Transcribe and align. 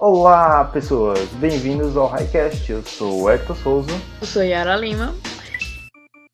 Olá, 0.00 0.64
pessoas! 0.64 1.28
Bem-vindos 1.34 1.94
ao 1.94 2.06
Highcast. 2.06 2.72
Eu 2.72 2.82
sou 2.82 3.24
o 3.24 3.30
Hector 3.30 3.54
Souza. 3.54 3.90
Eu 4.18 4.26
sou 4.26 4.42
Yara 4.42 4.74
Lima. 4.74 5.14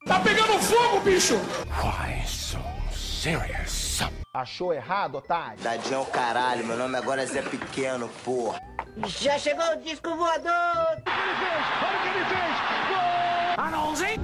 Tá 0.05 0.21
pegando 0.21 0.57
fogo, 0.59 1.01
bicho! 1.01 1.35
Why 1.83 2.25
so 2.25 2.59
serious? 2.93 3.99
Achou 4.33 4.73
errado, 4.73 5.15
otário? 5.15 5.61
Tadinho 5.61 5.95
é 5.95 5.97
o 5.97 6.05
caralho, 6.05 6.65
meu 6.65 6.77
nome 6.77 6.95
agora 6.95 7.23
é 7.23 7.25
Zé 7.25 7.41
Pequeno, 7.41 8.07
porra. 8.23 8.57
Já 9.05 9.37
chegou 9.37 9.65
o 9.73 9.81
disco 9.81 10.15
voador! 10.15 10.47
Olha 10.47 10.99
o 10.99 11.03
que 11.03 11.27
ele 11.27 11.35
fez! 11.35 11.65
Olha 11.83 11.97
o 11.97 12.01
que 12.03 12.07
ele 12.07 12.25
fez! 12.25 12.47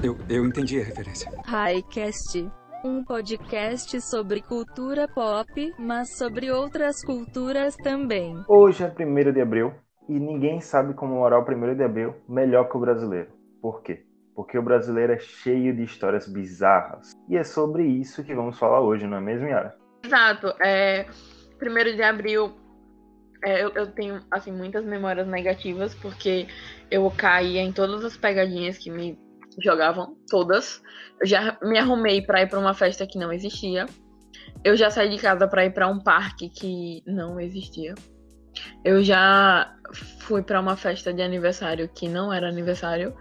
Eu, 0.04 0.18
eu 0.30 0.46
entendi 0.46 0.80
a 0.80 0.86
referência. 0.86 1.30
Highcast. 1.46 2.50
Um 2.86 3.02
podcast 3.02 4.02
sobre 4.02 4.42
cultura 4.42 5.08
pop, 5.08 5.74
mas 5.80 6.18
sobre 6.18 6.52
outras 6.52 7.02
culturas 7.02 7.78
também. 7.78 8.36
Hoje 8.46 8.84
é 8.84 8.88
1 8.88 9.32
de 9.32 9.40
abril 9.40 9.74
e 10.10 10.20
ninguém 10.20 10.60
sabe 10.60 10.94
comemorar 10.94 11.40
o 11.40 11.44
1 11.50 11.78
de 11.78 11.84
abril 11.84 12.14
melhor 12.28 12.68
que 12.70 12.76
o 12.76 12.82
brasileiro. 12.82 13.32
Por 13.62 13.82
quê? 13.82 14.04
Porque 14.36 14.58
o 14.58 14.62
brasileiro 14.62 15.14
é 15.14 15.18
cheio 15.18 15.74
de 15.74 15.84
histórias 15.84 16.28
bizarras. 16.28 17.14
E 17.30 17.38
é 17.38 17.44
sobre 17.46 17.86
isso 17.86 18.22
que 18.22 18.36
vamos 18.36 18.60
falar 18.60 18.82
hoje, 18.82 19.08
não 19.08 19.18
é 19.18 19.22
mesmo, 19.22 19.48
Yara? 19.48 19.78
Exato. 20.04 20.48
É, 20.62 21.06
1 21.62 21.96
de 21.96 22.04
abril, 22.04 22.52
é, 23.46 23.64
eu, 23.64 23.70
eu 23.76 23.94
tenho 23.94 24.20
assim 24.30 24.52
muitas 24.52 24.84
memórias 24.84 25.26
negativas, 25.26 25.96
porque 25.96 26.48
eu 26.92 27.10
caía 27.12 27.62
em 27.62 27.72
todas 27.72 28.04
as 28.04 28.18
pegadinhas 28.18 28.78
que 28.78 28.92
me 28.92 29.18
jogavam, 29.62 30.16
todas. 30.30 30.82
Eu 31.20 31.28
já 31.28 31.58
me 31.62 31.78
arrumei 31.78 32.22
para 32.22 32.42
ir 32.42 32.50
para 32.50 32.60
uma 32.60 32.74
festa 32.74 33.06
que 33.06 33.18
não 33.18 33.32
existia. 33.32 33.86
Eu 34.64 34.76
já 34.76 34.90
saí 34.90 35.10
de 35.10 35.18
casa 35.18 35.48
para 35.48 35.66
ir 35.66 35.74
para 35.74 35.88
um 35.88 36.00
parque 36.00 36.50
que 36.50 37.04
não 37.06 37.40
existia. 37.40 37.94
Eu 38.84 39.04
já 39.04 39.74
fui 40.20 40.42
para 40.42 40.60
uma 40.60 40.76
festa 40.76 41.14
de 41.14 41.22
aniversário 41.22 41.90
que 41.90 42.08
não 42.08 42.32
era 42.32 42.48
aniversário. 42.48 43.16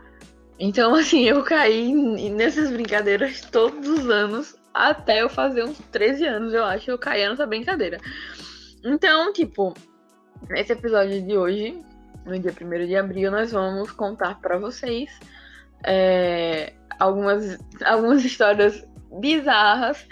Então, 0.58 0.94
assim, 0.96 1.24
eu 1.24 1.42
caí 1.42 1.92
nessas 2.30 2.70
brincadeiras 2.70 3.40
todos 3.40 3.88
os 3.88 4.08
anos, 4.08 4.56
até 4.72 5.22
eu 5.22 5.28
fazer 5.28 5.64
uns 5.64 5.78
13 5.90 6.26
anos, 6.26 6.54
eu 6.54 6.64
acho, 6.64 6.90
eu 6.90 6.98
caía 6.98 7.28
nessa 7.28 7.46
brincadeira. 7.46 7.98
Então, 8.84 9.32
tipo, 9.32 9.74
nesse 10.48 10.72
episódio 10.72 11.22
de 11.22 11.36
hoje, 11.36 11.82
no 12.24 12.38
dia 12.38 12.52
1 12.52 12.86
de 12.86 12.96
abril, 12.96 13.30
nós 13.30 13.52
vamos 13.52 13.90
contar 13.90 14.40
para 14.40 14.58
vocês 14.58 15.10
é, 15.84 16.72
algumas, 16.98 17.58
algumas 17.84 18.24
histórias 18.24 18.86
bizarras 19.20 20.06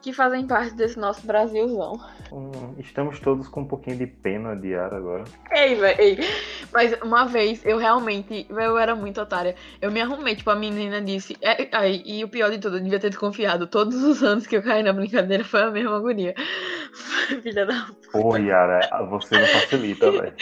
que 0.00 0.12
fazem 0.12 0.46
parte 0.46 0.74
desse 0.74 0.98
nosso 0.98 1.26
Brasilzão. 1.26 2.00
Hum, 2.32 2.74
estamos 2.78 3.20
todos 3.20 3.48
com 3.48 3.60
um 3.60 3.66
pouquinho 3.66 3.96
de 3.96 4.06
pena 4.06 4.56
de 4.56 4.68
Yara 4.68 4.96
agora. 4.96 5.24
Ei, 5.52 5.74
velho, 5.74 6.24
Mas 6.72 6.92
uma 7.02 7.24
vez, 7.26 7.64
eu 7.64 7.78
realmente, 7.78 8.46
eu 8.48 8.76
era 8.78 8.94
muito 8.94 9.20
otária. 9.20 9.54
Eu 9.80 9.92
me 9.92 10.00
arrumei, 10.00 10.34
tipo, 10.34 10.50
a 10.50 10.56
menina 10.56 11.00
disse. 11.00 11.36
É, 11.40 11.68
aí, 11.72 12.02
e 12.04 12.24
o 12.24 12.28
pior 12.28 12.50
de 12.50 12.58
tudo, 12.58 12.78
eu 12.78 12.82
devia 12.82 12.98
ter 12.98 13.10
desconfiado. 13.10 13.66
Todos 13.66 14.02
os 14.02 14.22
anos 14.22 14.46
que 14.46 14.56
eu 14.56 14.62
caí 14.62 14.82
na 14.82 14.92
brincadeira 14.92 15.44
foi 15.44 15.62
a 15.62 15.70
mesma 15.70 15.96
agonia. 15.96 16.34
Filha 17.42 17.66
da 17.66 17.86
Pô, 18.10 18.36
Yara, 18.36 18.80
você 19.08 19.38
não 19.38 19.46
facilita, 19.46 20.10
velho. 20.10 20.34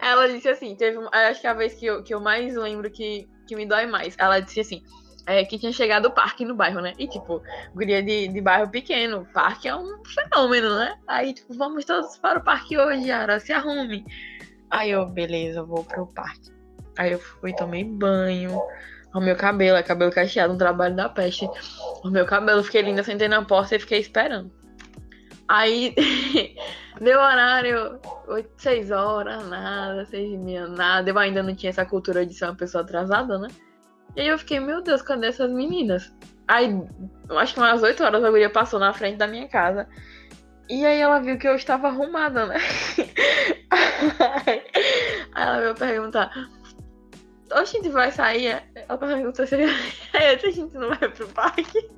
Ela 0.00 0.28
disse 0.28 0.48
assim, 0.48 0.74
teve. 0.74 0.98
Acho 1.12 1.40
que 1.40 1.46
a 1.46 1.54
vez 1.54 1.74
que 1.74 1.86
eu, 1.86 2.02
que 2.02 2.14
eu 2.14 2.20
mais 2.20 2.54
lembro 2.56 2.90
que, 2.90 3.28
que 3.46 3.56
me 3.56 3.66
dói 3.66 3.86
mais. 3.86 4.14
Ela 4.18 4.40
disse 4.40 4.60
assim. 4.60 4.82
É, 5.26 5.44
que 5.44 5.58
tinha 5.58 5.72
chegado 5.72 6.06
o 6.06 6.10
parque 6.10 6.44
no 6.44 6.54
bairro, 6.54 6.80
né? 6.80 6.92
E, 6.98 7.06
tipo, 7.06 7.42
guria 7.74 8.02
de, 8.02 8.28
de 8.28 8.40
bairro 8.40 8.70
pequeno, 8.70 9.26
parque 9.32 9.68
é 9.68 9.76
um 9.76 10.02
fenômeno, 10.04 10.76
né? 10.76 10.96
Aí, 11.06 11.34
tipo, 11.34 11.54
vamos 11.54 11.84
todos 11.84 12.16
para 12.16 12.38
o 12.38 12.42
parque 12.42 12.78
hoje, 12.78 13.08
Yara, 13.08 13.38
se 13.38 13.52
arrume. 13.52 14.04
Aí 14.70 14.90
eu, 14.90 15.06
beleza, 15.06 15.62
vou 15.62 15.84
pro 15.84 16.06
parque. 16.06 16.50
Aí 16.96 17.12
eu 17.12 17.18
fui, 17.18 17.54
tomei 17.54 17.84
banho, 17.84 18.60
o 19.14 19.20
meu 19.20 19.34
cabelo, 19.36 19.76
é 19.76 19.82
cabelo 19.82 20.12
cacheado, 20.12 20.54
um 20.54 20.58
trabalho 20.58 20.94
da 20.94 21.08
peste. 21.08 21.48
O 22.04 22.08
meu 22.08 22.24
cabelo, 22.24 22.62
fiquei 22.62 22.82
linda, 22.82 23.02
sentei 23.02 23.28
na 23.28 23.44
porta 23.44 23.76
e 23.76 23.80
fiquei 23.80 23.98
esperando. 23.98 24.50
Aí, 25.48 25.94
deu 27.00 27.18
horário, 27.18 27.98
8, 28.28 28.50
6 28.56 28.90
horas, 28.92 29.48
nada, 29.48 30.06
6 30.06 30.34
e 30.34 30.38
meia, 30.38 30.68
nada. 30.68 31.10
Eu 31.10 31.18
ainda 31.18 31.42
não 31.42 31.54
tinha 31.54 31.70
essa 31.70 31.84
cultura 31.84 32.24
de 32.24 32.32
ser 32.34 32.44
uma 32.44 32.54
pessoa 32.54 32.84
atrasada, 32.84 33.36
né? 33.36 33.48
E 34.16 34.20
aí 34.20 34.28
eu 34.28 34.38
fiquei, 34.38 34.60
meu 34.60 34.82
Deus, 34.82 35.02
cadê 35.02 35.28
essas 35.28 35.50
meninas? 35.50 36.12
Aí, 36.48 36.68
acho 37.38 37.54
que 37.54 37.60
umas 37.60 37.82
8 37.82 38.02
horas 38.02 38.24
a 38.24 38.30
guria 38.30 38.50
passou 38.50 38.80
na 38.80 38.92
frente 38.92 39.16
da 39.18 39.26
minha 39.26 39.48
casa. 39.48 39.88
E 40.68 40.84
aí 40.86 41.00
ela 41.00 41.18
viu 41.20 41.36
que 41.36 41.48
eu 41.48 41.56
estava 41.56 41.88
arrumada, 41.88 42.46
né? 42.46 42.56
aí 45.34 45.42
ela 45.42 45.60
veio 45.60 45.74
perguntar. 45.74 46.30
A 47.52 47.64
gente 47.64 47.88
vai 47.88 48.12
sair? 48.12 48.62
Ela 48.76 48.98
perguntou 48.98 49.44
se, 49.46 49.56
a 50.14 50.36
gente 50.50 50.74
não 50.76 50.88
vai 50.90 51.08
pro 51.08 51.28
parque. 51.28 51.88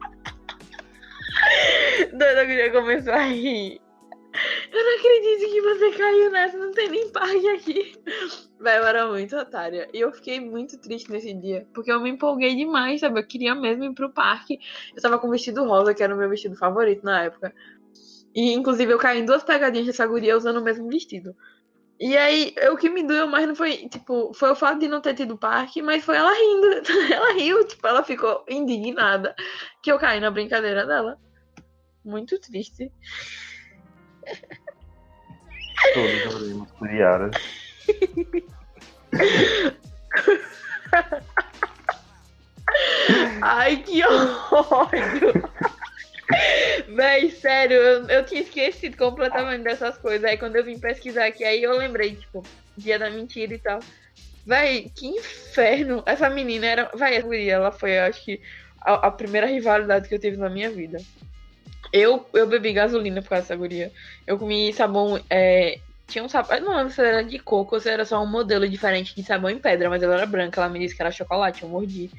Doida 2.13 2.45
guria 2.45 2.73
começou 2.73 3.13
a 3.13 3.25
rir. 3.25 3.82
Eu 4.73 4.85
não 4.85 4.99
acredito 4.99 5.53
que 5.53 5.61
você 5.61 5.91
caiu 5.99 6.31
nessa, 6.31 6.57
não 6.57 6.73
tem 6.73 6.89
nem 6.89 7.11
parque 7.11 7.49
aqui. 7.49 7.93
Véi, 8.59 8.79
eu 8.79 8.85
era 8.85 9.07
muito 9.07 9.37
otária. 9.37 9.87
E 9.93 10.01
eu 10.01 10.11
fiquei 10.13 10.41
muito 10.41 10.81
triste 10.81 11.11
nesse 11.11 11.35
dia, 11.35 11.67
porque 11.75 11.93
eu 11.93 12.01
me 12.01 12.09
empolguei 12.09 12.55
demais, 12.57 13.01
sabe? 13.01 13.21
Eu 13.21 13.27
queria 13.27 13.55
mesmo 13.55 13.85
ir 13.85 13.93
pro 13.93 14.11
parque. 14.11 14.59
Eu 14.97 15.03
tava 15.03 15.19
com 15.19 15.29
vestido 15.29 15.65
rosa, 15.65 15.93
que 15.93 16.03
era 16.03 16.15
o 16.15 16.19
meu 16.19 16.29
vestido 16.29 16.57
favorito 16.57 17.05
na 17.05 17.25
época. 17.25 17.55
E, 18.35 18.55
inclusive, 18.55 18.91
eu 18.91 18.99
caí 18.99 19.21
em 19.21 19.27
duas 19.27 19.43
pegadinhas 19.45 19.87
dessa 19.87 20.07
guria 20.07 20.39
usando 20.39 20.57
o 20.57 20.65
mesmo 20.65 20.89
vestido. 20.89 21.37
E 22.01 22.17
aí, 22.17 22.55
o 22.73 22.77
que 22.77 22.89
me 22.89 23.03
doeu 23.03 23.29
mais 23.29 23.47
não 23.47 23.55
foi, 23.55 23.89
tipo, 23.89 24.33
foi 24.35 24.51
o 24.51 24.57
fato 24.57 24.81
de 24.81 24.89
não 24.89 25.03
ter 25.03 25.15
tido 25.15 25.37
parque, 25.37 25.83
mas 25.83 26.03
foi 26.03 26.17
ela 26.17 26.33
rindo. 26.33 26.83
Ela 27.13 27.35
riu, 27.35 27.67
tipo, 27.67 27.87
ela 27.87 28.03
ficou 28.03 28.45
indignada 28.49 29.35
que 29.83 29.93
eu 29.93 29.99
caí 29.99 30.19
na 30.19 30.31
brincadeira 30.31 30.87
dela. 30.87 31.19
Muito 32.05 32.41
triste. 32.41 32.91
Todos 35.95 36.35
oremos 36.35 36.71
por 36.73 36.91
Yara. 36.91 37.31
Ai, 43.43 43.77
que 43.79 44.03
ódio! 44.05 45.33
Véi, 46.95 47.31
sério, 47.31 47.77
eu, 47.77 48.07
eu 48.09 48.25
tinha 48.25 48.41
esquecido 48.41 48.97
completamente 48.97 49.65
dessas 49.65 49.99
coisas. 49.99 50.25
Aí 50.25 50.37
quando 50.37 50.57
eu 50.57 50.65
vim 50.65 50.79
pesquisar 50.79 51.27
aqui, 51.27 51.45
aí 51.45 51.63
eu 51.63 51.77
lembrei, 51.77 52.17
tipo, 52.17 52.43
dia 52.77 52.99
da 52.99 53.11
mentira 53.11 53.55
e 53.55 53.59
tal. 53.59 53.81
Véi, 54.47 54.91
que 54.95 55.07
inferno! 55.07 56.03
Essa 56.07 56.31
menina 56.31 56.67
era. 56.67 56.91
Véi, 56.95 57.49
ela 57.49 57.71
foi, 57.71 57.99
acho 57.99 58.25
que, 58.25 58.41
a, 58.81 59.07
a 59.07 59.11
primeira 59.11 59.47
rivalidade 59.47 60.09
que 60.09 60.15
eu 60.15 60.19
tive 60.19 60.37
na 60.37 60.51
minha 60.51 60.71
vida. 60.71 60.99
Eu, 61.93 62.27
eu 62.33 62.47
bebi 62.47 62.73
gasolina 62.73 63.21
por 63.21 63.29
causa 63.29 63.43
dessa 63.43 63.57
guria. 63.57 63.93
Eu 64.27 64.39
comi 64.39 64.73
sabão. 64.73 65.21
É, 65.29 65.79
tinha 66.07 66.25
um 66.25 66.29
sabão. 66.29 66.59
Não 66.61 66.77
lembro 66.77 66.93
se 66.93 67.03
era 67.03 67.23
de 67.23 67.39
coco 67.39 67.75
ou 67.75 67.81
se 67.81 67.91
era 67.91 68.05
só 68.05 68.23
um 68.23 68.27
modelo 68.27 68.69
diferente 68.69 69.15
de 69.15 69.23
sabão 69.23 69.51
em 69.51 69.59
pedra, 69.59 69.91
mas 69.91 70.03
ela 70.03 70.15
era 70.15 70.27
branca. 70.27 70.61
Ela 70.61 70.71
me 70.71 70.79
disse 70.79 70.97
que 70.97 71.03
era 71.03 71.11
chocolate, 71.11 71.63
eu 71.63 71.69
mordi. 71.69 72.11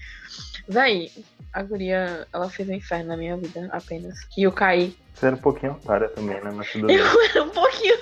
Véi, 0.68 1.12
a 1.52 1.64
guria, 1.64 2.28
ela 2.32 2.50
fez 2.50 2.70
um 2.70 2.74
inferno 2.74 3.08
na 3.10 3.18
minha 3.18 3.36
vida, 3.36 3.68
apenas. 3.72 4.16
E 4.38 4.44
eu 4.44 4.52
caí. 4.52 4.96
Você 5.14 5.28
era 5.28 5.36
um 5.36 5.40
pouquinho 5.40 5.74
otária 5.74 6.10
também, 6.10 6.42
né? 6.42 6.52
Mas 6.54 6.72
tudo 6.72 6.86
bem. 6.88 6.98
Eu 6.98 7.22
era 7.24 7.44
um 7.44 7.50
pouquinho. 7.50 7.98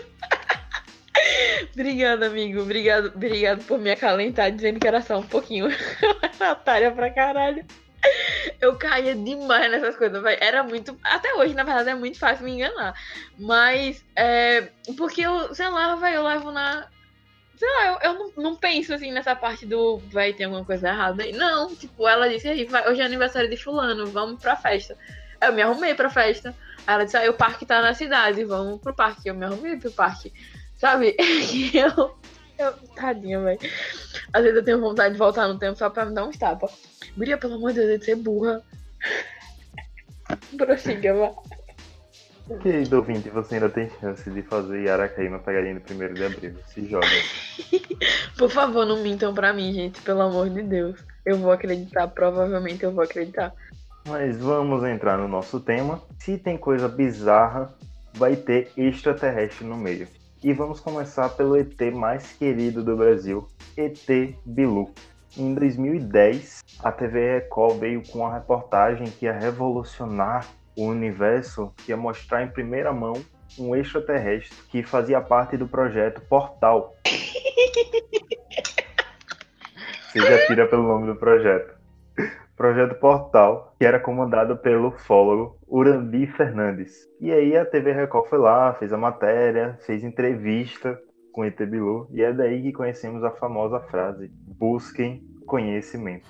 Obrigada, 1.73 2.27
amigo. 2.27 2.61
Obrigado, 2.61 3.11
obrigado 3.15 3.63
por 3.63 3.79
me 3.79 3.91
acalentar 3.91 4.51
dizendo 4.51 4.79
que 4.79 4.87
era 4.87 5.01
só 5.01 5.19
um 5.19 5.27
pouquinho. 5.27 5.67
Eu 6.01 6.15
era 6.21 6.51
otária 6.51 6.91
pra 6.91 7.09
caralho. 7.09 7.65
Eu 8.59 8.75
caía 8.77 9.15
demais 9.15 9.71
nessas 9.71 9.95
coisas, 9.95 10.21
véio. 10.21 10.37
Era 10.41 10.63
muito. 10.63 10.97
Até 11.03 11.33
hoje, 11.35 11.53
na 11.53 11.63
verdade, 11.63 11.89
é 11.89 11.95
muito 11.95 12.17
fácil 12.17 12.45
me 12.45 12.51
enganar. 12.51 12.93
Mas, 13.37 14.03
é. 14.15 14.69
Porque 14.97 15.21
eu, 15.21 15.53
sei 15.53 15.69
lá, 15.69 15.95
velho, 15.95 16.17
eu 16.17 16.23
levo 16.23 16.51
na. 16.51 16.87
Sei 17.55 17.69
lá, 17.69 17.87
eu, 17.87 17.99
eu 18.01 18.13
não, 18.13 18.31
não, 18.37 18.55
penso 18.55 18.93
assim 18.93 19.11
nessa 19.11 19.35
parte 19.35 19.65
do. 19.65 19.97
Vai 20.11 20.33
ter 20.33 20.45
alguma 20.45 20.65
coisa 20.65 20.89
errada 20.89 21.23
aí. 21.23 21.31
Não, 21.31 21.75
tipo, 21.75 22.07
ela 22.07 22.27
disse 22.27 22.47
aí, 22.47 22.67
hoje 22.87 23.01
é 23.01 23.05
aniversário 23.05 23.49
de 23.49 23.57
Fulano, 23.57 24.07
vamos 24.07 24.41
pra 24.41 24.55
festa. 24.55 24.97
Eu 25.39 25.53
me 25.53 25.61
arrumei 25.61 25.93
pra 25.93 26.09
festa. 26.09 26.55
Ela 26.87 27.03
disse, 27.03 27.17
aí 27.17 27.29
o 27.29 27.33
parque 27.33 27.65
tá 27.65 27.81
na 27.81 27.93
cidade, 27.93 28.43
vamos 28.43 28.81
pro 28.81 28.93
parque. 28.93 29.29
Eu 29.29 29.35
me 29.35 29.45
arrumei 29.45 29.77
pro 29.77 29.91
parque. 29.91 30.33
Sabe? 30.75 31.15
Eu. 31.73 32.17
Eu 32.61 32.73
tadinha, 32.95 33.39
velho. 33.41 33.59
Às 34.33 34.43
vezes 34.43 34.57
eu 34.57 34.63
tenho 34.63 34.81
vontade 34.81 35.13
de 35.13 35.19
voltar 35.19 35.47
no 35.47 35.59
tempo 35.59 35.77
só 35.77 35.89
pra 35.89 36.05
me 36.05 36.13
dar 36.13 36.25
um 36.25 36.31
tapa. 36.31 36.69
Guria, 37.17 37.37
pelo 37.37 37.55
amor 37.55 37.73
de 37.73 37.85
Deus, 37.85 37.99
de 37.99 38.05
ser 38.05 38.15
burra. 38.15 38.61
Prossiga, 40.57 41.13
vá. 41.13 41.33
Querido 42.59 42.97
ouvinte, 42.97 43.29
você 43.29 43.55
ainda 43.55 43.69
tem 43.69 43.89
chance 43.99 44.29
de 44.29 44.41
fazer 44.41 44.83
Yara 44.83 45.07
cair 45.07 45.29
na 45.29 45.39
pegadinha 45.39 45.79
do 45.79 45.93
1 45.93 46.13
de 46.13 46.25
abril. 46.25 46.55
Se 46.67 46.85
joga. 46.87 47.07
Por 48.37 48.49
favor, 48.49 48.85
não 48.85 49.01
mintam 49.01 49.33
pra 49.33 49.53
mim, 49.53 49.71
gente, 49.73 50.01
pelo 50.01 50.21
amor 50.21 50.49
de 50.49 50.61
Deus. 50.61 50.99
Eu 51.25 51.37
vou 51.37 51.51
acreditar, 51.51 52.07
provavelmente 52.07 52.83
eu 52.83 52.91
vou 52.91 53.03
acreditar. 53.03 53.53
Mas 54.07 54.37
vamos 54.37 54.83
entrar 54.83 55.17
no 55.17 55.27
nosso 55.27 55.59
tema. 55.59 56.01
Se 56.17 56.37
tem 56.37 56.57
coisa 56.57 56.87
bizarra, 56.87 57.73
vai 58.13 58.35
ter 58.35 58.71
extraterrestre 58.75 59.65
no 59.65 59.77
meio. 59.77 60.07
E 60.43 60.53
vamos 60.53 60.79
começar 60.79 61.29
pelo 61.29 61.55
ET 61.55 61.79
mais 61.93 62.33
querido 62.33 62.83
do 62.83 62.97
Brasil, 62.97 63.47
ET 63.77 64.35
Bilu. 64.43 64.91
Em 65.37 65.53
2010, 65.53 66.63
a 66.79 66.91
TV 66.91 67.35
Record 67.35 67.77
veio 67.77 68.01
com 68.07 68.21
uma 68.21 68.33
reportagem 68.33 69.05
que 69.05 69.25
ia 69.25 69.33
revolucionar 69.33 70.47
o 70.75 70.87
universo, 70.87 71.71
que 71.77 71.91
ia 71.91 71.97
mostrar 71.97 72.41
em 72.41 72.47
primeira 72.47 72.91
mão 72.91 73.13
um 73.59 73.75
extraterrestre 73.75 74.57
que 74.71 74.81
fazia 74.81 75.21
parte 75.21 75.55
do 75.57 75.67
projeto 75.67 76.21
Portal. 76.21 76.95
Você 80.11 80.19
já 80.21 80.47
tira 80.47 80.67
pelo 80.67 80.81
nome 80.81 81.05
do 81.05 81.15
projeto. 81.15 81.75
Projeto 82.61 82.93
Portal, 82.99 83.75
que 83.79 83.83
era 83.83 83.99
comandado 83.99 84.55
pelo 84.55 84.89
ufólogo 84.89 85.57
Urandi 85.67 86.27
Fernandes. 86.27 86.91
E 87.19 87.31
aí 87.31 87.57
a 87.57 87.65
TV 87.65 87.91
Record 87.91 88.29
foi 88.29 88.37
lá, 88.37 88.71
fez 88.75 88.93
a 88.93 88.97
matéria, 88.99 89.79
fez 89.83 90.03
entrevista 90.03 90.95
com 91.33 91.43
ET 91.43 91.57
Bilu, 91.57 92.07
e 92.11 92.21
é 92.21 92.31
daí 92.31 92.61
que 92.61 92.71
conhecemos 92.71 93.23
a 93.23 93.31
famosa 93.31 93.79
frase: 93.79 94.29
busquem 94.45 95.23
conhecimento. 95.47 96.27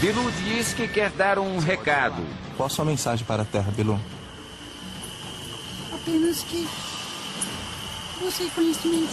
Bilu 0.00 0.30
diz 0.44 0.72
que 0.74 0.86
quer 0.86 1.10
dar 1.10 1.40
um 1.40 1.58
recado. 1.58 2.22
Qual 2.56 2.68
a 2.68 2.70
sua 2.70 2.84
mensagem 2.84 3.26
para 3.26 3.42
a 3.42 3.44
Terra, 3.44 3.72
Bilu? 3.72 3.98
Apenas 5.92 6.44
que 6.44 6.68
busquem 8.22 8.48
conhecimento. 8.50 9.10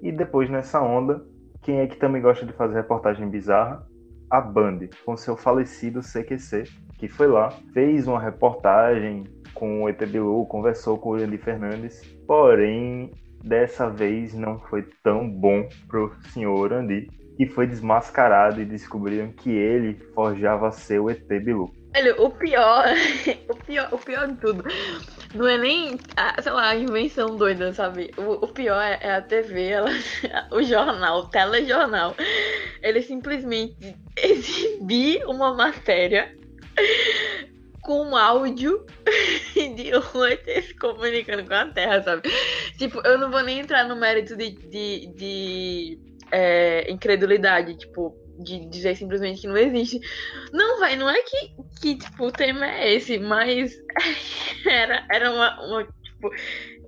E 0.00 0.10
depois 0.10 0.48
nessa 0.48 0.80
onda, 0.80 1.22
quem 1.60 1.80
é 1.80 1.86
que 1.86 1.96
também 1.96 2.22
gosta 2.22 2.46
de 2.46 2.54
fazer 2.54 2.76
reportagem 2.76 3.28
bizarra? 3.28 3.91
A 4.32 4.40
Band, 4.40 4.88
com 5.04 5.14
seu 5.14 5.36
falecido 5.36 6.00
CQC, 6.00 6.64
que 6.96 7.06
foi 7.06 7.26
lá, 7.26 7.50
fez 7.74 8.08
uma 8.08 8.18
reportagem 8.18 9.24
com 9.52 9.82
o 9.82 9.88
ET 9.90 10.02
Bilu, 10.06 10.46
conversou 10.46 10.96
com 10.96 11.10
o 11.10 11.14
Andy 11.16 11.36
Fernandes, 11.36 12.00
porém 12.26 13.12
dessa 13.44 13.90
vez 13.90 14.32
não 14.32 14.58
foi 14.58 14.88
tão 15.02 15.28
bom 15.28 15.68
pro 15.86 16.16
senhor 16.32 16.72
Andy, 16.72 17.10
que 17.36 17.44
foi 17.44 17.66
desmascarado 17.66 18.62
e 18.62 18.64
descobriram 18.64 19.30
que 19.32 19.50
ele 19.50 19.96
forjava 20.14 20.72
ser 20.72 20.98
o 20.98 21.10
ET 21.10 21.28
Bilu. 21.28 21.70
Olha, 21.94 22.22
o 22.22 22.30
pior, 22.30 22.86
o 23.50 23.56
pior, 23.66 23.88
o 23.92 23.98
pior 23.98 24.28
de 24.28 24.36
tudo, 24.36 24.64
não 25.34 25.48
é 25.48 25.58
nem, 25.58 25.98
a, 26.16 26.40
sei 26.42 26.52
lá, 26.52 26.68
a 26.68 26.76
invenção 26.76 27.36
doida, 27.36 27.72
sabe? 27.72 28.10
O, 28.16 28.44
o 28.44 28.48
pior 28.48 28.80
é, 28.80 28.98
é, 29.00 29.14
a 29.14 29.22
TV, 29.22 29.68
ela, 29.68 29.90
o 30.52 30.62
jornal, 30.62 31.20
o 31.20 31.28
telejornal. 31.28 32.14
Ele 32.82 33.02
simplesmente 33.02 33.96
exibir 34.16 35.24
uma 35.26 35.54
matéria 35.54 36.34
com 37.82 38.16
áudio 38.16 38.86
de 39.54 39.96
um 39.96 40.62
se 40.62 40.74
comunicando 40.74 41.44
com 41.44 41.54
a 41.54 41.66
Terra, 41.66 42.02
sabe? 42.02 42.22
Tipo, 42.78 43.00
eu 43.04 43.18
não 43.18 43.30
vou 43.30 43.42
nem 43.42 43.60
entrar 43.60 43.88
no 43.88 43.96
mérito 43.96 44.36
de, 44.36 44.50
de, 44.50 45.06
de 45.14 45.98
é, 46.30 46.90
incredulidade, 46.90 47.74
tipo, 47.76 48.16
de 48.38 48.66
dizer 48.68 48.96
simplesmente 48.96 49.42
que 49.42 49.46
não 49.46 49.56
existe. 49.56 50.00
Não, 50.52 50.78
vai, 50.78 50.96
não 50.96 51.08
é 51.08 51.22
que, 51.22 51.54
que 51.80 51.96
tipo, 51.96 52.26
o 52.26 52.32
tema 52.32 52.66
é 52.66 52.94
esse, 52.94 53.18
mas 53.18 53.76
era, 54.66 55.06
era 55.10 55.30
uma, 55.30 55.66
uma 55.66 55.84
tipo, 55.84 56.30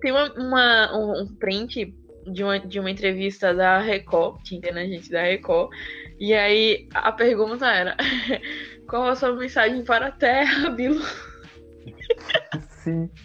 tem 0.00 0.12
uma, 0.12 0.32
uma, 0.34 1.22
um 1.22 1.34
print 1.36 1.94
de 2.26 2.42
uma, 2.42 2.58
de 2.58 2.80
uma 2.80 2.90
entrevista 2.90 3.52
da 3.52 3.78
Record, 3.78 4.42
tinha 4.42 4.72
né, 4.72 4.86
gente 4.86 5.10
da 5.10 5.22
Record, 5.22 5.70
e 6.18 6.32
aí 6.32 6.88
a 6.94 7.12
pergunta 7.12 7.66
era 7.66 7.96
qual 8.88 9.08
a 9.08 9.16
sua 9.16 9.32
mensagem 9.34 9.84
para 9.84 10.06
a 10.06 10.12
Terra, 10.12 10.70
Bilu? 10.70 11.02
Sim. 12.82 13.10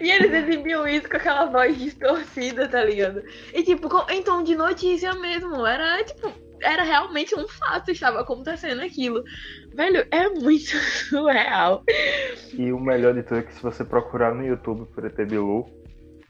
E 0.00 0.10
eles 0.10 0.30
exibiam 0.30 0.86
isso 0.86 1.08
com 1.08 1.16
aquela 1.16 1.46
voz 1.46 1.78
distorcida, 1.78 2.68
tá 2.68 2.84
ligado? 2.84 3.22
E 3.54 3.62
tipo, 3.62 3.88
em 4.10 4.22
tom 4.22 4.42
de 4.42 4.54
notícia 4.54 5.14
mesmo, 5.14 5.66
era 5.66 6.04
tipo, 6.04 6.32
era 6.62 6.82
realmente 6.82 7.34
um 7.38 7.46
fato, 7.46 7.90
estava 7.90 8.20
acontecendo 8.20 8.80
aquilo. 8.80 9.22
Velho, 9.74 10.06
é 10.10 10.28
muito 10.28 10.76
surreal. 11.08 11.84
E 12.52 12.72
o 12.72 12.80
melhor 12.80 13.14
de 13.14 13.22
tudo 13.22 13.40
é 13.40 13.42
que 13.42 13.54
se 13.54 13.62
você 13.62 13.84
procurar 13.84 14.34
no 14.34 14.44
YouTube 14.44 14.86
por 14.94 15.04
ET 15.04 15.16
Bilu, 15.16 15.66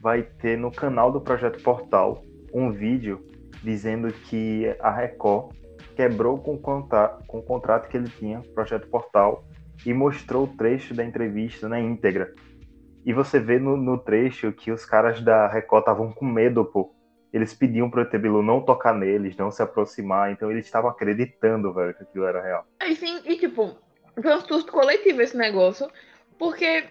vai 0.01 0.23
ter 0.23 0.57
no 0.57 0.71
canal 0.71 1.11
do 1.11 1.21
Projeto 1.21 1.61
Portal 1.61 2.23
um 2.53 2.71
vídeo 2.71 3.25
dizendo 3.63 4.11
que 4.11 4.73
a 4.79 4.91
Record 4.91 5.53
quebrou 5.95 6.37
com 6.37 6.55
o, 6.55 6.59
com 7.27 7.39
o 7.39 7.43
contrato 7.43 7.89
que 7.89 7.97
ele 7.97 8.09
tinha, 8.09 8.41
Projeto 8.55 8.87
Portal, 8.87 9.43
e 9.85 9.93
mostrou 9.93 10.45
o 10.45 10.47
trecho 10.47 10.93
da 10.93 11.03
entrevista 11.03 11.67
na 11.67 11.79
íntegra. 11.79 12.33
E 13.05 13.13
você 13.13 13.39
vê 13.39 13.59
no, 13.59 13.75
no 13.75 13.97
trecho 13.97 14.51
que 14.51 14.71
os 14.71 14.85
caras 14.85 15.21
da 15.21 15.47
Record 15.47 15.81
estavam 15.81 16.11
com 16.11 16.25
medo, 16.25 16.63
pô. 16.65 16.93
Eles 17.31 17.53
pediam 17.53 17.89
pro 17.89 18.01
ET 18.01 18.11
Bilu 18.17 18.41
não 18.41 18.61
tocar 18.61 18.93
neles, 18.93 19.37
não 19.37 19.51
se 19.51 19.61
aproximar, 19.61 20.31
então 20.31 20.51
eles 20.51 20.65
estavam 20.65 20.89
acreditando, 20.89 21.73
velho, 21.73 21.93
que 21.93 22.03
aquilo 22.03 22.25
era 22.25 22.41
real. 22.41 22.65
E 22.83 22.95
sim, 22.95 23.21
e 23.25 23.37
tipo, 23.37 23.77
foi 24.19 24.35
um 24.35 24.41
susto 24.41 24.71
coletivo 24.71 25.21
esse 25.21 25.37
negócio, 25.37 25.87
porque 26.37 26.85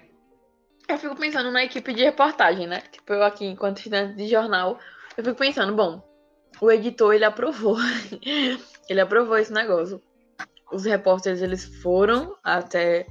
eu 0.88 0.96
fico 0.96 1.16
pensando 1.16 1.50
na 1.50 1.64
equipe 1.64 1.92
de 1.92 2.04
reportagem, 2.04 2.66
né? 2.66 2.80
Tipo, 2.92 3.14
eu 3.14 3.22
aqui, 3.24 3.46
enquanto 3.46 3.78
estudante 3.78 4.14
de 4.14 4.28
jornal, 4.28 4.78
eu 5.16 5.24
fico 5.24 5.36
pensando, 5.36 5.74
bom, 5.74 6.02
o 6.60 6.70
editor, 6.70 7.14
ele 7.14 7.24
aprovou. 7.24 7.76
ele 8.88 9.00
aprovou 9.00 9.36
esse 9.36 9.52
negócio. 9.52 10.00
Os 10.72 10.84
repórteres, 10.84 11.42
eles 11.42 11.64
foram 11.82 12.36
até 12.44 13.06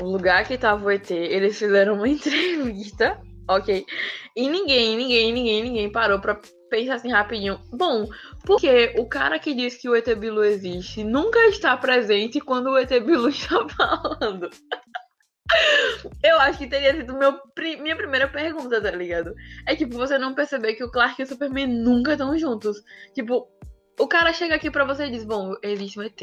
o 0.00 0.04
lugar 0.04 0.46
que 0.46 0.58
tava 0.58 0.84
o 0.84 0.90
ET, 0.90 1.10
eles 1.10 1.58
fizeram 1.58 1.94
uma 1.94 2.08
entrevista 2.08 3.20
ok? 3.48 3.84
E 4.36 4.48
ninguém, 4.48 4.96
ninguém, 4.96 5.32
ninguém, 5.32 5.62
ninguém 5.62 5.92
parou 5.92 6.20
pra 6.20 6.40
pensar 6.70 6.94
assim 6.94 7.10
rapidinho. 7.10 7.58
Bom, 7.72 8.06
porque 8.44 8.94
o 8.98 9.06
cara 9.06 9.38
que 9.38 9.54
diz 9.54 9.76
que 9.76 9.88
o 9.88 9.96
ET 9.96 10.06
Bilu 10.14 10.44
existe 10.44 11.02
nunca 11.02 11.38
está 11.46 11.76
presente 11.76 12.40
quando 12.40 12.70
o 12.70 12.78
ET 12.78 12.90
Bilu 12.90 13.28
está 13.30 13.66
falando. 13.68 14.50
Eu 16.22 16.38
acho 16.40 16.58
que 16.58 16.66
teria 16.66 16.94
sido 16.94 17.16
meu, 17.16 17.40
minha 17.80 17.96
primeira 17.96 18.28
pergunta, 18.28 18.80
tá 18.80 18.90
ligado? 18.90 19.34
É 19.66 19.74
tipo, 19.74 19.96
você 19.96 20.18
não 20.18 20.34
perceber 20.34 20.74
que 20.74 20.84
o 20.84 20.90
Clark 20.90 21.20
e 21.20 21.24
o 21.24 21.26
Superman 21.26 21.66
nunca 21.66 22.12
estão 22.12 22.36
juntos. 22.38 22.82
Tipo, 23.14 23.48
o 23.98 24.06
cara 24.06 24.32
chega 24.32 24.54
aqui 24.54 24.70
pra 24.70 24.84
você 24.84 25.06
e 25.06 25.10
diz, 25.10 25.24
bom, 25.24 25.54
existe 25.62 25.98
um 25.98 26.02
ET. 26.02 26.22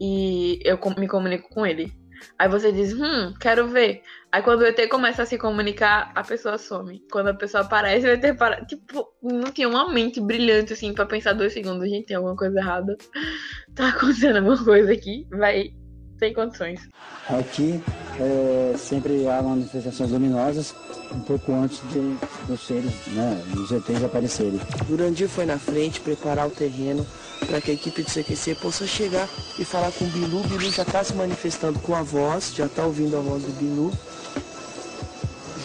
E 0.00 0.58
eu 0.64 0.78
me 0.98 1.06
comunico 1.06 1.48
com 1.50 1.66
ele. 1.66 1.92
Aí 2.38 2.48
você 2.48 2.72
diz, 2.72 2.92
hum, 2.92 3.34
quero 3.40 3.68
ver. 3.68 4.02
Aí 4.30 4.42
quando 4.42 4.62
o 4.62 4.66
ET 4.66 4.88
começa 4.88 5.22
a 5.22 5.26
se 5.26 5.38
comunicar, 5.38 6.10
a 6.14 6.22
pessoa 6.22 6.58
some. 6.58 7.02
Quando 7.10 7.28
a 7.28 7.34
pessoa 7.34 7.62
aparece, 7.62 8.06
o 8.06 8.10
ET 8.10 8.36
para. 8.36 8.64
Tipo, 8.64 9.06
não 9.22 9.50
tinha 9.50 9.68
uma 9.68 9.92
mente 9.92 10.20
brilhante 10.20 10.72
assim 10.72 10.92
pra 10.94 11.06
pensar 11.06 11.34
dois 11.34 11.52
segundos. 11.52 11.88
Gente, 11.88 12.06
tem 12.06 12.16
alguma 12.16 12.36
coisa 12.36 12.58
errada. 12.58 12.96
Tá 13.74 13.88
acontecendo 13.88 14.36
alguma 14.36 14.62
coisa 14.62 14.92
aqui. 14.92 15.26
Vai. 15.30 15.70
Sem 16.18 16.34
condições. 16.34 16.88
Aqui 17.26 17.82
é, 18.20 18.76
sempre 18.76 19.26
há 19.26 19.42
manifestações 19.42 20.10
luminosas 20.10 20.74
um 21.10 21.20
pouco 21.20 21.52
antes 21.52 21.80
de, 21.90 22.16
dos 22.46 22.60
seres, 22.60 22.92
né, 23.08 23.42
dos 23.54 23.70
ETs 23.70 24.04
aparecerem. 24.04 24.60
Durandir 24.86 25.28
foi 25.28 25.46
na 25.46 25.58
frente 25.58 26.00
preparar 26.00 26.46
o 26.46 26.50
terreno 26.50 27.06
para 27.46 27.60
que 27.60 27.70
a 27.70 27.74
equipe 27.74 28.02
do 28.02 28.08
CQC 28.08 28.54
possa 28.56 28.86
chegar 28.86 29.28
e 29.58 29.64
falar 29.64 29.92
com 29.92 30.04
o 30.04 30.08
Bilu. 30.08 30.40
O 30.40 30.48
Bilu 30.48 30.70
já 30.70 30.82
está 30.82 31.02
se 31.04 31.14
manifestando 31.14 31.78
com 31.80 31.94
a 31.94 32.02
voz, 32.02 32.54
já 32.54 32.66
está 32.66 32.84
ouvindo 32.84 33.16
a 33.16 33.20
voz 33.20 33.42
do 33.42 33.52
Bilu. 33.52 33.90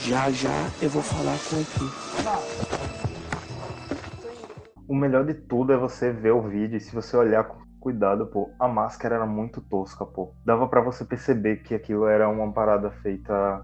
Já 0.04 0.32
já 0.32 0.70
eu 0.82 0.90
vou 0.90 1.02
falar 1.02 1.38
com 1.50 1.60
equipe. 1.60 2.08
O 4.88 4.96
melhor 4.96 5.26
de 5.26 5.34
tudo 5.34 5.74
é 5.74 5.78
você 5.78 6.12
ver 6.12 6.32
o 6.32 6.42
vídeo 6.42 6.78
e 6.78 6.80
se 6.80 6.94
você 6.94 7.18
olhar 7.18 7.44
com 7.44 7.68
cuidado, 7.80 8.28
pô, 8.28 8.50
a 8.60 8.68
máscara 8.68 9.16
era 9.16 9.26
muito 9.26 9.62
tosca, 9.62 10.06
pô. 10.06 10.34
Dava 10.46 10.68
para 10.68 10.82
você 10.82 11.06
perceber 11.06 11.58
que 11.58 11.74
aquilo 11.74 12.06
era 12.06 12.28
uma 12.28 12.52
parada 12.52 12.92
feita 12.92 13.62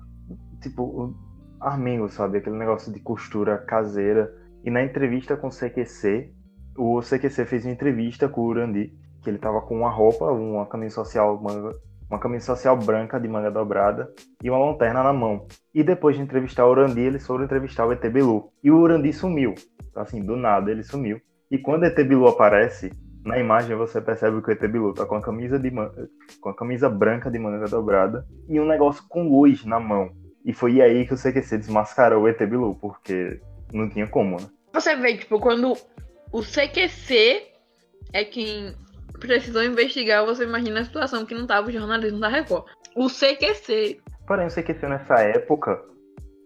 tipo 0.61 1.13
armingo, 1.59 2.09
sabe? 2.09 2.37
Aquele 2.37 2.57
negócio 2.57 2.91
de 2.91 2.99
costura 2.99 3.57
caseira. 3.57 4.33
E 4.63 4.71
na 4.71 4.83
entrevista 4.83 5.35
com 5.35 5.47
o 5.47 5.49
CQC, 5.49 6.33
o 6.77 7.01
CQC 7.01 7.45
fez 7.45 7.65
uma 7.65 7.73
entrevista 7.73 8.27
com 8.27 8.41
o 8.41 8.45
Urandi, 8.45 8.93
que 9.21 9.29
ele 9.29 9.37
tava 9.37 9.61
com 9.61 9.77
uma 9.77 9.89
roupa, 9.89 10.25
uma 10.25 10.65
camisa 10.65 10.95
social, 10.95 11.41
manga, 11.41 11.75
uma 12.09 12.19
camisa 12.19 12.45
social 12.45 12.77
branca 12.77 13.19
de 13.19 13.27
manga 13.27 13.49
dobrada 13.49 14.11
e 14.43 14.49
uma 14.49 14.59
lanterna 14.59 15.03
na 15.03 15.13
mão. 15.13 15.47
E 15.73 15.83
depois 15.83 16.15
de 16.15 16.21
entrevistar 16.21 16.65
o 16.65 16.71
Urandi, 16.71 17.01
eles 17.01 17.25
foram 17.25 17.45
entrevistar 17.45 17.85
o 17.85 17.91
ET 17.91 18.01
Bilu. 18.09 18.51
E 18.63 18.69
o 18.69 18.77
Urandi 18.77 19.11
sumiu. 19.13 19.55
Então, 19.89 20.03
assim, 20.03 20.21
do 20.21 20.35
nada 20.35 20.71
ele 20.71 20.83
sumiu. 20.83 21.21
E 21.49 21.57
quando 21.57 21.83
o 21.83 21.85
ET 21.85 21.95
Bilu 21.95 22.27
aparece, 22.27 22.91
na 23.23 23.39
imagem 23.39 23.75
você 23.75 24.01
percebe 24.01 24.41
que 24.41 24.49
o 24.49 24.51
ET 24.51 24.61
Bilu 24.61 24.93
tá 24.93 25.05
com 25.05 25.15
a 25.15 25.21
camisa 25.21 25.57
de 25.57 25.71
manga, 25.71 26.09
com 26.41 26.49
a 26.49 26.55
camisa 26.55 26.89
branca 26.89 27.31
de 27.31 27.39
manga 27.39 27.65
dobrada 27.65 28.25
e 28.49 28.59
um 28.59 28.65
negócio 28.65 29.03
com 29.07 29.29
luz 29.29 29.63
na 29.65 29.79
mão. 29.79 30.11
E 30.45 30.51
foi 30.51 30.81
aí 30.81 31.07
que 31.07 31.13
o 31.13 31.17
CQC 31.17 31.57
desmascarou 31.57 32.23
o 32.23 32.27
ET 32.27 32.39
Bilu, 32.39 32.75
porque 32.75 33.39
não 33.71 33.89
tinha 33.89 34.07
como, 34.07 34.37
né? 34.37 34.47
Você 34.73 34.95
vê, 34.95 35.15
tipo, 35.15 35.39
quando 35.39 35.73
o 36.33 36.41
CQC 36.41 37.47
é 38.11 38.25
quem 38.25 38.75
precisou 39.19 39.63
investigar, 39.63 40.25
você 40.25 40.43
imagina 40.43 40.81
a 40.81 40.83
situação 40.83 41.25
que 41.25 41.35
não 41.35 41.45
tava 41.45 41.69
o 41.69 41.71
jornalismo 41.71 42.19
da 42.19 42.27
Record. 42.27 42.65
O 42.95 43.07
CQC. 43.07 44.01
Porém, 44.27 44.47
o 44.47 44.49
CQC 44.49 44.87
nessa 44.87 45.15
época 45.21 45.79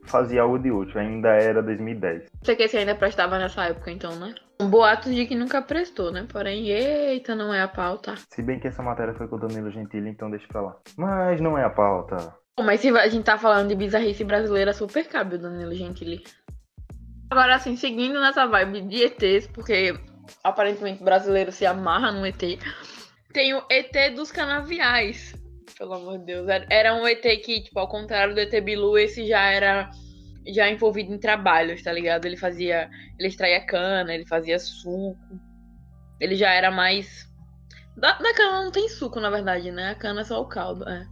fazia 0.05 0.41
algo 0.41 0.59
de 0.59 0.71
útil, 0.71 0.99
ainda 0.99 1.29
era 1.29 1.63
2010. 1.63 2.25
Você 2.43 2.55
que 2.55 2.63
esse 2.63 2.77
ainda 2.77 2.95
prestava 2.95 3.39
nessa 3.39 3.65
época, 3.65 3.89
então, 3.89 4.13
né? 4.15 4.35
Um 4.59 4.69
boato 4.69 5.09
de 5.13 5.25
que 5.25 5.35
nunca 5.35 5.61
prestou, 5.61 6.11
né? 6.11 6.27
Porém, 6.31 6.67
eita, 6.69 7.33
não 7.33 7.53
é 7.53 7.61
a 7.61 7.67
pauta. 7.67 8.15
Se 8.29 8.41
bem 8.41 8.59
que 8.59 8.67
essa 8.67 8.83
matéria 8.83 9.13
foi 9.13 9.27
com 9.27 9.35
o 9.35 9.39
Danilo 9.39 9.71
Gentili, 9.71 10.09
então 10.09 10.29
deixa 10.29 10.47
pra 10.47 10.61
lá. 10.61 10.75
Mas 10.97 11.39
não 11.39 11.57
é 11.57 11.63
a 11.63 11.69
pauta. 11.69 12.17
Mas 12.59 12.81
se 12.81 12.89
a 12.89 13.07
gente 13.07 13.23
tá 13.23 13.37
falando 13.37 13.69
de 13.69 13.75
bizarrice 13.75 14.23
brasileira, 14.23 14.73
super 14.73 15.07
cabe 15.07 15.35
o 15.35 15.39
Danilo 15.39 15.73
Gentili. 15.73 16.23
Agora, 17.29 17.55
assim, 17.55 17.75
seguindo 17.75 18.19
nessa 18.19 18.45
vibe 18.45 18.81
de 18.81 19.03
ETs, 19.03 19.47
porque 19.47 19.93
aparentemente 20.43 21.03
brasileiro 21.03 21.51
se 21.51 21.65
amarra 21.65 22.11
no 22.11 22.25
ET, 22.25 22.59
tem 23.33 23.53
o 23.53 23.63
ET 23.69 24.15
dos 24.15 24.31
canaviais. 24.31 25.33
Pelo 25.77 25.93
amor 25.93 26.19
de 26.19 26.25
Deus. 26.25 26.47
Era- 26.69 26.95
um 26.95 27.07
ET 27.07 27.21
que, 27.37 27.61
tipo, 27.61 27.79
ao 27.79 27.87
contrário 27.87 28.33
do 28.33 28.39
ET 28.39 28.61
Bilu, 28.61 28.97
esse 28.97 29.27
já 29.27 29.41
era 29.51 29.91
já 30.47 30.69
envolvido 30.69 31.13
em 31.13 31.19
trabalhos, 31.19 31.83
tá 31.83 31.91
ligado? 31.91 32.25
Ele 32.25 32.37
fazia. 32.37 32.89
Ele 33.19 33.27
extraía 33.27 33.65
cana, 33.65 34.13
ele 34.13 34.25
fazia 34.25 34.57
suco. 34.57 35.17
Ele 36.19 36.35
já 36.35 36.51
era 36.53 36.71
mais. 36.71 37.27
Da, 37.97 38.13
da 38.13 38.33
cana 38.33 38.63
não 38.63 38.71
tem 38.71 38.87
suco, 38.87 39.19
na 39.19 39.29
verdade, 39.29 39.71
né? 39.71 39.89
A 39.89 39.95
cana 39.95 40.21
é 40.21 40.23
só 40.23 40.41
o 40.41 40.47
caldo, 40.47 40.87
é. 40.87 41.05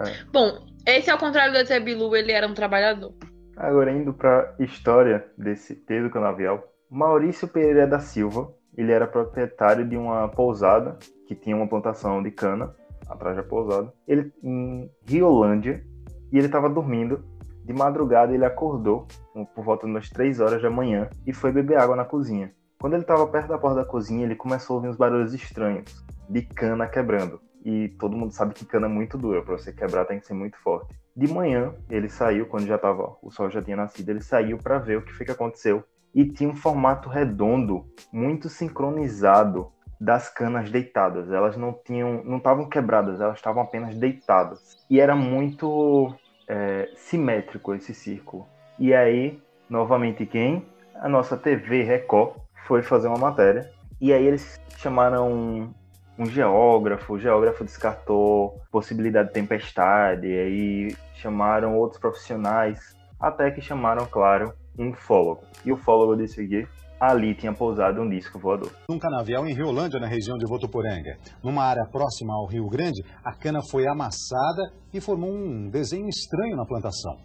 É. 0.00 0.24
Bom, 0.32 0.66
esse 0.86 1.10
ao 1.10 1.18
contrário 1.18 1.52
do 1.54 1.58
ET 1.58 1.80
Bilu, 1.80 2.14
ele 2.14 2.32
era 2.32 2.46
um 2.46 2.54
trabalhador. 2.54 3.14
Agora 3.56 3.92
indo 3.92 4.12
pra 4.12 4.54
história 4.58 5.26
desse 5.36 5.74
do 5.74 6.10
canavial. 6.10 6.62
Maurício 6.90 7.48
Pereira 7.48 7.86
da 7.86 7.98
Silva, 7.98 8.52
ele 8.76 8.92
era 8.92 9.06
proprietário 9.06 9.86
de 9.86 9.96
uma 9.96 10.28
pousada 10.28 10.98
que 11.26 11.34
tinha 11.34 11.56
uma 11.56 11.68
plantação 11.68 12.22
de 12.22 12.30
cana 12.30 12.74
atrás 13.08 13.36
da 13.36 13.42
pousada. 13.42 13.92
Ele 14.06 14.32
em 14.42 14.90
Riolândia 15.06 15.84
e 16.32 16.38
ele 16.38 16.46
estava 16.46 16.68
dormindo. 16.68 17.24
De 17.64 17.72
madrugada 17.72 18.34
ele 18.34 18.44
acordou 18.44 19.06
por 19.54 19.64
volta 19.64 19.86
de 19.86 19.92
umas 19.92 20.10
3 20.10 20.40
horas 20.40 20.60
da 20.60 20.68
manhã 20.68 21.08
e 21.26 21.32
foi 21.32 21.50
beber 21.50 21.78
água 21.78 21.96
na 21.96 22.04
cozinha. 22.04 22.52
Quando 22.78 22.92
ele 22.92 23.02
estava 23.02 23.26
perto 23.26 23.48
da 23.48 23.56
porta 23.56 23.76
da 23.76 23.86
cozinha, 23.86 24.24
ele 24.24 24.36
começou 24.36 24.74
a 24.74 24.76
ouvir 24.76 24.88
uns 24.88 24.96
barulhos 24.96 25.32
estranhos 25.32 26.04
de 26.28 26.42
cana 26.42 26.86
quebrando. 26.86 27.40
E 27.64 27.88
todo 27.98 28.16
mundo 28.16 28.32
sabe 28.32 28.52
que 28.52 28.66
cana 28.66 28.86
é 28.86 28.90
muito 28.90 29.16
dura, 29.16 29.42
para 29.42 29.56
você 29.56 29.72
quebrar 29.72 30.04
tem 30.04 30.20
que 30.20 30.26
ser 30.26 30.34
muito 30.34 30.58
forte. 30.58 30.94
De 31.16 31.32
manhã, 31.32 31.72
ele 31.88 32.08
saiu, 32.08 32.46
quando 32.46 32.66
já 32.66 32.76
tava, 32.76 33.16
o 33.22 33.30
sol 33.30 33.48
já 33.48 33.62
tinha 33.62 33.76
nascido, 33.76 34.08
ele 34.08 34.20
saiu 34.20 34.58
para 34.58 34.78
ver 34.78 34.98
o 34.98 35.02
que 35.02 35.12
foi 35.12 35.24
que 35.24 35.32
aconteceu. 35.32 35.84
E 36.12 36.24
tinha 36.24 36.50
um 36.50 36.56
formato 36.56 37.08
redondo, 37.08 37.84
muito 38.12 38.48
sincronizado 38.48 39.70
das 40.00 40.28
canas 40.28 40.70
deitadas. 40.70 41.30
Elas 41.30 41.56
não 41.56 41.72
tinham, 41.72 42.22
não 42.24 42.38
estavam 42.38 42.68
quebradas, 42.68 43.20
elas 43.20 43.36
estavam 43.36 43.62
apenas 43.62 43.96
deitadas. 43.96 44.76
E 44.90 45.00
era 45.00 45.14
muito 45.14 46.14
é, 46.48 46.90
simétrico 46.96 47.74
esse 47.74 47.94
círculo. 47.94 48.46
E 48.78 48.92
aí, 48.92 49.40
novamente 49.68 50.26
quem? 50.26 50.66
A 50.96 51.08
nossa 51.08 51.36
TV 51.36 51.82
Record 51.82 52.36
foi 52.66 52.82
fazer 52.82 53.08
uma 53.08 53.18
matéria. 53.18 53.70
E 54.00 54.12
aí 54.12 54.26
eles 54.26 54.60
chamaram 54.76 55.72
um, 56.18 56.26
geógrafo, 56.26 57.14
o 57.14 57.18
geógrafo 57.18 57.64
descartou 57.64 58.60
possibilidade 58.70 59.28
de 59.28 59.34
tempestade, 59.34 60.26
e 60.26 60.38
aí 60.38 60.96
chamaram 61.14 61.76
outros 61.76 62.00
profissionais, 62.00 62.78
até 63.20 63.50
que 63.50 63.60
chamaram, 63.60 64.06
claro, 64.06 64.52
um 64.78 64.90
ufólogo. 64.90 65.42
E 65.64 65.72
o 65.72 65.74
ufólogo 65.74 66.16
disse 66.16 66.46
que 66.46 66.66
ali 67.00 67.34
tinha 67.34 67.52
pousado 67.52 68.00
um 68.00 68.08
disco 68.08 68.38
voador. 68.38 68.70
Num 68.88 68.98
canavial 68.98 69.46
em 69.46 69.54
Riolândia, 69.54 70.00
na 70.00 70.06
região 70.06 70.36
de 70.38 70.46
Votuporanga. 70.46 71.16
Numa 71.42 71.64
área 71.64 71.84
próxima 71.84 72.34
ao 72.34 72.46
Rio 72.46 72.68
Grande, 72.68 73.04
a 73.24 73.34
cana 73.34 73.60
foi 73.70 73.86
amassada 73.86 74.72
e 74.92 75.00
formou 75.00 75.30
um 75.30 75.68
desenho 75.68 76.08
estranho 76.08 76.56
na 76.56 76.64
plantação. 76.64 77.16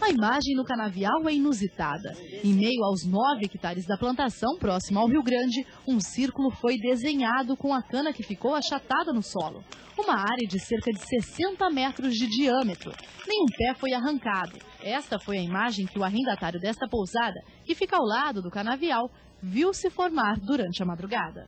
A 0.00 0.10
imagem 0.10 0.54
no 0.54 0.64
canavial 0.64 1.28
é 1.28 1.32
inusitada. 1.32 2.16
Em 2.44 2.54
meio 2.54 2.84
aos 2.84 3.04
9 3.04 3.44
hectares 3.44 3.84
da 3.84 3.96
plantação, 3.96 4.56
próximo 4.56 5.00
ao 5.00 5.08
Rio 5.08 5.22
Grande, 5.22 5.66
um 5.86 6.00
círculo 6.00 6.50
foi 6.50 6.78
desenhado 6.78 7.56
com 7.56 7.74
a 7.74 7.82
cana 7.82 8.12
que 8.12 8.22
ficou 8.22 8.54
achatada 8.54 9.12
no 9.12 9.22
solo. 9.22 9.62
Uma 9.98 10.14
área 10.14 10.46
de 10.46 10.58
cerca 10.60 10.92
de 10.92 11.00
60 11.00 11.68
metros 11.70 12.14
de 12.14 12.28
diâmetro. 12.28 12.92
Nenhum 13.26 13.46
pé 13.46 13.74
foi 13.74 13.92
arrancado. 13.92 14.56
Esta 14.80 15.18
foi 15.18 15.38
a 15.38 15.42
imagem 15.42 15.86
que 15.86 15.98
o 15.98 16.04
arrendatário 16.04 16.60
desta 16.60 16.88
pousada, 16.88 17.40
que 17.64 17.74
fica 17.74 17.96
ao 17.96 18.04
lado 18.04 18.40
do 18.40 18.50
canavial, 18.50 19.10
viu 19.42 19.74
se 19.74 19.90
formar 19.90 20.38
durante 20.38 20.82
a 20.82 20.86
madrugada. 20.86 21.46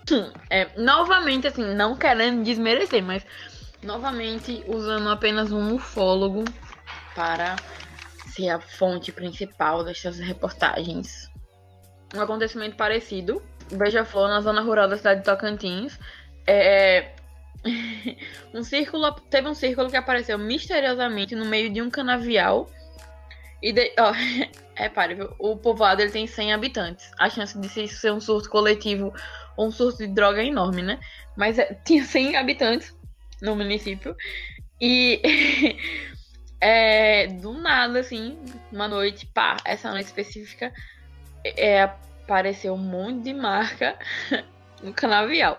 É, 0.51 0.77
novamente, 0.77 1.47
assim, 1.47 1.75
não 1.75 1.97
querendo 1.97 2.43
desmerecer, 2.43 3.03
mas 3.03 3.25
novamente 3.83 4.65
usando 4.67 5.09
apenas 5.09 5.53
um 5.53 5.77
ufólogo 5.77 6.45
para 7.15 7.57
ser 8.41 8.49
a 8.49 8.61
fonte 8.61 9.13
principal 9.13 9.85
destas 9.85 10.19
reportagens. 10.19 11.31
Um 12.15 12.21
acontecimento 12.21 12.77
parecido, 12.77 13.43
Beija-Flor, 13.71 14.29
na 14.29 14.41
zona 14.41 14.63
rural 14.63 14.89
da 14.89 14.97
cidade 14.97 15.21
de 15.21 15.27
Tocantins, 15.27 15.99
é... 16.47 17.13
um 18.55 18.63
círculo, 18.63 19.13
teve 19.31 19.49
um 19.49 19.55
círculo 19.55 19.91
que 19.91 19.97
apareceu 19.97 20.39
misteriosamente 20.39 21.35
no 21.35 21.45
meio 21.45 21.71
de 21.71 21.83
um 21.83 21.91
canavial 21.91 22.69
e 23.63 23.73
de... 23.73 23.93
ó, 23.99 24.13
repare, 24.75 25.17
o 25.39 25.57
povoado 25.57 26.01
ele 26.01 26.11
tem 26.11 26.27
100 26.27 26.55
habitantes. 26.55 27.11
A 27.19 27.29
chance 27.29 27.59
de 27.59 27.69
ser 27.89 28.13
um 28.13 28.21
surto 28.21 28.49
coletivo 28.49 29.13
ou 29.57 29.69
um 29.69 29.71
surto 29.71 29.99
de 29.99 30.09
droga 30.09 30.43
é 30.43 30.47
enorme, 30.47 30.83
né? 30.83 30.99
Mas 31.37 31.59
é, 31.59 31.75
tinha 31.85 32.05
100 32.05 32.37
habitantes 32.37 32.97
no 33.43 33.55
município 33.55 34.17
e 34.81 35.77
é, 36.61 37.27
do 37.27 37.55
nada, 37.55 38.01
assim, 38.01 38.39
uma 38.71 38.87
noite, 38.87 39.27
pá, 39.27 39.57
essa 39.65 39.91
noite 39.91 40.07
específica, 40.07 40.73
é, 41.45 41.83
apareceu 41.83 42.75
um 42.75 42.79
monte 42.79 43.23
de 43.23 43.35
marca 43.35 43.97
no 44.83 44.93
canavial. 44.93 45.59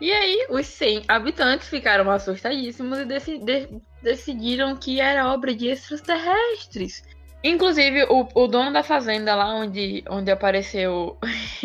E 0.00 0.10
aí, 0.10 0.46
os 0.50 0.66
100 0.66 1.04
habitantes 1.06 1.68
ficaram 1.68 2.10
assustadíssimos 2.10 2.98
e 2.98 3.04
de 3.04 3.68
decidiram 4.02 4.76
que 4.76 5.00
era 5.00 5.32
obra 5.32 5.54
de 5.54 5.68
extraterrestres. 5.68 7.02
Inclusive, 7.42 8.04
o, 8.04 8.28
o 8.34 8.46
dono 8.46 8.72
da 8.72 8.82
fazenda 8.82 9.34
lá 9.34 9.54
onde, 9.54 10.04
onde 10.08 10.30
apareceu 10.30 11.18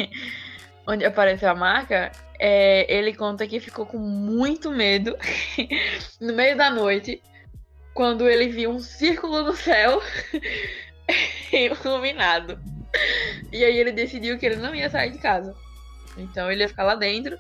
onde 0.88 1.06
apareceu 1.06 1.50
a 1.50 1.56
marca, 1.56 2.12
é, 2.40 2.92
ele 2.92 3.14
conta 3.14 3.46
que 3.46 3.60
ficou 3.60 3.86
com 3.86 3.98
muito 3.98 4.72
medo 4.72 5.16
no 6.20 6.34
meio 6.34 6.58
da 6.58 6.70
noite 6.70 7.22
quando 8.00 8.30
ele 8.30 8.48
viu 8.48 8.72
um 8.72 8.80
círculo 8.80 9.44
no 9.44 9.54
céu 9.54 10.02
iluminado. 11.52 12.58
E 13.52 13.62
aí 13.62 13.78
ele 13.78 13.92
decidiu 13.92 14.40
que 14.40 14.46
ele 14.46 14.56
não 14.56 14.74
ia 14.74 14.90
sair 14.90 15.12
de 15.12 15.18
casa. 15.18 15.54
Então 16.18 16.50
ele 16.50 16.64
ia 16.64 16.70
ficar 16.70 16.86
lá 16.86 16.96
dentro. 16.96 17.38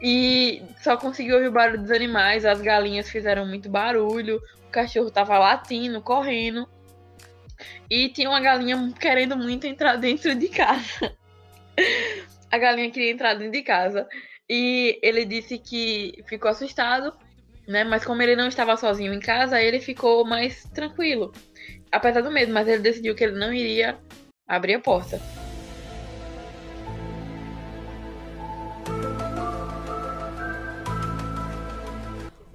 E 0.00 0.62
só 0.80 0.96
conseguiu 0.96 1.34
ouvir 1.34 1.48
o 1.48 1.52
barulho 1.52 1.80
dos 1.80 1.90
animais. 1.90 2.44
As 2.44 2.60
galinhas 2.60 3.10
fizeram 3.10 3.44
muito 3.44 3.68
barulho. 3.68 4.40
O 4.68 4.70
cachorro 4.70 5.10
tava 5.10 5.36
latindo, 5.36 6.00
correndo. 6.00 6.68
E 7.90 8.08
tinha 8.10 8.28
uma 8.30 8.40
galinha 8.40 8.94
querendo 9.00 9.36
muito 9.36 9.66
entrar 9.66 9.96
dentro 9.96 10.32
de 10.32 10.46
casa. 10.46 11.12
A 12.52 12.56
galinha 12.56 12.88
queria 12.88 13.10
entrar 13.10 13.34
dentro 13.34 13.50
de 13.50 13.62
casa. 13.62 14.06
E 14.48 15.00
ele 15.02 15.24
disse 15.24 15.58
que 15.58 16.22
ficou 16.28 16.52
assustado, 16.52 17.12
né? 17.66 17.84
Mas 17.84 18.04
como 18.04 18.22
ele 18.22 18.36
não 18.36 18.48
estava 18.48 18.76
sozinho 18.76 19.12
em 19.12 19.20
casa, 19.20 19.60
ele 19.60 19.80
ficou 19.80 20.24
mais 20.24 20.64
tranquilo. 20.74 21.32
Apesar 21.90 22.22
do 22.22 22.30
medo, 22.30 22.52
mas 22.52 22.68
ele 22.68 22.82
decidiu 22.82 23.14
que 23.14 23.24
ele 23.24 23.38
não 23.38 23.52
iria 23.52 23.98
abrir 24.48 24.74
a 24.74 24.80
porta. 24.80 25.20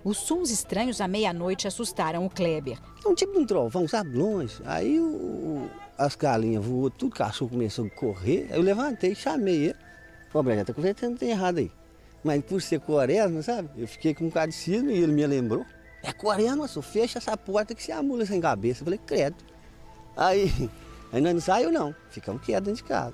Os 0.04 0.20
sons 0.20 0.52
estranhos 0.52 1.02
à 1.02 1.08
meia-noite 1.08 1.68
assustaram 1.68 2.26
o 2.26 2.30
Kleber. 2.30 2.78
É 3.06 3.08
um 3.10 3.14
tipo 3.14 3.34
de 3.34 3.40
um 3.40 3.46
trovão, 3.46 3.86
sabe, 3.90 4.18
longe. 4.18 4.56
Aí 4.64 4.98
o, 4.98 5.70
as 5.98 6.16
galinhas 6.16 6.64
voou, 6.64 6.90
tudo, 6.90 7.12
o 7.12 7.16
cachorro 7.16 7.52
começou 7.52 7.86
a 7.86 7.90
correr. 7.90 8.48
Aí 8.50 8.58
eu 8.58 8.62
levantei, 8.62 9.14
chamei 9.14 9.66
ele. 9.66 9.76
Ô, 10.34 10.42
Breno, 10.42 10.64
tá 10.64 10.74
conversando 10.74 11.18
tem 11.18 11.32
errado 11.32 11.58
aí. 11.58 11.70
Mas 12.28 12.44
por 12.44 12.62
ser 12.62 12.82
quaresma, 12.82 13.42
sabe? 13.42 13.70
Eu 13.78 13.88
fiquei 13.88 14.14
com 14.14 14.26
um 14.26 14.30
catecismo 14.30 14.92
e 14.92 14.98
ele 14.98 15.14
me 15.14 15.26
lembrou. 15.26 15.66
É 16.04 16.12
quaresma, 16.12 16.68
só 16.68 16.82
fecha 16.82 17.20
essa 17.20 17.38
porta 17.38 17.74
que 17.74 17.82
se 17.82 17.90
a 17.90 18.04
mula 18.04 18.26
sem 18.26 18.42
cabeça. 18.42 18.82
Eu 18.82 18.86
falei, 18.86 19.00
credo. 19.00 19.38
Aí, 20.14 20.52
aí 21.14 21.22
nós 21.22 21.34
não 21.34 21.40
saiu 21.40 21.72
não, 21.72 21.96
ficamos 22.10 22.44
quietos 22.44 22.66
dentro 22.68 22.84
de 22.84 22.90
casa. 22.90 23.14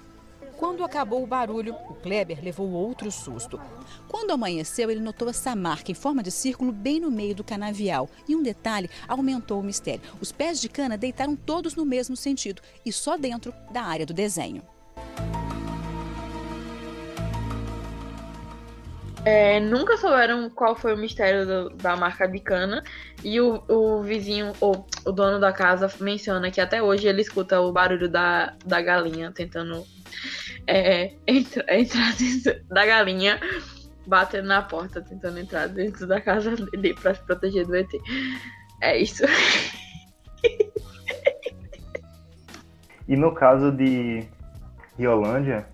Quando 0.57 0.83
acabou 0.83 1.21
o 1.21 1.27
barulho, 1.27 1.75
o 1.87 1.93
Kleber 1.93 2.43
levou 2.43 2.71
outro 2.71 3.11
susto. 3.11 3.61
Quando 4.07 4.31
amanheceu, 4.31 4.89
ele 4.89 4.99
notou 4.99 5.29
essa 5.29 5.55
marca 5.55 5.91
em 5.91 5.95
forma 5.95 6.23
de 6.23 6.31
círculo 6.31 6.71
bem 6.71 6.99
no 6.99 7.11
meio 7.11 7.35
do 7.35 7.43
canavial. 7.43 8.09
E 8.27 8.35
um 8.35 8.41
detalhe 8.41 8.89
aumentou 9.07 9.59
o 9.59 9.63
mistério. 9.63 10.01
Os 10.19 10.31
pés 10.31 10.59
de 10.59 10.69
cana 10.69 10.97
deitaram 10.97 11.35
todos 11.35 11.75
no 11.75 11.85
mesmo 11.85 12.15
sentido 12.15 12.63
e 12.83 12.91
só 12.91 13.15
dentro 13.15 13.53
da 13.71 13.83
área 13.83 14.07
do 14.07 14.13
desenho. 14.13 14.63
É, 19.25 19.59
nunca 19.59 19.95
souberam 19.97 20.49
qual 20.49 20.75
foi 20.75 20.93
o 20.93 20.97
mistério 20.97 21.45
do, 21.45 21.69
da 21.77 21.95
marca 21.95 22.27
de 22.27 22.39
cana. 22.39 22.83
E 23.23 23.39
o, 23.39 23.63
o 23.69 24.01
vizinho, 24.01 24.51
ou 24.59 24.85
o 25.05 25.11
dono 25.11 25.39
da 25.39 25.53
casa, 25.53 25.89
menciona 25.99 26.51
que 26.51 26.59
até 26.59 26.81
hoje 26.81 27.07
ele 27.07 27.21
escuta 27.21 27.61
o 27.61 27.71
barulho 27.71 28.09
da, 28.09 28.53
da 28.65 28.81
galinha 28.81 29.31
tentando 29.31 29.85
é, 30.67 31.13
entra, 31.25 31.65
entrar 31.69 32.13
dentro 32.15 32.63
da 32.67 32.85
galinha, 32.85 33.39
batendo 34.05 34.47
na 34.47 34.61
porta, 34.61 35.01
tentando 35.01 35.39
entrar 35.39 35.67
dentro 35.67 36.05
da 36.05 36.19
casa 36.19 36.55
dele 36.55 36.93
pra 36.93 37.13
se 37.13 37.21
proteger 37.21 37.65
do 37.65 37.75
ET. 37.75 37.89
É 38.81 38.97
isso. 38.97 39.23
E 43.07 43.15
no 43.15 43.33
caso 43.33 43.71
de 43.71 44.25
Riolândia, 44.97 45.67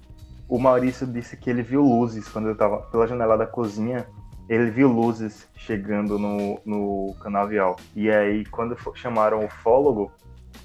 o 0.50 0.58
Maurício 0.58 1.06
disse 1.06 1.38
que 1.38 1.48
ele 1.48 1.62
viu 1.62 1.82
luzes 1.82 2.27
quando 2.27 2.46
ele 2.46 2.53
estava 2.53 2.79
pela 2.82 3.08
janela 3.08 3.38
da 3.38 3.46
cozinha. 3.46 4.08
Ele 4.50 4.72
viu 4.72 4.88
luzes 4.88 5.48
chegando 5.56 6.18
no, 6.18 6.60
no 6.65 7.13
canavial. 7.22 7.75
E 7.96 8.10
aí, 8.10 8.44
quando 8.46 8.75
chamaram 8.96 9.46
o 9.46 9.48
fólogo, 9.48 10.12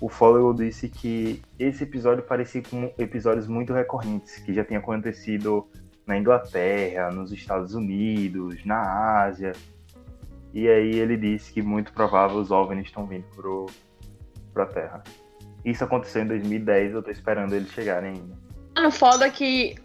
o 0.01 0.09
fólogo 0.09 0.55
disse 0.55 0.89
que 0.89 1.43
esse 1.59 1.85
episódio 1.85 2.25
parecia 2.25 2.63
com 2.63 2.91
episódios 2.97 3.47
muito 3.47 3.75
recorrentes, 3.75 4.39
que 4.39 4.55
já 4.55 4.65
tinha 4.65 4.79
acontecido 4.79 5.69
na 6.07 6.17
Inglaterra, 6.17 7.11
nos 7.11 7.31
Estados 7.31 7.75
Unidos, 7.75 8.65
na 8.65 9.23
Ásia. 9.23 9.53
E 10.55 10.67
aí 10.67 10.99
ele 10.99 11.19
disse 11.19 11.53
que 11.53 11.61
muito 11.61 11.93
provável 11.93 12.39
os 12.39 12.51
OVNIs 12.51 12.87
estão 12.87 13.07
vindo 13.07 13.27
para 14.55 14.63
a 14.63 14.67
Terra. 14.67 15.05
Isso 15.63 15.85
aconteceu 15.85 16.23
em 16.23 16.27
2010, 16.27 16.95
eu 16.95 17.03
tô 17.03 17.11
esperando 17.11 17.55
eles 17.55 17.71
chegarem 17.71 18.13
ainda. 18.13 18.44
Mano, 18.75 18.91
foda 18.91 19.31
que 19.31 19.77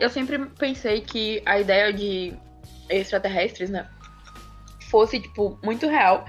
eu 0.00 0.08
sempre 0.10 0.38
pensei 0.58 1.00
que 1.00 1.42
a 1.44 1.60
ideia 1.60 1.92
de 1.92 2.34
extraterrestres, 2.88 3.70
né, 3.70 3.88
fosse, 4.90 5.20
tipo, 5.20 5.58
muito 5.62 5.86
real. 5.86 6.24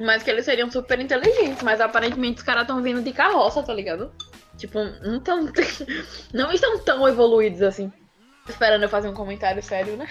Mas 0.00 0.22
que 0.22 0.30
eles 0.30 0.44
seriam 0.44 0.70
super 0.70 1.00
inteligentes. 1.00 1.62
Mas 1.62 1.80
aparentemente 1.80 2.38
os 2.38 2.42
caras 2.42 2.62
estão 2.62 2.82
vindo 2.82 3.02
de 3.02 3.12
carroça, 3.12 3.62
tá 3.62 3.72
ligado? 3.72 4.12
Tipo, 4.56 4.78
não, 5.02 5.20
tão, 5.20 5.50
não 6.34 6.52
estão 6.52 6.78
tão 6.80 7.08
evoluídos 7.08 7.62
assim. 7.62 7.92
Esperando 8.48 8.82
eu 8.82 8.88
fazer 8.88 9.08
um 9.08 9.14
comentário 9.14 9.62
sério, 9.62 9.96
né? 9.96 10.06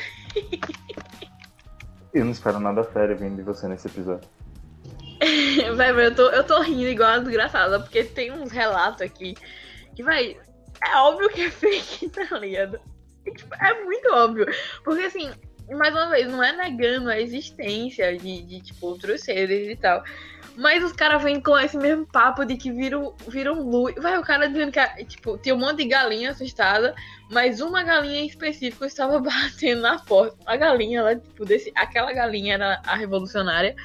Eu 2.14 2.26
não 2.26 2.32
espero 2.32 2.60
nada 2.60 2.84
sério 2.92 3.18
vindo 3.18 3.36
de 3.36 3.44
você 3.44 3.68
nesse 3.68 3.88
episódio. 3.88 4.28
Velho, 5.76 6.00
eu 6.00 6.16
tô, 6.16 6.30
eu 6.30 6.44
tô 6.44 6.62
rindo 6.62 6.88
igual 6.88 7.10
a 7.10 7.20
desgraçada, 7.20 7.80
porque 7.80 8.04
tem 8.04 8.32
uns 8.32 8.52
relatos 8.52 9.02
aqui 9.02 9.36
que, 9.96 10.04
vai, 10.04 10.38
é 10.92 10.98
óbvio 10.98 11.30
que 11.30 11.42
é 11.42 11.52
fake, 11.52 12.10
tá 12.14 12.38
ligado? 12.38 12.80
Tipo, 13.26 13.56
é 13.56 13.84
muito 13.84 14.14
óbvio. 14.14 14.46
Porque 14.84 15.04
assim, 15.04 15.32
mais 15.74 15.94
uma 15.94 16.10
vez, 16.10 16.28
não 16.32 16.44
é 16.44 16.56
negando 16.56 17.10
a 17.10 17.20
existência 17.20 18.16
de, 18.18 18.42
de 18.44 18.62
tipo, 18.62 18.86
outros 18.88 19.22
seres 19.22 19.68
e 19.68 19.76
tal. 19.76 20.04
Mas 20.56 20.84
os 20.84 20.94
caras 20.94 21.22
vêm 21.22 21.42
com 21.42 21.58
esse 21.58 21.78
mesmo 21.78 22.06
papo 22.06 22.46
de 22.46 22.56
que 22.56 22.72
viram, 22.72 23.14
viram 23.28 23.62
luz. 23.62 23.96
Vai, 23.96 24.18
o 24.18 24.24
cara 24.24 24.48
dizendo 24.48 24.72
que, 24.72 25.06
tipo, 25.06 25.38
tinha 25.38 25.54
um 25.54 25.60
monte 25.60 25.78
de 25.78 25.86
galinha 25.86 26.32
assustada, 26.32 26.96
mas 27.30 27.60
uma 27.60 27.84
galinha 27.84 28.22
em 28.22 28.28
específico 28.28 28.86
estava 28.86 29.20
batendo 29.20 29.82
na 29.82 30.00
porta. 30.00 30.38
A 30.46 30.56
galinha, 30.56 31.00
ela, 31.00 31.16
tipo, 31.16 31.44
desse, 31.44 31.72
aquela 31.76 32.14
galinha 32.14 32.54
era 32.54 32.82
a 32.86 32.96
revolucionária. 32.96 33.76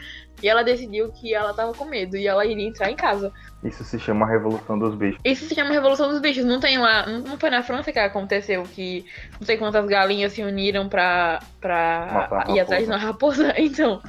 E 0.42 0.48
ela 0.48 0.62
decidiu 0.62 1.10
que 1.12 1.34
ela 1.34 1.52
tava 1.52 1.72
com 1.74 1.84
medo 1.84 2.16
e 2.16 2.26
ela 2.26 2.44
iria 2.44 2.66
entrar 2.66 2.90
em 2.90 2.96
casa. 2.96 3.32
Isso 3.62 3.84
se 3.84 3.98
chama 3.98 4.26
Revolução 4.26 4.78
dos 4.78 4.94
Bichos. 4.94 5.20
Isso 5.24 5.46
se 5.46 5.54
chama 5.54 5.70
Revolução 5.70 6.08
dos 6.08 6.20
Bichos. 6.20 6.44
Não 6.44 6.58
tem 6.60 6.78
lá. 6.78 7.06
Não 7.06 7.38
foi 7.38 7.50
na 7.50 7.62
França 7.62 7.92
que 7.92 7.98
aconteceu 7.98 8.62
que 8.62 9.04
não 9.38 9.46
sei 9.46 9.58
quantas 9.58 9.86
galinhas 9.86 10.32
se 10.32 10.42
uniram 10.42 10.88
pra, 10.88 11.40
pra 11.60 12.46
ir 12.48 12.60
atrás 12.60 12.84
de 12.84 12.90
uma 12.90 12.98
raposa? 12.98 13.54
Então, 13.70 14.00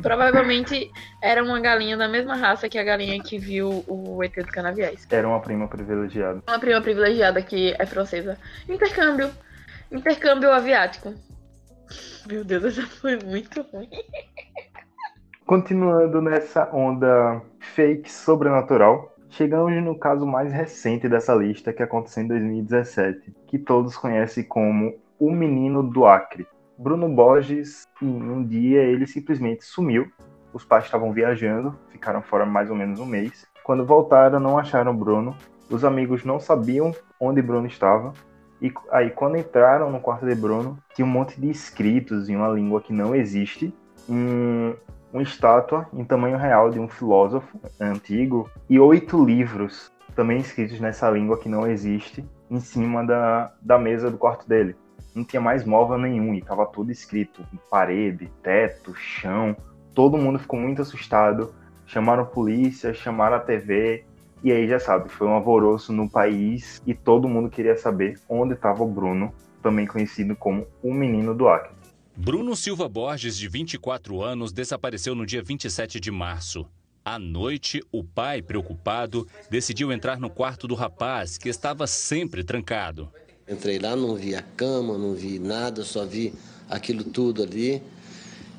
provavelmente 0.00 0.90
era 1.20 1.42
uma 1.42 1.60
galinha 1.60 1.96
da 1.96 2.08
mesma 2.08 2.34
raça 2.36 2.68
que 2.68 2.78
a 2.78 2.84
galinha 2.84 3.22
que 3.22 3.36
viu 3.36 3.84
o 3.86 4.22
ET 4.22 4.34
dos 4.34 4.50
canaviais. 4.50 5.06
Era 5.10 5.28
uma 5.28 5.40
prima 5.40 5.68
privilegiada. 5.68 6.42
Uma 6.48 6.58
prima 6.58 6.80
privilegiada 6.80 7.42
que 7.42 7.74
é 7.78 7.84
francesa. 7.84 8.38
Intercâmbio. 8.68 9.30
Intercâmbio 9.90 10.50
aviático. 10.50 11.14
Meu 12.26 12.44
Deus, 12.44 12.64
essa 12.78 12.82
foi 12.82 13.18
muito 13.18 13.62
ruim. 13.62 13.88
Continuando 15.46 16.22
nessa 16.22 16.68
onda 16.72 17.42
fake 17.58 18.10
sobrenatural, 18.10 19.12
chegamos 19.28 19.74
no 19.82 19.98
caso 19.98 20.24
mais 20.24 20.52
recente 20.52 21.08
dessa 21.08 21.34
lista 21.34 21.72
que 21.72 21.82
aconteceu 21.82 22.22
em 22.22 22.28
2017, 22.28 23.34
que 23.48 23.58
todos 23.58 23.96
conhecem 23.96 24.44
como 24.44 24.94
o 25.18 25.32
menino 25.32 25.82
do 25.82 26.06
Acre. 26.06 26.46
Bruno 26.78 27.08
Borges, 27.08 27.84
em 28.00 28.06
um 28.06 28.44
dia 28.44 28.82
ele 28.82 29.06
simplesmente 29.06 29.64
sumiu. 29.64 30.10
Os 30.52 30.64
pais 30.64 30.84
estavam 30.84 31.12
viajando, 31.12 31.76
ficaram 31.90 32.22
fora 32.22 32.46
mais 32.46 32.70
ou 32.70 32.76
menos 32.76 33.00
um 33.00 33.06
mês. 33.06 33.44
Quando 33.64 33.84
voltaram, 33.84 34.38
não 34.38 34.58
acharam 34.58 34.96
Bruno. 34.96 35.36
Os 35.68 35.84
amigos 35.84 36.24
não 36.24 36.38
sabiam 36.38 36.92
onde 37.18 37.42
Bruno 37.42 37.66
estava. 37.66 38.12
E 38.60 38.72
aí, 38.92 39.10
quando 39.10 39.36
entraram 39.36 39.90
no 39.90 40.00
quarto 40.00 40.24
de 40.24 40.36
Bruno, 40.36 40.78
tinha 40.94 41.04
um 41.04 41.10
monte 41.10 41.40
de 41.40 41.50
escritos 41.50 42.28
em 42.28 42.36
uma 42.36 42.48
língua 42.48 42.80
que 42.80 42.92
não 42.92 43.12
existe, 43.14 43.74
um, 44.08 44.74
uma 45.12 45.22
estátua 45.22 45.86
em 45.92 46.04
tamanho 46.04 46.38
real 46.38 46.70
de 46.70 46.80
um 46.80 46.88
filósofo 46.88 47.60
antigo 47.78 48.50
e 48.68 48.80
oito 48.80 49.22
livros, 49.22 49.92
também 50.16 50.38
escritos 50.38 50.80
nessa 50.80 51.10
língua 51.10 51.38
que 51.38 51.48
não 51.48 51.66
existe, 51.66 52.24
em 52.50 52.60
cima 52.60 53.04
da, 53.04 53.52
da 53.60 53.78
mesa 53.78 54.10
do 54.10 54.18
quarto 54.18 54.48
dele. 54.48 54.74
Não 55.14 55.24
tinha 55.24 55.40
mais 55.40 55.64
móvel 55.64 55.98
nenhum 55.98 56.34
e 56.34 56.38
estava 56.38 56.64
tudo 56.66 56.90
escrito: 56.90 57.44
parede, 57.70 58.30
teto, 58.42 58.94
chão. 58.94 59.54
Todo 59.94 60.16
mundo 60.16 60.38
ficou 60.38 60.58
muito 60.58 60.80
assustado. 60.80 61.54
Chamaram 61.84 62.22
a 62.22 62.26
polícia, 62.26 62.94
chamaram 62.94 63.36
a 63.36 63.40
TV. 63.40 64.04
E 64.42 64.50
aí 64.50 64.66
já 64.66 64.80
sabe, 64.80 65.08
foi 65.08 65.26
um 65.26 65.32
alvoroço 65.32 65.92
no 65.92 66.10
país 66.10 66.82
e 66.84 66.94
todo 66.94 67.28
mundo 67.28 67.48
queria 67.48 67.76
saber 67.76 68.18
onde 68.28 68.54
estava 68.54 68.82
o 68.82 68.88
Bruno, 68.88 69.32
também 69.62 69.86
conhecido 69.86 70.34
como 70.34 70.66
o 70.82 70.92
Menino 70.92 71.32
do 71.32 71.48
Acre. 71.48 71.81
Bruno 72.14 72.54
Silva 72.54 72.88
Borges, 72.88 73.38
de 73.38 73.48
24 73.48 74.22
anos, 74.22 74.52
desapareceu 74.52 75.14
no 75.14 75.24
dia 75.24 75.42
27 75.42 75.98
de 75.98 76.10
março. 76.10 76.66
À 77.02 77.18
noite, 77.18 77.82
o 77.90 78.04
pai, 78.04 78.42
preocupado, 78.42 79.26
decidiu 79.50 79.90
entrar 79.90 80.20
no 80.20 80.28
quarto 80.28 80.68
do 80.68 80.74
rapaz, 80.74 81.38
que 81.38 81.48
estava 81.48 81.86
sempre 81.86 82.44
trancado. 82.44 83.10
Entrei 83.48 83.78
lá, 83.78 83.96
não 83.96 84.14
vi 84.14 84.36
a 84.36 84.42
cama, 84.42 84.98
não 84.98 85.14
vi 85.14 85.38
nada, 85.38 85.82
só 85.84 86.04
vi 86.04 86.34
aquilo 86.68 87.02
tudo 87.02 87.42
ali. 87.42 87.82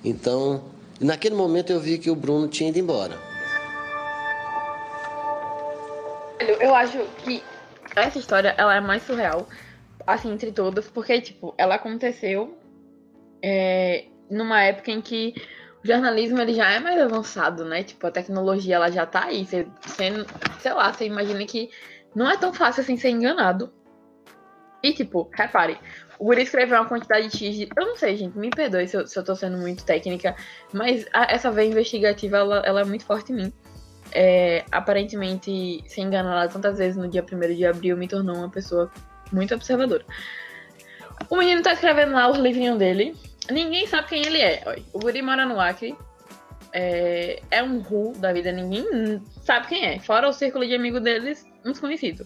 Então, 0.04 0.63
naquele 1.00 1.36
momento 1.36 1.72
eu 1.72 1.80
vi 1.80 2.00
que 2.00 2.10
o 2.10 2.16
Bruno 2.16 2.48
tinha 2.48 2.70
ido 2.70 2.80
embora. 2.80 3.18
Eu 6.60 6.74
acho 6.74 6.98
que 7.24 7.42
essa 7.96 8.18
história 8.18 8.56
ela 8.58 8.76
é 8.76 8.82
mais 8.82 9.04
surreal, 9.04 9.48
assim, 10.08 10.34
entre 10.34 10.52
todas, 10.52 10.88
porque, 10.88 11.22
tipo, 11.22 11.54
ela 11.56 11.76
aconteceu 11.76 12.58
é, 13.43 14.06
numa 14.32 14.63
época 14.63 14.89
em 14.89 15.01
que 15.01 15.36
o 15.84 15.88
jornalismo 15.88 16.39
ele 16.39 16.53
já 16.53 16.71
é 16.71 16.79
mais 16.79 16.99
avançado, 16.99 17.65
né? 17.65 17.84
Tipo, 17.84 18.08
a 18.08 18.12
tecnologia 18.12 18.75
ela 18.75 18.89
já 18.89 19.06
tá 19.06 19.25
aí. 19.25 19.45
Você, 19.45 19.67
você, 19.82 20.25
sei 20.60 20.73
lá, 20.73 20.93
você 20.93 21.06
imagina 21.06 21.45
que 21.45 21.69
não 22.15 22.29
é 22.29 22.38
tão 22.38 22.53
fácil 22.53 22.82
assim 22.82 22.95
ser 22.95 23.10
enganado. 23.10 23.73
E, 24.82 24.93
tipo, 24.93 25.29
repare, 25.34 25.77
o 26.17 26.25
Guri 26.25 26.43
escreveu 26.43 26.79
uma 26.79 26.88
quantidade 26.88 27.27
de 27.27 27.38
X. 27.38 27.69
Eu 27.75 27.86
não 27.86 27.97
sei, 27.97 28.15
gente, 28.15 28.38
me 28.38 28.49
perdoe 28.49 28.88
se 28.88 28.95
eu, 28.95 29.06
se 29.06 29.17
eu 29.17 29.23
tô 29.23 29.36
sendo 29.36 29.58
muito 29.58 29.84
técnica, 29.84 30.36
mas 30.71 31.06
a, 31.13 31.34
essa 31.34 31.51
veia 31.51 31.69
investigativa, 31.69 32.38
ela, 32.38 32.63
ela 32.65 32.82
é 32.82 32.86
muito 32.86 33.06
forte 33.06 33.34
em 33.34 33.36
mim. 33.36 33.53
É, 34.12 34.63
aparentemente, 34.71 35.84
ser 35.88 36.01
enganada 36.01 36.51
tantas 36.51 36.77
vezes 36.77 36.95
no 36.95 37.10
dia 37.10 37.23
1 37.23 37.56
de 37.56 37.65
abril 37.65 37.97
me 37.97 38.08
tornou 38.08 38.36
uma 38.36 38.49
pessoa 38.49 38.91
muito 39.32 39.53
observadora. 39.53 40.06
O 41.29 41.38
menino 41.38 41.62
tá 41.62 41.73
escrevendo 41.73 42.13
lá 42.13 42.29
os 42.29 42.38
livrinhos 42.38 42.77
dele, 42.77 43.15
Ninguém 43.51 43.88
sabe 43.88 44.10
quem 44.10 44.25
ele 44.25 44.39
é. 44.39 44.63
O 44.93 44.99
Guri 44.99 45.21
mora 45.21 45.45
no 45.45 45.60
Acre. 45.60 45.95
É, 46.71 47.41
é 47.51 47.62
um 47.62 47.82
Ru 47.82 48.13
da 48.17 48.34
vida, 48.34 48.51
ninguém 48.51 49.21
sabe 49.43 49.67
quem 49.67 49.86
é. 49.86 49.99
Fora 49.99 50.27
o 50.27 50.34
círculo 50.34 50.65
de 50.65 50.73
amigos 50.73 51.01
deles, 51.01 51.45
uns 51.63 51.79
conhecidos. 51.79 52.25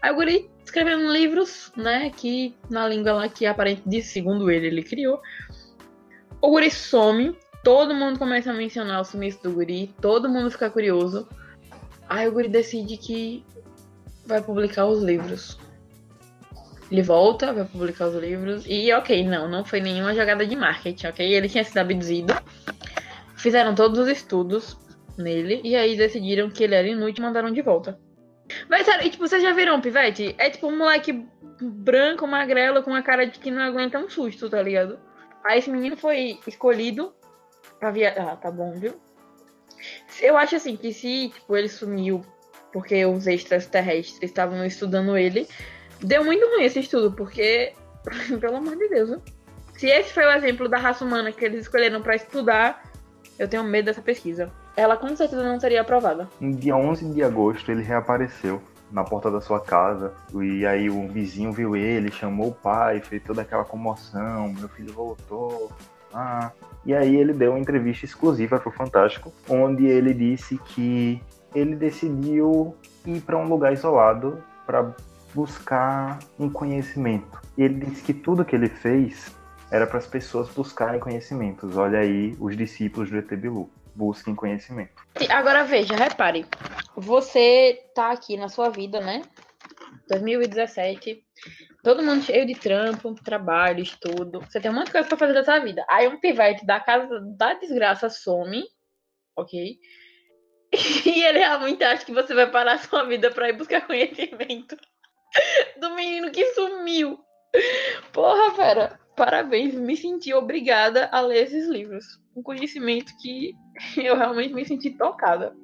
Aí 0.00 0.12
o 0.12 0.14
Guri 0.14 0.48
escrevendo 0.64 1.10
livros, 1.10 1.72
né? 1.76 2.10
Que 2.10 2.54
na 2.70 2.86
língua 2.86 3.12
lá 3.12 3.28
que 3.28 3.44
aparente, 3.46 4.02
segundo 4.02 4.50
ele, 4.50 4.68
ele 4.68 4.82
criou. 4.82 5.20
O 6.40 6.50
Guri 6.50 6.70
some, 6.70 7.36
todo 7.64 7.94
mundo 7.94 8.18
começa 8.18 8.50
a 8.50 8.54
mencionar 8.54 9.00
o 9.00 9.04
sumiço 9.04 9.42
do 9.42 9.52
Guri, 9.52 9.92
todo 10.00 10.28
mundo 10.28 10.50
fica 10.50 10.70
curioso. 10.70 11.28
Aí 12.08 12.28
o 12.28 12.32
Guri 12.32 12.48
decide 12.48 12.96
que 12.96 13.44
vai 14.24 14.40
publicar 14.40 14.86
os 14.86 15.02
livros. 15.02 15.58
Ele 16.90 17.02
volta, 17.02 17.52
vai 17.52 17.64
publicar 17.64 18.06
os 18.06 18.14
livros. 18.14 18.64
E 18.66 18.92
ok, 18.92 19.26
não, 19.26 19.48
não 19.48 19.64
foi 19.64 19.80
nenhuma 19.80 20.14
jogada 20.14 20.46
de 20.46 20.56
marketing, 20.56 21.06
ok? 21.06 21.34
Ele 21.34 21.48
tinha 21.48 21.64
sido 21.64 21.78
abduzido. 21.78 22.34
Fizeram 23.36 23.74
todos 23.74 23.98
os 23.98 24.08
estudos 24.08 24.76
nele. 25.16 25.60
E 25.64 25.76
aí 25.76 25.96
decidiram 25.96 26.48
que 26.50 26.64
ele 26.64 26.74
era 26.74 26.88
inútil 26.88 27.22
e 27.22 27.26
mandaram 27.26 27.52
de 27.52 27.60
volta. 27.60 27.98
Mas 28.68 28.86
sério, 28.86 29.06
e, 29.06 29.10
tipo, 29.10 29.26
vocês 29.26 29.42
já 29.42 29.52
viram 29.52 29.80
Pivete? 29.80 30.34
É 30.38 30.48
tipo 30.48 30.68
um 30.68 30.78
moleque 30.78 31.26
branco, 31.60 32.26
magrelo, 32.26 32.82
com 32.82 32.90
uma 32.90 33.02
cara 33.02 33.26
de 33.26 33.38
que 33.38 33.50
não 33.50 33.62
aguenta 33.62 33.98
um 33.98 34.08
susto, 34.08 34.48
tá 34.48 34.62
ligado? 34.62 34.98
Aí 35.44 35.58
esse 35.58 35.70
menino 35.70 35.96
foi 35.96 36.38
escolhido 36.46 37.12
pra 37.78 37.90
viajar. 37.90 38.32
Ah, 38.32 38.36
tá 38.36 38.50
bom, 38.50 38.72
viu? 38.72 38.94
Eu 40.20 40.36
acho 40.36 40.56
assim 40.56 40.76
que 40.76 40.92
se 40.92 41.28
tipo, 41.28 41.56
ele 41.56 41.68
sumiu 41.68 42.22
porque 42.72 43.04
os 43.06 43.26
extraterrestres 43.26 44.22
estavam 44.22 44.64
estudando 44.64 45.16
ele, 45.16 45.46
deu 46.00 46.24
muito 46.24 46.46
ruim 46.46 46.64
esse 46.64 46.80
estudo, 46.80 47.12
porque, 47.12 47.72
pelo 48.40 48.56
amor 48.56 48.76
de 48.76 48.88
Deus, 48.88 49.18
se 49.74 49.86
esse 49.86 50.12
foi 50.12 50.24
o 50.24 50.32
exemplo 50.32 50.68
da 50.68 50.78
raça 50.78 51.04
humana 51.04 51.32
que 51.32 51.44
eles 51.44 51.62
escolheram 51.62 52.02
para 52.02 52.16
estudar, 52.16 52.82
eu 53.38 53.48
tenho 53.48 53.62
medo 53.62 53.86
dessa 53.86 54.02
pesquisa. 54.02 54.50
Ela 54.76 54.96
com 54.96 55.14
certeza 55.16 55.42
não 55.42 55.58
seria 55.58 55.80
aprovada. 55.80 56.28
No 56.40 56.54
dia 56.54 56.76
11 56.76 57.12
de 57.12 57.22
agosto, 57.22 57.70
ele 57.70 57.82
reapareceu 57.82 58.60
na 58.90 59.04
porta 59.04 59.30
da 59.30 59.40
sua 59.40 59.60
casa. 59.60 60.12
E 60.34 60.66
aí 60.66 60.90
o 60.90 61.08
vizinho 61.08 61.52
viu 61.52 61.76
ele, 61.76 62.10
chamou 62.10 62.48
o 62.48 62.54
pai, 62.54 63.00
fez 63.00 63.22
toda 63.22 63.42
aquela 63.42 63.64
comoção, 63.64 64.52
meu 64.52 64.68
filho 64.68 64.92
voltou. 64.92 65.70
Ah. 66.12 66.50
E 66.84 66.94
aí 66.94 67.16
ele 67.16 67.32
deu 67.32 67.52
uma 67.52 67.60
entrevista 67.60 68.04
exclusiva 68.04 68.58
para 68.58 68.68
o 68.68 68.72
Fantástico, 68.72 69.32
onde 69.48 69.86
ele 69.86 70.14
disse 70.14 70.56
que 70.58 71.22
ele 71.54 71.74
decidiu 71.74 72.74
ir 73.06 73.20
para 73.20 73.36
um 73.36 73.48
lugar 73.48 73.72
isolado 73.72 74.42
para 74.66 74.94
buscar 75.38 76.18
um 76.36 76.50
conhecimento. 76.50 77.40
E 77.56 77.62
ele 77.62 77.86
disse 77.86 78.02
que 78.02 78.12
tudo 78.12 78.44
que 78.44 78.56
ele 78.56 78.68
fez 78.68 79.32
era 79.70 79.86
para 79.86 79.98
as 79.98 80.06
pessoas 80.06 80.48
buscarem 80.48 80.98
conhecimentos. 80.98 81.76
Olha 81.76 82.00
aí 82.00 82.36
os 82.40 82.56
discípulos 82.56 83.08
do 83.08 83.18
ET 83.18 83.28
Bilu. 83.36 83.70
Busquem 83.94 84.34
conhecimento. 84.34 85.00
Agora 85.30 85.62
veja, 85.62 85.94
repare. 85.94 86.44
Você 86.96 87.80
tá 87.94 88.10
aqui 88.10 88.36
na 88.36 88.48
sua 88.48 88.68
vida, 88.68 89.00
né? 89.00 89.22
2017. 90.08 91.22
Todo 91.84 92.02
mundo 92.02 92.24
cheio 92.24 92.44
de 92.44 92.54
trampo, 92.54 93.14
trabalho, 93.22 93.80
estudo. 93.80 94.40
Você 94.40 94.60
tem 94.60 94.72
um 94.72 94.74
monte 94.74 94.86
de 94.86 94.92
coisa 94.92 95.08
pra 95.08 95.18
fazer 95.18 95.34
da 95.34 95.44
sua 95.44 95.60
vida. 95.60 95.84
Aí 95.88 96.08
um 96.08 96.18
pivete 96.18 96.66
da 96.66 96.80
casa 96.80 97.20
da 97.36 97.54
desgraça 97.54 98.10
some, 98.10 98.64
ok? 99.36 99.78
E 101.06 101.22
ele 101.24 101.38
realmente 101.38 101.82
acha 101.82 102.04
que 102.04 102.12
você 102.12 102.34
vai 102.34 102.50
parar 102.50 102.78
sua 102.78 103.04
vida 103.04 103.30
pra 103.30 103.48
ir 103.48 103.54
buscar 103.54 103.86
conhecimento 103.86 104.76
do 105.80 105.94
menino 105.94 106.30
que 106.30 106.44
sumiu. 106.54 107.18
Porra, 108.12 108.54
fera 108.54 108.98
parabéns, 109.18 109.74
me 109.74 109.96
senti 109.96 110.32
obrigada 110.32 111.08
a 111.10 111.20
ler 111.20 111.42
esses 111.42 111.68
livros. 111.68 112.04
Um 112.36 112.42
conhecimento 112.42 113.12
que 113.20 113.52
eu 113.98 114.16
realmente 114.16 114.54
me 114.54 114.64
senti 114.64 114.90
tocada. 114.90 115.54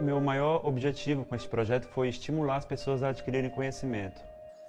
Meu 0.00 0.20
maior 0.20 0.64
objetivo 0.64 1.24
com 1.24 1.34
esse 1.34 1.48
projeto 1.48 1.88
foi 1.88 2.08
estimular 2.08 2.56
as 2.56 2.64
pessoas 2.64 3.02
a 3.02 3.08
adquirirem 3.08 3.50
conhecimento. 3.50 4.20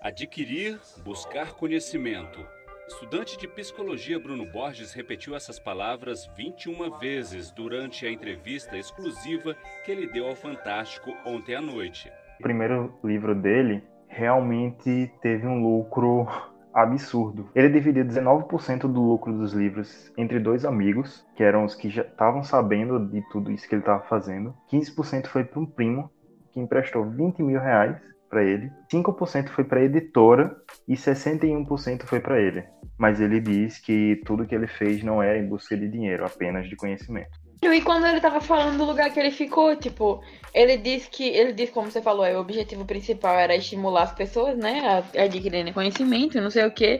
Adquirir, 0.01 0.79
buscar 1.03 1.53
conhecimento. 1.53 2.45
Estudante 2.87 3.37
de 3.37 3.47
psicologia 3.47 4.19
Bruno 4.19 4.45
Borges 4.45 4.91
repetiu 4.91 5.35
essas 5.35 5.57
palavras 5.57 6.29
21 6.35 6.99
vezes 6.99 7.49
durante 7.51 8.05
a 8.05 8.11
entrevista 8.11 8.77
exclusiva 8.77 9.55
que 9.85 9.91
ele 9.91 10.07
deu 10.07 10.27
ao 10.27 10.35
Fantástico 10.35 11.15
ontem 11.25 11.55
à 11.55 11.61
noite. 11.61 12.11
Primeiro 12.43 12.93
livro 13.03 13.33
dele 13.33 13.81
realmente 14.07 15.09
teve 15.21 15.47
um 15.47 15.63
lucro 15.63 16.27
absurdo. 16.73 17.49
Ele 17.55 17.69
dividiu 17.69 18.03
19% 18.03 18.81
do 18.81 19.01
lucro 19.01 19.31
dos 19.31 19.53
livros 19.53 20.11
entre 20.17 20.39
dois 20.39 20.65
amigos, 20.65 21.25
que 21.35 21.43
eram 21.43 21.63
os 21.63 21.73
que 21.73 21.89
já 21.89 22.01
estavam 22.01 22.43
sabendo 22.43 22.99
de 23.07 23.21
tudo 23.29 23.49
isso 23.49 23.67
que 23.67 23.75
ele 23.75 23.81
estava 23.81 24.03
fazendo. 24.03 24.53
15% 24.69 25.27
foi 25.27 25.45
para 25.45 25.59
um 25.59 25.65
primo, 25.65 26.11
que 26.51 26.59
emprestou 26.59 27.09
20 27.09 27.41
mil 27.41 27.59
reais 27.59 27.97
para 28.29 28.43
ele. 28.43 28.69
5% 28.91 29.49
foi 29.49 29.63
para 29.63 29.79
a 29.79 29.83
editora 29.83 30.55
e 30.87 30.95
61% 30.95 32.03
foi 32.03 32.19
para 32.19 32.41
ele. 32.41 32.65
Mas 32.97 33.21
ele 33.21 33.39
diz 33.39 33.79
que 33.79 34.21
tudo 34.25 34.45
que 34.45 34.53
ele 34.53 34.67
fez 34.67 35.01
não 35.01 35.23
é 35.23 35.39
em 35.39 35.47
busca 35.47 35.77
de 35.77 35.87
dinheiro, 35.87 36.25
apenas 36.25 36.67
de 36.67 36.75
conhecimento. 36.75 37.42
E 37.71 37.81
quando 37.81 38.05
ele 38.07 38.19
tava 38.19 38.41
falando 38.41 38.77
do 38.77 38.85
lugar 38.85 39.11
que 39.11 39.19
ele 39.19 39.31
ficou, 39.31 39.75
tipo, 39.75 40.23
ele 40.53 40.77
disse 40.77 41.09
que, 41.09 41.27
ele 41.27 41.53
disse, 41.53 41.71
como 41.71 41.91
você 41.91 42.01
falou, 42.01 42.25
o 42.25 42.39
objetivo 42.39 42.85
principal 42.85 43.37
era 43.37 43.55
estimular 43.55 44.03
as 44.03 44.13
pessoas, 44.13 44.57
né, 44.57 45.03
a 45.15 45.23
adquirirem 45.23 45.71
conhecimento, 45.71 46.41
não 46.41 46.49
sei 46.49 46.65
o 46.65 46.71
quê. 46.71 46.99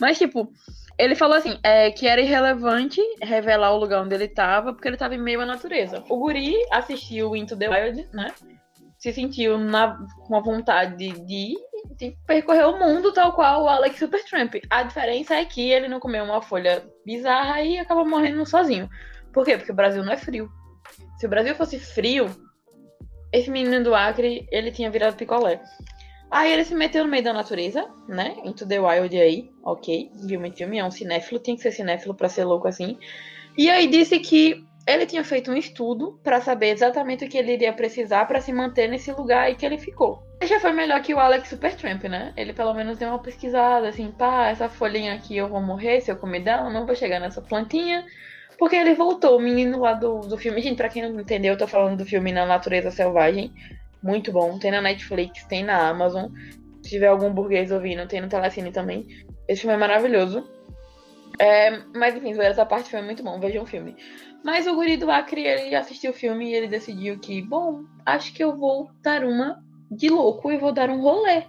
Mas, 0.00 0.18
tipo, 0.18 0.52
ele 0.98 1.14
falou 1.14 1.36
assim, 1.36 1.58
é, 1.62 1.90
que 1.90 2.06
era 2.06 2.20
irrelevante 2.20 3.00
revelar 3.22 3.72
o 3.72 3.78
lugar 3.78 4.02
onde 4.02 4.14
ele 4.14 4.28
tava, 4.28 4.72
porque 4.72 4.86
ele 4.86 4.96
tava 4.96 5.14
em 5.14 5.22
meio 5.22 5.40
à 5.40 5.46
natureza. 5.46 6.04
O 6.08 6.18
guri 6.18 6.54
assistiu 6.70 7.34
Into 7.34 7.56
the 7.56 7.68
Wild, 7.68 8.08
né, 8.12 8.32
se 8.98 9.12
sentiu 9.12 9.58
na, 9.58 9.98
com 10.26 10.34
a 10.34 10.40
vontade 10.40 10.96
de, 10.96 11.12
de, 11.26 11.54
de 11.98 12.16
percorrer 12.26 12.66
o 12.66 12.78
mundo 12.78 13.12
tal 13.12 13.32
qual 13.34 13.64
o 13.64 13.68
Alex 13.68 13.98
Supertramp. 13.98 14.54
A 14.70 14.82
diferença 14.82 15.34
é 15.34 15.44
que 15.44 15.70
ele 15.70 15.88
não 15.88 16.00
comeu 16.00 16.24
uma 16.24 16.40
folha 16.40 16.82
bizarra 17.04 17.60
e 17.60 17.78
acabou 17.78 18.08
morrendo 18.08 18.46
sozinho. 18.46 18.88
Por 19.34 19.44
quê? 19.44 19.58
Porque 19.58 19.72
o 19.72 19.74
Brasil 19.74 20.02
não 20.04 20.12
é 20.12 20.16
frio. 20.16 20.48
Se 21.18 21.26
o 21.26 21.28
Brasil 21.28 21.54
fosse 21.56 21.78
frio, 21.78 22.30
esse 23.32 23.50
menino 23.50 23.82
do 23.82 23.94
Acre, 23.94 24.46
ele 24.50 24.70
tinha 24.70 24.90
virado 24.90 25.16
picolé. 25.16 25.60
Aí 26.30 26.52
ele 26.52 26.64
se 26.64 26.74
meteu 26.74 27.04
no 27.04 27.10
meio 27.10 27.22
da 27.22 27.32
natureza, 27.32 27.86
né? 28.08 28.36
Into 28.44 28.66
the 28.66 28.80
Wild 28.80 29.16
aí, 29.20 29.50
ok. 29.62 30.10
Viu 30.26 30.40
muito 30.40 30.56
filme, 30.56 30.78
é 30.78 30.84
um 30.84 30.90
cinéfilo, 30.90 31.40
tem 31.40 31.56
que 31.56 31.62
ser 31.62 31.72
cinéfilo 31.72 32.14
pra 32.14 32.28
ser 32.28 32.44
louco 32.44 32.68
assim. 32.68 32.98
E 33.58 33.68
aí 33.68 33.86
disse 33.86 34.18
que 34.18 34.64
ele 34.86 35.06
tinha 35.06 35.24
feito 35.24 35.50
um 35.50 35.56
estudo 35.56 36.18
para 36.22 36.40
saber 36.40 36.70
exatamente 36.70 37.24
o 37.24 37.28
que 37.28 37.38
ele 37.38 37.52
iria 37.52 37.72
precisar 37.72 38.26
para 38.26 38.40
se 38.40 38.52
manter 38.52 38.88
nesse 38.88 39.10
lugar 39.12 39.44
aí 39.44 39.54
que 39.54 39.64
ele 39.64 39.78
ficou. 39.78 40.22
Já 40.42 40.60
foi 40.60 40.72
melhor 40.72 41.00
que 41.02 41.14
o 41.14 41.18
Alex 41.18 41.48
Supertramp, 41.48 42.04
né? 42.04 42.32
Ele 42.36 42.52
pelo 42.52 42.74
menos 42.74 42.98
deu 42.98 43.08
uma 43.08 43.18
pesquisada, 43.18 43.88
assim, 43.88 44.10
pá, 44.10 44.48
essa 44.48 44.68
folhinha 44.68 45.14
aqui 45.14 45.36
eu 45.36 45.48
vou 45.48 45.62
morrer 45.62 46.00
se 46.00 46.10
eu 46.10 46.16
comer 46.16 46.40
dela, 46.40 46.70
não 46.70 46.84
vou 46.84 46.94
chegar 46.94 47.18
nessa 47.18 47.40
plantinha. 47.40 48.04
Porque 48.58 48.76
ele 48.76 48.94
voltou, 48.94 49.36
o 49.36 49.40
menino 49.40 49.80
lá 49.80 49.94
do, 49.94 50.20
do 50.20 50.36
filme. 50.38 50.60
Gente, 50.60 50.76
pra 50.76 50.88
quem 50.88 51.02
não 51.02 51.20
entendeu, 51.20 51.54
eu 51.54 51.58
tô 51.58 51.66
falando 51.66 51.98
do 51.98 52.04
filme 52.04 52.32
Na 52.32 52.46
Natureza 52.46 52.90
Selvagem. 52.90 53.52
Muito 54.02 54.30
bom. 54.30 54.58
Tem 54.58 54.70
na 54.70 54.80
Netflix, 54.80 55.44
tem 55.44 55.64
na 55.64 55.88
Amazon. 55.88 56.30
Se 56.82 56.90
tiver 56.90 57.08
algum 57.08 57.32
burguês 57.32 57.72
ouvindo, 57.72 58.06
tem 58.06 58.20
no 58.20 58.28
Telecine 58.28 58.70
também. 58.70 59.06
Esse 59.48 59.62
filme 59.62 59.74
é 59.74 59.78
maravilhoso. 59.78 60.46
É, 61.38 61.78
mas 61.94 62.14
enfim, 62.14 62.38
essa 62.40 62.64
parte 62.64 62.90
foi 62.90 63.02
muito 63.02 63.22
bom. 63.22 63.40
Vejam 63.40 63.64
o 63.64 63.66
filme. 63.66 63.96
Mas 64.44 64.66
o 64.66 64.74
guri 64.74 64.96
do 64.96 65.10
Acre, 65.10 65.46
ele 65.46 65.74
assistiu 65.74 66.10
o 66.10 66.14
filme 66.14 66.50
e 66.50 66.54
ele 66.54 66.68
decidiu 66.68 67.18
que, 67.18 67.40
bom, 67.40 67.84
acho 68.04 68.32
que 68.34 68.44
eu 68.44 68.54
vou 68.54 68.90
dar 69.02 69.24
uma 69.24 69.58
de 69.90 70.10
louco 70.10 70.52
e 70.52 70.58
vou 70.58 70.70
dar 70.70 70.90
um 70.90 71.00
rolê. 71.00 71.44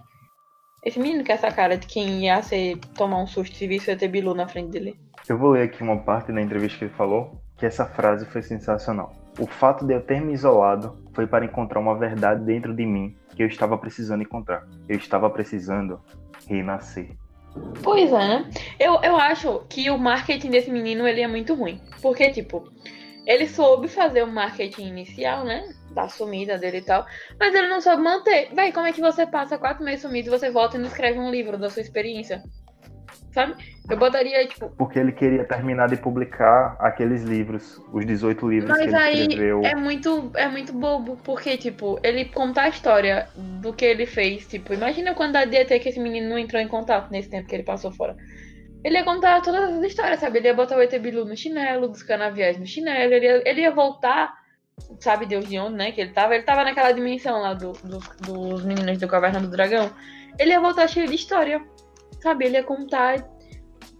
Esse 0.84 1.00
menino 1.00 1.24
é 1.28 1.32
essa 1.32 1.52
cara 1.52 1.78
de 1.78 1.88
quem 1.88 2.26
ia 2.26 2.42
ser, 2.42 2.78
tomar 2.96 3.22
um 3.22 3.28
susto 3.28 3.56
se 3.56 3.68
visse 3.68 3.90
o 3.90 3.92
ET 3.92 4.08
Bilu 4.08 4.34
na 4.34 4.48
frente 4.48 4.70
dele. 4.70 5.05
Eu 5.28 5.40
vou 5.40 5.52
ler 5.52 5.64
aqui 5.64 5.82
uma 5.82 5.98
parte 5.98 6.32
da 6.32 6.40
entrevista 6.40 6.78
que 6.78 6.86
ele 6.86 6.94
falou, 6.94 7.42
que 7.58 7.66
essa 7.66 7.84
frase 7.86 8.26
foi 8.28 8.44
sensacional. 8.44 9.12
O 9.40 9.48
fato 9.48 9.84
de 9.84 9.94
eu 9.94 10.02
ter 10.02 10.22
me 10.22 10.34
isolado 10.34 10.98
foi 11.14 11.26
para 11.26 11.44
encontrar 11.44 11.80
uma 11.80 11.98
verdade 11.98 12.44
dentro 12.44 12.76
de 12.76 12.86
mim 12.86 13.16
que 13.36 13.42
eu 13.42 13.48
estava 13.48 13.76
precisando 13.78 14.22
encontrar. 14.22 14.68
Eu 14.88 14.98
estava 14.98 15.28
precisando 15.30 16.00
renascer. 16.48 17.18
Pois 17.82 18.12
é, 18.12 18.28
né? 18.28 18.50
Eu, 18.80 19.02
eu 19.02 19.16
acho 19.18 19.62
que 19.68 19.90
o 19.90 19.98
marketing 19.98 20.52
desse 20.52 20.70
menino 20.70 21.08
ele 21.08 21.22
é 21.22 21.28
muito 21.28 21.56
ruim. 21.56 21.82
Porque, 22.02 22.30
tipo, 22.30 22.72
ele 23.26 23.48
soube 23.48 23.88
fazer 23.88 24.24
o 24.24 24.32
marketing 24.32 24.88
inicial, 24.88 25.44
né? 25.44 25.68
Da 25.92 26.08
sumida 26.08 26.58
dele 26.58 26.78
e 26.78 26.82
tal. 26.82 27.04
Mas 27.40 27.54
ele 27.56 27.68
não 27.68 27.82
soube 27.82 28.04
manter. 28.04 28.54
Véi, 28.54 28.72
como 28.72 28.86
é 28.86 28.94
que 28.94 29.02
você 29.02 29.26
passa 29.26 29.58
quatro 29.58 29.84
meses 29.84 30.02
sumido 30.02 30.28
e 30.28 30.38
você 30.38 30.52
volta 30.52 30.78
e 30.78 30.80
não 30.80 30.88
escreve 30.88 31.18
um 31.18 31.32
livro 31.32 31.58
da 31.58 31.70
sua 31.70 31.82
experiência? 31.82 32.44
Sabe? 33.36 33.54
Eu 33.90 33.98
botaria, 33.98 34.48
tipo. 34.48 34.70
Porque 34.70 34.98
ele 34.98 35.12
queria 35.12 35.44
terminar 35.44 35.90
de 35.90 35.98
publicar 35.98 36.78
aqueles 36.80 37.22
livros, 37.24 37.80
os 37.92 38.06
18 38.06 38.50
livros 38.50 38.70
Mas 38.70 38.80
que 38.80 38.86
ele 38.86 38.96
aí 38.96 39.22
escreveu. 39.28 39.62
É 39.64 39.76
muito, 39.76 40.32
é 40.36 40.48
muito 40.48 40.74
bobo, 40.74 41.18
porque, 41.24 41.58
tipo, 41.58 42.00
ele 42.02 42.26
contar 42.26 42.64
a 42.64 42.70
história 42.70 43.28
do 43.36 43.74
que 43.74 43.84
ele 43.84 44.06
fez. 44.06 44.48
Tipo, 44.48 44.74
imagina 44.74 45.12
a 45.12 45.14
quantidade 45.14 45.52
de 45.52 45.58
ET 45.58 45.68
que 45.82 45.90
esse 45.90 46.00
menino 46.00 46.30
não 46.30 46.40
entrou 46.40 46.62
em 46.62 46.68
contato 46.68 47.12
nesse 47.12 47.30
tempo 47.30 47.48
que 47.48 47.54
ele 47.54 47.64
passou 47.64 47.92
fora. 47.92 48.16
Ele 48.84 48.98
ia 48.98 49.04
contar 49.04 49.42
todas 49.42 49.78
as 49.78 49.84
histórias, 49.84 50.20
sabe? 50.20 50.40
Ele 50.40 50.48
ia 50.48 50.54
botar 50.54 50.78
o 50.78 50.82
ET 50.82 50.98
Bilu 50.98 51.26
no 51.26 51.36
chinelo, 51.36 51.90
dos 51.90 52.04
canaviais 52.04 52.58
no 52.58 52.66
chinelo, 52.66 53.14
ele 53.14 53.26
ia, 53.26 53.50
ele 53.50 53.62
ia 53.62 53.72
voltar, 53.72 54.34
sabe 55.00 55.26
Deus 55.26 55.48
de 55.48 55.60
onde, 55.60 55.76
né? 55.76 55.92
Que 55.92 56.02
ele 56.02 56.12
tava. 56.12 56.34
Ele 56.34 56.44
tava 56.44 56.64
naquela 56.64 56.92
dimensão 56.92 57.42
lá 57.42 57.54
do, 57.54 57.74
do, 57.84 58.00
dos 58.22 58.64
meninos 58.64 58.98
do 58.98 59.08
Caverna 59.08 59.42
do 59.42 59.50
Dragão. 59.50 59.92
Ele 60.40 60.52
ia 60.52 60.60
voltar 60.60 60.88
cheio 60.88 61.08
de 61.08 61.16
história 61.16 61.62
sabe? 62.26 62.46
Ele 62.46 62.58
ia 62.58 62.64
contar 62.64 63.24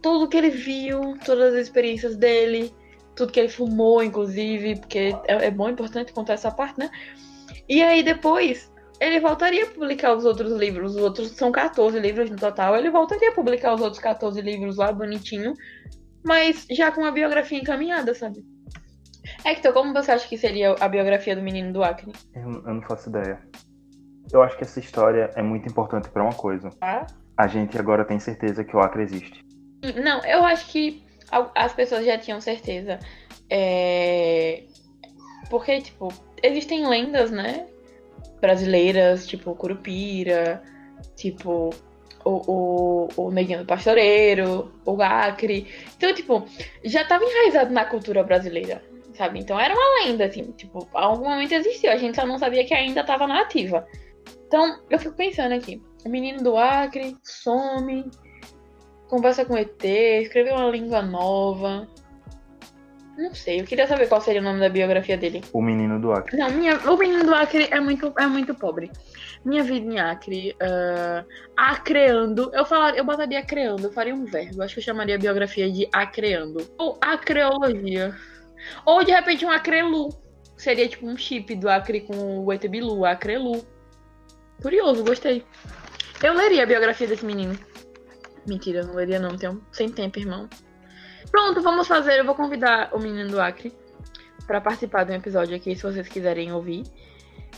tudo 0.02 0.28
que 0.28 0.36
ele 0.36 0.50
viu, 0.50 1.16
todas 1.24 1.54
as 1.54 1.62
experiências 1.62 2.16
dele, 2.16 2.74
tudo 3.16 3.32
que 3.32 3.40
ele 3.40 3.50
fumou, 3.50 4.04
inclusive, 4.04 4.80
porque 4.80 5.16
é, 5.28 5.46
é 5.46 5.52
bom, 5.52 5.70
importante 5.70 6.12
contar 6.12 6.34
essa 6.34 6.50
parte, 6.50 6.80
né? 6.80 6.90
E 7.70 7.84
aí 7.84 8.02
depois 8.02 8.74
ele 9.00 9.20
voltaria 9.20 9.64
a 9.64 9.68
publicar 9.68 10.16
os 10.16 10.26
outros 10.26 10.54
livros, 10.54 10.96
os 10.96 11.02
outros 11.02 11.32
são 11.32 11.52
14 11.52 12.00
livros 12.00 12.32
no 12.32 12.36
total, 12.36 12.76
ele 12.76 12.90
voltaria 12.90 13.30
a 13.30 13.34
publicar 13.34 13.76
os 13.76 13.82
outros 13.82 14.02
14 14.02 14.42
livros 14.42 14.78
lá 14.78 14.92
bonitinho, 14.92 15.54
mas 16.26 16.66
já 16.72 16.92
com 16.92 17.06
a 17.06 17.12
biografia 17.12 17.60
encaminhada, 17.60 18.16
sabe? 18.16 18.44
Hector, 19.46 19.72
como 19.72 19.94
você 19.94 20.12
acha 20.12 20.28
que 20.28 20.38
seria 20.38 20.74
a 20.80 20.88
biografia 20.88 21.36
do 21.36 21.44
menino 21.44 21.72
do 21.72 21.84
Acre? 21.84 22.12
Eu, 22.34 22.52
eu 22.52 22.74
não 22.74 22.82
faço 22.82 23.10
ideia. 23.10 23.40
Eu 24.32 24.42
acho 24.42 24.58
que 24.58 24.64
essa 24.64 24.80
história 24.80 25.30
é 25.36 25.44
muito 25.44 25.70
importante 25.70 26.10
para 26.10 26.24
uma 26.24 26.34
coisa. 26.34 26.72
Ah? 26.82 27.06
A 27.38 27.48
gente 27.48 27.78
agora 27.78 28.06
tem 28.06 28.20
certeza 28.20 28.64
que 28.64 28.76
o 28.76 28.80
Acre 28.80 29.04
existe. 29.04 29.44
Não, 30.04 30.24
eu 30.26 30.44
acho 30.44 30.68
que 30.72 31.04
as 31.54 31.74
pessoas 31.74 32.06
já 32.06 32.18
tinham 32.18 32.40
certeza. 32.40 33.00
É... 33.50 34.64
Porque, 35.50 35.82
tipo, 35.82 36.12
existem 36.42 36.88
lendas, 36.88 37.32
né? 37.32 37.68
Brasileiras, 38.42 39.28
tipo 39.28 39.56
Curupira, 39.56 40.62
tipo 41.16 41.72
o, 42.26 42.52
o, 42.52 43.10
o 43.16 43.32
Neguinho 43.32 43.60
do 43.60 43.66
Pastoreiro, 43.66 44.72
o 44.84 45.02
Acre. 45.02 45.68
Então, 45.96 46.14
tipo, 46.14 46.46
já 46.84 47.06
tava 47.06 47.24
enraizado 47.24 47.72
na 47.72 47.86
cultura 47.86 48.24
brasileira, 48.24 48.84
sabe? 49.14 49.40
Então 49.40 49.60
era 49.60 49.74
uma 49.74 50.04
lenda, 50.04 50.26
assim, 50.26 50.52
tipo, 50.54 50.88
algum 50.94 51.30
momento 51.30 51.54
existiu, 51.54 51.92
a 51.92 51.98
gente 51.98 52.16
só 52.16 52.26
não 52.26 52.40
sabia 52.40 52.66
que 52.66 52.74
ainda 52.74 53.04
tava 53.04 53.28
na 53.28 53.42
ativa. 53.42 53.88
Então, 54.48 54.82
eu 54.90 54.98
fico 54.98 55.16
pensando 55.16 55.54
aqui, 55.54 55.82
menino 56.10 56.44
do 56.44 56.58
Acre 56.58 57.18
some, 57.24 58.10
conversa 59.08 59.46
com 59.46 59.54
o 59.54 59.58
ET, 59.58 59.84
escreveu 59.84 60.56
uma 60.56 60.70
língua 60.70 61.02
nova. 61.02 61.88
Não 63.18 63.34
sei, 63.34 63.62
eu 63.62 63.66
queria 63.66 63.88
saber 63.88 64.08
qual 64.08 64.20
seria 64.20 64.42
o 64.42 64.44
nome 64.44 64.60
da 64.60 64.68
biografia 64.68 65.18
dele. 65.18 65.42
O 65.54 65.62
menino 65.62 66.00
do 66.00 66.12
Acre. 66.12 66.38
Não, 66.38 66.50
minha, 66.52 66.78
o 66.92 66.98
menino 66.98 67.24
do 67.24 67.34
Acre 67.34 67.70
é 67.72 67.80
muito, 67.80 68.14
é 68.18 68.28
muito 68.28 68.54
pobre. 68.54 68.92
Minha 69.44 69.64
vida 69.64 69.94
em 69.94 70.00
Acre, 70.00 70.56
ah, 70.60 71.24
acreando, 71.56 72.52
eu 72.54 72.66
falaria, 72.66 73.00
eu 73.00 73.06
botaria 73.06 73.40
acreando, 73.40 73.88
eu 73.88 73.92
faria 73.92 74.14
um 74.14 74.26
verbo. 74.26 74.62
Acho 74.62 74.74
que 74.74 74.80
eu 74.82 74.84
chamaria 74.84 75.16
a 75.16 75.20
biografia 75.20 75.72
de 75.72 75.88
acreando. 75.94 76.70
Ou 76.78 76.98
acreologia. 77.00 78.14
Ou 78.86 79.04
de 79.04 79.12
repente 79.12 79.46
um 79.46 79.52
acrelu. 79.52 80.10
Seria 80.58 80.88
tipo 80.88 81.08
um 81.08 81.16
chip 81.16 81.56
do 81.56 81.70
Acre 81.70 82.02
com 82.02 82.44
o 82.44 82.52
ET 82.52 82.68
Bilu, 82.68 83.06
acrelu. 83.06 83.66
Curioso, 84.62 85.04
gostei. 85.04 85.46
Eu 86.24 86.34
leria 86.34 86.64
a 86.64 86.66
biografia 86.66 87.08
desse 87.08 87.26
menino. 87.26 87.58
Mentira, 88.48 88.80
eu 88.80 88.88
não 88.88 88.96
leria 88.96 89.20
não, 89.20 89.38
tenho 89.38 89.62
sem 89.72 89.90
tempo, 89.90 90.20
irmão. 90.20 90.48
Pronto, 91.32 91.62
vamos 91.62 91.88
fazer. 91.88 92.20
Eu 92.20 92.26
vou 92.26 92.36
convidar 92.36 92.90
o 92.94 93.00
menino 93.00 93.30
do 93.30 93.42
Acre 93.42 93.74
para 94.46 94.62
participar 94.62 95.04
de 95.04 95.12
um 95.12 95.16
episódio 95.16 95.56
aqui, 95.56 95.76
se 95.76 95.84
vocês 95.84 96.08
quiserem 96.08 96.52
ouvir. 96.52 96.84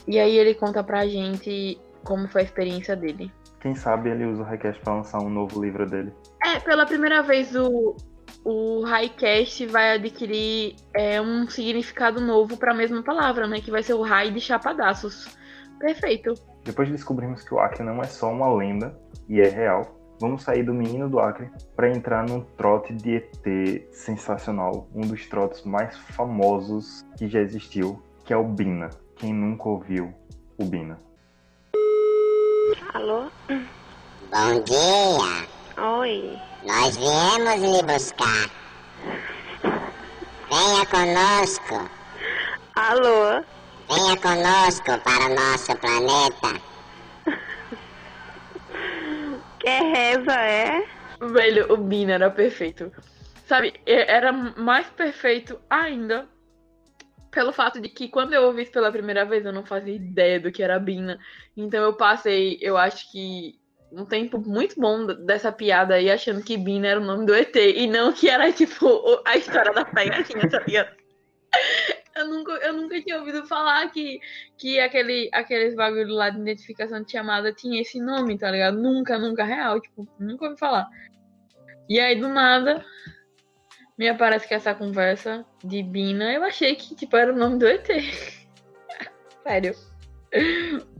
E 0.08 0.20
aí 0.20 0.38
ele 0.38 0.54
conta 0.54 0.84
pra 0.84 1.06
gente 1.06 1.78
como 2.04 2.28
foi 2.28 2.42
a 2.42 2.46
experiência 2.46 2.96
dele. 2.96 3.32
Quem 3.60 3.76
sabe 3.76 4.10
ele 4.10 4.26
usa 4.26 4.42
o 4.42 4.46
Highcast 4.46 4.82
pra 4.82 4.96
lançar 4.96 5.20
um 5.20 5.30
novo 5.30 5.62
livro 5.62 5.86
dele. 5.86 6.14
É, 6.44 6.60
pela 6.60 6.86
primeira 6.86 7.22
vez 7.22 7.56
o, 7.56 7.98
o 8.46 8.84
Highcast 8.86 9.66
vai 9.66 9.96
adquirir 9.96 10.76
é, 10.94 11.20
um 11.20 11.50
significado 11.50 12.22
novo 12.22 12.56
pra 12.56 12.74
mesma 12.74 13.04
palavra, 13.04 13.48
né? 13.48 13.60
Que 13.60 13.72
vai 13.72 13.84
ser 13.84 13.94
o 13.94 14.02
High 14.02 14.32
de 14.32 14.40
Chapadaços. 14.40 15.28
Perfeito. 15.80 16.34
Depois 16.68 16.90
descobrimos 16.90 17.44
que 17.44 17.54
o 17.54 17.60
Acre 17.60 17.82
não 17.82 18.02
é 18.02 18.08
só 18.08 18.30
uma 18.30 18.54
lenda 18.54 18.94
e 19.30 19.40
é 19.40 19.48
real. 19.48 19.98
Vamos 20.20 20.44
sair 20.44 20.64
do 20.64 20.74
menino 20.74 21.10
do 21.10 21.18
Acre 21.18 21.50
para 21.78 21.90
entrar 21.90 22.28
num 22.28 22.42
trote 22.42 22.94
de 22.94 23.16
ET 23.16 23.88
sensacional, 23.94 24.86
um 24.94 25.00
dos 25.00 25.26
trotes 25.28 25.64
mais 25.64 25.98
famosos 25.98 27.06
que 27.18 27.30
já 27.30 27.40
existiu, 27.40 28.04
que 28.26 28.34
é 28.34 28.38
o 28.38 28.44
Bina. 28.44 28.90
Quem 29.16 29.34
nunca 29.34 29.70
ouviu 29.70 30.14
o 30.58 30.66
Bina? 30.66 31.00
Alô? 32.94 33.32
Bom 33.48 34.64
dia. 34.66 35.48
Oi. 36.00 36.38
Nós 36.66 36.98
viemos 36.98 37.62
lhe 37.62 37.94
buscar. 37.94 38.50
Venha 40.50 40.86
conosco. 40.88 41.90
Alô? 42.76 43.42
Venha 43.90 44.18
conosco 44.18 45.00
para 45.00 45.26
o 45.26 45.36
nosso 45.36 45.76
planeta. 45.78 46.62
Quer 49.60 49.82
reza, 49.82 50.34
é? 50.34 50.86
Velho, 51.22 51.72
o 51.72 51.78
Bina 51.78 52.14
era 52.14 52.30
perfeito. 52.30 52.92
Sabe, 53.46 53.74
era 53.86 54.32
mais 54.32 54.88
perfeito 54.88 55.60
ainda 55.70 56.28
pelo 57.32 57.54
fato 57.54 57.80
de 57.80 57.88
que 57.88 58.10
quando 58.10 58.34
eu 58.34 58.44
ouvi 58.44 58.64
isso 58.64 58.72
pela 58.72 58.92
primeira 58.92 59.24
vez 59.24 59.46
eu 59.46 59.54
não 59.54 59.66
fazia 59.66 59.96
ideia 59.96 60.40
do 60.40 60.52
que 60.52 60.64
era 60.64 60.80
Bina. 60.80 61.20
Então 61.56 61.84
eu 61.84 61.94
passei, 61.94 62.58
eu 62.62 62.78
acho 62.78 63.10
que 63.12 63.58
um 63.92 64.06
tempo 64.06 64.40
muito 64.40 64.80
bom 64.80 65.06
dessa 65.06 65.52
piada 65.52 65.96
aí 65.96 66.12
achando 66.12 66.44
que 66.44 66.58
Bina 66.58 66.88
era 66.88 67.00
o 67.00 67.06
nome 67.06 67.26
do 67.26 67.34
ET 67.34 67.56
e 67.56 67.88
não 67.88 68.12
que 68.12 68.28
era 68.28 68.52
tipo 68.52 69.22
a 69.26 69.38
história 69.38 69.72
da 69.72 69.86
pegadinha, 69.86 70.50
tá 70.50 70.60
ligado? 70.60 70.92
Eu 72.18 72.28
nunca, 72.28 72.52
eu 72.54 72.74
nunca 72.74 73.02
tinha 73.02 73.20
ouvido 73.20 73.46
falar 73.46 73.90
que, 73.92 74.20
que 74.58 74.80
aquele, 74.80 75.30
aqueles 75.32 75.76
bagulho 75.76 76.14
lá 76.14 76.30
de 76.30 76.40
identificação 76.40 77.04
de 77.04 77.12
chamada 77.12 77.54
tinha 77.54 77.82
esse 77.82 78.00
nome, 78.00 78.38
tá 78.38 78.50
ligado? 78.50 78.78
Nunca, 78.78 79.18
nunca 79.18 79.44
real, 79.44 79.80
tipo, 79.80 80.08
nunca 80.20 80.46
ouvi 80.46 80.58
falar. 80.58 80.88
E 81.88 82.00
aí, 82.00 82.20
do 82.20 82.28
nada, 82.28 82.84
me 83.98 84.10
aparece 84.10 84.48
que 84.48 84.54
essa 84.54 84.74
conversa 84.74 85.46
de 85.64 85.82
Bina, 85.84 86.34
eu 86.34 86.44
achei 86.44 86.76
que, 86.76 86.96
tipo, 86.96 87.16
era 87.16 87.32
o 87.32 87.38
nome 87.38 87.60
do 87.60 87.68
ET. 87.68 87.88
Sério. 89.44 89.76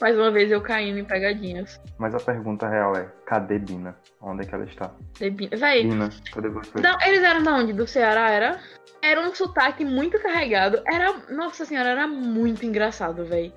Mais 0.00 0.16
uma 0.16 0.30
vez 0.30 0.50
eu 0.50 0.60
caindo 0.60 0.98
em 0.98 1.04
pegadinhas. 1.04 1.80
Mas 1.98 2.14
a 2.14 2.18
pergunta 2.18 2.68
real 2.68 2.94
é: 2.96 3.08
cadê 3.26 3.58
Bina? 3.58 3.96
Onde 4.20 4.44
é 4.44 4.46
que 4.46 4.54
ela 4.54 4.64
está? 4.64 4.92
De 5.18 5.30
Bina. 5.30 5.56
Véi, 5.56 5.82
Bina, 5.86 6.08
cadê 6.32 6.48
você? 6.48 6.80
Não, 6.80 6.96
eles 7.04 7.22
eram 7.22 7.42
da 7.42 7.54
onde? 7.54 7.72
Do 7.72 7.86
Ceará, 7.86 8.30
era? 8.30 8.60
Era 9.02 9.20
um 9.20 9.34
sotaque 9.34 9.84
muito 9.84 10.20
carregado. 10.20 10.80
Era. 10.86 11.12
Nossa 11.30 11.64
senhora, 11.64 11.90
era 11.90 12.06
muito 12.06 12.64
engraçado, 12.64 13.24
velho. 13.24 13.52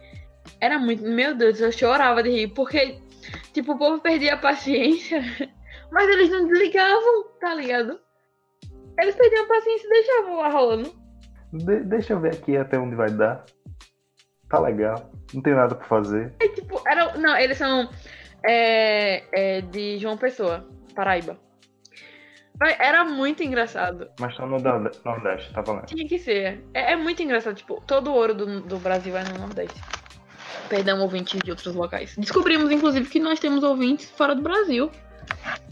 Era 0.59 0.79
muito. 0.79 1.03
Meu 1.03 1.35
Deus, 1.35 1.59
eu 1.61 1.71
chorava 1.71 2.23
de 2.23 2.29
rir. 2.29 2.47
Porque, 2.49 2.99
tipo, 3.53 3.73
o 3.73 3.77
povo 3.77 3.99
perdia 4.01 4.33
a 4.33 4.37
paciência. 4.37 5.21
Mas 5.91 6.07
eles 6.09 6.29
não 6.29 6.47
desligavam, 6.47 7.25
tá 7.39 7.53
ligado? 7.53 7.99
Eles 8.99 9.15
perdiam 9.15 9.43
a 9.45 9.47
paciência 9.47 9.85
e 9.87 9.89
deixavam 9.89 10.37
lá 10.37 10.49
rolando. 10.49 10.93
De- 11.51 11.83
deixa 11.83 12.13
eu 12.13 12.19
ver 12.19 12.33
aqui 12.33 12.55
até 12.55 12.79
onde 12.79 12.95
vai 12.95 13.09
dar. 13.11 13.43
Tá 14.51 14.59
legal. 14.59 15.09
Não 15.33 15.41
tem 15.41 15.55
nada 15.55 15.73
pra 15.75 15.87
fazer. 15.87 16.33
É, 16.39 16.47
tipo, 16.49 16.81
era. 16.85 17.17
Não, 17.17 17.35
eles 17.37 17.57
são. 17.57 17.89
É, 18.45 19.23
é, 19.31 19.61
de 19.61 19.97
João 19.97 20.17
Pessoa, 20.17 20.67
Paraíba. 20.93 21.37
Era 22.79 23.03
muito 23.05 23.41
engraçado. 23.41 24.07
Mas 24.19 24.35
tá 24.37 24.45
no 24.45 24.59
Norde- 24.59 24.99
Nordeste, 25.03 25.51
tá 25.53 25.61
valendo. 25.61 25.85
Tinha 25.85 26.07
que 26.07 26.19
ser. 26.19 26.63
É, 26.73 26.91
é 26.91 26.95
muito 26.95 27.23
engraçado, 27.23 27.55
tipo, 27.55 27.81
todo 27.87 28.11
o 28.11 28.13
ouro 28.13 28.35
do, 28.35 28.61
do 28.61 28.77
Brasil 28.77 29.15
é 29.17 29.23
no 29.23 29.39
Nordeste. 29.39 29.79
Perdão, 30.69 31.01
ouvintes 31.01 31.39
de 31.41 31.49
outros 31.49 31.73
locais. 31.73 32.15
Descobrimos, 32.17 32.69
inclusive, 32.69 33.09
que 33.09 33.19
nós 33.19 33.39
temos 33.39 33.63
ouvintes 33.63 34.11
fora 34.11 34.35
do 34.35 34.41
Brasil. 34.43 34.91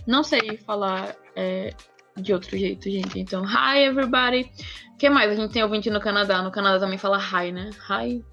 Não 0.08 0.24
sei 0.24 0.58
falar 0.58 1.16
é, 1.36 1.74
de 2.18 2.34
outro 2.34 2.58
jeito, 2.58 2.90
gente. 2.90 3.20
Então, 3.20 3.44
hi, 3.46 3.84
everybody. 3.84 4.50
O 4.94 4.98
que 4.98 5.10
mais? 5.10 5.32
A 5.32 5.36
gente 5.36 5.54
tem 5.54 5.62
ouvinte 5.64 5.90
no 5.92 6.00
Canadá. 6.00 6.42
No 6.42 6.52
Canadá 6.52 6.80
também 6.80 6.98
fala 6.98 7.20
hi, 7.20 7.52
né? 7.52 7.70
Hi, 7.90 8.24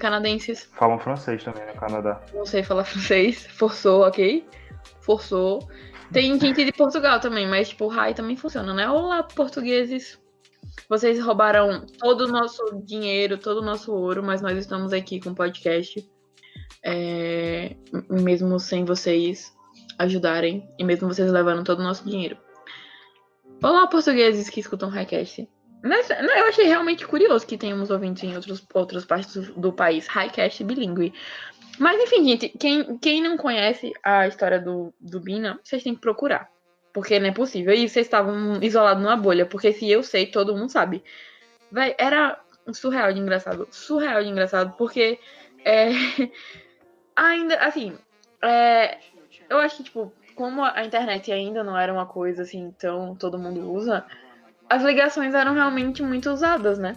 canadenses. 0.00 0.68
Falam 0.72 0.98
francês 0.98 1.44
também 1.44 1.66
no 1.66 1.74
Canadá. 1.74 2.20
Não 2.34 2.44
sei 2.44 2.62
falar 2.62 2.82
francês. 2.84 3.46
Forçou, 3.46 4.02
ok? 4.02 4.44
Forçou. 5.00 5.68
Tem 6.12 6.38
gente 6.40 6.64
de 6.64 6.72
Portugal 6.72 7.20
também, 7.20 7.46
mas 7.46 7.68
tipo, 7.68 7.86
o 7.86 7.92
hi 7.92 8.12
também 8.14 8.36
funciona, 8.36 8.74
né? 8.74 8.90
Olá, 8.90 9.22
portugueses. 9.22 10.18
Vocês 10.88 11.20
roubaram 11.20 11.86
todo 11.98 12.22
o 12.22 12.28
nosso 12.28 12.82
dinheiro, 12.84 13.38
todo 13.38 13.58
o 13.58 13.64
nosso 13.64 13.92
ouro, 13.92 14.22
mas 14.22 14.42
nós 14.42 14.58
estamos 14.58 14.92
aqui 14.92 15.20
com 15.20 15.30
o 15.30 15.34
podcast. 15.34 16.04
É, 16.82 17.76
mesmo 18.08 18.58
sem 18.58 18.84
vocês 18.84 19.54
ajudarem, 19.98 20.68
e 20.78 20.84
mesmo 20.84 21.06
vocês 21.06 21.30
levando 21.30 21.62
todo 21.62 21.80
o 21.80 21.84
nosso 21.84 22.08
dinheiro. 22.08 22.36
Olá, 23.62 23.86
portugueses 23.86 24.48
que 24.48 24.60
escutam 24.60 24.88
o 24.88 24.92
Highcast. 24.92 25.46
Nessa- 25.82 26.20
não, 26.22 26.36
Eu 26.36 26.46
achei 26.46 26.66
realmente 26.66 27.06
curioso 27.06 27.46
que 27.46 27.56
tenhamos 27.56 27.90
ouvintes 27.90 28.22
em 28.22 28.34
outros, 28.34 28.64
outras 28.74 29.04
partes 29.04 29.48
do, 29.50 29.72
país. 29.72 30.06
Highcast 30.06 30.62
bilíngue. 30.64 31.12
Mas 31.78 32.00
enfim, 32.02 32.24
gente, 32.24 32.48
quem, 32.50 32.98
quem 32.98 33.22
não 33.22 33.36
conhece 33.36 33.92
a 34.02 34.26
história 34.28 34.60
do, 34.60 34.92
do 35.00 35.20
Bina, 35.20 35.58
vocês 35.64 35.82
têm 35.82 35.94
que 35.94 36.00
procurar. 36.00 36.50
Porque 36.92 37.18
não 37.18 37.28
é 37.28 37.32
possível. 37.32 37.72
E 37.72 37.88
vocês 37.88 38.06
estavam 38.06 38.62
isolados 38.62 39.02
numa 39.02 39.16
bolha. 39.16 39.46
Porque 39.46 39.72
se 39.72 39.90
eu 39.90 40.02
sei, 40.02 40.26
todo 40.26 40.54
mundo 40.56 40.70
sabe. 40.70 41.02
Véi, 41.72 41.94
era 41.98 42.38
surreal 42.72 43.12
de 43.12 43.20
engraçado. 43.20 43.66
Surreal 43.70 44.22
de 44.22 44.28
engraçado. 44.28 44.74
Porque 44.76 45.18
é, 45.64 45.88
ainda, 47.16 47.56
assim, 47.56 47.96
é, 48.42 48.98
eu 49.48 49.58
acho 49.58 49.78
que, 49.78 49.84
tipo, 49.84 50.12
como 50.34 50.64
a 50.64 50.84
internet 50.84 51.30
ainda 51.32 51.62
não 51.62 51.76
era 51.76 51.92
uma 51.92 52.06
coisa 52.06 52.42
assim, 52.42 52.60
então 52.60 53.14
todo 53.14 53.38
mundo 53.38 53.70
usa, 53.72 54.06
as 54.70 54.82
ligações 54.82 55.34
eram 55.34 55.52
realmente 55.52 56.02
muito 56.02 56.30
usadas, 56.30 56.78
né? 56.78 56.96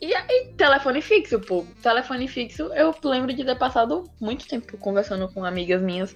E 0.00 0.14
aí, 0.14 0.52
telefone 0.56 1.00
fixo, 1.00 1.38
pô. 1.40 1.64
Telefone 1.82 2.26
fixo, 2.28 2.64
eu 2.74 2.94
lembro 3.04 3.32
de 3.32 3.44
ter 3.44 3.56
passado 3.56 4.04
muito 4.20 4.46
tempo 4.48 4.76
conversando 4.78 5.28
com 5.28 5.44
amigas 5.44 5.80
minhas. 5.82 6.14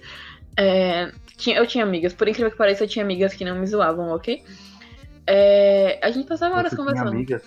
É, 0.57 1.11
tinha- 1.37 1.57
eu 1.57 1.65
tinha 1.65 1.83
amigas, 1.83 2.13
por 2.13 2.27
incrível 2.27 2.51
que 2.51 2.57
pareça, 2.57 2.83
eu 2.83 2.87
tinha 2.87 3.03
amigas 3.05 3.33
que 3.33 3.45
não 3.45 3.55
me 3.57 3.65
zoavam, 3.65 4.09
ok? 4.09 4.43
É, 5.25 5.99
a 6.03 6.11
gente 6.11 6.27
passava 6.27 6.55
horas 6.57 6.71
Você 6.71 6.75
tinha 6.75 6.85
conversando. 6.85 7.13
amigas? 7.13 7.43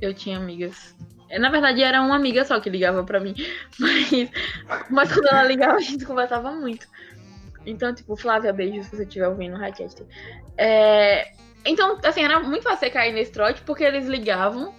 Eu 0.00 0.14
tinha 0.14 0.36
amigas. 0.38 0.94
É, 1.28 1.38
Na 1.38 1.50
verdade, 1.50 1.82
era 1.82 2.00
uma 2.00 2.16
amiga 2.16 2.44
só 2.44 2.58
que 2.60 2.70
ligava 2.70 3.02
pra 3.04 3.18
mim. 3.20 3.34
Mas, 3.78 4.30
mas 4.90 5.12
quando 5.12 5.26
ela 5.26 5.42
ligava, 5.44 5.74
a 5.76 5.80
gente 5.80 6.04
conversava 6.06 6.52
muito. 6.52 6.86
Então, 7.66 7.92
tipo, 7.94 8.16
Flávia, 8.16 8.52
beijo 8.52 8.82
se 8.84 8.96
você 8.96 9.02
estiver 9.02 9.28
ouvindo 9.28 9.56
o 9.56 9.58
Highcast. 9.58 10.02
É... 10.56 11.32
Então, 11.66 11.98
assim, 12.04 12.22
era 12.22 12.40
muito 12.40 12.62
fácil 12.62 12.90
cair 12.90 13.12
nesse 13.12 13.32
trote, 13.32 13.62
porque 13.62 13.84
eles 13.84 14.06
ligavam. 14.06 14.74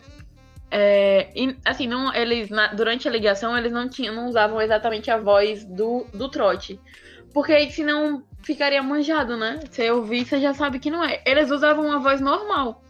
É... 0.71 1.29
E, 1.35 1.57
assim, 1.65 1.87
não, 1.87 2.13
eles, 2.13 2.49
na... 2.49 2.73
durante 2.73 3.07
a 3.07 3.11
ligação, 3.11 3.57
eles 3.57 3.71
não 3.71 3.87
tinham, 3.89 4.15
não 4.15 4.27
usavam 4.27 4.61
exatamente 4.61 5.11
a 5.11 5.17
voz 5.17 5.65
do, 5.65 6.05
do 6.13 6.29
trote. 6.29 6.79
Porque 7.33 7.69
senão, 7.69 8.23
ficaria 8.41 8.81
manjado, 8.81 9.37
né? 9.37 9.59
Você 9.69 9.91
ouvir, 9.91 10.25
você 10.25 10.39
já 10.39 10.53
sabe 10.53 10.79
que 10.79 10.89
não 10.89 11.03
é. 11.03 11.21
Eles 11.25 11.51
usavam 11.51 11.85
uma 11.85 11.99
voz 11.99 12.21
normal. 12.21 12.83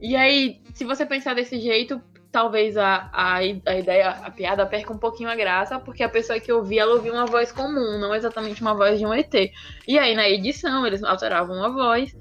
E 0.00 0.14
aí, 0.14 0.60
se 0.74 0.84
você 0.84 1.06
pensar 1.06 1.34
desse 1.34 1.58
jeito, 1.58 2.00
talvez 2.30 2.76
a, 2.76 3.08
a, 3.12 3.36
a 3.36 3.44
ideia, 3.44 4.10
a 4.10 4.30
piada 4.30 4.66
perca 4.66 4.92
um 4.92 4.98
pouquinho 4.98 5.30
a 5.30 5.36
graça, 5.36 5.78
porque 5.78 6.02
a 6.02 6.08
pessoa 6.08 6.40
que 6.40 6.52
ouvia, 6.52 6.82
ela 6.82 6.94
ouvia 6.94 7.12
uma 7.12 7.26
voz 7.26 7.52
comum, 7.52 7.98
não 7.98 8.14
exatamente 8.14 8.60
uma 8.60 8.74
voz 8.74 8.98
de 8.98 9.06
um 9.06 9.14
ET. 9.14 9.32
E 9.86 9.98
aí, 9.98 10.14
na 10.14 10.28
edição, 10.28 10.86
eles 10.86 11.02
alteravam 11.02 11.64
a 11.64 11.68
voz. 11.68 12.12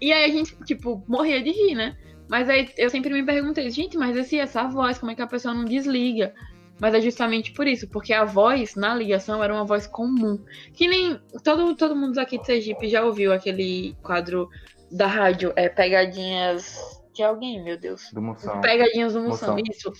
E 0.00 0.12
aí 0.12 0.24
a 0.24 0.34
gente, 0.34 0.56
tipo, 0.64 1.04
morria 1.06 1.42
de 1.42 1.50
rir, 1.50 1.74
né? 1.74 1.96
Mas 2.28 2.48
aí 2.48 2.70
eu 2.78 2.88
sempre 2.88 3.12
me 3.12 3.24
perguntei, 3.24 3.68
gente, 3.70 3.98
mas 3.98 4.16
esse, 4.16 4.38
essa 4.38 4.64
voz, 4.68 4.98
como 4.98 5.10
é 5.10 5.14
que 5.14 5.22
a 5.22 5.26
pessoa 5.26 5.52
não 5.52 5.64
desliga? 5.64 6.32
Mas 6.80 6.94
é 6.94 7.00
justamente 7.00 7.52
por 7.52 7.66
isso, 7.66 7.88
porque 7.90 8.12
a 8.14 8.24
voz 8.24 8.74
na 8.74 8.94
ligação 8.94 9.44
era 9.44 9.52
uma 9.52 9.64
voz 9.64 9.86
comum. 9.86 10.42
Que 10.72 10.88
nem 10.88 11.20
todo, 11.44 11.74
todo 11.76 11.94
mundo 11.94 12.18
aqui 12.18 12.38
de 12.38 12.46
Sergipe 12.46 12.88
já 12.88 13.04
ouviu 13.04 13.32
aquele 13.32 13.94
quadro 14.02 14.48
da 14.90 15.06
rádio, 15.06 15.52
é 15.56 15.68
Pegadinhas 15.68 17.00
de 17.12 17.22
alguém, 17.22 17.62
meu 17.62 17.78
Deus. 17.78 18.10
Do 18.12 18.22
Moção. 18.22 18.60
Pegadinhas 18.60 19.12
do 19.12 19.20
Moção, 19.20 19.56
Moção. 19.56 19.64
isso. 19.70 19.92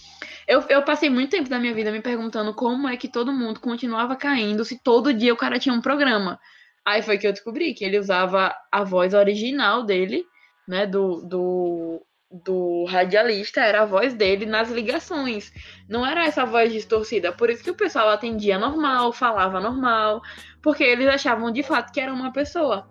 Eu, 0.49 0.63
eu 0.69 0.83
passei 0.83 1.11
muito 1.11 1.31
tempo 1.31 1.51
da 1.51 1.59
minha 1.59 1.75
vida 1.75 1.93
me 1.93 2.01
perguntando 2.01 2.55
como 2.55 2.89
é 2.89 2.97
que 2.97 3.09
todo 3.09 3.33
mundo 3.33 3.61
continuava 3.61 4.17
caindo 4.17 4.65
se 4.65 4.83
todo 4.83 5.13
dia 5.13 5.35
o 5.35 5.37
cara 5.37 5.59
tinha 5.59 5.75
um 5.75 5.81
programa. 5.81 6.39
Aí 6.87 7.03
foi 7.03 7.19
que 7.19 7.27
eu 7.27 7.33
descobri 7.33 7.75
que 7.75 7.85
ele 7.85 7.99
usava 7.99 8.55
a 8.73 8.85
voz 8.85 9.15
original 9.15 9.85
dele, 9.85 10.25
né, 10.67 10.87
do, 10.87 11.23
do, 11.23 12.07
do 12.31 12.85
radialista, 12.85 13.61
era 13.61 13.83
a 13.83 13.87
voz 13.87 14.15
dele 14.15 14.47
nas 14.47 14.71
ligações. 14.71 15.53
Não 15.89 16.07
era 16.07 16.25
essa 16.25 16.45
voz 16.47 16.73
distorcida. 16.73 17.33
Por 17.33 17.51
isso 17.51 17.63
que 17.63 17.71
o 17.71 17.77
pessoal 17.77 18.09
atendia 18.09 18.59
normal, 18.59 19.13
falava 19.13 19.61
normal, 19.61 20.21
porque 20.63 20.85
eles 20.85 21.09
achavam 21.09 21.51
de 21.51 21.63
fato 21.63 21.93
que 21.93 22.01
era 22.01 22.13
uma 22.13 22.33
pessoa. 22.33 22.89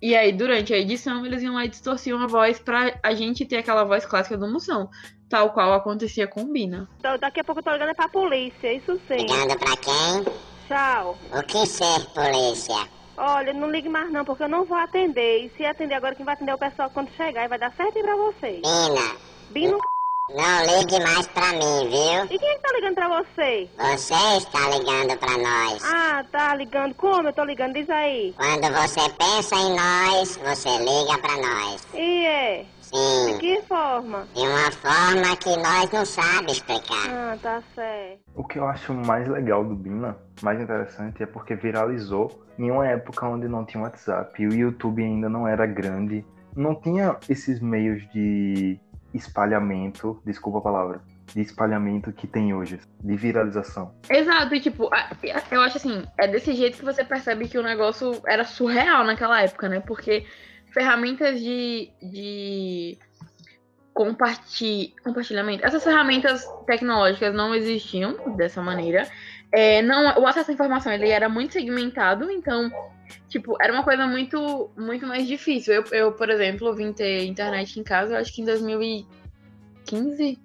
E 0.00 0.14
aí, 0.14 0.32
durante 0.32 0.72
a 0.72 0.78
edição, 0.78 1.26
eles 1.26 1.42
iam 1.42 1.54
lá 1.54 1.64
e 1.64 1.68
distorciam 1.68 2.22
a 2.22 2.26
voz 2.28 2.60
pra 2.60 2.98
a 3.02 3.14
gente 3.14 3.44
ter 3.44 3.56
aquela 3.56 3.82
voz 3.82 4.06
clássica 4.06 4.38
do 4.38 4.46
Moção. 4.46 4.88
Tal 5.28 5.52
qual 5.52 5.72
acontecia 5.72 6.26
com 6.28 6.42
o 6.42 6.52
Bina. 6.52 6.88
Então, 7.00 7.18
daqui 7.18 7.40
a 7.40 7.44
pouco 7.44 7.58
eu 7.58 7.64
tô 7.64 7.72
ligando 7.72 7.94
pra 7.96 8.08
polícia, 8.08 8.72
isso 8.72 8.98
sim. 9.08 9.16
Ligando 9.16 9.58
pra 9.58 9.76
quem? 9.76 10.24
Tchau. 10.68 11.18
O 11.36 11.42
que 11.42 11.66
ser 11.66 12.06
polícia? 12.14 12.97
Olha, 13.18 13.52
não 13.52 13.68
ligue 13.68 13.88
mais 13.88 14.10
não, 14.12 14.24
porque 14.24 14.44
eu 14.44 14.48
não 14.48 14.64
vou 14.64 14.78
atender. 14.78 15.44
E 15.44 15.50
se 15.56 15.66
atender 15.66 15.94
agora, 15.94 16.14
quem 16.14 16.24
vai 16.24 16.34
atender 16.34 16.52
é 16.52 16.54
o 16.54 16.58
pessoal 16.58 16.88
quando 16.88 17.10
chegar. 17.16 17.44
E 17.44 17.48
vai 17.48 17.58
dar 17.58 17.72
certo 17.72 18.00
pra 18.00 18.14
você. 18.14 18.60
Bina, 18.62 19.16
Bino... 19.50 19.78
não 20.30 20.78
ligue 20.78 21.00
mais 21.00 21.26
pra 21.26 21.52
mim, 21.52 21.88
viu? 21.90 22.24
E 22.30 22.38
quem 22.38 22.48
é 22.48 22.54
que 22.54 22.62
tá 22.62 22.72
ligando 22.72 22.94
pra 22.94 23.08
você? 23.08 23.68
Você 23.76 24.14
está 24.36 24.70
ligando 24.70 25.18
pra 25.18 25.36
nós. 25.36 25.82
Ah, 25.84 26.24
tá 26.30 26.54
ligando. 26.54 26.94
Como 26.94 27.28
eu 27.28 27.32
tô 27.32 27.42
ligando? 27.42 27.74
Diz 27.74 27.90
aí. 27.90 28.32
Quando 28.36 28.72
você 28.72 29.08
pensa 29.10 29.56
em 29.56 29.74
nós, 29.74 30.36
você 30.36 30.78
liga 30.78 31.18
pra 31.18 31.36
nós. 31.38 31.86
E 31.94 32.24
é? 32.24 32.66
Sim. 32.92 33.32
De 33.32 33.38
que 33.38 33.62
forma? 33.62 34.26
De 34.34 34.40
uma 34.40 34.70
forma 34.72 35.36
que 35.36 35.56
nós 35.56 35.92
não 35.92 36.04
sabemos 36.04 36.52
explicar. 36.52 37.08
Ah, 37.10 37.38
tá 37.40 37.62
certo. 37.74 38.20
O 38.34 38.44
que 38.44 38.58
eu 38.58 38.66
acho 38.66 38.94
mais 38.94 39.28
legal 39.28 39.64
do 39.64 39.74
Bina, 39.74 40.16
mais 40.42 40.60
interessante, 40.60 41.22
é 41.22 41.26
porque 41.26 41.54
viralizou 41.54 42.44
em 42.58 42.70
uma 42.70 42.86
época 42.86 43.26
onde 43.26 43.46
não 43.46 43.64
tinha 43.64 43.82
WhatsApp 43.82 44.42
e 44.42 44.46
o 44.46 44.52
YouTube 44.52 45.02
ainda 45.02 45.28
não 45.28 45.46
era 45.46 45.66
grande. 45.66 46.24
Não 46.56 46.74
tinha 46.74 47.16
esses 47.28 47.60
meios 47.60 48.02
de 48.12 48.80
espalhamento, 49.14 50.20
desculpa 50.24 50.58
a 50.58 50.62
palavra, 50.62 51.00
de 51.26 51.40
espalhamento 51.40 52.12
que 52.12 52.26
tem 52.26 52.54
hoje, 52.54 52.80
de 53.02 53.16
viralização. 53.16 53.94
Exato, 54.08 54.54
e 54.54 54.60
tipo, 54.60 54.90
eu 55.50 55.60
acho 55.60 55.76
assim, 55.76 56.02
é 56.18 56.26
desse 56.26 56.54
jeito 56.54 56.78
que 56.78 56.84
você 56.84 57.04
percebe 57.04 57.48
que 57.48 57.58
o 57.58 57.62
negócio 57.62 58.20
era 58.26 58.44
surreal 58.44 59.04
naquela 59.04 59.42
época, 59.42 59.68
né? 59.68 59.80
Porque 59.80 60.26
ferramentas 60.78 61.40
de, 61.40 61.90
de 62.00 62.98
comparti 63.92 64.94
compartilhamento, 65.02 65.66
essas 65.66 65.82
ferramentas 65.82 66.46
tecnológicas 66.66 67.34
não 67.34 67.52
existiam 67.52 68.36
dessa 68.36 68.62
maneira. 68.62 69.08
É, 69.50 69.82
não, 69.82 70.20
o 70.20 70.26
acesso 70.26 70.52
à 70.52 70.54
informação 70.54 70.92
ele 70.92 71.08
era 71.08 71.28
muito 71.28 71.54
segmentado, 71.54 72.30
então, 72.30 72.70
tipo, 73.28 73.56
era 73.60 73.72
uma 73.72 73.82
coisa 73.82 74.06
muito, 74.06 74.70
muito 74.76 75.04
mais 75.04 75.26
difícil. 75.26 75.74
Eu, 75.74 75.84
eu, 75.90 76.12
por 76.12 76.30
exemplo, 76.30 76.72
vim 76.76 76.92
ter 76.92 77.24
internet 77.24 77.80
em 77.80 77.82
casa, 77.82 78.18
acho 78.18 78.32
que 78.32 78.42
em 78.42 78.44
2015. 78.44 80.38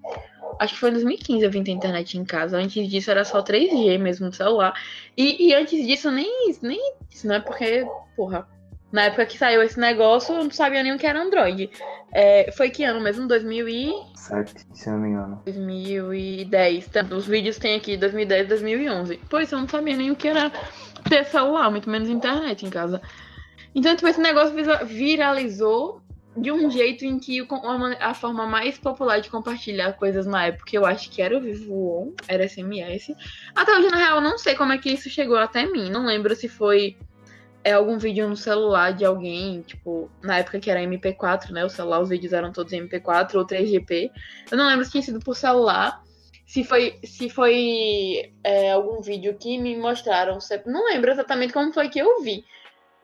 Acho 0.60 0.74
que 0.74 0.80
foi 0.80 0.90
em 0.90 0.94
2015 0.94 1.46
eu 1.46 1.52
vim 1.52 1.64
ter 1.64 1.72
internet 1.72 2.18
em 2.18 2.26
casa. 2.26 2.58
Antes 2.58 2.88
disso 2.90 3.12
era 3.12 3.24
só 3.24 3.44
3G 3.44 4.00
mesmo 4.00 4.28
no 4.28 4.34
celular. 4.34 4.74
E, 5.16 5.50
e 5.50 5.54
antes 5.54 5.86
disso 5.86 6.10
nem, 6.10 6.56
nem 6.62 6.80
isso, 7.12 7.28
não 7.28 7.36
é 7.36 7.40
porque, 7.40 7.86
porra, 8.16 8.48
na 8.94 9.06
época 9.06 9.26
que 9.26 9.40
saiu 9.40 9.64
esse 9.64 9.80
negócio, 9.80 10.36
eu 10.36 10.44
não 10.44 10.52
sabia 10.52 10.84
nem 10.84 10.94
o 10.94 11.00
que 11.00 11.08
era 11.08 11.20
Android. 11.20 11.68
É, 12.12 12.52
foi 12.56 12.70
que 12.70 12.84
ano 12.84 13.02
mesmo? 13.02 13.28
2000 13.28 13.68
e... 13.68 13.92
Se 14.16 14.90
não 14.92 15.00
me 15.00 15.10
engano. 15.10 15.42
2010. 15.46 16.88
Tanto 16.90 17.16
os 17.16 17.26
vídeos 17.26 17.58
tem 17.58 17.76
aqui 17.76 17.98
2010 17.98 18.48
2011. 18.50 19.20
Pois 19.28 19.52
eu 19.52 19.58
não 19.58 19.68
sabia 19.68 19.98
nem 19.98 20.12
o 20.12 20.16
que 20.16 20.28
era 20.28 20.52
ter 21.10 21.26
celular, 21.26 21.72
muito 21.72 21.90
menos 21.90 22.08
internet 22.08 22.68
em 22.68 22.70
casa. 22.70 23.02
Então, 23.74 23.96
tipo, 23.96 24.08
esse 24.08 24.22
negócio 24.22 24.54
viralizou 24.86 26.00
de 26.38 26.52
um 26.52 26.70
jeito 26.70 27.04
em 27.04 27.18
que 27.18 27.48
a 28.00 28.14
forma 28.14 28.46
mais 28.46 28.78
popular 28.78 29.22
de 29.22 29.30
compartilhar 29.32 29.94
coisas 29.94 30.28
na 30.28 30.46
época, 30.46 30.70
eu 30.76 30.86
acho 30.86 31.10
que 31.10 31.20
era 31.20 31.36
o 31.36 31.42
Vivo 31.42 31.74
On, 31.74 32.12
era 32.28 32.48
SMS. 32.48 33.16
Até 33.56 33.72
hoje, 33.76 33.90
na 33.90 33.98
real, 33.98 34.18
eu 34.18 34.22
não 34.22 34.38
sei 34.38 34.54
como 34.54 34.72
é 34.72 34.78
que 34.78 34.92
isso 34.92 35.10
chegou 35.10 35.38
até 35.38 35.66
mim. 35.66 35.90
Não 35.90 36.06
lembro 36.06 36.36
se 36.36 36.48
foi 36.48 36.96
é, 37.64 37.72
algum 37.72 37.98
vídeo 37.98 38.28
no 38.28 38.36
celular 38.36 38.92
de 38.92 39.06
alguém, 39.06 39.62
tipo, 39.62 40.10
na 40.22 40.40
época 40.40 40.60
que 40.60 40.70
era 40.70 40.82
MP4, 40.82 41.52
né? 41.52 41.64
O 41.64 41.70
celular, 41.70 42.02
os 42.02 42.10
vídeos 42.10 42.34
eram 42.34 42.52
todos 42.52 42.74
MP4 42.74 43.36
ou 43.36 43.46
3GP. 43.46 44.12
Eu 44.52 44.58
não 44.58 44.68
lembro 44.68 44.84
se 44.84 44.92
tinha 44.92 45.04
sido 45.04 45.20
por 45.20 45.36
celular. 45.36 46.02
Se 46.46 46.64
foi, 46.64 47.00
se 47.04 47.30
foi 47.30 48.34
é, 48.44 48.72
algum 48.72 49.02
vídeo 49.02 49.36
que 49.40 49.58
me 49.58 49.78
mostraram. 49.78 50.38
Não 50.66 50.86
lembro 50.86 51.12
exatamente 51.12 51.54
como 51.54 51.74
foi 51.74 51.90
que 51.90 52.00
eu 52.00 52.22
vi. 52.22 52.44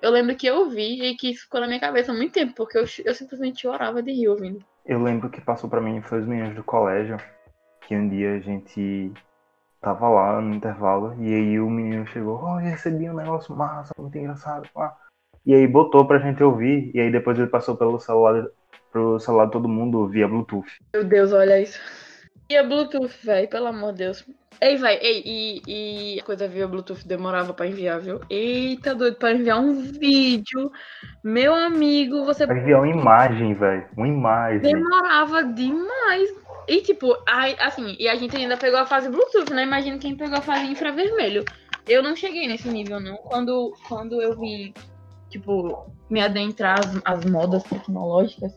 Eu 0.02 0.12
lembro 0.12 0.36
que 0.36 0.48
eu 0.48 0.70
vi 0.70 1.04
e 1.04 1.16
que 1.16 1.34
ficou 1.34 1.60
na 1.60 1.68
minha 1.68 1.80
cabeça 1.80 2.12
há 2.12 2.16
muito 2.16 2.34
tempo, 2.34 2.54
porque 2.56 2.78
eu, 2.78 2.86
eu 3.06 3.14
simplesmente 3.14 3.62
chorava 3.62 4.02
de 4.02 4.12
rir 4.12 4.28
ouvindo. 4.28 4.64
Eu 4.86 5.02
lembro 5.02 5.30
que 5.30 5.42
passou 5.42 5.70
pra 5.70 5.82
mim 5.82 6.02
foi 6.02 6.20
os 6.20 6.28
meninos 6.28 6.56
do 6.56 6.64
colégio, 6.64 7.18
que 7.82 7.96
um 7.96 8.08
dia 8.08 8.36
a 8.36 8.40
gente 8.40 9.12
tava 9.82 10.10
lá 10.10 10.42
no 10.42 10.54
intervalo 10.54 11.16
e 11.20 11.34
aí 11.34 11.60
o 11.60 11.70
menino 11.70 12.06
chegou, 12.08 12.42
oh, 12.44 12.58
recebi 12.58 13.10
um 13.10 13.16
negócio 13.16 13.56
massa, 13.56 13.94
muito 13.98 14.18
engraçado. 14.18 14.68
pá." 14.74 14.96
E 15.46 15.54
aí 15.54 15.68
botou 15.68 16.06
pra 16.06 16.20
gente 16.20 16.44
ouvir 16.44 16.92
e 16.94 17.00
aí 17.00 17.12
depois 17.12 17.38
ele 17.38 17.48
passou 17.48 17.76
pelo 17.76 18.00
celular 18.00 18.46
pro 18.92 19.20
celular 19.20 19.46
de 19.46 19.52
todo 19.52 19.68
mundo 19.70 20.08
via 20.08 20.28
Bluetooth. 20.28 20.68
Meu 20.94 21.04
Deus, 21.04 21.32
olha 21.32 21.62
isso. 21.62 21.80
E 22.50 22.58
a 22.58 22.64
Bluetooth, 22.64 23.16
velho, 23.24 23.48
pelo 23.48 23.68
amor 23.68 23.92
de 23.92 24.00
Deus. 24.00 24.26
Ei, 24.62 24.76
vai, 24.76 24.96
ei, 24.96 25.22
e, 25.26 26.16
e 26.16 26.20
a 26.20 26.24
coisa 26.24 26.48
via 26.48 26.68
Bluetooth 26.68 27.08
demorava 27.08 27.54
pra 27.54 27.68
enviar, 27.68 28.00
viu? 28.00 28.20
Eita, 28.30 28.94
doido, 28.94 29.16
pra 29.16 29.32
enviar 29.32 29.60
um 29.60 29.74
vídeo. 29.82 30.72
Meu 31.24 31.54
amigo, 31.54 32.26
você 32.26 32.46
Vai 32.46 32.58
enviar 32.60 32.82
uma 32.82 32.90
imagem, 32.90 33.54
velho, 33.54 33.88
uma 33.96 34.08
imagem. 34.08 34.60
demorava 34.60 35.44
demais. 35.46 36.30
E 36.70 36.82
tipo, 36.82 37.18
ai, 37.28 37.56
assim, 37.60 37.96
e 37.98 38.08
a 38.08 38.16
gente 38.16 38.38
ainda 38.38 38.56
pegou 38.56 38.80
a 38.80 38.86
fase 38.86 39.10
Bluetooth, 39.10 39.52
né? 39.52 39.64
Imagina 39.64 39.98
quem 39.98 40.16
pegou 40.16 40.38
a 40.38 40.42
fase 40.42 40.68
infravermelho. 40.68 41.44
Eu 41.88 42.04
não 42.04 42.16
cheguei 42.16 42.48
nesse 42.48 42.70
nível, 42.70 43.00
não. 43.00 43.18
Quando, 43.18 43.74
quando 43.88 44.22
eu 44.22 44.40
vim, 44.40 44.72
tipo, 45.32 45.88
me 46.08 46.22
adentrar 46.22 46.80
as 47.04 47.26
modas 47.26 47.64
tecnológicas, 47.64 48.54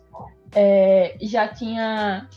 é, 0.55 1.16
já 1.22 1.48
tinha. 1.48 2.29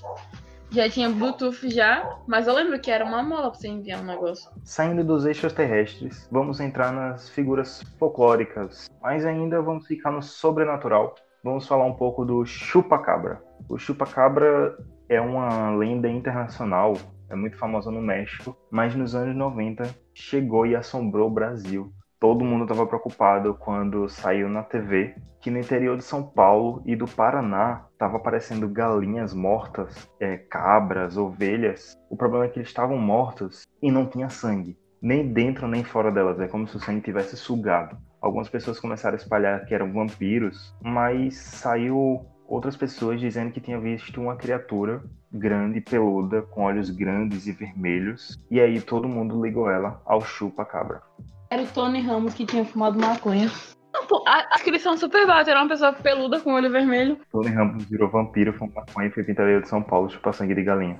Já 0.71 0.89
tinha 0.89 1.09
Bluetooth 1.09 1.69
já, 1.69 2.19
mas 2.26 2.47
eu 2.47 2.53
lembro 2.53 2.80
que 2.80 2.89
era 2.89 3.05
uma 3.05 3.21
mola 3.21 3.51
pra 3.51 3.59
você 3.59 3.67
enviar 3.67 4.01
um 4.01 4.05
negócio. 4.05 4.49
Saindo 4.63 5.03
dos 5.03 5.26
eixos 5.26 5.53
terrestres, 5.53 6.28
vamos 6.32 6.59
entrar 6.59 6.91
nas 6.91 7.30
figuras 7.30 7.84
folclóricas, 7.99 8.89
mas 9.01 9.26
ainda 9.26 9.61
vamos 9.61 9.86
ficar 9.88 10.11
no 10.11 10.21
sobrenatural. 10.21 11.15
Vamos 11.43 11.67
falar 11.67 11.86
um 11.86 11.93
pouco 11.93 12.26
do 12.26 12.45
chupa-cabra. 12.45 13.41
O 13.69 13.78
chupa-cabra 13.78 14.76
é 15.09 15.21
uma 15.21 15.71
lenda 15.75 16.07
internacional, 16.07 16.93
é 17.29 17.35
muito 17.35 17.57
famosa 17.57 17.91
no 17.91 18.01
México, 18.01 18.55
mas 18.71 18.95
nos 18.95 19.15
anos 19.15 19.35
90 19.35 19.83
chegou 20.13 20.65
e 20.65 20.75
assombrou 20.75 21.27
o 21.27 21.33
Brasil. 21.33 21.91
Todo 22.19 22.45
mundo 22.45 22.63
estava 22.63 22.87
preocupado 22.87 23.53
quando 23.55 24.07
saiu 24.07 24.47
na 24.49 24.63
TV 24.63 25.15
que 25.41 25.51
no 25.51 25.59
interior 25.59 25.95
de 25.95 26.03
São 26.03 26.23
Paulo 26.23 26.81
e 26.85 26.95
do 26.95 27.05
Paraná 27.05 27.85
estava 27.93 28.17
aparecendo 28.17 28.67
galinhas 28.67 29.31
mortas, 29.31 30.09
é, 30.19 30.37
cabras, 30.37 31.17
ovelhas. 31.17 31.95
O 32.09 32.17
problema 32.17 32.45
é 32.45 32.47
que 32.47 32.57
eles 32.57 32.69
estavam 32.69 32.97
mortos 32.97 33.63
e 33.79 33.91
não 33.91 34.07
tinha 34.07 34.27
sangue. 34.27 34.75
nem 34.99 35.31
dentro 35.31 35.67
nem 35.67 35.83
fora 35.83 36.11
delas. 36.11 36.39
É 36.39 36.47
como 36.47 36.67
se 36.67 36.77
o 36.77 36.79
sangue 36.79 37.01
tivesse 37.01 37.37
sugado. 37.37 37.95
Algumas 38.19 38.49
pessoas 38.49 38.79
começaram 38.79 39.13
a 39.13 39.19
espalhar 39.19 39.63
que 39.65 39.75
eram 39.75 39.93
vampiros, 39.93 40.75
mas 40.81 41.37
saiu 41.37 42.25
outras 42.47 42.75
pessoas 42.75 43.19
dizendo 43.19 43.51
que 43.51 43.59
tinha 43.59 43.79
visto 43.79 44.21
uma 44.21 44.35
criatura 44.35 45.03
grande, 45.31 45.81
peluda, 45.81 46.41
com 46.41 46.63
olhos 46.63 46.89
grandes 46.89 47.47
e 47.47 47.51
vermelhos. 47.51 48.39
E 48.49 48.59
aí 48.59 48.79
todo 48.79 49.07
mundo 49.07 49.43
ligou 49.43 49.69
ela 49.69 50.01
ao 50.05 50.21
chupa-cabra. 50.21 51.01
Era 51.49 51.63
o 51.63 51.67
Tony 51.67 52.01
Ramos 52.01 52.33
que 52.33 52.45
tinha 52.45 52.65
fumado 52.65 52.99
maconha. 52.99 53.51
Não, 53.93 54.05
pô, 54.07 54.23
a, 54.27 54.55
descrição 54.55 54.97
super 54.97 55.25
bate. 55.25 55.49
Era 55.49 55.61
uma 55.61 55.69
pessoa 55.69 55.93
peluda 55.93 56.39
com 56.39 56.53
olho 56.53 56.71
vermelho. 56.71 57.17
Tony 57.31 57.49
Ramos 57.49 57.85
virou 57.85 58.09
vampiro, 58.09 58.53
fumou 58.53 58.73
maconha 58.75 59.07
e 59.07 59.11
foi 59.11 59.23
pintadeiro 59.23 59.61
de 59.61 59.69
São 59.69 59.81
Paulo 59.81 60.09
chupar 60.09 60.33
sangue 60.33 60.55
de 60.55 60.63
galinha. 60.63 60.99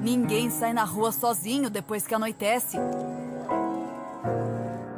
Ninguém 0.00 0.48
sai 0.48 0.72
na 0.72 0.84
rua 0.84 1.10
sozinho 1.10 1.68
depois 1.68 2.06
que 2.06 2.14
anoitece. 2.14 2.78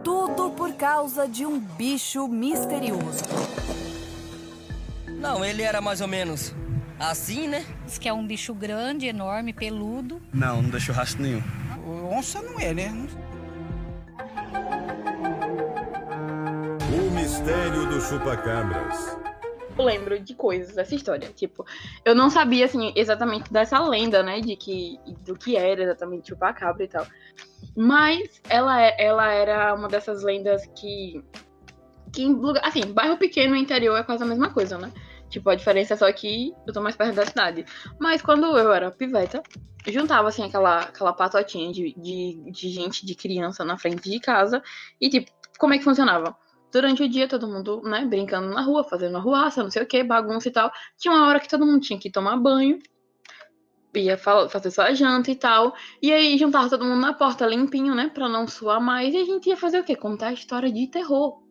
Tudo 0.05 0.51
por 0.51 0.75
causa 0.75 1.27
de 1.27 1.47
um 1.47 1.59
bicho 1.59 2.29
misterioso. 2.29 3.25
Não, 5.21 5.45
ele 5.45 5.63
era 5.63 5.83
mais 5.83 6.01
ou 6.01 6.09
menos 6.09 6.55
assim, 6.99 7.47
né? 7.47 7.65
Diz 7.85 7.99
que 7.99 8.09
é 8.09 8.13
um 8.13 8.27
bicho 8.27 8.55
grande, 8.55 9.07
enorme, 9.07 9.53
peludo. 9.53 10.21
Não, 10.33 10.63
não 10.63 10.71
deixou 10.71 10.95
rastro 10.95 11.23
nenhum. 11.23 11.43
Onça 12.11 12.41
não 12.41 12.59
é, 12.59 12.73
né? 12.73 12.91
O 16.91 17.11
mistério 17.11 17.87
do 17.87 18.01
chupacabras. 18.01 19.19
Eu 19.79 19.85
lembro 19.85 20.19
de 20.21 20.35
coisas 20.35 20.75
dessa 20.75 20.95
história. 20.95 21.29
Tipo, 21.29 21.67
eu 22.05 22.15
não 22.15 22.29
sabia, 22.31 22.65
assim, 22.65 22.93
exatamente 22.97 23.53
dessa 23.53 23.79
lenda, 23.79 24.23
né? 24.23 24.41
De 24.41 24.57
que, 24.57 24.99
do 25.25 25.35
que 25.35 25.57
era 25.57 25.83
exatamente 25.83 26.29
chupacabra 26.29 26.85
e 26.85 26.89
tal. 26.89 27.07
Mas 27.77 28.41
ela, 28.49 28.83
é, 28.83 28.97
ela 28.99 29.33
era 29.33 29.75
uma 29.75 29.89
dessas 29.89 30.23
lendas 30.23 30.67
que. 30.75 31.23
que 32.13 32.23
em 32.23 32.33
lugar, 32.33 32.63
assim, 32.67 32.93
bairro 32.93 33.17
pequeno 33.17 33.55
e 33.55 33.61
interior 33.61 33.97
é 33.97 34.03
quase 34.03 34.23
a 34.23 34.27
mesma 34.27 34.51
coisa, 34.51 34.77
né? 34.77 34.91
Tipo, 35.31 35.49
a 35.49 35.55
diferença 35.55 35.95
é 35.95 35.97
só 35.97 36.13
que 36.13 36.53
eu 36.67 36.73
tô 36.73 36.83
mais 36.83 36.97
perto 36.97 37.15
da 37.15 37.25
cidade. 37.25 37.65
Mas 37.99 38.21
quando 38.21 38.45
eu 38.59 38.73
era 38.73 38.91
piveta, 38.91 39.43
juntava, 39.87 40.29
assim, 40.29 40.45
aquela, 40.45 40.81
aquela 40.81 41.13
patotinha 41.13 41.73
de, 41.73 41.95
de, 41.97 42.51
de 42.51 42.69
gente, 42.69 43.07
de 43.07 43.15
criança 43.15 43.65
na 43.65 43.79
frente 43.79 44.11
de 44.11 44.21
casa. 44.21 44.63
E, 45.01 45.09
tipo, 45.09 45.31
como 45.59 45.73
é 45.73 45.79
que 45.79 45.85
funcionava? 45.85 46.37
Durante 46.73 47.03
o 47.03 47.09
dia, 47.09 47.29
todo 47.29 47.49
mundo, 47.49 47.81
né, 47.83 48.05
brincando 48.05 48.49
na 48.51 48.63
rua, 48.63 48.85
fazendo 48.85 49.17
arruaça, 49.17 49.63
não 49.63 49.71
sei 49.71 49.83
o 49.83 49.87
que, 49.87 50.03
bagunça 50.05 50.49
e 50.49 50.53
tal. 50.53 50.71
Tinha 50.99 51.15
uma 51.15 51.27
hora 51.27 51.41
que 51.41 51.49
todo 51.49 51.67
mundo 51.67 51.81
tinha 51.81 51.99
que 51.99 52.11
tomar 52.11 52.37
banho, 52.37 52.79
ia 53.95 54.17
fazer 54.17 54.71
sua 54.71 54.93
janta 54.95 55.31
e 55.31 55.37
tal. 55.37 55.75
E 56.01 56.13
aí 56.13 56.39
juntava 56.39 56.69
todo 56.69 56.85
mundo 56.85 57.01
na 57.01 57.13
porta 57.13 57.47
limpinho, 57.47 57.95
né, 57.95 58.11
pra 58.13 58.29
não 58.29 58.47
suar 58.47 58.81
mais. 58.81 59.15
E 59.15 59.19
a 59.19 59.25
gente 59.25 59.49
ia 59.49 59.57
fazer 59.57 59.81
o 59.81 59.85
quê? 59.85 59.97
Contar 59.97 60.29
a 60.29 60.33
história 60.33 60.71
de 60.71 60.87
terror. 60.87 61.43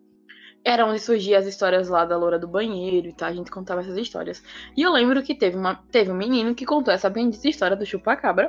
Era 0.64 0.86
onde 0.86 0.99
surgiam 0.99 1.39
as 1.39 1.45
histórias 1.45 1.88
lá 1.88 2.05
da 2.05 2.18
loura 2.18 2.38
do 2.38 2.47
banheiro 2.47 3.07
e 3.07 3.14
tal. 3.14 3.30
A 3.30 3.34
gente 3.34 3.49
contava 3.49 3.82
essas 3.82 3.97
histórias. 3.97 4.43
E 4.76 4.82
eu 4.82 4.91
lembro 4.91 5.24
que 5.24 5.34
teve, 5.34 5.55
uma, 5.55 5.76
teve 5.91 6.12
um 6.12 6.16
menino 6.16 6.53
que 6.53 6.66
contou 6.66 6.93
essa 6.93 7.10
bendita 7.10 7.47
história 7.47 7.78
do 7.78 7.86
chupacabra. 7.86 8.47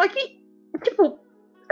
Só 0.00 0.08
que, 0.08 0.42
tipo, 0.82 1.18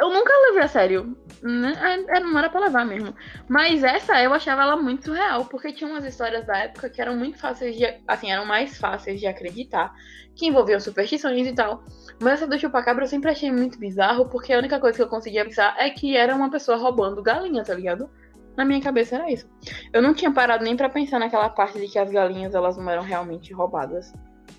eu 0.01 0.09
nunca 0.09 0.33
levei 0.47 0.63
a 0.63 0.69
sério. 0.69 1.17
Né? 1.43 1.73
É, 2.09 2.21
não 2.21 2.39
era 2.39 2.49
pra 2.49 2.61
levar 2.61 2.87
mesmo. 2.87 3.15
Mas 3.49 3.85
essa 3.85 4.21
eu 4.23 4.33
achava 4.33 4.63
ela 4.63 4.77
muito 4.77 5.05
surreal, 5.05 5.45
porque 5.45 5.73
tinha 5.73 5.89
umas 5.89 6.05
histórias 6.05 6.47
da 6.47 6.57
época 6.57 6.89
que 6.89 7.01
eram 7.01 7.17
muito 7.17 7.39
fáceis 7.39 7.77
de. 7.77 7.85
Assim, 8.09 8.33
eram 8.33 8.47
mais 8.47 8.79
fáceis 8.79 9.21
de 9.21 9.27
acreditar, 9.27 9.95
que 10.35 10.47
envolviam 10.47 10.81
superstições 10.81 11.47
e 11.47 11.55
tal. 11.55 11.85
Mas 12.19 12.35
essa 12.35 12.47
do 12.47 12.59
chupacabra 12.59 13.05
eu 13.05 13.09
sempre 13.09 13.31
achei 13.31 13.53
muito 13.53 13.79
bizarro, 13.79 14.27
porque 14.27 14.53
a 14.53 14.59
única 14.59 14.81
coisa 14.81 14.97
que 14.97 15.03
eu 15.03 15.09
conseguia 15.09 15.45
pensar 15.45 15.77
é 15.79 15.91
que 15.91 16.17
era 16.17 16.35
uma 16.35 16.51
pessoa 16.51 16.79
roubando 16.79 17.23
galinha, 17.23 17.63
tá 17.63 17.75
ligado? 17.75 18.11
Na 18.57 18.65
minha 18.65 18.81
cabeça 18.81 19.17
era 19.17 19.31
isso. 19.31 19.49
Eu 19.93 20.03
não 20.03 20.15
tinha 20.15 20.33
parado 20.33 20.65
nem 20.65 20.77
para 20.77 20.89
pensar 20.89 21.19
naquela 21.19 21.49
parte 21.49 21.79
de 21.79 21.89
que 21.89 21.99
as 21.99 22.11
galinhas 22.11 22.55
elas 22.55 22.77
não 22.77 22.89
eram 22.89 23.03
realmente 23.03 23.53
roubadas. 23.53 24.13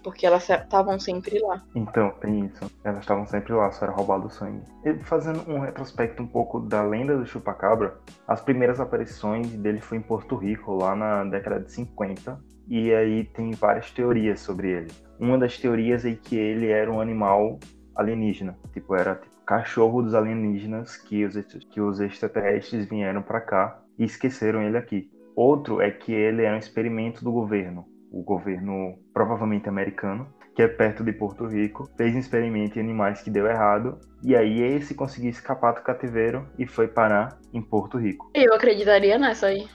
Porque 0.04 0.26
elas 0.26 0.50
estavam 0.50 1.00
sempre 1.00 1.38
lá. 1.39 1.64
Então, 1.76 2.10
tem 2.22 2.46
isso. 2.46 2.72
Elas 2.84 3.02
estavam 3.02 3.26
sempre 3.28 3.54
lá, 3.54 3.72
só 3.72 3.86
era 3.86 3.94
roubado 3.94 4.28
o 4.28 4.30
sangue. 4.30 4.64
E 4.84 4.96
fazendo 5.04 5.48
um 5.48 5.60
retrospecto 5.60 6.24
um 6.24 6.28
pouco 6.28 6.60
da 6.60 6.82
lenda 6.82 7.16
do 7.16 7.26
chupacabra, 7.26 8.00
as 8.28 8.42
primeiras 8.42 8.80
aparições 8.80 9.48
dele 9.58 9.80
foi 9.80 10.00
em 10.00 10.02
Porto 10.02 10.36
Rico, 10.36 10.74
lá 10.74 10.96
na 10.96 11.24
década 11.26 11.60
de 11.60 11.72
50. 11.72 12.39
E 12.68 12.92
aí 12.94 13.26
tem 13.26 13.52
várias 13.52 13.92
teorias 13.92 14.39
sobre 14.39 14.72
ele. 14.72 14.92
Uma 15.20 15.38
das 15.38 15.58
teorias 15.58 16.04
é 16.04 16.16
que 16.16 16.36
ele 16.36 16.70
era 16.70 16.92
um 16.92 17.00
animal 17.00 17.60
alienígena. 17.96 18.58
Tipo, 18.74 18.96
era 18.96 19.16
tipo, 19.16 19.32
cachorro 19.46 20.02
dos 20.02 20.16
alienígenas 20.16 20.96
que 20.96 21.26
os, 21.26 21.36
que 21.70 21.82
os 21.82 22.00
extraterrestres 22.00 22.86
vieram 22.86 23.22
para 23.22 23.42
cá 23.42 23.80
e 24.02 24.06
esqueceram 24.06 24.62
ele 24.62 24.78
aqui. 24.78 25.10
Outro 25.36 25.82
é 25.82 25.89
que 25.89 26.12
ele 26.12 26.43
é 26.43 26.54
um 26.54 26.58
experimento 26.58 27.24
do 27.24 27.32
governo 27.32 27.86
o 28.12 28.22
governo 28.22 28.99
provavelmente 29.14 29.70
americano, 29.70 30.28
que 30.54 30.62
é 30.62 30.68
perto 30.68 31.04
de 31.04 31.14
Porto 31.14 31.47
Rico, 31.47 31.89
fez 31.95 32.14
um 32.14 32.20
experimento 32.20 32.78
em 32.78 32.82
animais 32.82 33.22
que 33.22 33.30
deu 33.30 33.47
errado, 33.47 33.97
e 34.22 34.36
aí 34.36 34.62
esse 34.62 34.93
conseguiu 34.93 35.30
escapar 35.30 35.74
do 35.74 35.82
cativeiro 35.82 36.45
e 36.60 36.68
foi 36.68 36.89
parar 36.89 37.39
em 37.54 37.62
Porto 37.62 37.97
Rico. 37.97 38.30
Eu 38.36 38.54
acreditaria 38.54 39.18
nessa 39.18 39.47
aí. 39.47 39.66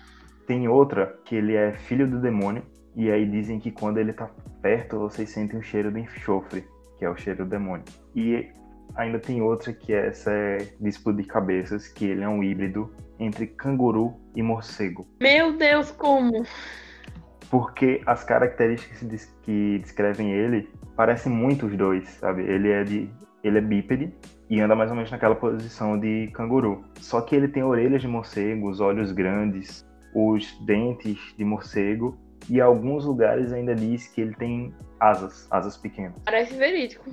Tem 0.47 0.69
outra 0.69 1.19
que 1.25 1.35
ele 1.35 1.55
é 1.55 1.73
filho 1.73 2.07
do 2.07 2.21
demônio, 2.21 2.63
e 2.95 3.11
aí 3.11 3.27
dizem 3.27 3.59
que 3.59 3.71
quando 3.71 3.99
ele 3.99 4.13
tá 4.13 4.31
perto, 4.61 4.99
vocês 4.99 5.31
sentem 5.31 5.59
o 5.59 5.63
cheiro 5.63 5.91
de 5.91 6.01
enxofre, 6.01 6.65
que 6.99 7.05
é 7.05 7.11
o 7.11 7.17
cheiro 7.17 7.45
do 7.45 7.51
demônio. 7.51 7.85
E 8.15 8.51
ainda 8.95 9.19
tem 9.19 9.41
outra 9.41 9.73
que 9.73 9.95
é 9.95 10.09
essa 10.09 10.31
é 10.31 10.59
de 10.79 10.89
explodir 10.89 11.27
cabeças, 11.27 11.89
que 11.89 12.05
ele 12.05 12.23
é 12.23 12.29
um 12.29 12.45
híbrido 12.45 12.95
entre 13.19 13.47
canguru 13.47 14.15
e 14.35 14.43
morcego. 14.43 15.07
Meu 15.21 15.57
Deus, 15.57 15.91
como? 15.91 16.45
porque 17.51 18.01
as 18.07 18.25
características 18.25 19.33
que 19.43 19.79
descrevem 19.79 20.33
ele 20.33 20.69
parecem 20.97 21.31
muito 21.31 21.67
os 21.67 21.77
dois, 21.77 22.09
sabe? 22.09 22.43
Ele 22.43 22.71
é 22.71 22.85
de 22.85 23.11
ele 23.45 23.59
é 23.59 23.61
bípede 23.61 24.13
e 24.51 24.61
anda 24.61 24.75
mais 24.75 24.91
ou 24.91 24.97
menos 24.97 25.11
naquela 25.11 25.35
posição 25.35 25.99
de 25.99 26.29
canguru. 26.35 26.85
Só 27.01 27.21
que 27.21 27.37
ele 27.37 27.47
tem 27.47 27.63
orelhas 27.63 28.03
de 28.03 28.09
morcego, 28.09 28.69
os 28.69 28.81
olhos 28.81 29.13
grandes, 29.13 29.87
os 30.15 30.59
dentes 30.65 31.19
de 31.37 31.45
morcego 31.45 32.19
e 32.49 32.61
alguns 32.61 33.05
lugares 33.05 33.53
ainda 33.53 33.75
diz 33.75 34.09
que 34.09 34.21
ele 34.21 34.35
tem 34.35 34.75
asas, 34.99 35.47
asas 35.51 35.77
pequenas. 35.77 36.15
Parece 36.25 36.57
verídico. 36.57 37.09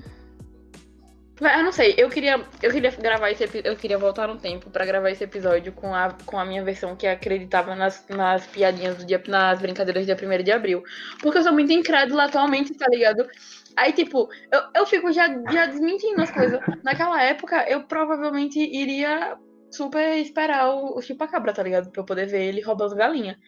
Eu 1.42 1.64
não 1.64 1.72
sei, 1.72 1.96
eu 1.98 2.10
queria, 2.10 2.46
eu 2.62 2.72
queria 2.72 2.92
gravar 2.92 3.32
esse 3.32 3.44
eu 3.64 3.76
queria 3.76 3.98
voltar 3.98 4.28
no 4.28 4.38
tempo 4.38 4.70
para 4.70 4.86
gravar 4.86 5.10
esse 5.10 5.24
episódio 5.24 5.72
com 5.74 5.94
a, 5.94 6.16
com 6.26 6.38
a 6.38 6.46
minha 6.46 6.64
versão 6.64 6.96
que 6.96 7.08
acreditava 7.08 7.76
nas, 7.76 8.06
nas 8.08 8.46
piadinhas 8.46 8.98
do 8.98 9.06
dia, 9.06 9.22
nas 9.28 9.60
brincadeiras 9.60 10.06
do 10.06 10.16
dia 10.16 10.40
1 10.40 10.44
de 10.44 10.52
abril. 10.52 10.84
Porque 11.22 11.40
eu 11.40 11.44
sou 11.44 11.52
muito 11.52 11.74
incrédula 11.74 12.26
atualmente, 12.26 12.76
tá 12.76 12.86
ligado? 12.88 13.28
Aí, 13.76 13.92
tipo, 13.94 14.30
eu, 14.52 14.62
eu 14.76 14.86
fico 14.86 15.12
já, 15.12 15.28
já 15.52 15.66
desmentindo 15.66 16.22
as 16.22 16.30
coisas. 16.30 16.60
Naquela 16.84 17.22
época, 17.24 17.68
eu 17.68 17.84
provavelmente 17.84 18.60
iria 18.60 19.36
super 19.72 20.18
esperar 20.20 20.70
o, 20.70 20.98
o 20.98 21.02
chupacabra, 21.02 21.52
tá 21.52 21.64
ligado? 21.64 21.90
Pra 21.90 22.02
eu 22.02 22.06
poder 22.06 22.28
ver 22.28 22.44
ele 22.44 22.62
roubando 22.62 22.96
galinha. 22.96 23.40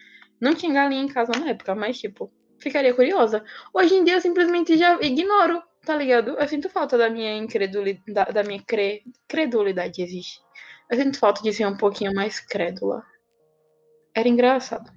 Não 0.41 0.55
tinha 0.55 0.73
galinha 0.73 1.03
em 1.03 1.07
casa 1.07 1.31
na 1.39 1.49
época, 1.51 1.75
mas, 1.75 1.99
tipo, 1.99 2.31
ficaria 2.57 2.93
curiosa. 2.95 3.43
Hoje 3.71 3.93
em 3.93 4.03
dia 4.03 4.15
eu 4.15 4.21
simplesmente 4.21 4.75
já 4.75 4.97
ignoro 5.01 5.61
Tá 5.85 5.95
ligado? 5.95 6.31
Eu 6.31 6.47
sinto 6.47 6.69
falta 6.69 6.97
da 6.97 7.09
minha 7.09 7.37
incredulidade, 7.37 8.13
da, 8.13 8.25
da 8.25 8.43
minha 8.43 8.61
cre, 8.65 9.03
credulidade 9.27 10.01
existe. 10.01 10.39
Eu 10.89 10.97
sinto 10.97 11.19
falta 11.19 11.43
de 11.43 11.53
ser 11.53 11.67
um 11.67 11.77
pouquinho 11.77 12.13
mais 12.13 12.39
crédula. 12.39 13.03
Era 14.15 14.27
engraçado. 14.27 14.91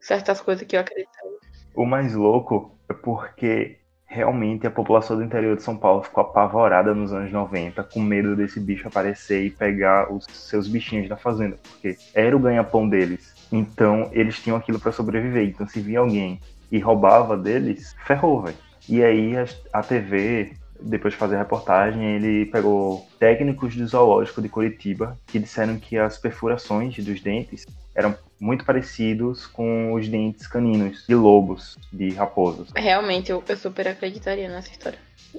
Certas 0.00 0.40
coisas 0.40 0.66
que 0.66 0.76
eu 0.76 0.80
acreditava. 0.80 1.28
O 1.74 1.84
mais 1.84 2.14
louco 2.14 2.78
é 2.88 2.94
porque 2.94 3.78
realmente 4.06 4.66
a 4.66 4.70
população 4.70 5.16
do 5.16 5.24
interior 5.24 5.56
de 5.56 5.62
São 5.62 5.76
Paulo 5.76 6.02
ficou 6.02 6.22
apavorada 6.22 6.94
nos 6.94 7.12
anos 7.12 7.30
90, 7.30 7.82
com 7.84 8.00
medo 8.00 8.34
desse 8.34 8.58
bicho 8.58 8.88
aparecer 8.88 9.44
e 9.44 9.50
pegar 9.50 10.10
os 10.10 10.24
seus 10.24 10.68
bichinhos 10.68 11.08
da 11.08 11.16
fazenda, 11.16 11.58
porque 11.62 11.98
era 12.14 12.34
o 12.34 12.40
ganha-pão 12.40 12.88
deles. 12.88 13.34
Então 13.52 14.08
eles 14.12 14.40
tinham 14.40 14.56
aquilo 14.56 14.80
para 14.80 14.92
sobreviver. 14.92 15.48
Então 15.48 15.66
se 15.66 15.80
via 15.80 15.98
alguém 15.98 16.40
e 16.70 16.78
roubava 16.78 17.36
deles, 17.36 17.94
ferrou, 18.06 18.42
velho. 18.42 18.65
E 18.88 19.02
aí 19.02 19.34
a, 19.72 19.82
TV, 19.82 20.52
depois 20.80 21.14
de 21.14 21.18
fazer 21.18 21.36
a 21.36 21.38
reportagem, 21.38 22.04
ele 22.14 22.46
pegou 22.46 23.06
técnicos 23.18 23.74
do 23.74 23.86
zoológico 23.86 24.40
de 24.40 24.48
Curitiba 24.48 25.16
que 25.26 25.38
disseram 25.38 25.78
que 25.78 25.98
as 25.98 26.18
perfurações 26.18 26.96
dos 27.04 27.20
dentes 27.20 27.66
eram 27.94 28.14
muito 28.38 28.64
parecidos 28.64 29.46
com 29.46 29.94
os 29.94 30.08
dentes 30.08 30.46
caninos 30.46 31.04
de 31.08 31.14
lobos, 31.14 31.76
de 31.92 32.10
raposas. 32.10 32.68
Realmente, 32.76 33.32
eu, 33.32 33.42
eu 33.48 33.56
super 33.56 33.88
acreditaria 33.88 34.48
nessa 34.48 34.70
história. 34.70 34.98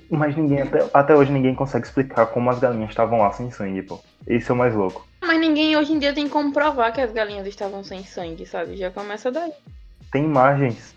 Mas 0.10 0.36
ninguém, 0.36 0.62
até, 0.62 0.90
até 0.94 1.16
hoje, 1.16 1.32
ninguém 1.32 1.56
consegue 1.56 1.86
explicar 1.86 2.26
como 2.28 2.50
as 2.50 2.60
galinhas 2.60 2.90
estavam 2.90 3.20
lá 3.20 3.32
sem 3.32 3.52
sangue, 3.52 3.84
pô. 3.84 4.00
Esse 4.26 4.50
é 4.50 4.54
o 4.54 4.58
mais 4.58 4.74
louco. 4.74 5.08
Mas 5.22 5.40
ninguém 5.40 5.76
hoje 5.76 5.94
em 5.94 6.00
dia 6.00 6.14
tem 6.14 6.28
como 6.28 6.52
provar 6.52 6.92
que 6.92 7.02
as 7.02 7.12
galinhas 7.12 7.48
estavam 7.48 7.84
sem 7.84 8.04
sangue, 8.04 8.46
sabe? 8.46 8.76
Já 8.76 8.92
começa 8.92 9.32
daí. 9.32 9.52
Tem 10.12 10.24
imagens. 10.24 10.96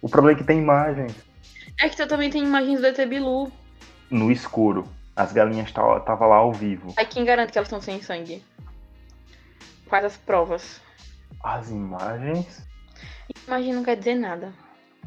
O 0.00 0.08
problema 0.08 0.36
é 0.36 0.40
que 0.40 0.46
tem 0.46 0.58
imagens. 0.58 1.14
É 1.80 1.88
que 1.88 1.96
tu 1.96 2.08
também 2.08 2.28
tem 2.28 2.42
imagens 2.42 2.80
do 2.80 2.86
ET 2.86 3.06
Bilu. 3.06 3.52
No 4.10 4.32
escuro. 4.32 4.88
As 5.14 5.32
galinhas 5.32 5.68
estavam 5.68 6.28
lá 6.28 6.36
ao 6.36 6.52
vivo. 6.52 6.92
Aí 6.96 7.06
quem 7.06 7.24
garante 7.24 7.52
que 7.52 7.58
elas 7.58 7.68
estão 7.68 7.80
sem 7.80 8.02
sangue? 8.02 8.42
Quais 9.88 10.04
as 10.04 10.16
provas? 10.16 10.80
As 11.42 11.70
imagens? 11.70 12.66
Imagem 13.46 13.74
não 13.74 13.84
quer 13.84 13.96
dizer 13.96 14.16
nada. 14.16 14.52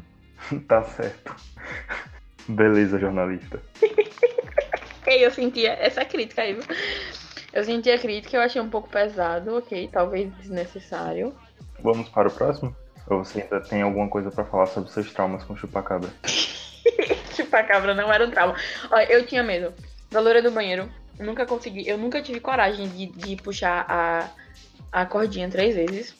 tá 0.66 0.82
certo. 0.82 1.36
Beleza, 2.48 2.98
jornalista. 2.98 3.62
eu 5.06 5.30
sentia 5.30 5.72
essa 5.74 6.04
crítica 6.04 6.42
aí. 6.42 6.58
Eu 7.52 7.64
senti 7.64 7.90
a 7.90 7.98
crítica, 7.98 8.36
eu 8.36 8.40
achei 8.40 8.62
um 8.62 8.70
pouco 8.70 8.88
pesado, 8.88 9.58
ok, 9.58 9.88
talvez 9.92 10.34
desnecessário. 10.36 11.34
Vamos 11.82 12.08
para 12.08 12.28
o 12.28 12.32
próximo? 12.32 12.74
Ou 13.06 13.24
você 13.24 13.42
ainda 13.42 13.60
tem 13.60 13.82
alguma 13.82 14.08
coisa 14.08 14.30
para 14.30 14.44
falar 14.44 14.66
sobre 14.66 14.90
seus 14.90 15.12
traumas 15.12 15.44
com 15.44 15.54
chupacabra? 15.54 16.10
chupacabra 17.34 17.94
não 17.94 18.12
era 18.12 18.26
um 18.26 18.30
trauma. 18.30 18.56
Olha, 18.90 19.10
eu 19.10 19.26
tinha 19.26 19.42
medo. 19.42 19.72
Da 20.10 20.20
loura 20.20 20.42
do 20.42 20.50
banheiro, 20.50 20.90
eu 21.18 21.24
nunca 21.24 21.46
consegui, 21.46 21.88
eu 21.88 21.96
nunca 21.96 22.20
tive 22.20 22.38
coragem 22.38 22.88
de, 22.88 23.06
de 23.06 23.36
puxar 23.36 23.86
a, 23.88 24.30
a 24.90 25.06
cordinha 25.06 25.48
três 25.48 25.74
vezes. 25.74 26.14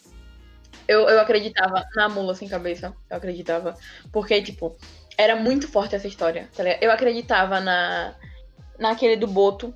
Eu, 0.89 1.09
eu 1.09 1.21
acreditava 1.21 1.85
na 1.95 2.09
mula 2.09 2.35
sem 2.35 2.49
cabeça. 2.49 2.95
Eu 3.11 3.17
acreditava. 3.17 3.77
Porque, 4.11 4.41
tipo, 4.43 4.77
era 5.17 5.37
muito 5.37 5.69
forte 5.69 5.95
essa 5.95 6.09
história. 6.09 6.49
Tá 6.57 6.65
eu 6.81 6.91
acreditava 6.91 7.61
na 7.61 8.15
naquele 8.79 9.17
do 9.17 9.27
Boto. 9.27 9.73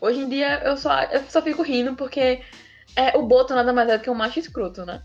Hoje 0.00 0.20
em 0.20 0.28
dia 0.28 0.60
eu 0.64 0.76
só, 0.76 1.02
eu 1.04 1.22
só 1.28 1.40
fico 1.40 1.62
rindo 1.62 1.94
porque 1.94 2.42
é, 2.96 3.16
o 3.16 3.22
Boto 3.22 3.54
nada 3.54 3.72
mais 3.72 3.88
é 3.88 3.98
do 3.98 4.02
que 4.02 4.10
um 4.10 4.14
macho 4.14 4.38
escroto, 4.38 4.84
né? 4.84 5.02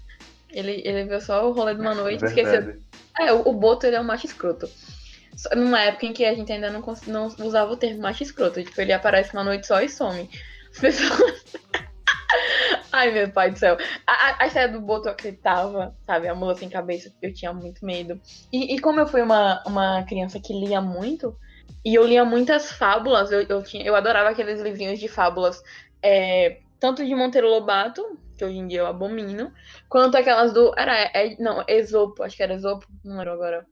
Ele, 0.51 0.82
ele 0.84 1.03
viu 1.05 1.22
só 1.22 1.47
o 1.47 1.53
rolê 1.53 1.76
de 1.76 1.82
uma 1.82 1.93
noite 1.93 2.24
e 2.24 2.28
esqueceu. 2.28 2.76
É, 3.20 3.32
o, 3.32 3.49
o 3.49 3.53
Boto 3.53 3.86
ele 3.86 3.95
é 3.95 4.01
um 4.01 4.05
macho 4.05 4.26
escroto. 4.26 4.70
Numa 5.56 5.82
época 5.82 6.06
em 6.06 6.14
que 6.14 6.26
a 6.26 6.34
gente 6.34 6.52
ainda 6.52 6.70
não, 6.70 6.84
não 7.08 7.28
usava 7.46 7.72
o 7.72 7.78
termo 7.78 8.02
macho 8.02 8.24
escroto. 8.24 8.64
Tipo, 8.64 8.82
ele 8.82 8.94
aparece 8.94 9.34
uma 9.34 9.44
noite 9.44 9.68
só 9.68 9.82
e 9.82 9.90
some. 9.90 10.30
As 10.72 10.80
pessoas. 10.80 11.44
Ai, 12.92 13.12
meu 13.12 13.32
pai 13.32 13.52
do 13.52 13.58
céu. 13.58 13.78
A, 14.06 14.44
a 14.44 14.48
história 14.48 14.70
do 14.70 14.82
Boto 14.82 15.08
eu 15.08 15.12
acreditava, 15.12 15.96
sabe? 16.06 16.28
A 16.28 16.36
mula 16.36 16.56
sem 16.56 16.70
cabeça, 16.70 17.14
eu 17.22 17.34
tinha 17.34 17.54
muito 17.54 17.86
medo. 17.86 18.20
E, 18.52 18.76
e, 18.76 18.80
como 18.80 19.00
eu 19.00 19.08
fui 19.08 19.22
uma, 19.22 19.64
uma 19.66 20.04
criança 20.04 20.40
que 20.40 20.54
lia 20.54 20.82
muito, 20.82 21.36
e 21.86 21.96
eu 21.96 22.06
lia 22.06 22.26
muitas 22.26 22.72
fábulas, 22.72 23.32
eu, 23.32 23.42
eu, 23.44 23.64
tinha, 23.64 23.86
eu 23.86 23.96
adorava 23.96 24.30
aqueles 24.30 24.60
livrinhos 24.62 25.00
de 25.00 25.08
fábulas, 25.08 25.62
é, 26.02 26.60
tanto 26.80 27.06
de 27.06 27.16
Monteiro 27.16 27.50
Lobato, 27.50 28.04
que 28.38 28.46
hoje 28.46 28.58
em 28.58 28.68
dia 28.68 28.80
eu 28.80 28.88
abomino, 28.88 29.54
quanto 29.88 30.18
aquelas 30.18 30.54
do. 30.54 30.74
Era. 30.78 30.94
É, 31.14 31.36
não, 31.40 31.64
Esopo, 31.68 32.24
acho 32.24 32.36
que 32.36 32.44
era 32.44 32.54
Esopo, 32.54 32.88
não 33.04 33.18
lembro 33.18 33.34
agora. 33.34 33.66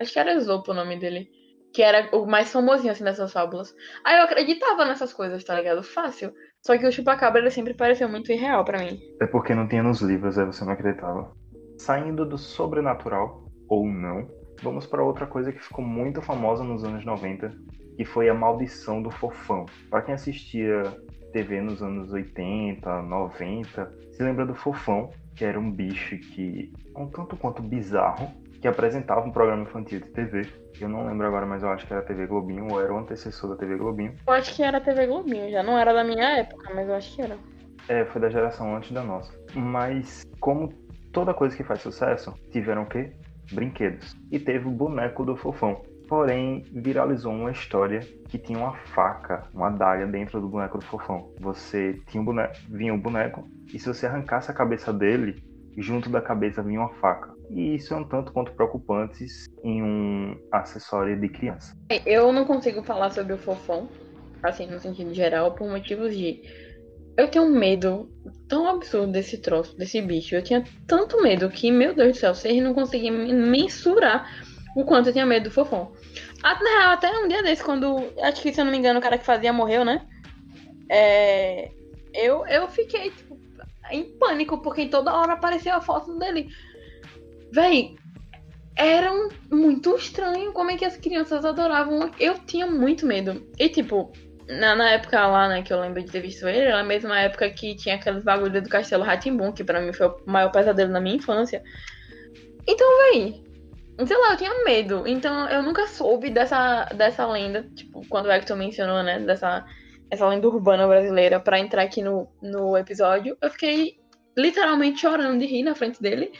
Acho 0.00 0.12
que 0.12 0.18
era 0.18 0.32
Esopo 0.32 0.72
o 0.72 0.74
nome 0.74 0.98
dele. 0.98 1.28
Que 1.72 1.82
era 1.82 2.08
o 2.16 2.26
mais 2.26 2.50
famosinho, 2.50 2.90
assim, 2.90 3.04
dessas 3.04 3.32
fábulas. 3.32 3.74
Aí 4.04 4.16
eu 4.18 4.24
acreditava 4.24 4.84
nessas 4.84 5.12
coisas, 5.12 5.44
tá 5.44 5.54
ligado? 5.54 5.82
Fácil. 5.82 6.32
Só 6.62 6.76
que 6.76 6.86
o 6.86 6.90
chupacabra 6.90 7.40
ele 7.40 7.50
sempre 7.50 7.74
pareceu 7.74 8.08
muito 8.08 8.32
irreal 8.32 8.64
para 8.64 8.78
mim. 8.78 8.98
É 9.20 9.26
porque 9.26 9.54
não 9.54 9.68
tinha 9.68 9.82
nos 9.82 10.00
livros, 10.00 10.36
aí 10.38 10.46
você 10.46 10.64
não 10.64 10.72
acreditava. 10.72 11.32
Saindo 11.78 12.26
do 12.26 12.36
sobrenatural, 12.36 13.44
ou 13.68 13.86
não, 13.86 14.28
vamos 14.62 14.86
para 14.86 15.04
outra 15.04 15.26
coisa 15.26 15.52
que 15.52 15.62
ficou 15.62 15.84
muito 15.84 16.20
famosa 16.20 16.64
nos 16.64 16.82
anos 16.82 17.04
90, 17.04 17.54
que 17.96 18.04
foi 18.04 18.28
a 18.28 18.34
maldição 18.34 19.00
do 19.00 19.10
fofão. 19.10 19.66
Para 19.88 20.02
quem 20.02 20.14
assistia 20.14 20.82
TV 21.32 21.60
nos 21.60 21.82
anos 21.82 22.12
80, 22.12 23.02
90, 23.02 23.94
se 24.12 24.22
lembra 24.22 24.44
do 24.44 24.54
fofão, 24.54 25.10
que 25.36 25.44
era 25.44 25.58
um 25.58 25.70
bicho 25.70 26.18
que 26.18 26.72
um 26.96 27.06
tanto 27.06 27.36
quanto 27.36 27.62
bizarro, 27.62 28.30
que 28.60 28.68
apresentava 28.68 29.26
um 29.26 29.32
programa 29.32 29.62
infantil 29.62 30.00
de 30.00 30.10
TV. 30.10 30.46
Eu 30.80 30.88
não 30.88 31.06
lembro 31.06 31.26
agora, 31.26 31.46
mas 31.46 31.62
eu 31.62 31.70
acho 31.70 31.86
que 31.86 31.92
era 31.92 32.02
TV 32.02 32.26
Globinho 32.26 32.70
ou 32.70 32.80
era 32.80 32.92
o 32.92 32.98
antecessor 32.98 33.50
da 33.50 33.56
TV 33.56 33.76
Globinho. 33.76 34.14
Eu 34.26 34.32
acho 34.32 34.54
que 34.54 34.62
era 34.62 34.80
TV 34.80 35.06
Globinho, 35.06 35.50
já 35.50 35.62
não 35.62 35.78
era 35.78 35.92
da 35.92 36.04
minha 36.04 36.38
época, 36.38 36.72
mas 36.74 36.88
eu 36.88 36.94
acho 36.94 37.16
que 37.16 37.22
era. 37.22 37.38
É, 37.88 38.04
foi 38.04 38.20
da 38.20 38.28
geração 38.28 38.76
antes 38.76 38.92
da 38.92 39.02
nossa. 39.02 39.32
Mas 39.54 40.22
como 40.38 40.68
toda 41.12 41.34
coisa 41.34 41.56
que 41.56 41.64
faz 41.64 41.80
sucesso, 41.80 42.34
tiveram 42.50 42.82
o 42.82 42.86
quê? 42.86 43.12
Brinquedos. 43.52 44.16
E 44.30 44.38
teve 44.38 44.68
o 44.68 44.70
boneco 44.70 45.24
do 45.24 45.36
fofão. 45.36 45.82
Porém, 46.06 46.64
viralizou 46.72 47.32
uma 47.32 47.52
história 47.52 48.00
que 48.28 48.36
tinha 48.36 48.58
uma 48.58 48.74
faca, 48.74 49.44
uma 49.54 49.68
adaga 49.68 50.06
dentro 50.06 50.40
do 50.40 50.48
boneco 50.48 50.78
do 50.78 50.84
fofão. 50.84 51.32
Você 51.40 52.00
tinha 52.08 52.20
um 52.20 52.24
boneco, 52.24 52.54
vinha 52.68 52.92
um 52.92 52.98
boneco, 52.98 53.48
e 53.72 53.78
se 53.78 53.86
você 53.86 54.06
arrancasse 54.06 54.50
a 54.50 54.54
cabeça 54.54 54.92
dele, 54.92 55.40
junto 55.78 56.10
da 56.10 56.20
cabeça 56.20 56.62
vinha 56.62 56.80
uma 56.80 56.92
faca. 56.94 57.32
E 57.50 57.74
isso 57.74 57.92
é 57.92 57.96
um 57.96 58.04
tanto 58.04 58.32
quanto 58.32 58.52
preocupante 58.52 59.26
em 59.64 59.82
um 59.82 60.36
acessório 60.52 61.20
de 61.20 61.28
criança. 61.28 61.76
Eu 62.06 62.32
não 62.32 62.44
consigo 62.44 62.82
falar 62.82 63.10
sobre 63.10 63.32
o 63.32 63.38
fofão, 63.38 63.88
assim, 64.42 64.66
no 64.66 64.78
sentido 64.78 65.12
geral, 65.12 65.52
por 65.52 65.68
motivos 65.68 66.16
de. 66.16 66.42
Eu 67.16 67.28
tenho 67.28 67.44
um 67.44 67.58
medo 67.58 68.08
tão 68.48 68.68
absurdo 68.68 69.12
desse 69.12 69.38
troço, 69.38 69.76
desse 69.76 70.00
bicho. 70.00 70.34
Eu 70.34 70.42
tinha 70.42 70.64
tanto 70.86 71.20
medo 71.20 71.50
que, 71.50 71.70
meu 71.70 71.92
Deus 71.92 72.12
do 72.12 72.20
céu, 72.20 72.34
vocês 72.34 72.62
não 72.62 72.72
conseguiam 72.72 73.14
mensurar 73.14 74.30
o 74.76 74.84
quanto 74.84 75.08
eu 75.08 75.12
tinha 75.12 75.26
medo 75.26 75.44
do 75.44 75.50
fofão. 75.50 75.92
Na 76.42 76.54
real, 76.54 76.92
até 76.92 77.10
um 77.10 77.26
dia 77.26 77.42
desse, 77.42 77.64
quando. 77.64 78.12
Acho 78.22 78.40
que, 78.40 78.52
se 78.52 78.60
eu 78.60 78.64
não 78.64 78.72
me 78.72 78.78
engano, 78.78 79.00
o 79.00 79.02
cara 79.02 79.18
que 79.18 79.26
fazia 79.26 79.52
morreu, 79.52 79.84
né? 79.84 80.06
É, 80.88 81.70
eu, 82.14 82.46
eu 82.46 82.68
fiquei, 82.68 83.10
tipo, 83.10 83.38
em 83.90 84.04
pânico, 84.18 84.58
porque 84.62 84.86
toda 84.86 85.14
hora 85.14 85.34
aparecia 85.34 85.74
a 85.74 85.80
foto 85.80 86.16
dele. 86.18 86.48
Véi, 87.52 87.96
era 88.76 89.10
muito 89.50 89.94
estranho 89.96 90.52
como 90.52 90.70
é 90.70 90.76
que 90.76 90.84
as 90.84 90.96
crianças 90.96 91.44
adoravam. 91.44 92.10
Eu 92.18 92.38
tinha 92.38 92.66
muito 92.66 93.06
medo. 93.06 93.46
E 93.58 93.68
tipo, 93.68 94.12
na, 94.48 94.74
na 94.74 94.90
época 94.90 95.26
lá, 95.26 95.48
né, 95.48 95.62
que 95.62 95.72
eu 95.72 95.80
lembro 95.80 96.02
de 96.02 96.10
ter 96.10 96.20
visto 96.20 96.48
ele, 96.48 96.60
era 96.60 96.80
a 96.80 96.84
mesma 96.84 97.18
época 97.20 97.50
que 97.50 97.74
tinha 97.74 97.96
aqueles 97.96 98.24
bagulho 98.24 98.62
do 98.62 98.68
Castelo 98.68 99.04
Ratimbun, 99.04 99.52
que 99.52 99.64
para 99.64 99.80
mim 99.80 99.92
foi 99.92 100.06
o 100.06 100.16
maior 100.26 100.50
pesadelo 100.50 100.90
na 100.90 101.00
minha 101.00 101.16
infância. 101.16 101.62
Então, 102.66 102.86
véi, 103.12 103.42
sei 104.06 104.16
lá, 104.16 104.32
eu 104.32 104.36
tinha 104.36 104.64
medo. 104.64 105.04
Então 105.06 105.48
eu 105.48 105.62
nunca 105.62 105.86
soube 105.86 106.30
dessa, 106.30 106.84
dessa 106.86 107.26
lenda, 107.26 107.68
tipo, 107.74 108.06
quando 108.08 108.26
o 108.26 108.32
Hector 108.32 108.56
mencionou, 108.56 109.02
né, 109.02 109.18
dessa 109.20 109.64
essa 110.10 110.26
lenda 110.26 110.48
urbana 110.48 110.88
brasileira 110.88 111.38
para 111.38 111.60
entrar 111.60 111.82
aqui 111.82 112.02
no, 112.02 112.28
no 112.42 112.76
episódio, 112.76 113.36
eu 113.40 113.48
fiquei 113.50 114.00
literalmente 114.36 115.00
chorando 115.00 115.38
de 115.38 115.46
rir 115.46 115.62
na 115.62 115.74
frente 115.74 116.02
dele, 116.02 116.32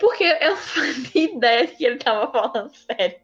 porque 0.00 0.24
eu 0.24 0.50
não 0.50 0.56
fazia 0.58 1.24
ideia 1.24 1.66
que 1.66 1.84
ele 1.84 1.98
tava 1.98 2.32
falando 2.32 2.72
sério. 2.74 3.16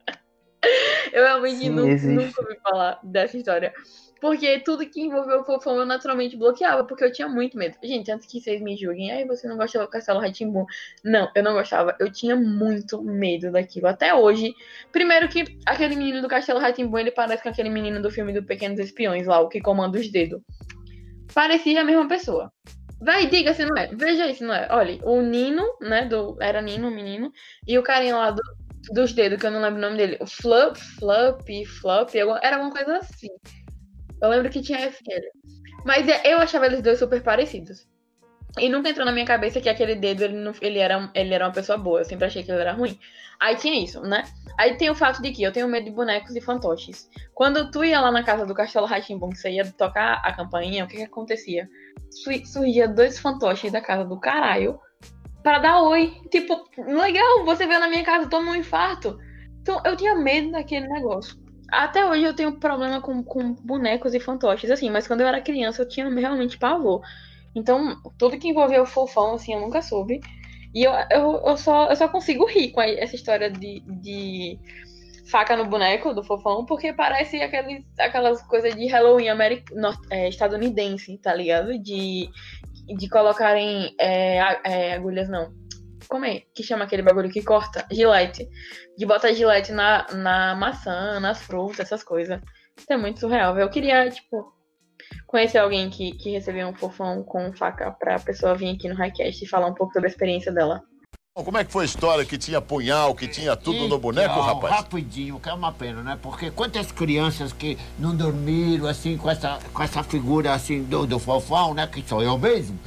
Eu 1.13 1.25
realmente 1.25 1.59
Sim, 1.59 1.71
nunca, 1.71 2.07
nunca 2.07 2.43
ouvi 2.43 2.61
falar 2.61 3.01
dessa 3.03 3.37
história. 3.37 3.73
Porque 4.21 4.61
tudo 4.61 4.89
que 4.89 5.01
envolveu 5.01 5.41
o 5.41 5.45
fofão 5.45 5.77
eu 5.79 5.87
naturalmente 5.87 6.37
bloqueava, 6.37 6.85
porque 6.85 7.05
eu 7.05 7.13
tinha 7.13 7.29
muito 7.29 7.57
medo. 7.57 7.77
Gente, 7.83 8.11
antes 8.11 8.27
que 8.27 8.41
vocês 8.41 8.61
me 8.63 8.77
julguem, 8.77 9.13
aí 9.13 9.27
você 9.27 9.47
não 9.47 9.57
gostava 9.57 9.85
do 9.85 9.91
Castelo 9.91 10.21
Ratimbun. 10.21 10.65
Não, 11.05 11.31
eu 11.35 11.43
não 11.43 11.53
gostava. 11.53 11.95
Eu 12.01 12.11
tinha 12.11 12.35
muito 12.35 13.03
medo 13.03 13.53
daquilo. 13.53 13.87
Até 13.87 14.15
hoje. 14.15 14.55
Primeiro 14.91 15.29
que 15.29 15.45
aquele 15.67 15.97
menino 15.97 16.23
do 16.23 16.29
Castelo 16.29 16.59
Ratimbun, 16.59 16.99
ele 16.99 17.11
parece 17.11 17.43
com 17.43 17.51
aquele 17.51 17.69
menino 17.69 18.01
do 18.01 18.11
filme 18.11 18.33
do 18.33 18.43
Pequenos 18.43 18.81
Espiões 18.81 19.27
lá, 19.27 19.39
o 19.41 19.49
que 19.49 19.61
comanda 19.61 19.99
os 19.99 20.09
dedos. 20.11 20.41
Parecia 21.33 21.83
a 21.83 21.85
mesma 21.85 22.09
pessoa. 22.09 22.51
Vai, 23.01 23.27
diga 23.27 23.53
se 23.53 23.65
não 23.65 23.77
é. 23.77 23.89
Veja 23.95 24.27
isso, 24.27 24.45
não 24.45 24.55
é. 24.55 24.69
Olha, 24.71 24.99
o 25.05 25.21
Nino, 25.21 25.65
né, 25.81 26.07
do... 26.07 26.37
Era 26.41 26.63
Nino, 26.63 26.89
o 26.89 26.91
menino. 26.91 27.33
E 27.67 27.79
o 27.79 27.83
carinha 27.83 28.17
lá 28.17 28.31
do, 28.31 28.43
dos 28.93 29.13
dedos, 29.13 29.39
que 29.39 29.47
eu 29.47 29.51
não 29.51 29.61
lembro 29.61 29.79
o 29.79 29.83
nome 29.83 29.97
dele. 29.97 30.17
O 30.21 30.27
Flup, 30.27 30.79
Flup, 30.99 31.65
Flup, 31.67 32.15
era 32.43 32.57
alguma 32.57 32.73
coisa 32.73 32.99
assim. 32.99 33.29
Eu 34.23 34.31
lembro 34.31 34.51
que 34.51 34.63
tinha 34.63 34.91
FL. 34.91 35.27
Mas 35.85 36.09
é, 36.09 36.33
eu 36.33 36.39
achava 36.39 36.67
eles 36.67 36.83
dois 36.83 36.99
super 36.99 37.23
parecidos. 37.23 37.87
E 38.59 38.69
nunca 38.69 38.89
entrou 38.89 39.05
na 39.05 39.13
minha 39.13 39.27
cabeça 39.27 39.61
que 39.61 39.69
aquele 39.69 39.95
dedo 39.95 40.23
ele, 40.25 40.37
não, 40.37 40.53
ele, 40.63 40.79
era, 40.79 41.11
ele 41.15 41.35
era 41.35 41.47
uma 41.47 41.53
pessoa 41.53 41.77
boa. 41.77 42.01
Eu 42.01 42.05
sempre 42.05 42.25
achei 42.25 42.43
que 42.43 42.51
ele 42.51 42.61
era 42.61 42.73
ruim. 42.73 42.99
Aí 43.39 43.55
tinha 43.57 43.83
isso, 43.83 44.01
né? 44.01 44.25
Aí 44.59 44.77
tem 44.77 44.89
o 44.89 44.95
fato 44.95 45.21
de 45.21 45.31
que 45.31 45.43
eu 45.43 45.53
tenho 45.53 45.69
medo 45.69 45.85
de 45.85 45.91
bonecos 45.91 46.35
e 46.35 46.41
fantoches. 46.41 47.11
Quando 47.35 47.71
tu 47.71 47.85
ia 47.85 48.01
lá 48.01 48.11
na 48.11 48.23
casa 48.23 48.47
do 48.47 48.55
Castelo 48.55 48.87
Ratimbun, 48.87 49.29
que 49.31 49.37
você 49.37 49.51
ia 49.51 49.71
tocar 49.73 50.23
a 50.25 50.33
campainha, 50.33 50.85
o 50.85 50.89
que 50.89 50.97
que 50.97 51.03
acontecia? 51.03 51.69
Surgia 52.47 52.89
dois 52.89 53.19
fantoches 53.19 53.71
da 53.71 53.81
casa 53.81 54.05
do 54.05 54.19
caralho 54.19 54.81
para 55.43 55.59
dar 55.59 55.83
oi. 55.83 56.15
Tipo, 56.31 56.65
legal, 56.79 57.45
você 57.45 57.67
veio 57.67 57.79
na 57.79 57.89
minha 57.89 58.03
casa, 58.03 58.29
toma 58.29 58.53
um 58.53 58.57
infarto. 58.57 59.19
Então 59.61 59.83
eu 59.85 59.97
tinha 59.97 60.15
medo 60.15 60.53
daquele 60.53 60.89
negócio. 60.89 61.37
Até 61.71 62.07
hoje 62.07 62.25
eu 62.25 62.35
tenho 62.35 62.59
problema 62.59 63.03
com, 63.03 63.23
com 63.23 63.53
bonecos 63.53 64.15
e 64.15 64.21
fantoches, 64.21 64.71
assim, 64.71 64.89
mas 64.89 65.07
quando 65.07 65.21
eu 65.21 65.27
era 65.27 65.43
criança 65.43 65.83
eu 65.83 65.89
tinha 65.89 66.09
realmente 66.09 66.57
pavor. 66.57 67.03
Então, 67.57 67.97
tudo 68.19 68.39
que 68.39 68.49
envolvia 68.49 68.83
o 68.83 68.87
fofão, 68.87 69.35
assim, 69.35 69.55
eu 69.55 69.61
nunca 69.61 69.81
soube. 69.81 70.21
E 70.75 70.85
eu, 70.85 70.93
eu, 71.11 71.43
eu, 71.47 71.57
só, 71.57 71.89
eu 71.89 71.97
só 71.97 72.07
consigo 72.07 72.45
rir 72.45 72.71
com 72.71 72.83
essa 72.83 73.17
história 73.17 73.51
de, 73.51 73.81
de 73.81 74.59
faca 75.31 75.57
no 75.57 75.65
boneco 75.65 76.13
do 76.13 76.23
fofão, 76.23 76.67
porque 76.67 76.93
parece 76.93 77.41
aqueles, 77.41 77.83
aquelas 77.99 78.43
coisas 78.43 78.77
de 78.77 78.87
Halloween 78.89 79.29
americ... 79.29 79.65
é, 80.11 80.29
estadunidense, 80.29 81.17
tá 81.19 81.33
ligado? 81.35 81.79
De, 81.79 82.29
de 82.95 83.09
colocarem 83.09 83.95
é, 83.99 84.37
é, 84.63 84.93
agulhas, 84.93 85.29
não 85.31 85.51
como 86.09 86.25
é 86.25 86.43
que 86.55 86.63
chama 86.63 86.85
aquele 86.85 87.03
bagulho 87.03 87.31
que 87.31 87.43
corta? 87.43 87.85
Gilete. 87.91 88.49
De 88.97 89.05
botar 89.05 89.33
gilete 89.33 89.73
na, 89.73 90.07
na 90.13 90.55
maçã, 90.55 91.19
nas 91.21 91.43
frutas, 91.43 91.81
essas 91.81 92.03
coisas. 92.03 92.41
Isso 92.77 92.93
é 92.93 92.97
muito 92.97 93.21
surreal. 93.21 93.59
Eu 93.59 93.69
queria, 93.69 94.09
tipo, 94.09 94.53
conhecer 95.27 95.59
alguém 95.59 95.91
que, 95.91 96.13
que 96.13 96.31
recebeu 96.31 96.69
um 96.69 96.75
fofão 96.75 97.23
com 97.23 97.53
faca 97.53 97.91
pra 97.91 98.19
pessoa 98.19 98.55
vir 98.55 98.75
aqui 98.75 98.89
no 98.89 98.95
Highcast 98.95 99.45
e 99.45 99.49
falar 99.49 99.67
um 99.67 99.75
pouco 99.75 99.93
sobre 99.93 100.09
a 100.09 100.11
experiência 100.11 100.53
dela. 100.53 100.83
Como 101.35 101.59
é 101.59 101.65
que 101.65 101.71
foi 101.71 101.83
a 101.83 101.85
história 101.85 102.25
que 102.25 102.39
tinha 102.39 102.63
punhal, 102.63 103.15
que 103.15 103.29
tinha 103.29 103.55
tudo 103.55 103.87
no 103.89 103.99
boneco, 103.99 104.33
Então, 104.33 104.43
rapaz? 104.43 104.75
Rapidinho, 104.75 105.39
que 105.39 105.51
é 105.51 105.53
uma 105.53 105.71
pena, 105.71 106.03
né? 106.03 106.19
Porque 106.23 106.51
quantas 106.51 106.91
crianças 106.91 107.53
que 107.53 107.77
não 107.99 108.17
dormiram 108.17 108.87
assim 108.87 109.19
com 109.19 109.29
essa, 109.29 109.59
com 109.71 109.83
essa 109.83 110.03
figura 110.03 110.55
assim 110.55 110.83
do, 110.83 111.07
do 111.07 111.19
fofão, 111.19 111.75
né? 111.75 111.87
Que 111.87 112.03
sou 112.09 112.23
eu 112.23 112.39
mesmo. 112.39 112.79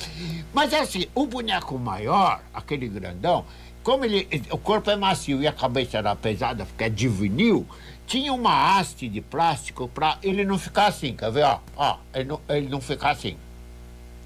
Mas 0.51 0.73
assim, 0.73 1.05
o 1.13 1.27
boneco 1.27 1.77
maior, 1.77 2.41
aquele 2.51 2.87
grandão, 2.87 3.45
como 3.83 4.03
ele, 4.03 4.27
o 4.49 4.57
corpo 4.57 4.89
é 4.89 4.95
macio 4.95 5.41
e 5.43 5.47
a 5.47 5.53
cabeça 5.53 5.99
era 5.99 6.15
pesada, 6.15 6.65
porque 6.65 6.85
é 6.85 6.89
de 6.89 7.07
vinil, 7.07 7.67
tinha 8.09 8.33
uma 8.33 8.79
haste 8.79 9.07
de 9.07 9.21
plástico 9.21 9.87
pra 9.87 10.17
ele 10.23 10.43
não 10.43 10.57
ficar 10.57 10.87
assim, 10.87 11.15
quer 11.15 11.31
ver? 11.31 11.43
Ó, 11.43 11.59
ó 11.77 11.97
ele, 12.11 12.27
não, 12.27 12.41
ele 12.49 12.67
não 12.67 12.81
ficar 12.81 13.11
assim. 13.11 13.37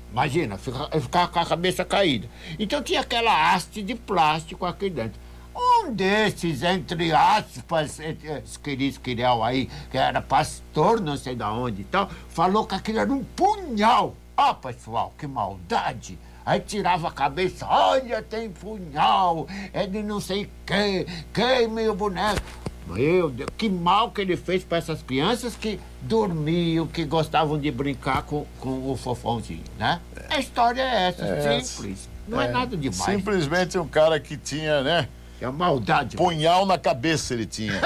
Imagina, 0.10 0.58
ficar, 0.58 0.88
ficar 1.02 1.28
com 1.28 1.40
a 1.40 1.46
cabeça 1.46 1.84
caída. 1.84 2.30
Então 2.58 2.82
tinha 2.82 3.02
aquela 3.02 3.54
haste 3.54 3.82
de 3.84 3.94
plástico 3.94 4.66
aqui 4.66 4.90
dentro. 4.90 5.20
Um 5.54 5.92
desses, 5.92 6.64
entre 6.64 7.12
aspas, 7.12 8.00
esquirel 8.80 9.44
aí, 9.44 9.70
que 9.92 9.98
era 9.98 10.22
pastor, 10.22 11.02
não 11.02 11.18
sei 11.18 11.36
de 11.36 11.44
onde 11.44 11.82
e 11.82 11.86
tal, 11.86 12.10
falou 12.30 12.66
que 12.66 12.76
aquilo 12.76 13.00
era 13.00 13.12
um 13.12 13.24
punhal. 13.24 14.16
Ah, 14.38 14.54
pessoal, 14.54 15.14
que 15.18 15.28
maldade! 15.28 16.18
Aí 16.46 16.62
tirava 16.62 17.10
a 17.10 17.12
cabeça, 17.12 17.66
olha, 17.68 18.22
tem 18.22 18.50
punhal, 18.50 19.46
é 19.74 19.86
de 19.86 20.02
não 20.02 20.22
sei 20.22 20.50
quê, 20.66 21.06
queime 21.34 21.88
o 21.90 21.96
boneco. 21.96 22.64
Meu 22.88 23.30
Deus, 23.30 23.50
que 23.58 23.70
mal 23.70 24.12
que 24.12 24.22
ele 24.22 24.36
fez 24.36 24.64
para 24.64 24.78
essas 24.78 25.02
crianças 25.02 25.56
que 25.56 25.80
dormiam, 26.02 26.86
que 26.88 27.06
gostavam 27.06 27.58
de 27.60 27.72
brincar 27.72 28.24
com, 28.24 28.46
com 28.60 28.92
o 28.92 28.96
fofãozinho, 28.98 29.64
né? 29.80 30.00
A 30.30 30.40
história 30.40 30.82
é 30.82 31.08
essa, 31.10 31.24
É, 31.26 31.62
simples. 31.62 32.10
Não 32.28 32.42
é, 32.42 32.48
é, 32.48 32.52
nada 32.52 32.76
demais. 32.78 33.02
Simplesmente 33.04 33.78
um 33.78 33.88
cara 33.88 34.20
que 34.20 34.38
tinha, 34.38 34.82
né? 34.82 35.08
É 35.42 35.48
maldade. 35.50 36.16
Punhal 36.16 36.66
na 36.66 36.78
cabeça 36.78 37.34
ele 37.34 37.46
tinha. 37.46 37.74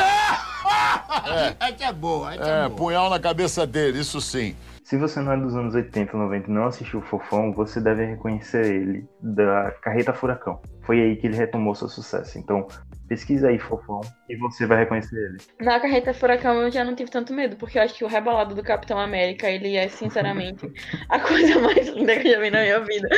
Essa 1.60 1.86
é 1.86 1.94
boa, 1.94 2.34
essa 2.34 2.44
É, 2.44 2.66
é 2.66 2.68
boa. 2.68 2.78
punhal 2.78 3.10
na 3.10 3.20
cabeça 3.20 3.66
dele, 3.68 4.00
isso 4.00 4.22
sim. 4.22 4.56
Se 4.84 4.98
você 4.98 5.20
não 5.20 5.34
é 5.34 5.38
dos 5.38 5.54
anos 5.56 5.76
80 5.76 6.16
ou 6.16 6.24
90 6.24 6.50
e 6.50 6.54
não 6.54 6.66
assistiu 6.66 7.00
o 7.00 7.02
Fofão, 7.02 7.52
você 7.52 7.82
deve 7.82 8.06
reconhecer 8.06 8.66
ele 8.66 9.06
da 9.22 9.72
Carreta 9.82 10.14
Furacão. 10.14 10.62
Foi 10.86 11.02
aí 11.02 11.16
que 11.18 11.28
ele 11.28 11.36
retomou 11.36 11.76
seu 11.76 11.90
sucesso. 11.90 12.38
Então, 12.40 12.66
pesquisa 13.08 13.48
aí 13.48 13.58
Fofão 13.58 14.02
e 14.30 14.36
você 14.38 14.66
vai 14.66 14.80
reconhecer 14.80 15.16
ele. 15.16 15.38
Na 15.60 15.80
carreta 15.80 16.14
furacão 16.14 16.62
eu 16.62 16.72
já 16.72 16.84
não 16.84 16.96
tive 16.96 17.10
tanto 17.10 17.34
medo, 17.34 17.56
porque 17.56 17.78
eu 17.78 17.82
acho 17.82 17.96
que 17.96 18.04
o 18.04 18.08
rebolado 18.08 18.54
do 18.54 18.64
Capitão 18.64 19.00
América, 19.00 19.50
ele 19.50 19.76
é, 19.76 19.88
sinceramente, 19.88 20.72
a 21.10 21.20
coisa 21.20 21.60
mais 21.60 21.88
linda 21.88 22.20
que 22.20 22.28
eu 22.28 22.34
já 22.34 22.40
vi 22.40 22.50
na 22.50 22.62
minha 22.62 22.80
vida. 22.82 23.10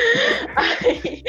Aí, 0.55 1.23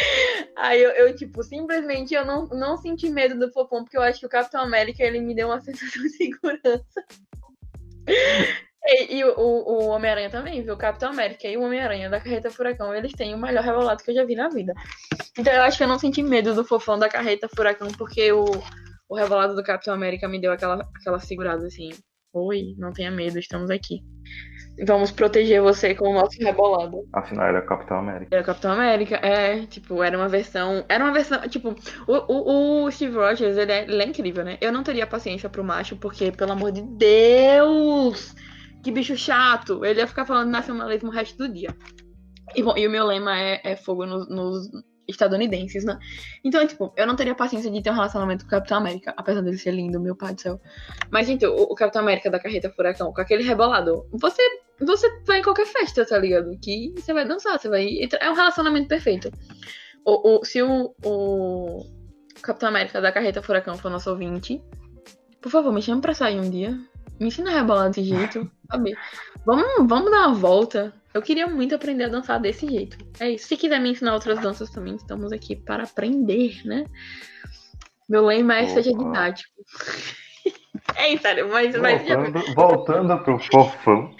aí 0.56 0.82
eu, 0.82 0.90
eu, 0.90 1.16
tipo, 1.16 1.42
simplesmente 1.42 2.14
eu 2.14 2.24
não, 2.24 2.46
não 2.48 2.76
senti 2.76 3.08
medo 3.08 3.38
do 3.38 3.52
Fofão, 3.52 3.82
porque 3.82 3.96
eu 3.96 4.02
acho 4.02 4.20
que 4.20 4.26
o 4.26 4.30
Capitão 4.30 4.60
América, 4.60 5.02
ele 5.02 5.20
me 5.20 5.34
deu 5.34 5.48
uma 5.48 5.60
sensação 5.60 6.02
de 6.02 6.10
segurança. 6.10 7.04
E, 8.84 9.18
e 9.18 9.24
o, 9.24 9.36
o 9.36 9.86
Homem-Aranha 9.88 10.30
também, 10.30 10.62
viu? 10.62 10.74
O 10.74 10.78
Capitão 10.78 11.10
América 11.10 11.46
e 11.46 11.56
o 11.56 11.62
Homem-Aranha 11.62 12.08
da 12.08 12.20
Carreta 12.20 12.50
Furacão, 12.50 12.94
eles 12.94 13.12
têm 13.12 13.34
o 13.34 13.38
melhor 13.38 13.62
rebolado 13.62 14.02
que 14.02 14.10
eu 14.10 14.14
já 14.14 14.24
vi 14.24 14.34
na 14.34 14.48
vida. 14.48 14.72
Então 15.38 15.52
eu 15.52 15.62
acho 15.62 15.76
que 15.76 15.84
eu 15.84 15.88
não 15.88 15.98
senti 15.98 16.22
medo 16.22 16.54
do 16.54 16.64
fofão 16.64 16.98
da 16.98 17.08
Carreta 17.08 17.48
Furacão, 17.48 17.88
porque 17.88 18.32
o, 18.32 18.44
o 19.08 19.14
rebolado 19.14 19.54
do 19.54 19.62
Capitão 19.62 19.92
América 19.92 20.28
me 20.28 20.40
deu 20.40 20.52
aquela, 20.52 20.88
aquela 20.98 21.18
segurada 21.18 21.66
assim. 21.66 21.90
Oi, 22.32 22.74
não 22.78 22.92
tenha 22.92 23.10
medo, 23.10 23.38
estamos 23.38 23.70
aqui. 23.70 24.00
Vamos 24.86 25.10
proteger 25.10 25.60
você 25.60 25.94
com 25.94 26.08
o 26.08 26.14
nosso 26.14 26.38
rebolado. 26.40 27.04
Afinal, 27.12 27.48
era 27.48 27.58
o 27.58 27.66
Capitão 27.66 27.98
América. 27.98 28.34
Era 28.34 28.42
o 28.42 28.46
Capitão 28.46 28.72
América, 28.72 29.16
é, 29.16 29.66
tipo, 29.66 30.02
era 30.02 30.16
uma 30.16 30.28
versão. 30.28 30.84
Era 30.88 31.04
uma 31.04 31.12
versão. 31.12 31.40
Tipo, 31.48 31.74
o, 32.06 32.32
o, 32.32 32.84
o 32.84 32.90
Steve 32.90 33.16
Rogers, 33.16 33.56
ele 33.58 33.72
é, 33.72 33.82
ele 33.82 34.02
é 34.02 34.06
incrível, 34.06 34.44
né? 34.44 34.56
Eu 34.60 34.72
não 34.72 34.82
teria 34.82 35.06
paciência 35.06 35.50
pro 35.50 35.64
macho, 35.64 35.96
porque, 35.96 36.32
pelo 36.32 36.52
amor 36.52 36.72
de 36.72 36.82
Deus! 36.82 38.34
Que 38.82 38.90
bicho 38.90 39.16
chato! 39.16 39.84
Ele 39.84 40.00
ia 40.00 40.06
ficar 40.06 40.24
falando 40.24 40.50
nacionalismo 40.50 41.10
o 41.10 41.12
resto 41.12 41.36
do 41.36 41.52
dia. 41.52 41.74
E, 42.54 42.62
bom, 42.62 42.76
e 42.76 42.86
o 42.86 42.90
meu 42.90 43.06
lema 43.06 43.38
é, 43.38 43.60
é 43.62 43.76
fogo 43.76 44.06
nos, 44.06 44.28
nos 44.28 44.70
estadunidenses, 45.10 45.84
né? 45.84 45.98
Então, 46.42 46.66
tipo, 46.66 46.92
eu 46.96 47.06
não 47.06 47.16
teria 47.16 47.34
paciência 47.34 47.70
de 47.70 47.82
ter 47.82 47.90
um 47.90 47.94
relacionamento 47.94 48.44
com 48.44 48.48
o 48.48 48.50
Capitão 48.50 48.78
América, 48.78 49.12
apesar 49.16 49.42
dele 49.42 49.58
ser 49.58 49.72
lindo, 49.72 50.00
meu 50.00 50.16
pai 50.16 50.34
do 50.34 50.40
céu. 50.40 50.60
Mas, 51.10 51.26
gente, 51.26 51.44
o, 51.44 51.54
o 51.54 51.74
Capitão 51.74 52.02
América 52.02 52.30
da 52.30 52.40
Carreta 52.40 52.70
Furacão, 52.70 53.12
com 53.12 53.20
aquele 53.20 53.42
rebolado, 53.42 54.06
você, 54.12 54.42
você 54.80 55.08
vai 55.26 55.40
em 55.40 55.42
qualquer 55.42 55.66
festa, 55.66 56.06
tá 56.06 56.18
ligado? 56.18 56.50
Que 56.60 56.92
você 56.96 57.12
vai 57.12 57.26
dançar, 57.26 57.58
você 57.58 57.68
vai. 57.68 57.86
É 58.20 58.30
um 58.30 58.34
relacionamento 58.34 58.88
perfeito. 58.88 59.30
O, 60.04 60.38
o, 60.38 60.44
se 60.44 60.62
o, 60.62 60.94
o 61.04 61.84
Capitão 62.42 62.70
América 62.70 63.00
da 63.00 63.12
Carreta 63.12 63.42
Furacão 63.42 63.76
for 63.76 63.90
nosso 63.90 64.10
ouvinte, 64.10 64.62
por 65.40 65.50
favor, 65.50 65.72
me 65.72 65.82
chame 65.82 66.00
pra 66.00 66.14
sair 66.14 66.38
um 66.38 66.48
dia. 66.48 66.78
Me 67.20 67.26
ensina 67.26 67.50
a 67.50 67.54
rebolar 67.54 67.88
desse 67.88 68.02
jeito, 68.02 68.50
sabe? 68.70 68.96
Vamos, 69.44 69.66
vamos 69.86 70.10
dar 70.10 70.28
uma 70.28 70.34
volta. 70.34 70.94
Eu 71.12 71.20
queria 71.20 71.46
muito 71.46 71.74
aprender 71.74 72.04
a 72.04 72.08
dançar 72.08 72.40
desse 72.40 72.66
jeito. 72.66 72.96
É 73.20 73.30
isso. 73.30 73.46
Se 73.46 73.58
quiser 73.58 73.78
me 73.78 73.90
ensinar 73.90 74.14
outras 74.14 74.40
danças 74.40 74.70
também, 74.70 74.94
estamos 74.94 75.30
aqui 75.30 75.54
para 75.54 75.84
aprender, 75.84 76.62
né? 76.64 76.86
Meu 78.08 78.24
lema 78.24 78.56
é 78.56 78.66
seja 78.66 78.92
didático. 78.92 79.52
É 80.96 81.14
isso, 81.14 81.22
sério, 81.22 81.48
mas, 81.48 81.74
mas 81.76 82.02
Voltando, 82.02 82.54
voltando 82.54 83.18
pro 83.18 83.38
Fofão. 83.38 84.14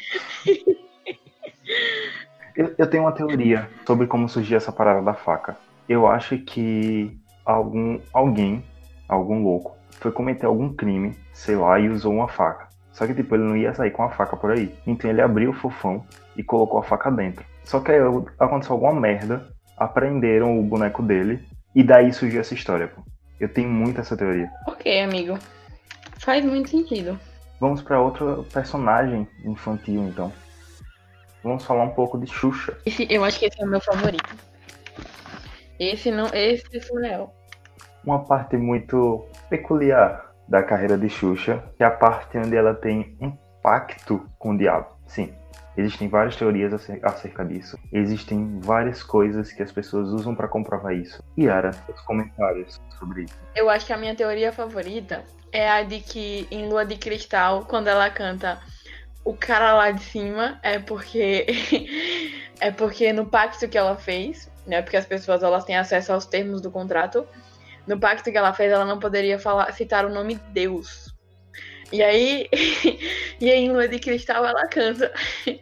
Eu, 2.57 2.75
eu 2.79 2.89
tenho 2.89 3.03
uma 3.03 3.13
teoria 3.13 3.69
sobre 3.87 4.07
como 4.07 4.29
surgiu 4.29 4.57
essa 4.57 4.73
parada 4.73 5.03
da 5.03 5.13
faca. 5.13 5.57
Eu 5.89 6.07
acho 6.07 6.39
que 6.39 7.19
algum, 7.45 8.01
alguém, 8.13 8.65
algum 9.09 9.43
louco, 9.43 9.77
foi 9.91 10.13
cometer 10.13 10.47
algum 10.47 10.73
crime, 10.73 11.15
sei 11.33 11.57
lá, 11.57 11.79
e 11.79 11.89
usou 11.89 12.15
uma 12.15 12.29
faca. 12.29 12.70
Só 12.93 13.07
que, 13.07 13.15
tipo, 13.15 13.35
ele 13.35 13.45
não 13.45 13.57
ia 13.57 13.75
sair 13.75 13.91
com 13.91 14.03
a 14.03 14.11
faca 14.11 14.37
por 14.37 14.51
aí. 14.51 14.75
Então 14.87 15.11
ele 15.11 15.23
abriu 15.23 15.51
o 15.51 15.55
fofão 15.55 16.05
e 16.37 16.43
colocou 16.43 16.81
a 16.81 16.83
faca 16.83 17.11
dentro. 17.11 17.45
Só 17.65 17.81
que 17.81 17.93
aí 17.93 18.01
aconteceu 18.39 18.75
alguma 18.75 18.93
merda, 18.93 19.47
aprenderam 19.77 20.59
o 20.59 20.63
boneco 20.63 21.03
dele, 21.03 21.47
e 21.75 21.83
daí 21.83 22.13
surgiu 22.13 22.41
essa 22.41 22.55
história, 22.55 22.89
pô. 22.89 23.03
Eu 23.39 23.49
tenho 23.49 23.71
muito 23.71 24.01
essa 24.01 24.17
teoria. 24.17 24.51
Ok, 24.67 25.03
amigo. 25.03 25.39
Faz 26.19 26.45
muito 26.45 26.69
sentido. 26.69 27.19
Vamos 27.59 27.83
pra 27.83 28.01
outro 28.01 28.47
personagem 28.53 29.27
infantil, 29.45 30.03
então. 30.09 30.33
Vamos 31.43 31.65
falar 31.65 31.85
um 31.85 31.91
pouco 31.91 32.19
de 32.19 32.27
Xuxa. 32.27 32.77
Esse, 32.85 33.07
eu 33.11 33.25
acho 33.25 33.39
que 33.39 33.47
esse 33.47 33.63
é 33.63 33.65
o 33.65 33.69
meu 33.69 33.81
favorito. 33.81 34.37
Esse 35.79 36.11
não. 36.11 36.27
Esse 36.35 36.65
é 36.77 36.81
surreal. 36.81 37.35
Uma 38.05 38.25
parte 38.25 38.57
muito 38.57 39.27
peculiar 39.49 40.30
da 40.51 40.63
carreira 40.65 40.99
de 40.99 41.09
Xuxa, 41.09 41.63
que 41.77 41.85
é 41.85 41.87
a 41.87 41.91
parte 41.91 42.37
onde 42.37 42.57
ela 42.57 42.75
tem 42.75 43.17
um 43.21 43.31
pacto 43.63 44.29
com 44.37 44.51
o 44.51 44.59
diabo. 44.59 44.89
Sim, 45.07 45.33
existem 45.77 46.09
várias 46.09 46.35
teorias 46.35 46.73
acer- 46.73 47.01
acerca 47.05 47.45
disso. 47.45 47.79
Existem 47.93 48.59
várias 48.61 49.01
coisas 49.03 49.53
que 49.53 49.63
as 49.63 49.71
pessoas 49.71 50.09
usam 50.09 50.35
pra 50.35 50.49
comprovar 50.49 50.93
isso. 50.93 51.23
Yara, 51.39 51.71
os 51.89 52.01
comentários 52.01 52.81
sobre 52.99 53.23
isso. 53.23 53.39
Eu 53.55 53.71
acho 53.71 53.87
que 53.87 53.93
a 53.93 53.97
minha 53.97 54.15
teoria 54.15 54.53
favorita 54.53 55.23
é 55.53 55.71
a 55.71 55.85
de 55.85 56.01
que 56.01 56.49
em 56.51 56.69
Lua 56.69 56.85
de 56.85 56.97
Cristal, 56.97 57.65
quando 57.67 57.87
ela 57.87 58.11
canta 58.11 58.59
o 59.25 59.35
cara 59.35 59.75
lá 59.75 59.91
de 59.93 60.03
cima, 60.03 60.59
é 60.63 60.81
porque 60.81 61.47
é 62.61 62.73
porque 62.73 63.13
no 63.13 63.27
pacto 63.27 63.69
que 63.69 63.79
ela 63.79 63.95
fez, 63.95 64.51
né? 64.67 64.83
Porque 64.83 64.97
as 64.97 65.07
pessoas 65.07 65.45
elas 65.45 65.65
têm 65.65 65.77
acesso 65.77 66.13
aos 66.13 66.27
termos 66.27 66.61
do 66.61 66.71
contrato. 66.73 67.25
No 67.87 67.99
pacto 67.99 68.31
que 68.31 68.37
ela 68.39 68.53
fez, 68.53 68.71
ela 68.73 68.85
não 68.85 68.99
poderia 68.99 69.39
falar, 69.39 69.73
citar 69.73 70.05
o 70.05 70.11
nome 70.11 70.35
Deus. 70.53 71.15
E 71.93 72.03
aí, 72.03 72.49
e 73.41 73.51
aí 73.51 73.59
em 73.65 73.73
Lua 73.73 73.89
de 73.89 73.99
Cristal 73.99 74.45
ela 74.45 74.67
canta. 74.69 75.13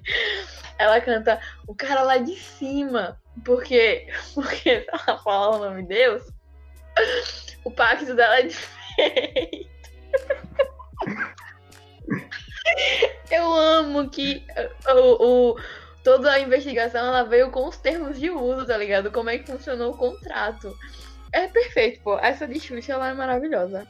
Ela 0.81 1.01
canta 1.01 1.41
o 1.67 1.75
cara 1.75 2.03
lá 2.03 2.19
de 2.19 2.37
cima. 2.37 3.19
Porque, 3.45 4.07
porque 4.33 4.87
ela 4.89 5.19
falar 5.19 5.57
o 5.57 5.59
nome 5.59 5.83
Deus, 5.83 6.23
o 7.65 7.71
pacto 7.73 8.15
dela 8.15 8.39
é 8.39 8.43
diferente. 8.43 9.69
Eu 13.31 13.53
amo 13.53 14.09
que 14.09 14.45
o, 14.89 15.51
o- 15.51 15.57
toda 16.05 16.33
a 16.33 16.41
investigação 16.41 17.01
ela 17.07 17.25
veio 17.25 17.51
com 17.51 17.67
os 17.69 17.77
termos 17.77 18.19
de 18.19 18.31
uso, 18.31 18.65
tá 18.67 18.77
ligado? 18.77 19.11
Como 19.11 19.31
é 19.31 19.39
que 19.39 19.51
funcionou 19.51 19.93
o 19.93 19.97
contrato. 19.97 20.75
É 21.33 21.47
perfeito, 21.47 22.01
pô. 22.03 22.19
Essa 22.19 22.47
de 22.47 22.59
Xuxa 22.59 22.93
ela 22.93 23.09
é 23.09 23.15
maravilhosa. 23.15 23.87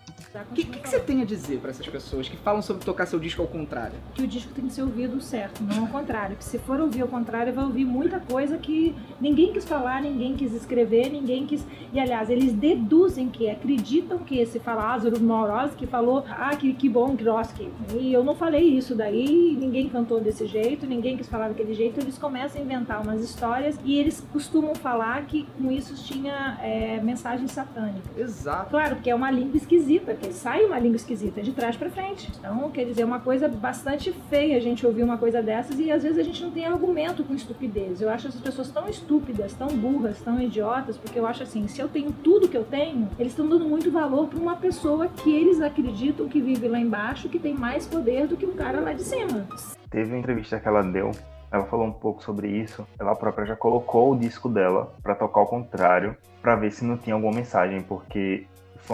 O 0.51 0.55
que, 0.55 0.65
que, 0.65 0.81
que 0.81 0.89
você 0.89 1.01
tem 1.01 1.23
a 1.23 1.25
dizer 1.25 1.59
para 1.59 1.71
essas 1.71 1.87
pessoas 1.87 2.29
que 2.29 2.37
falam 2.37 2.61
sobre 2.61 2.85
tocar 2.85 3.07
seu 3.07 3.19
disco 3.19 3.41
ao 3.41 3.49
contrário? 3.49 3.95
Que 4.15 4.23
o 4.23 4.27
disco 4.27 4.53
tem 4.53 4.67
que 4.67 4.73
ser 4.73 4.83
ouvido 4.83 5.21
certo, 5.21 5.63
não 5.63 5.83
ao 5.83 5.89
contrário. 5.89 6.37
Porque 6.37 6.51
se 6.51 6.59
for 6.59 6.81
ouvir 6.81 7.03
ao 7.03 7.09
contrário, 7.09 7.53
vai 7.53 7.65
ouvir 7.65 7.85
muita 7.85 8.21
coisa 8.21 8.59
que 8.59 8.95
ninguém 9.21 9.53
quis 9.53 9.65
falar, 9.65 10.03
ninguém 10.03 10.37
quis 10.37 10.53
escrever, 10.53 11.11
ninguém 11.11 11.47
quis. 11.47 11.65
E 11.93 12.01
aliás, 12.01 12.29
eles 12.29 12.53
deduzem 12.53 13.29
que, 13.29 13.49
acreditam 13.49 14.19
que 14.19 14.39
esse 14.39 14.59
fala 14.59 14.89
Lázaro 14.89 15.21
Moroz 15.21 15.75
que 15.75 15.87
falou, 15.87 16.25
ah, 16.29 16.55
que, 16.57 16.73
que 16.75 16.89
bom, 16.89 17.15
Groski. 17.15 17.71
E 17.99 18.13
eu 18.13 18.23
não 18.23 18.35
falei 18.35 18.65
isso 18.65 18.95
daí, 18.95 19.57
ninguém 19.59 19.89
cantou 19.89 20.21
desse 20.21 20.47
jeito, 20.47 20.87
ninguém 20.87 21.17
quis 21.17 21.29
falar 21.29 21.49
daquele 21.49 21.75
jeito. 21.75 22.01
Eles 22.01 22.19
começam 22.19 22.61
a 22.61 22.65
inventar 22.65 23.03
umas 23.03 23.21
histórias 23.23 23.79
e 23.85 23.99
eles 23.99 24.21
costumam 24.33 24.75
falar 24.75 25.25
que 25.27 25.47
com 25.57 25.71
isso 25.71 25.95
tinha 26.05 26.59
é, 26.63 27.01
mensagem 27.01 27.28
satânica. 27.49 28.09
Exato. 28.17 28.71
Claro, 28.71 28.97
porque 28.97 29.11
é 29.11 29.15
uma 29.15 29.31
língua 29.31 29.57
esquisita, 29.57 30.15
porque 30.15 30.33
sai 30.33 30.65
uma 30.65 30.79
língua 30.79 30.97
esquisita 30.97 31.43
de 31.43 31.53
trás 31.53 31.77
para 31.77 31.91
frente. 31.91 32.31
Então, 32.39 32.71
quer 32.71 32.85
dizer, 32.85 33.03
é 33.03 33.05
uma 33.05 33.21
coisa 33.21 33.49
bastante 33.49 34.13
feia 34.31 34.57
a 34.57 34.61
gente 34.61 34.87
ouvir 34.87 35.03
uma 35.03 35.19
coisa 35.19 35.43
dessas 35.43 35.79
e 35.79 35.91
às 35.91 36.03
vezes 36.03 36.19
a 36.19 36.23
gente 36.23 36.43
não 36.43 36.51
tem 36.51 36.67
argumento 36.67 37.25
com 37.25 37.35
estupidez. 37.35 38.01
Eu 38.01 38.09
acho 38.09 38.29
essas 38.29 38.41
pessoas 38.41 38.71
tão 38.71 38.89
estúpidas, 38.89 39.53
tão 39.55 39.69
burras, 39.69 40.21
tão 40.21 40.41
idiotas, 40.41 40.97
porque 40.97 41.19
eu 41.19 41.27
acho 41.27 41.43
assim, 41.43 41.67
se 41.69 41.81
eu 41.81 41.89
tenho 41.89 42.13
tudo 42.13 42.49
que 42.49 42.57
eu 42.57 42.65
tenho, 42.65 43.09
eles 43.19 43.33
estão 43.33 43.49
dando 43.49 43.65
muito 43.65 43.91
valor 43.91 44.29
para 44.29 44.39
uma 44.39 44.57
pessoa 44.57 45.09
que 45.09 45.35
eles 45.35 45.61
acreditam 45.61 46.29
que 46.29 46.41
vive 46.41 46.69
lá 46.69 46.79
embaixo, 46.79 47.29
que 47.29 47.39
tem 47.39 47.55
mais 47.55 47.87
poder 47.87 48.27
do 48.27 48.37
que 48.37 48.47
um 48.47 48.55
cara 48.55 48.81
lá 48.81 48.93
de 48.93 49.03
cima. 49.03 49.47
Teve 49.91 50.11
uma 50.11 50.19
entrevista 50.19 50.61
que 50.61 50.69
ela 50.69 50.83
deu 50.83 51.11
ela 51.51 51.65
falou 51.67 51.87
um 51.87 51.93
pouco 51.93 52.23
sobre 52.23 52.49
isso. 52.49 52.87
Ela 52.99 53.15
própria 53.15 53.47
já 53.47 53.57
colocou 53.57 54.13
o 54.13 54.19
disco 54.19 54.49
dela 54.49 54.95
para 55.03 55.15
tocar 55.15 55.41
ao 55.41 55.47
contrário, 55.47 56.17
para 56.43 56.57
ver 56.57 56.71
se 56.71 56.85
não 56.85 56.97
tinha 56.97 57.15
alguma 57.15 57.35
mensagem, 57.35 57.83
porque 57.83 58.47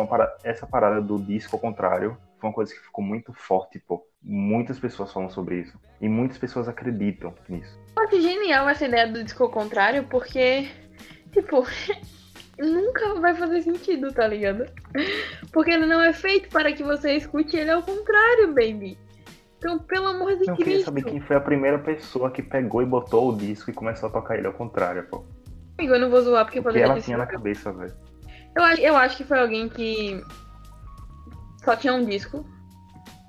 parada, 0.09 0.37
essa 0.43 0.67
parada 0.67 1.01
do 1.01 1.19
disco 1.19 1.55
ao 1.55 1.61
contrário 1.61 2.17
foi 2.39 2.49
uma 2.49 2.55
coisa 2.55 2.75
que 2.75 2.81
ficou 2.81 3.05
muito 3.05 3.33
forte, 3.33 3.79
pô. 3.79 4.05
Muitas 4.23 4.79
pessoas 4.79 5.13
falam 5.13 5.31
sobre 5.31 5.61
isso. 5.61 5.79
E 6.01 6.09
muitas 6.09 6.39
pessoas 6.39 6.69
acreditam 6.69 7.35
nisso. 7.49 7.79
Eu 7.97 8.03
acho 8.03 8.21
genial 8.21 8.69
essa 8.69 8.87
ideia 8.87 9.07
do 9.07 9.23
disco 9.23 9.45
ao 9.45 9.51
contrário, 9.51 10.05
porque, 10.05 10.69
tipo, 11.31 11.65
nunca 12.59 13.15
vai 13.21 13.35
fazer 13.35 13.63
sentido, 13.63 14.13
tá 14.13 14.27
ligado? 14.27 14.67
Porque 15.53 15.71
ele 15.71 15.87
não 15.87 16.01
é 16.01 16.13
feito 16.13 16.49
para 16.49 16.73
que 16.73 16.83
você 16.83 17.15
escute 17.15 17.57
ele 17.57 17.71
ao 17.71 17.83
contrário, 17.83 18.49
baby. 18.49 18.99
Então, 19.65 19.79
pelo 19.79 20.09
amor 20.09 20.37
de 20.37 20.43
Eu 20.43 20.57
Cristo. 20.57 20.57
queria 20.57 20.85
saber 20.85 21.05
quem 21.05 21.21
foi 21.23 21.37
a 21.37 21.41
primeira 21.41 21.79
pessoa 21.79 22.31
que 22.31 22.43
pegou 22.43 22.83
e 22.83 22.85
botou 22.85 23.31
o 23.31 23.35
disco 23.35 23.71
e 23.71 23.73
começou 23.73 24.11
a 24.11 24.13
tocar 24.13 24.37
ele 24.37 24.47
ao 24.47 24.53
contrário, 24.53 25.07
pô. 25.09 25.25
Amigo, 25.79 25.95
eu 25.95 26.01
não 26.01 26.11
vou 26.11 26.21
zoar 26.21 26.45
porque 26.45 26.61
O 26.61 26.65
que 26.65 26.79
ela 26.79 27.01
tinha 27.01 27.17
na 27.17 27.25
cabeça, 27.25 27.73
velho. 27.73 27.95
Eu 28.55 28.63
acho, 28.63 28.81
eu 28.83 28.95
acho 28.95 29.17
que 29.17 29.25
foi 29.25 29.41
alguém 29.41 29.71
que 29.71 30.23
só 31.65 31.75
tinha 31.75 31.95
um 31.95 32.05
disco. 32.05 32.45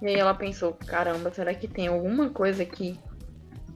E 0.01 0.07
aí 0.07 0.15
ela 0.15 0.33
pensou, 0.33 0.73
caramba, 0.73 1.31
será 1.31 1.53
que 1.53 1.69
tem 1.69 1.87
alguma 1.87 2.29
coisa 2.29 2.63
aqui? 2.63 2.99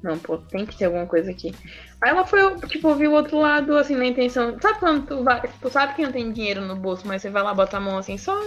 Não, 0.03 0.19
pô, 0.19 0.37
tem 0.37 0.65
que 0.65 0.77
ter 0.77 0.85
alguma 0.85 1.05
coisa 1.05 1.31
aqui. 1.31 1.55
Aí 2.01 2.09
ela 2.09 2.25
foi, 2.25 2.57
tipo, 2.67 2.89
ouvir 2.89 3.07
o 3.07 3.13
outro 3.13 3.39
lado, 3.39 3.77
assim, 3.77 3.95
na 3.95 4.05
intenção. 4.05 4.57
Sabe 4.61 4.79
quando 4.79 5.07
tu 5.07 5.23
vai. 5.23 5.41
Tu 5.61 5.69
sabe 5.69 5.95
que 5.95 6.03
não 6.03 6.11
tem 6.11 6.29
dinheiro 6.33 6.59
no 6.61 6.75
bolso, 6.75 7.07
mas 7.07 7.21
você 7.21 7.29
vai 7.29 7.41
lá 7.41 7.53
botar 7.53 7.77
a 7.77 7.81
mão 7.81 7.97
assim, 7.97 8.17
só 8.17 8.37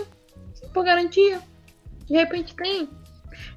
por 0.74 0.84
garantia. 0.84 1.40
De 2.06 2.14
repente 2.14 2.54
tem. 2.54 2.88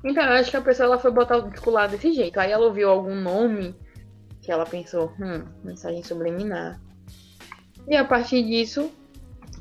Então, 0.03 0.23
eu 0.23 0.33
acho 0.33 0.51
que 0.51 0.57
a 0.57 0.61
pessoa 0.61 0.87
ela 0.87 0.99
foi 0.99 1.11
botar 1.11 1.37
o 1.37 1.49
disco 1.49 1.69
lá 1.69 1.87
desse 1.87 2.11
jeito. 2.13 2.39
Aí 2.39 2.51
ela 2.51 2.65
ouviu 2.65 2.89
algum 2.89 3.15
nome 3.15 3.75
que 4.41 4.51
ela 4.51 4.65
pensou, 4.65 5.11
hum, 5.19 5.43
mensagem 5.63 6.03
subliminar. 6.03 6.79
E 7.87 7.95
a 7.95 8.05
partir 8.05 8.43
disso, 8.43 8.91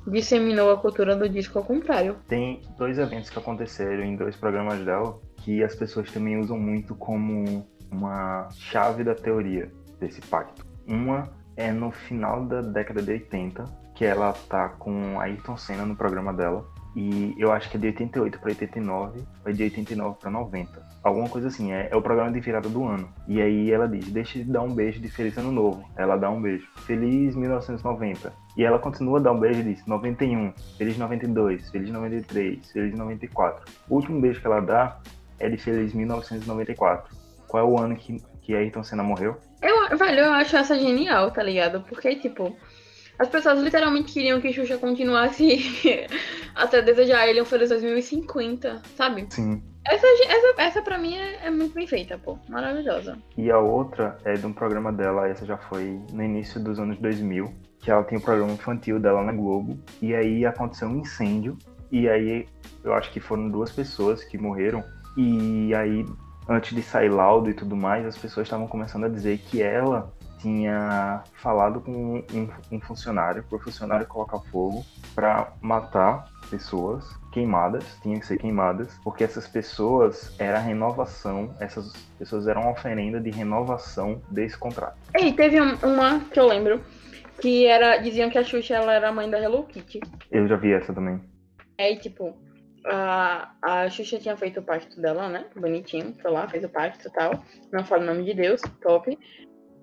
disseminou 0.06 0.70
a 0.70 0.78
cultura 0.78 1.16
do 1.16 1.28
disco 1.28 1.58
ao 1.58 1.64
contrário. 1.64 2.16
Tem 2.28 2.60
dois 2.76 2.98
eventos 2.98 3.30
que 3.30 3.38
aconteceram 3.38 4.02
em 4.02 4.16
dois 4.16 4.36
programas 4.36 4.84
dela 4.84 5.18
que 5.38 5.62
as 5.62 5.74
pessoas 5.74 6.10
também 6.10 6.38
usam 6.38 6.58
muito 6.58 6.94
como 6.94 7.66
uma 7.90 8.48
chave 8.52 9.04
da 9.04 9.14
teoria 9.14 9.70
desse 10.00 10.20
pacto. 10.22 10.66
Uma 10.86 11.30
é 11.56 11.70
no 11.70 11.90
final 11.90 12.44
da 12.46 12.60
década 12.60 13.02
de 13.02 13.12
80, 13.12 13.64
que 13.94 14.04
ela 14.04 14.32
tá 14.32 14.70
com 14.70 15.20
Ayrton 15.20 15.56
Senna 15.56 15.84
no 15.84 15.94
programa 15.94 16.32
dela. 16.32 16.66
E 16.96 17.34
eu 17.36 17.50
acho 17.50 17.68
que 17.68 17.76
é 17.76 17.80
de 17.80 17.86
88 17.88 18.38
para 18.38 18.50
89, 18.50 19.20
ou 19.44 19.50
é 19.50 19.52
de 19.52 19.64
89 19.64 20.16
para 20.20 20.30
90. 20.30 20.94
Alguma 21.02 21.28
coisa 21.28 21.48
assim, 21.48 21.72
é, 21.72 21.88
é 21.90 21.96
o 21.96 22.00
programa 22.00 22.30
de 22.30 22.40
virada 22.40 22.68
do 22.68 22.84
ano. 22.84 23.08
E 23.26 23.42
aí 23.42 23.72
ela 23.72 23.88
diz: 23.88 24.08
Deixa 24.08 24.38
de 24.38 24.44
dar 24.44 24.62
um 24.62 24.72
beijo 24.72 25.00
de 25.00 25.08
Feliz 25.08 25.36
Ano 25.36 25.50
Novo. 25.50 25.84
Ela 25.96 26.16
dá 26.16 26.30
um 26.30 26.40
beijo. 26.40 26.68
Feliz 26.86 27.34
1990. 27.34 28.32
E 28.56 28.64
ela 28.64 28.78
continua 28.78 29.18
a 29.18 29.22
dar 29.22 29.32
um 29.32 29.40
beijo 29.40 29.60
e 29.60 29.74
diz: 29.74 29.84
91, 29.86 30.52
Feliz 30.78 30.96
92, 30.96 31.70
Feliz 31.70 31.90
93, 31.90 32.72
Feliz 32.72 32.96
94. 32.96 33.64
O 33.88 33.96
último 33.96 34.20
beijo 34.20 34.40
que 34.40 34.46
ela 34.46 34.60
dá 34.60 34.98
é 35.40 35.48
de 35.48 35.56
Feliz 35.56 35.92
1994. 35.92 37.16
Qual 37.48 37.62
é 37.62 37.66
o 37.66 37.78
ano 37.78 37.96
que, 37.96 38.22
que 38.40 38.54
Ayrton 38.54 38.84
Senna 38.84 39.02
morreu? 39.02 39.36
Eu, 39.60 39.96
velho, 39.96 40.20
eu 40.20 40.32
acho 40.32 40.56
essa 40.56 40.78
genial, 40.78 41.30
tá 41.30 41.42
ligado? 41.42 41.82
Porque, 41.88 42.16
tipo, 42.16 42.56
as 43.18 43.28
pessoas 43.28 43.60
literalmente 43.60 44.12
queriam 44.12 44.40
que 44.40 44.52
Xuxa 44.52 44.78
continuasse 44.78 46.06
até 46.54 46.82
desejar 46.82 47.28
ele 47.28 47.40
um 47.40 47.44
feliz 47.44 47.68
2050, 47.68 48.82
sabe? 48.96 49.26
Sim. 49.30 49.62
Essa, 49.86 50.06
essa, 50.06 50.62
essa 50.62 50.82
pra 50.82 50.98
mim 50.98 51.14
é, 51.14 51.46
é 51.46 51.50
muito 51.50 51.74
bem 51.74 51.86
feita, 51.86 52.18
pô. 52.18 52.38
Maravilhosa. 52.48 53.18
E 53.36 53.50
a 53.50 53.58
outra 53.58 54.16
é 54.24 54.32
de 54.32 54.46
um 54.46 54.52
programa 54.52 54.90
dela, 54.90 55.28
essa 55.28 55.44
já 55.44 55.58
foi 55.58 56.00
no 56.10 56.22
início 56.22 56.58
dos 56.58 56.78
anos 56.78 56.98
2000, 56.98 57.52
que 57.80 57.90
ela 57.90 58.02
tem 58.02 58.16
um 58.16 58.20
programa 58.20 58.52
infantil 58.52 58.98
dela 58.98 59.22
na 59.22 59.32
Globo, 59.32 59.78
e 60.00 60.14
aí 60.14 60.46
aconteceu 60.46 60.88
um 60.88 61.00
incêndio, 61.00 61.58
e 61.92 62.08
aí 62.08 62.48
eu 62.82 62.94
acho 62.94 63.12
que 63.12 63.20
foram 63.20 63.50
duas 63.50 63.70
pessoas 63.70 64.24
que 64.24 64.38
morreram, 64.38 64.82
e 65.18 65.74
aí 65.74 66.06
antes 66.48 66.74
de 66.74 66.82
sair 66.82 67.10
laudo 67.10 67.50
e 67.50 67.54
tudo 67.54 67.76
mais, 67.76 68.06
as 68.06 68.16
pessoas 68.16 68.46
estavam 68.46 68.66
começando 68.66 69.04
a 69.04 69.08
dizer 69.08 69.38
que 69.38 69.62
ela 69.62 70.12
tinha 70.44 71.22
falado 71.36 71.80
com 71.80 71.90
um, 72.32 72.48
um 72.70 72.80
funcionário, 72.80 73.42
para 73.44 73.56
o 73.56 73.60
funcionário 73.60 74.06
colocar 74.06 74.38
fogo 74.50 74.84
para 75.14 75.50
matar 75.62 76.28
pessoas 76.50 77.02
queimadas, 77.32 77.82
tinham 78.02 78.20
que 78.20 78.26
ser 78.26 78.36
queimadas, 78.36 78.94
porque 79.02 79.24
essas 79.24 79.48
pessoas 79.48 80.38
era 80.38 80.58
renovação, 80.58 81.54
essas 81.58 81.90
pessoas 82.18 82.46
eram 82.46 82.70
oferenda 82.70 83.18
de 83.18 83.30
renovação 83.30 84.20
desse 84.30 84.58
contrato. 84.58 84.98
E 85.18 85.32
teve 85.32 85.58
um- 85.60 85.76
uma 85.82 86.20
que 86.20 86.38
eu 86.38 86.46
lembro, 86.46 86.84
que 87.40 87.66
era. 87.66 87.96
Diziam 87.96 88.28
que 88.28 88.36
a 88.38 88.44
Xuxa 88.44 88.74
ela 88.74 88.92
era 88.92 89.08
a 89.08 89.12
mãe 89.12 89.30
da 89.30 89.40
Hello 89.40 89.64
Kitty. 89.64 90.00
Eu 90.30 90.46
já 90.46 90.56
vi 90.56 90.72
essa 90.74 90.92
também. 90.92 91.20
Aí, 91.80 91.96
tipo, 91.96 92.36
a, 92.86 93.50
a 93.62 93.88
Xuxa 93.88 94.18
tinha 94.18 94.36
feito 94.36 94.60
o 94.60 94.62
pacto 94.62 95.00
dela, 95.00 95.28
né? 95.28 95.46
Bonitinho, 95.56 96.14
foi 96.20 96.30
lá, 96.30 96.46
fez 96.46 96.62
o 96.64 96.68
pacto 96.68 97.08
e 97.08 97.10
tal. 97.10 97.32
Não 97.72 97.82
fala 97.82 98.02
o 98.02 98.06
nome 98.06 98.24
de 98.24 98.34
Deus, 98.34 98.60
top. 98.82 99.18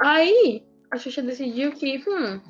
Aí, 0.03 0.63
a 0.91 0.97
Xuxa 0.97 1.21
decidiu 1.21 1.71
que, 1.71 2.03
hum, 2.07 2.41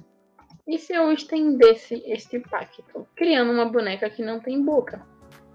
e 0.68 0.78
se 0.78 0.94
eu 0.94 1.12
estendesse 1.12 2.02
este 2.06 2.40
pacto? 2.40 2.84
Criando 3.16 3.52
uma 3.52 3.66
boneca 3.66 4.10
que 4.10 4.24
não 4.24 4.40
tem 4.40 4.64
boca. 4.64 5.06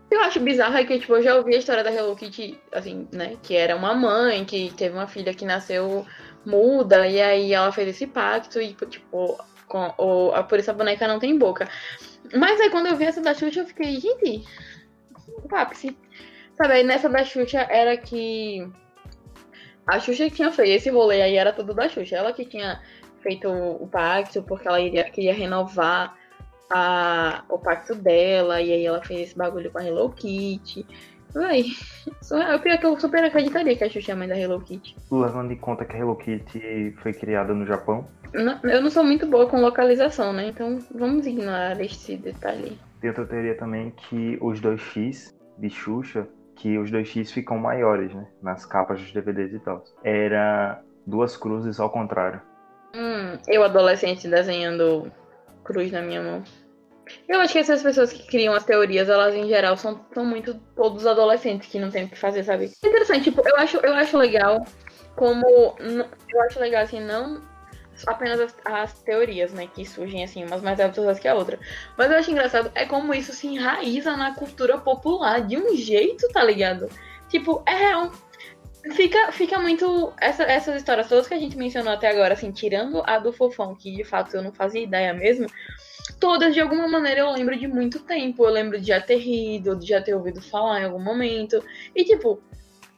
O 0.04 0.08
que 0.08 0.14
eu 0.14 0.20
acho 0.20 0.38
bizarro 0.40 0.76
é 0.76 0.84
que, 0.84 0.98
tipo, 0.98 1.14
eu 1.16 1.22
já 1.22 1.34
ouvi 1.36 1.54
a 1.54 1.58
história 1.58 1.82
da 1.82 1.90
Hello 1.92 2.14
Kitty, 2.14 2.60
assim, 2.72 3.08
né? 3.12 3.36
Que 3.42 3.56
era 3.56 3.74
uma 3.74 3.94
mãe 3.94 4.44
que 4.44 4.72
teve 4.76 4.94
uma 4.94 5.08
filha 5.08 5.34
que 5.34 5.44
nasceu 5.44 6.06
muda, 6.44 7.08
e 7.08 7.20
aí 7.20 7.52
ela 7.52 7.72
fez 7.72 7.88
esse 7.88 8.06
pacto 8.06 8.60
e, 8.60 8.72
tipo, 8.74 9.36
com, 9.66 9.92
o, 9.98 10.32
a- 10.32 10.44
por 10.44 10.58
isso 10.60 10.70
a 10.70 10.74
boneca 10.74 11.08
não 11.08 11.18
tem 11.18 11.36
boca. 11.36 11.68
Mas 12.34 12.60
aí 12.60 12.70
quando 12.70 12.86
eu 12.86 12.96
vi 12.96 13.04
essa 13.04 13.20
da 13.20 13.34
Xuxa, 13.34 13.60
eu 13.60 13.66
fiquei, 13.66 13.98
gente, 13.98 14.44
o 15.26 15.56
ápice. 15.56 15.96
Sabe, 16.56 16.74
aí 16.74 16.84
nessa 16.84 17.08
da 17.08 17.24
Xuxa 17.24 17.66
era 17.68 17.96
que 17.96 18.68
a 19.86 19.98
Xuxa 20.00 20.24
que 20.24 20.36
tinha 20.36 20.50
feito 20.50 20.70
esse 20.76 20.90
rolê 20.90 21.22
aí 21.22 21.36
era 21.36 21.52
tudo 21.52 21.74
da 21.74 21.88
Xuxa. 21.88 22.16
Ela 22.16 22.32
que 22.32 22.44
tinha 22.44 22.80
feito 23.20 23.48
o, 23.48 23.86
pacto 23.88 24.42
porque 24.42 24.66
ela 24.68 24.80
iria, 24.80 25.04
queria 25.04 25.34
renovar 25.34 26.16
a, 26.70 27.44
o 27.48 27.58
pacto 27.58 27.94
dela. 27.94 28.60
E 28.60 28.72
aí 28.72 28.84
ela 28.86 29.02
fez 29.02 29.20
esse 29.20 29.36
bagulho 29.38 29.70
com 29.70 29.78
a 29.78 29.84
Hello 29.84 30.10
Kitty. 30.10 30.86
Véi, 31.34 31.66
é 32.32 32.54
o 32.56 32.60
pior 32.60 32.78
que 32.78 32.86
eu 32.86 32.98
super 32.98 33.22
acreditaria 33.22 33.76
que 33.76 33.84
a 33.84 33.90
Xuxa 33.90 34.12
é 34.12 34.14
a 34.14 34.16
mãe 34.16 34.26
da 34.28 34.38
Hello 34.38 34.60
Kitty. 34.60 34.96
Levando 35.10 35.52
em 35.52 35.56
conta 35.56 35.84
que 35.84 35.94
a 35.94 35.98
Hello 35.98 36.16
Kitty 36.16 36.94
foi 37.02 37.12
criada 37.12 37.52
no 37.52 37.66
Japão, 37.66 38.08
Não- 38.32 38.58
eu 38.64 38.80
não 38.80 38.90
sou 38.90 39.04
muito 39.04 39.26
boa 39.26 39.46
com 39.46 39.60
localização, 39.60 40.32
né? 40.32 40.48
Então 40.48 40.78
vamos 40.94 41.26
ignorar 41.26 41.78
este 41.80 42.16
detalhe. 42.16 42.78
tem 43.00 43.10
outra 43.10 43.26
teoria 43.26 43.54
também 43.56 43.90
que 43.90 44.38
os 44.40 44.60
2x 44.60 45.34
de 45.58 45.68
Xuxa, 45.70 46.26
que 46.56 46.78
os 46.78 46.90
2x 46.90 47.30
ficam 47.30 47.58
maiores, 47.58 48.12
né? 48.14 48.26
Nas 48.42 48.64
capas 48.64 49.00
dos 49.00 49.12
DVDs 49.12 49.52
e 49.52 49.58
tal. 49.60 49.84
Era 50.02 50.82
duas 51.06 51.36
cruzes 51.36 51.78
ao 51.78 51.90
contrário. 51.90 52.40
Hum, 52.94 53.38
eu 53.46 53.62
adolescente 53.62 54.26
desenhando 54.26 55.12
cruz 55.62 55.92
na 55.92 56.00
minha 56.00 56.22
mão. 56.22 56.42
Eu 57.28 57.40
acho 57.40 57.52
que 57.52 57.58
essas 57.60 57.82
pessoas 57.82 58.12
que 58.12 58.26
criam 58.26 58.54
as 58.54 58.64
teorias, 58.64 59.08
elas 59.08 59.34
em 59.34 59.46
geral 59.46 59.76
são, 59.76 60.04
são 60.12 60.24
muito 60.24 60.54
todos 60.74 61.06
adolescentes 61.06 61.68
que 61.68 61.78
não 61.78 61.90
tem 61.90 62.04
o 62.04 62.08
que 62.08 62.18
fazer, 62.18 62.42
sabe? 62.42 62.72
É 62.84 62.88
interessante, 62.88 63.24
tipo, 63.24 63.46
eu 63.46 63.56
acho, 63.56 63.76
eu 63.78 63.94
acho 63.94 64.16
legal 64.16 64.64
como. 65.14 65.76
Eu 65.78 66.42
acho 66.42 66.58
legal 66.58 66.82
assim, 66.82 67.00
não 67.00 67.40
apenas 68.06 68.40
as, 68.40 68.56
as, 68.64 68.92
teorias, 69.00 69.52
né, 69.52 69.68
que 69.72 69.84
surgem 69.84 70.24
assim, 70.24 70.44
umas 70.44 70.62
mais 70.62 70.80
absurdas 70.80 71.18
que 71.18 71.28
a 71.28 71.34
outra. 71.34 71.58
Mas 71.96 72.10
eu 72.10 72.18
acho 72.18 72.30
engraçado 72.30 72.70
é 72.74 72.84
como 72.84 73.14
isso 73.14 73.32
se 73.32 73.46
enraiza 73.46 74.16
na 74.16 74.34
cultura 74.34 74.78
popular 74.78 75.40
de 75.40 75.56
um 75.56 75.76
jeito, 75.76 76.28
tá 76.28 76.42
ligado? 76.42 76.88
Tipo, 77.28 77.62
é 77.66 77.74
real. 77.74 78.12
Fica, 78.92 79.32
fica 79.32 79.58
muito. 79.58 80.12
Essa, 80.20 80.44
essas 80.44 80.76
histórias 80.76 81.08
todas 81.08 81.26
que 81.26 81.34
a 81.34 81.38
gente 81.38 81.56
mencionou 81.56 81.92
até 81.92 82.08
agora, 82.08 82.34
assim, 82.34 82.52
tirando 82.52 83.02
a 83.04 83.18
do 83.18 83.32
fofão, 83.32 83.74
que 83.74 83.90
de 83.90 84.04
fato 84.04 84.36
eu 84.36 84.42
não 84.42 84.52
fazia 84.52 84.82
ideia 84.82 85.12
mesmo, 85.12 85.48
todas 86.20 86.54
de 86.54 86.60
alguma 86.60 86.86
maneira 86.86 87.20
eu 87.20 87.32
lembro 87.32 87.58
de 87.58 87.66
muito 87.66 88.00
tempo. 88.00 88.44
Eu 88.44 88.50
lembro 88.50 88.80
de 88.80 88.86
já 88.88 89.00
ter 89.00 89.16
rido, 89.16 89.76
de 89.76 89.86
já 89.88 90.00
ter 90.00 90.14
ouvido 90.14 90.40
falar 90.40 90.80
em 90.80 90.84
algum 90.84 91.02
momento. 91.02 91.62
E 91.94 92.04
tipo, 92.04 92.40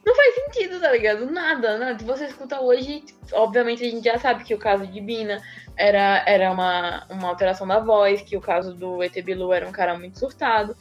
não 0.09 0.15
faz 0.15 0.35
sentido, 0.35 0.79
tá 0.79 0.91
ligado? 0.91 1.29
Nada, 1.29 1.77
nada. 1.77 1.99
Se 1.99 2.03
você 2.03 2.25
escuta 2.25 2.59
hoje, 2.59 3.03
obviamente 3.31 3.83
a 3.85 3.89
gente 3.89 4.03
já 4.03 4.17
sabe 4.17 4.43
que 4.43 4.55
o 4.55 4.57
caso 4.57 4.87
de 4.87 4.99
Bina 4.99 5.39
era, 5.77 6.23
era 6.25 6.51
uma, 6.51 7.05
uma 7.09 7.29
alteração 7.29 7.67
da 7.67 7.79
voz, 7.79 8.21
que 8.23 8.35
o 8.35 8.41
caso 8.41 8.73
do 8.73 9.03
ET 9.03 9.13
Bilu 9.21 9.53
era 9.53 9.67
um 9.67 9.71
cara 9.71 9.97
muito 9.97 10.17
surtado, 10.17 10.75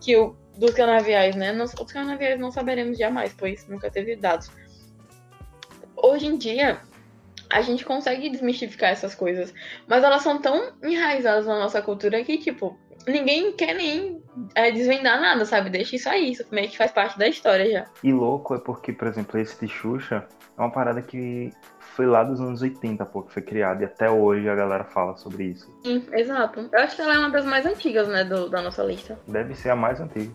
que 0.00 0.16
o 0.16 0.34
dos 0.56 0.72
canaviais, 0.72 1.36
né? 1.36 1.52
Nos, 1.52 1.74
os 1.74 1.92
canaviais 1.92 2.40
não 2.40 2.50
saberemos 2.50 2.98
jamais, 2.98 3.34
pois 3.36 3.66
nunca 3.68 3.90
teve 3.90 4.16
dados. 4.16 4.50
Hoje 5.96 6.26
em 6.26 6.36
dia, 6.36 6.80
a 7.50 7.60
gente 7.60 7.84
consegue 7.84 8.30
desmistificar 8.30 8.90
essas 8.90 9.14
coisas, 9.14 9.52
mas 9.86 10.02
elas 10.02 10.22
são 10.22 10.40
tão 10.40 10.72
enraizadas 10.82 11.46
na 11.46 11.58
nossa 11.58 11.82
cultura 11.82 12.22
que, 12.24 12.38
tipo, 12.38 12.78
ninguém 13.06 13.52
quer 13.52 13.74
nem 13.74 14.22
é, 14.54 14.70
desvendar 14.70 15.20
nada, 15.20 15.44
sabe? 15.44 15.70
Deixa 15.70 15.96
isso 15.96 16.08
aí, 16.08 16.32
isso 16.32 16.44
meio 16.50 16.68
que 16.68 16.76
faz 16.76 16.90
parte 16.90 17.18
da 17.18 17.28
história 17.28 17.70
já. 17.70 17.86
E 18.02 18.12
louco 18.12 18.54
é 18.54 18.58
porque, 18.58 18.92
por 18.92 19.08
exemplo, 19.08 19.38
esse 19.38 19.58
de 19.64 19.70
Xuxa 19.70 20.26
é 20.56 20.60
uma 20.60 20.70
parada 20.70 21.02
que 21.02 21.52
foi 21.78 22.06
lá 22.06 22.22
dos 22.22 22.40
anos 22.40 22.62
80, 22.62 23.04
pô, 23.06 23.22
que 23.22 23.32
foi 23.32 23.42
criada, 23.42 23.82
e 23.82 23.84
até 23.84 24.08
hoje 24.08 24.48
a 24.48 24.54
galera 24.54 24.84
fala 24.84 25.16
sobre 25.16 25.44
isso. 25.44 25.70
Sim, 25.84 26.06
exato. 26.12 26.68
Eu 26.72 26.78
acho 26.80 26.96
que 26.96 27.02
ela 27.02 27.14
é 27.14 27.18
uma 27.18 27.30
das 27.30 27.44
mais 27.44 27.66
antigas, 27.66 28.08
né, 28.08 28.24
do, 28.24 28.48
da 28.48 28.62
nossa 28.62 28.82
lista. 28.82 29.18
Deve 29.26 29.54
ser 29.54 29.70
a 29.70 29.76
mais 29.76 30.00
antiga. 30.00 30.30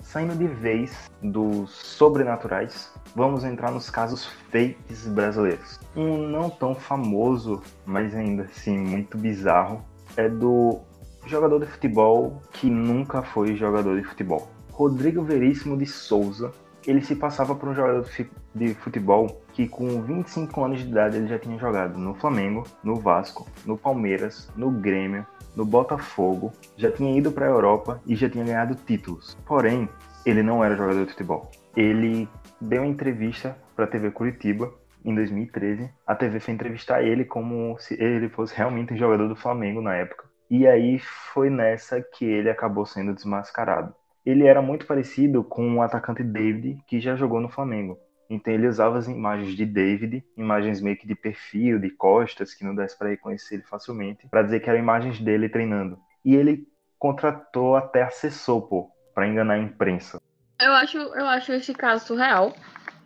Saindo 0.00 0.34
de 0.34 0.46
vez 0.46 1.10
dos 1.22 1.70
sobrenaturais, 1.70 2.90
vamos 3.14 3.44
entrar 3.44 3.70
nos 3.70 3.90
casos 3.90 4.24
fakes 4.50 5.06
brasileiros. 5.06 5.78
Um 5.94 6.16
não 6.16 6.48
tão 6.48 6.74
famoso, 6.74 7.62
mas 7.84 8.14
ainda 8.14 8.44
assim 8.44 8.78
muito 8.78 9.18
bizarro, 9.18 9.84
é 10.16 10.26
do 10.26 10.80
jogador 11.26 11.60
de 11.60 11.66
futebol 11.66 12.40
que 12.52 12.68
nunca 12.68 13.22
foi 13.22 13.56
jogador 13.56 14.00
de 14.00 14.06
futebol. 14.06 14.48
Rodrigo 14.70 15.22
Veríssimo 15.22 15.76
de 15.76 15.86
Souza 15.86 16.52
ele 16.86 17.02
se 17.02 17.14
passava 17.14 17.54
por 17.54 17.68
um 17.68 17.74
jogador 17.74 18.06
de 18.54 18.74
futebol 18.74 19.42
que 19.52 19.68
com 19.68 20.00
25 20.02 20.64
anos 20.64 20.80
de 20.80 20.88
idade 20.88 21.16
ele 21.16 21.28
já 21.28 21.38
tinha 21.38 21.58
jogado 21.58 21.98
no 21.98 22.14
Flamengo, 22.14 22.64
no 22.82 22.96
Vasco, 22.96 23.46
no 23.66 23.76
Palmeiras, 23.76 24.50
no 24.56 24.70
Grêmio, 24.70 25.26
no 25.54 25.64
Botafogo, 25.64 26.52
já 26.76 26.90
tinha 26.90 27.16
ido 27.16 27.30
para 27.32 27.46
a 27.46 27.50
Europa 27.50 28.00
e 28.06 28.14
já 28.14 28.30
tinha 28.30 28.44
ganhado 28.44 28.74
títulos. 28.74 29.36
Porém, 29.44 29.88
ele 30.24 30.42
não 30.42 30.64
era 30.64 30.76
jogador 30.76 31.04
de 31.04 31.10
futebol. 31.10 31.50
Ele 31.76 32.28
deu 32.60 32.82
uma 32.82 32.88
entrevista 32.88 33.56
para 33.74 33.84
a 33.84 33.88
TV 33.88 34.10
Curitiba 34.10 34.72
em 35.04 35.14
2013. 35.14 35.90
A 36.06 36.14
TV 36.14 36.40
foi 36.40 36.54
entrevistar 36.54 37.02
ele 37.02 37.24
como 37.24 37.76
se 37.78 38.00
ele 38.02 38.28
fosse 38.28 38.54
realmente 38.56 38.94
um 38.94 38.96
jogador 38.96 39.28
do 39.28 39.36
Flamengo 39.36 39.82
na 39.82 39.94
época. 39.94 40.27
E 40.50 40.66
aí 40.66 40.98
foi 40.98 41.50
nessa 41.50 42.00
que 42.00 42.24
ele 42.24 42.50
acabou 42.50 42.86
sendo 42.86 43.14
desmascarado 43.14 43.94
ele 44.28 44.44
era 44.44 44.60
muito 44.60 44.84
parecido 44.84 45.42
com 45.42 45.76
o 45.76 45.82
atacante 45.82 46.22
David, 46.22 46.82
que 46.86 47.00
já 47.00 47.16
jogou 47.16 47.40
no 47.40 47.48
Flamengo. 47.48 47.98
Então 48.28 48.52
ele 48.52 48.68
usava 48.68 48.98
as 48.98 49.08
imagens 49.08 49.56
de 49.56 49.64
David, 49.64 50.22
imagens 50.36 50.82
meio 50.82 50.98
que 50.98 51.06
de 51.06 51.14
perfil, 51.14 51.78
de 51.78 51.88
costas, 51.88 52.52
que 52.52 52.62
não 52.62 52.74
desse 52.74 52.98
para 52.98 53.08
reconhecer 53.08 53.54
ele 53.54 53.62
facilmente, 53.62 54.28
para 54.28 54.42
dizer 54.42 54.60
que 54.60 54.68
eram 54.68 54.78
imagens 54.78 55.18
dele 55.18 55.48
treinando. 55.48 55.98
E 56.22 56.36
ele 56.36 56.68
contratou 56.98 57.74
até 57.74 58.02
assessor, 58.02 58.60
pô, 58.68 58.90
para 59.14 59.26
enganar 59.26 59.54
a 59.54 59.58
imprensa. 59.58 60.20
Eu 60.60 60.72
acho, 60.72 60.98
eu 60.98 61.26
acho 61.26 61.52
esse 61.52 61.72
caso 61.72 62.06
surreal. 62.06 62.52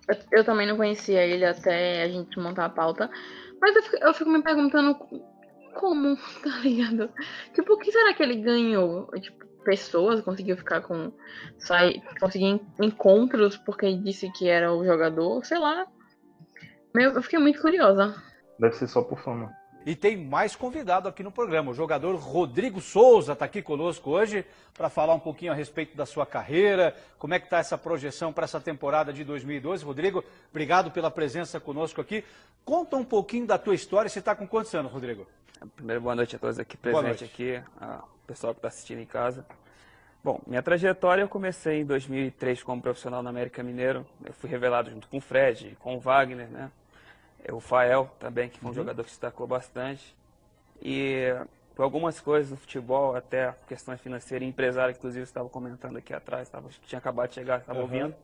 Eu, 0.09 0.16
eu, 0.38 0.45
também 0.45 0.66
não 0.66 0.76
conhecia 0.76 1.24
ele 1.24 1.45
até 1.45 2.03
a 2.03 2.09
gente 2.09 2.36
montar 2.40 2.64
a 2.64 2.70
pauta. 2.70 3.09
Mas 3.61 3.76
eu 3.76 3.82
fico, 3.84 3.97
eu 4.05 4.14
fico 4.14 4.30
me 4.30 4.43
perguntando 4.43 4.97
como, 5.73 6.16
tá 6.43 6.59
ligado? 6.62 7.11
Tipo, 7.55 7.75
o 7.75 7.79
que 7.79 7.91
será 7.91 8.14
que 8.14 8.23
ele 8.23 8.37
ganhou? 8.37 9.11
Tipo, 9.20 9.47
pessoas, 9.64 10.20
conseguiu 10.20 10.57
ficar 10.57 10.81
com. 10.83 11.12
Sair, 11.59 12.03
conseguir 12.20 12.61
encontros 12.81 13.57
porque 13.57 13.87
ele 13.87 13.99
disse 13.99 14.31
que 14.33 14.49
era 14.49 14.73
o 14.73 14.85
jogador, 14.85 15.45
sei 15.45 15.59
lá. 15.59 15.87
Eu 16.95 17.23
fiquei 17.23 17.39
muito 17.39 17.61
curiosa. 17.61 18.14
Deve 18.59 18.75
ser 18.75 18.87
só 18.87 19.03
por 19.03 19.18
fama. 19.18 19.51
E 19.85 19.97
tem 19.97 20.16
mais 20.16 20.55
convidado 20.55 21.09
aqui 21.09 21.23
no 21.23 21.33
programa. 21.33 21.73
O 21.73 21.75
jogador 21.75 22.14
Rodrigo 22.14 22.81
Souza 22.81 23.33
está 23.33 23.47
aqui 23.47 23.61
conosco 23.61 24.11
hoje 24.11 24.45
para 24.73 24.89
falar 24.89 25.14
um 25.14 25.18
pouquinho 25.18 25.51
a 25.51 25.55
respeito 25.55 25.97
da 25.97 26.07
sua 26.07 26.25
carreira, 26.25 26.95
como 27.18 27.35
é 27.35 27.41
que 27.41 27.47
está 27.47 27.59
essa 27.59 27.77
projeção 27.77 28.33
para 28.33 28.45
essa 28.45 28.61
temporada 28.61 29.12
de 29.12 29.25
2012. 29.25 29.85
Rodrigo, 29.85 30.25
obrigado 30.51 30.93
pela 30.93 31.11
presença 31.11 31.59
conosco 31.59 32.01
aqui. 32.01 32.25
Conta 32.64 32.97
um 32.97 33.05
pouquinho 33.05 33.47
da 33.47 33.59
tua 33.59 33.75
história. 33.75 34.09
Você 34.09 34.20
está 34.20 34.37
com 34.37 34.47
quantos 34.47 34.73
anos, 34.73 34.93
Rodrigo? 34.93 35.27
Primeiro, 35.76 36.00
boa 36.00 36.14
noite 36.14 36.34
a 36.34 36.38
todos 36.38 36.58
aqui 36.58 36.76
presentes 36.76 37.22
aqui, 37.22 37.62
a 37.80 38.02
pessoal 38.26 38.52
que 38.52 38.58
está 38.58 38.68
assistindo 38.68 39.00
em 39.00 39.06
casa. 39.06 39.46
Bom, 40.22 40.40
minha 40.46 40.62
trajetória 40.62 41.22
eu 41.22 41.28
comecei 41.28 41.80
em 41.80 41.84
2003 41.84 42.62
como 42.62 42.82
profissional 42.82 43.22
na 43.22 43.30
América 43.30 43.62
Mineiro. 43.62 44.04
Eu 44.24 44.32
fui 44.32 44.48
revelado 44.48 44.90
junto 44.90 45.08
com 45.08 45.18
o 45.18 45.20
Fred, 45.20 45.76
com 45.80 45.96
o 45.96 46.00
Wagner, 46.00 46.48
né? 46.48 46.70
O 47.50 47.60
Fael 47.60 48.10
também, 48.18 48.48
que 48.48 48.58
foi 48.58 48.66
um 48.66 48.70
uhum. 48.70 48.74
jogador 48.74 49.04
que 49.04 49.10
se 49.10 49.16
destacou 49.16 49.46
bastante. 49.46 50.16
E 50.80 51.34
por 51.74 51.82
algumas 51.82 52.20
coisas 52.20 52.50
no 52.50 52.56
futebol, 52.56 53.14
até 53.14 53.54
questões 53.66 54.00
financeiras, 54.00 54.48
empresário, 54.48 54.94
inclusive, 54.96 55.22
estava 55.22 55.48
comentando 55.48 55.96
aqui 55.96 56.14
atrás, 56.14 56.48
tava, 56.48 56.68
tinha 56.86 56.98
acabado 56.98 57.28
de 57.28 57.34
chegar, 57.34 57.60
estava 57.60 57.78
uhum. 57.78 57.84
ouvindo. 57.84 58.14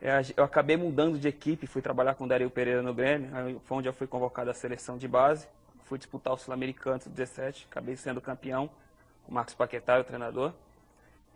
É, 0.00 0.20
eu 0.36 0.44
acabei 0.44 0.76
mudando 0.76 1.18
de 1.18 1.28
equipe, 1.28 1.66
fui 1.66 1.80
trabalhar 1.80 2.14
com 2.14 2.24
o 2.24 2.28
Dario 2.28 2.50
Pereira 2.50 2.82
no 2.82 2.92
Grêmio, 2.92 3.60
foi 3.64 3.78
onde 3.78 3.88
eu 3.88 3.92
fui 3.92 4.06
convocado 4.06 4.50
à 4.50 4.54
seleção 4.54 4.98
de 4.98 5.08
base. 5.08 5.46
Fui 5.94 5.98
disputar 6.00 6.32
o 6.32 6.36
Sul-Americano 6.36 6.98
17, 7.06 7.68
acabei 7.70 7.94
sendo 7.94 8.20
campeão, 8.20 8.68
o 9.28 9.32
Marcos 9.32 9.54
Paquetá, 9.54 10.00
o 10.00 10.02
treinador. 10.02 10.52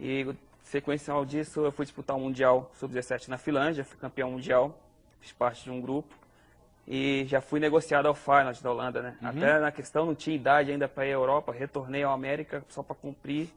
E 0.01 0.27
sequencial 0.65 1.25
disso, 1.25 1.61
eu 1.61 1.71
fui 1.71 1.85
disputar 1.85 2.17
o 2.17 2.19
um 2.19 2.25
Mundial 2.25 2.69
Sub-17 2.75 3.29
na 3.29 3.39
Finlândia, 3.39 3.85
fui 3.85 3.97
campeão 3.97 4.33
mundial, 4.33 4.77
fiz 5.21 5.31
parte 5.31 5.63
de 5.63 5.71
um 5.71 5.81
grupo. 5.81 6.13
E 6.89 7.25
já 7.29 7.41
fui 7.41 7.61
negociado 7.61 8.07
ao 8.07 8.17
Feyenoord 8.17 8.61
da 8.61 8.69
Holanda, 8.73 9.01
né? 9.01 9.17
Uhum. 9.23 9.29
Até 9.29 9.61
na 9.61 9.71
questão 9.71 10.05
não 10.05 10.15
tinha 10.17 10.35
idade 10.35 10.73
ainda 10.73 10.89
para 10.89 11.07
ir 11.07 11.11
à 11.11 11.13
Europa, 11.13 11.53
retornei 11.53 12.03
ao 12.03 12.13
América 12.13 12.65
só 12.69 12.83
para 12.83 12.97
cumprir 12.97 13.49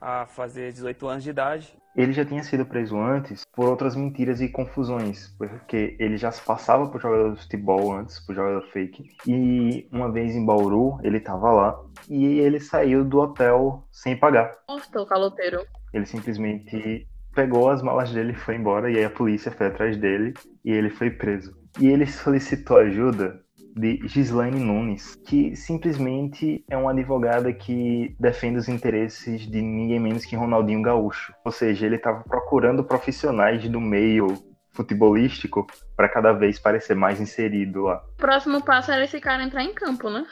a 0.00 0.26
fazer 0.26 0.72
18 0.72 1.06
anos 1.06 1.24
de 1.24 1.30
idade. 1.30 1.76
Ele 1.96 2.12
já 2.12 2.24
tinha 2.24 2.42
sido 2.42 2.64
preso 2.64 2.96
antes 2.98 3.44
por 3.44 3.68
outras 3.68 3.96
mentiras 3.96 4.40
e 4.40 4.48
confusões, 4.48 5.34
porque 5.36 5.96
ele 5.98 6.16
já 6.16 6.30
se 6.30 6.40
passava 6.42 6.88
por 6.88 7.00
jogador 7.00 7.34
de 7.34 7.42
futebol 7.42 7.92
antes, 7.92 8.20
por 8.20 8.34
jogador 8.34 8.62
fake. 8.72 9.08
E 9.26 9.88
uma 9.90 10.10
vez 10.10 10.34
em 10.34 10.44
Bauru, 10.44 10.98
ele 11.02 11.18
estava 11.18 11.50
lá 11.50 11.80
e 12.08 12.38
ele 12.38 12.60
saiu 12.60 13.04
do 13.04 13.18
hotel 13.18 13.84
sem 13.90 14.16
pagar. 14.16 14.56
Nossa, 14.68 15.00
o 15.00 15.06
caloteiro. 15.06 15.66
Ele 15.92 16.06
simplesmente 16.06 17.08
pegou 17.34 17.70
as 17.70 17.82
malas 17.82 18.12
dele 18.12 18.32
e 18.32 18.36
foi 18.36 18.56
embora, 18.56 18.90
e 18.90 18.96
aí 18.96 19.04
a 19.04 19.10
polícia 19.10 19.50
foi 19.50 19.66
atrás 19.66 19.96
dele 19.96 20.34
e 20.64 20.70
ele 20.70 20.90
foi 20.90 21.10
preso. 21.10 21.56
E 21.80 21.88
ele 21.88 22.06
solicitou 22.06 22.78
ajuda 22.78 23.40
de 23.76 24.00
Gislaine 24.06 24.58
Nunes, 24.58 25.14
que 25.26 25.54
simplesmente 25.54 26.64
é 26.68 26.76
uma 26.76 26.90
advogada 26.90 27.52
que 27.52 28.14
defende 28.18 28.58
os 28.58 28.68
interesses 28.68 29.42
de 29.42 29.62
ninguém 29.62 30.00
menos 30.00 30.24
que 30.24 30.36
Ronaldinho 30.36 30.82
Gaúcho. 30.82 31.32
Ou 31.44 31.52
seja, 31.52 31.86
ele 31.86 31.96
estava 31.96 32.22
procurando 32.24 32.84
profissionais 32.84 33.68
do 33.68 33.80
meio 33.80 34.34
futebolístico 34.72 35.66
para 35.96 36.08
cada 36.08 36.32
vez 36.32 36.58
parecer 36.58 36.94
mais 36.94 37.20
inserido 37.20 37.82
lá. 37.82 38.02
O 38.14 38.16
próximo 38.16 38.62
passo 38.64 38.92
era 38.92 39.04
esse 39.04 39.20
cara 39.20 39.42
entrar 39.42 39.64
em 39.64 39.74
campo, 39.74 40.08
né? 40.08 40.24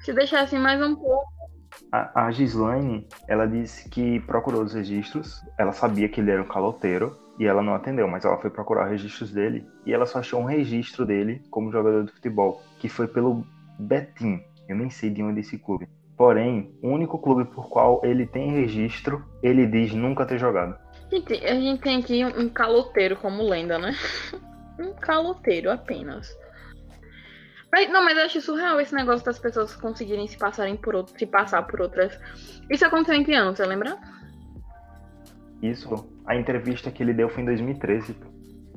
Se 0.00 0.12
deixasse 0.12 0.58
mais 0.58 0.80
um 0.80 0.94
pouco. 0.94 1.34
A, 1.90 2.26
a 2.26 2.30
Gislaine, 2.30 3.06
ela 3.28 3.46
disse 3.46 3.88
que 3.88 4.20
procurou 4.20 4.62
os 4.62 4.74
registros, 4.74 5.40
ela 5.58 5.72
sabia 5.72 6.08
que 6.08 6.20
ele 6.20 6.30
era 6.30 6.42
um 6.42 6.46
caloteiro, 6.46 7.16
e 7.38 7.46
ela 7.46 7.62
não 7.62 7.74
atendeu, 7.74 8.06
mas 8.06 8.24
ela 8.24 8.38
foi 8.38 8.50
procurar 8.50 8.88
registros 8.88 9.32
dele 9.32 9.66
e 9.84 9.92
ela 9.92 10.06
só 10.06 10.18
achou 10.18 10.40
um 10.40 10.44
registro 10.44 11.04
dele 11.04 11.42
como 11.50 11.72
jogador 11.72 12.04
de 12.04 12.12
futebol, 12.12 12.62
que 12.78 12.88
foi 12.88 13.08
pelo 13.08 13.44
Betim. 13.78 14.42
Eu 14.68 14.76
nem 14.76 14.90
sei 14.90 15.10
de 15.10 15.22
onde 15.22 15.38
é 15.38 15.40
esse 15.40 15.58
clube. 15.58 15.88
Porém, 16.16 16.72
o 16.80 16.88
único 16.88 17.18
clube 17.18 17.44
por 17.44 17.68
qual 17.68 18.00
ele 18.04 18.26
tem 18.26 18.52
registro, 18.52 19.24
ele 19.42 19.66
diz 19.66 19.92
nunca 19.92 20.24
ter 20.24 20.38
jogado. 20.38 20.78
A 21.12 21.54
gente 21.54 21.80
tem 21.80 21.98
aqui 21.98 22.24
um 22.24 22.48
caloteiro 22.48 23.16
como 23.16 23.42
lenda, 23.42 23.78
né? 23.78 23.94
um 24.78 24.92
caloteiro 24.94 25.70
apenas. 25.70 26.36
Mas, 27.72 27.90
não, 27.90 28.04
mas 28.04 28.16
eu 28.16 28.24
acho 28.24 28.40
surreal 28.40 28.80
esse 28.80 28.94
negócio 28.94 29.26
das 29.26 29.38
pessoas 29.38 29.74
conseguirem 29.74 30.28
se 30.28 30.38
passarem 30.38 30.76
por 30.76 30.94
outro, 30.94 31.18
se 31.18 31.26
passar 31.26 31.66
por 31.66 31.80
outras. 31.80 32.16
Isso 32.70 32.86
aconteceu 32.86 33.16
em 33.16 33.24
você 33.24 33.66
lembra? 33.66 33.98
Isso, 35.70 36.06
a 36.26 36.36
entrevista 36.36 36.90
que 36.90 37.02
ele 37.02 37.14
deu 37.14 37.28
foi 37.28 37.42
em 37.42 37.46
2013. 37.46 38.16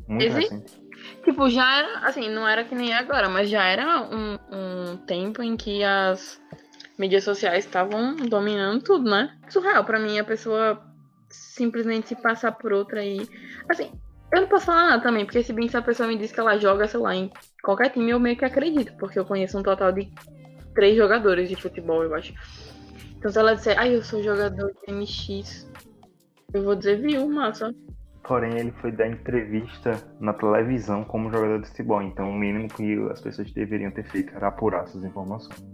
Muito 0.08 0.24
Existe? 0.24 0.54
recente. 0.54 0.88
Tipo, 1.24 1.50
já 1.50 1.80
era, 1.80 2.08
assim, 2.08 2.30
não 2.30 2.48
era 2.48 2.64
que 2.64 2.74
nem 2.74 2.94
agora, 2.94 3.28
mas 3.28 3.50
já 3.50 3.66
era 3.66 4.02
um, 4.04 4.38
um 4.52 4.98
tempo 5.06 5.44
em 5.44 5.58
que 5.58 5.84
as 5.84 6.42
mídias 6.98 7.24
sociais 7.24 7.66
estavam 7.66 8.16
dominando 8.16 8.82
tudo, 8.82 9.10
né? 9.10 9.38
Surreal 9.50 9.84
para 9.84 10.00
mim 10.00 10.18
a 10.18 10.24
pessoa 10.24 10.82
simplesmente 11.30 12.08
se 12.08 12.16
passar 12.16 12.54
por 12.54 12.72
outra 12.72 13.04
e 13.04 13.28
assim, 13.70 13.92
eu 14.34 14.42
não 14.42 14.48
posso 14.48 14.66
falar 14.66 14.88
nada 14.88 15.04
também, 15.04 15.26
porque 15.26 15.44
se 15.44 15.54
bem 15.54 15.68
que 15.68 15.78
a 15.78 15.82
pessoa 15.82 16.08
me 16.08 16.18
diz 16.18 16.32
que 16.32 16.40
ela 16.40 16.58
joga, 16.58 16.88
sei 16.88 17.00
lá, 17.00 17.14
em 17.14 17.32
qualquer 17.62 17.90
time, 17.90 18.12
eu 18.12 18.20
meio 18.20 18.38
que 18.38 18.46
acredito, 18.46 18.94
porque 18.98 19.20
eu 19.20 19.26
conheço 19.26 19.58
um 19.58 19.64
total 19.64 19.92
de 19.92 20.12
três 20.74 20.96
jogadores 20.96 21.50
de 21.50 21.56
futebol, 21.56 22.04
eu 22.04 22.16
acho. 22.16 22.34
Então 23.18 23.30
se 23.30 23.38
ela 23.38 23.56
disser, 23.56 23.78
ai, 23.78 23.96
eu 23.96 24.04
sou 24.04 24.24
jogador 24.24 24.72
de 24.72 24.94
MX, 24.94 25.68
eu 26.54 26.64
vou 26.64 26.76
dizer, 26.76 27.02
viu, 27.02 27.28
massa. 27.30 27.74
Porém, 28.24 28.58
ele 28.58 28.72
foi 28.82 28.92
dar 28.92 29.08
entrevista 29.08 30.02
na 30.20 30.34
televisão 30.34 31.04
como 31.04 31.32
jogador 31.32 31.62
de 31.62 31.70
futebol, 31.70 32.02
então 32.02 32.30
o 32.30 32.34
mínimo 32.34 32.68
que 32.68 32.96
as 33.10 33.22
pessoas 33.22 33.52
deveriam 33.52 33.92
ter 33.92 34.04
feito 34.04 34.36
era 34.36 34.48
apurar 34.48 34.84
essas 34.84 35.04
informações. 35.04 35.66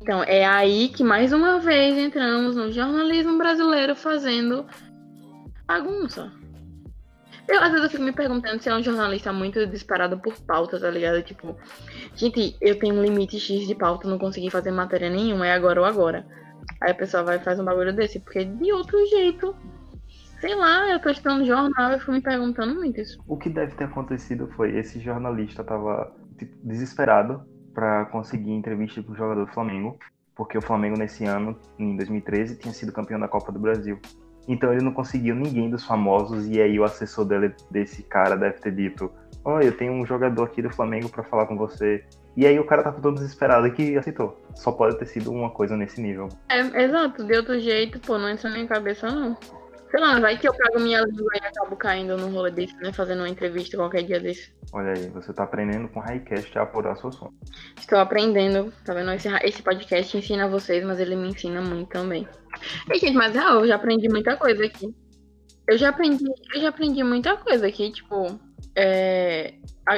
Então, 0.00 0.22
é 0.22 0.44
aí 0.46 0.88
que 0.88 1.04
mais 1.04 1.32
uma 1.32 1.58
vez 1.58 1.98
entramos 1.98 2.56
no 2.56 2.70
jornalismo 2.70 3.36
brasileiro 3.36 3.94
fazendo 3.94 4.64
bagunça. 5.66 6.32
Eu, 7.48 7.60
às 7.60 7.70
vezes 7.70 7.84
eu 7.84 7.90
fico 7.90 8.02
me 8.04 8.12
perguntando 8.12 8.62
se 8.62 8.68
é 8.68 8.74
um 8.74 8.82
jornalista 8.82 9.32
muito 9.32 9.66
disparado 9.66 10.16
por 10.18 10.38
pauta, 10.42 10.78
tá 10.78 10.88
ligado? 10.88 11.20
Tipo, 11.22 11.56
gente, 12.14 12.56
eu 12.60 12.78
tenho 12.78 12.94
um 12.94 13.02
limite 13.02 13.40
X 13.40 13.66
de 13.66 13.74
pauta, 13.74 14.08
não 14.08 14.18
consegui 14.18 14.48
fazer 14.48 14.70
matéria 14.70 15.10
nenhuma, 15.10 15.48
é 15.48 15.52
agora 15.52 15.80
ou 15.80 15.86
agora. 15.86 16.24
Aí 16.80 16.92
a 16.92 16.94
pessoa 16.94 17.24
vai 17.24 17.36
e 17.36 17.40
faz 17.40 17.58
um 17.58 17.64
bagulho 17.64 17.92
desse, 17.92 18.20
porque 18.20 18.44
de 18.44 18.72
outro 18.72 19.04
jeito, 19.06 19.54
sei 20.40 20.54
lá, 20.54 20.88
eu 20.88 20.98
tô 20.98 21.10
estudando 21.10 21.44
jornal 21.44 21.92
e 21.92 21.98
fico 21.98 22.12
me 22.12 22.20
perguntando 22.20 22.74
muito 22.74 23.00
isso. 23.00 23.18
O 23.28 23.36
que 23.36 23.48
deve 23.48 23.74
ter 23.74 23.84
acontecido 23.84 24.48
foi, 24.56 24.76
esse 24.76 24.98
jornalista 24.98 25.62
tava 25.62 26.12
tipo, 26.38 26.52
desesperado 26.62 27.44
para 27.74 28.06
conseguir 28.06 28.50
entrevista 28.50 29.02
com 29.02 29.12
o 29.12 29.16
jogador 29.16 29.44
do 29.44 29.52
Flamengo, 29.52 29.98
porque 30.34 30.56
o 30.56 30.62
Flamengo 30.62 30.98
nesse 30.98 31.24
ano, 31.24 31.56
em 31.78 31.96
2013, 31.96 32.56
tinha 32.56 32.72
sido 32.72 32.92
campeão 32.92 33.20
da 33.20 33.28
Copa 33.28 33.52
do 33.52 33.58
Brasil. 33.58 34.00
Então 34.48 34.72
ele 34.72 34.82
não 34.82 34.92
conseguiu 34.92 35.34
ninguém 35.34 35.70
dos 35.70 35.84
famosos 35.84 36.48
e 36.48 36.60
aí 36.60 36.80
o 36.80 36.84
assessor 36.84 37.24
dele, 37.24 37.54
desse 37.70 38.02
cara 38.02 38.36
deve 38.36 38.58
ter 38.58 38.74
dito: 38.74 39.12
"Olha, 39.44 39.66
eu 39.66 39.76
tenho 39.76 39.92
um 39.92 40.06
jogador 40.06 40.44
aqui 40.44 40.62
do 40.62 40.70
Flamengo 40.70 41.10
para 41.10 41.22
falar 41.22 41.46
com 41.46 41.56
você". 41.56 42.02
E 42.36 42.46
aí 42.46 42.58
o 42.58 42.64
cara 42.64 42.82
tava 42.82 43.00
todo 43.00 43.16
desesperado 43.16 43.70
que 43.70 43.98
aceitou. 43.98 44.40
Só 44.54 44.72
pode 44.72 44.98
ter 44.98 45.06
sido 45.06 45.30
uma 45.30 45.50
coisa 45.50 45.76
nesse 45.76 46.00
nível. 46.00 46.28
É, 46.48 46.60
exato, 46.82 47.22
de 47.22 47.36
outro 47.36 47.60
jeito, 47.60 48.00
pô, 48.00 48.18
não 48.18 48.28
entra 48.28 48.48
na 48.48 48.56
minha 48.56 48.68
cabeça 48.68 49.10
não. 49.10 49.36
Sei 49.90 49.98
lá, 49.98 50.20
vai 50.20 50.38
que 50.38 50.46
eu 50.46 50.54
pego 50.54 50.78
minha 50.78 51.00
língua 51.00 51.32
e 51.34 51.44
acabo 51.44 51.76
caindo 51.76 52.16
num 52.16 52.32
rolê 52.32 52.52
desse, 52.52 52.76
né? 52.76 52.92
Fazendo 52.92 53.20
uma 53.20 53.28
entrevista 53.28 53.76
qualquer 53.76 54.04
dia 54.04 54.20
desse. 54.20 54.52
Olha 54.72 54.92
aí, 54.92 55.08
você 55.08 55.32
tá 55.32 55.42
aprendendo 55.42 55.88
com 55.88 55.98
o 55.98 56.02
Highcast 56.02 56.56
a 56.56 56.62
apurar 56.62 56.96
seu 56.96 57.10
som. 57.10 57.32
Estou 57.76 57.98
aprendendo, 57.98 58.72
tá 58.84 58.94
vendo? 58.94 59.10
Esse, 59.12 59.28
esse 59.42 59.62
podcast 59.62 60.16
ensina 60.16 60.48
vocês, 60.48 60.84
mas 60.84 61.00
ele 61.00 61.16
me 61.16 61.28
ensina 61.28 61.60
muito 61.60 61.88
também. 61.88 62.28
E, 62.88 62.98
gente, 62.98 63.16
mas 63.16 63.34
real, 63.34 63.60
eu 63.60 63.66
já 63.66 63.74
aprendi 63.74 64.08
muita 64.08 64.36
coisa 64.36 64.64
aqui. 64.64 64.94
Eu 65.66 65.76
já 65.76 65.88
aprendi, 65.88 66.24
eu 66.54 66.60
já 66.60 66.68
aprendi 66.68 67.02
muita 67.02 67.36
coisa 67.36 67.66
aqui, 67.66 67.90
tipo. 67.90 68.38
É, 68.76 69.54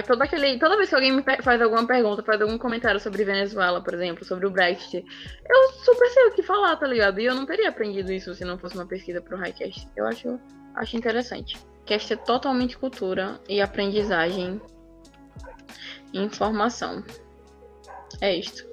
todo 0.06 0.22
aquele, 0.22 0.58
toda 0.58 0.76
vez 0.76 0.88
que 0.88 0.94
alguém 0.94 1.12
me 1.12 1.22
faz 1.22 1.60
alguma 1.60 1.86
pergunta, 1.86 2.22
faz 2.22 2.40
algum 2.40 2.56
comentário 2.56 2.98
sobre 2.98 3.24
Venezuela, 3.24 3.82
por 3.82 3.92
exemplo, 3.92 4.24
sobre 4.24 4.46
o 4.46 4.50
Brexit, 4.50 5.04
eu 5.48 5.72
super 5.84 6.08
sei 6.08 6.28
o 6.28 6.32
que 6.32 6.42
falar, 6.42 6.76
tá 6.76 6.86
ligado? 6.86 7.20
E 7.20 7.26
eu 7.26 7.34
não 7.34 7.44
teria 7.44 7.68
aprendido 7.68 8.10
isso 8.12 8.34
se 8.34 8.44
não 8.44 8.58
fosse 8.58 8.74
uma 8.74 8.86
pesquisa 8.86 9.20
pro 9.20 9.36
Highcast. 9.36 9.88
Eu 9.94 10.06
acho, 10.06 10.40
acho 10.76 10.96
interessante. 10.96 11.58
Cast 11.84 12.12
é 12.12 12.16
totalmente 12.16 12.78
cultura 12.78 13.40
e 13.48 13.60
aprendizagem 13.60 14.60
informação. 16.14 17.02
É 18.20 18.34
isto. 18.34 18.66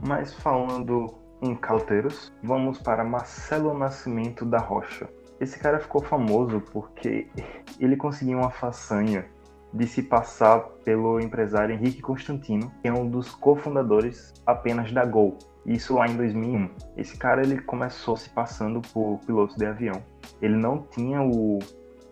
Mas 0.00 0.32
falando 0.32 1.14
em 1.42 1.54
cauteiros, 1.54 2.32
vamos 2.42 2.78
para 2.78 3.04
Marcelo 3.04 3.76
Nascimento 3.76 4.44
da 4.44 4.58
Rocha. 4.58 5.08
Esse 5.40 5.58
cara 5.58 5.78
ficou 5.78 6.02
famoso 6.02 6.60
porque 6.72 7.28
ele 7.78 7.96
conseguiu 7.96 8.38
uma 8.38 8.50
façanha 8.50 9.28
de 9.74 9.88
se 9.88 10.02
passar 10.04 10.60
pelo 10.84 11.20
empresário 11.20 11.74
Henrique 11.74 12.00
Constantino, 12.00 12.72
que 12.80 12.86
é 12.86 12.92
um 12.92 13.08
dos 13.10 13.34
cofundadores 13.34 14.32
apenas 14.46 14.92
da 14.92 15.04
Gol. 15.04 15.36
Isso 15.66 15.94
lá 15.94 16.06
em 16.06 16.16
2001. 16.16 16.70
Esse 16.96 17.16
cara 17.18 17.42
ele 17.42 17.60
começou 17.60 18.16
se 18.16 18.30
passando 18.30 18.80
por 18.92 19.18
piloto 19.26 19.58
de 19.58 19.66
avião. 19.66 20.00
Ele 20.40 20.56
não 20.56 20.78
tinha 20.78 21.20
o, 21.20 21.58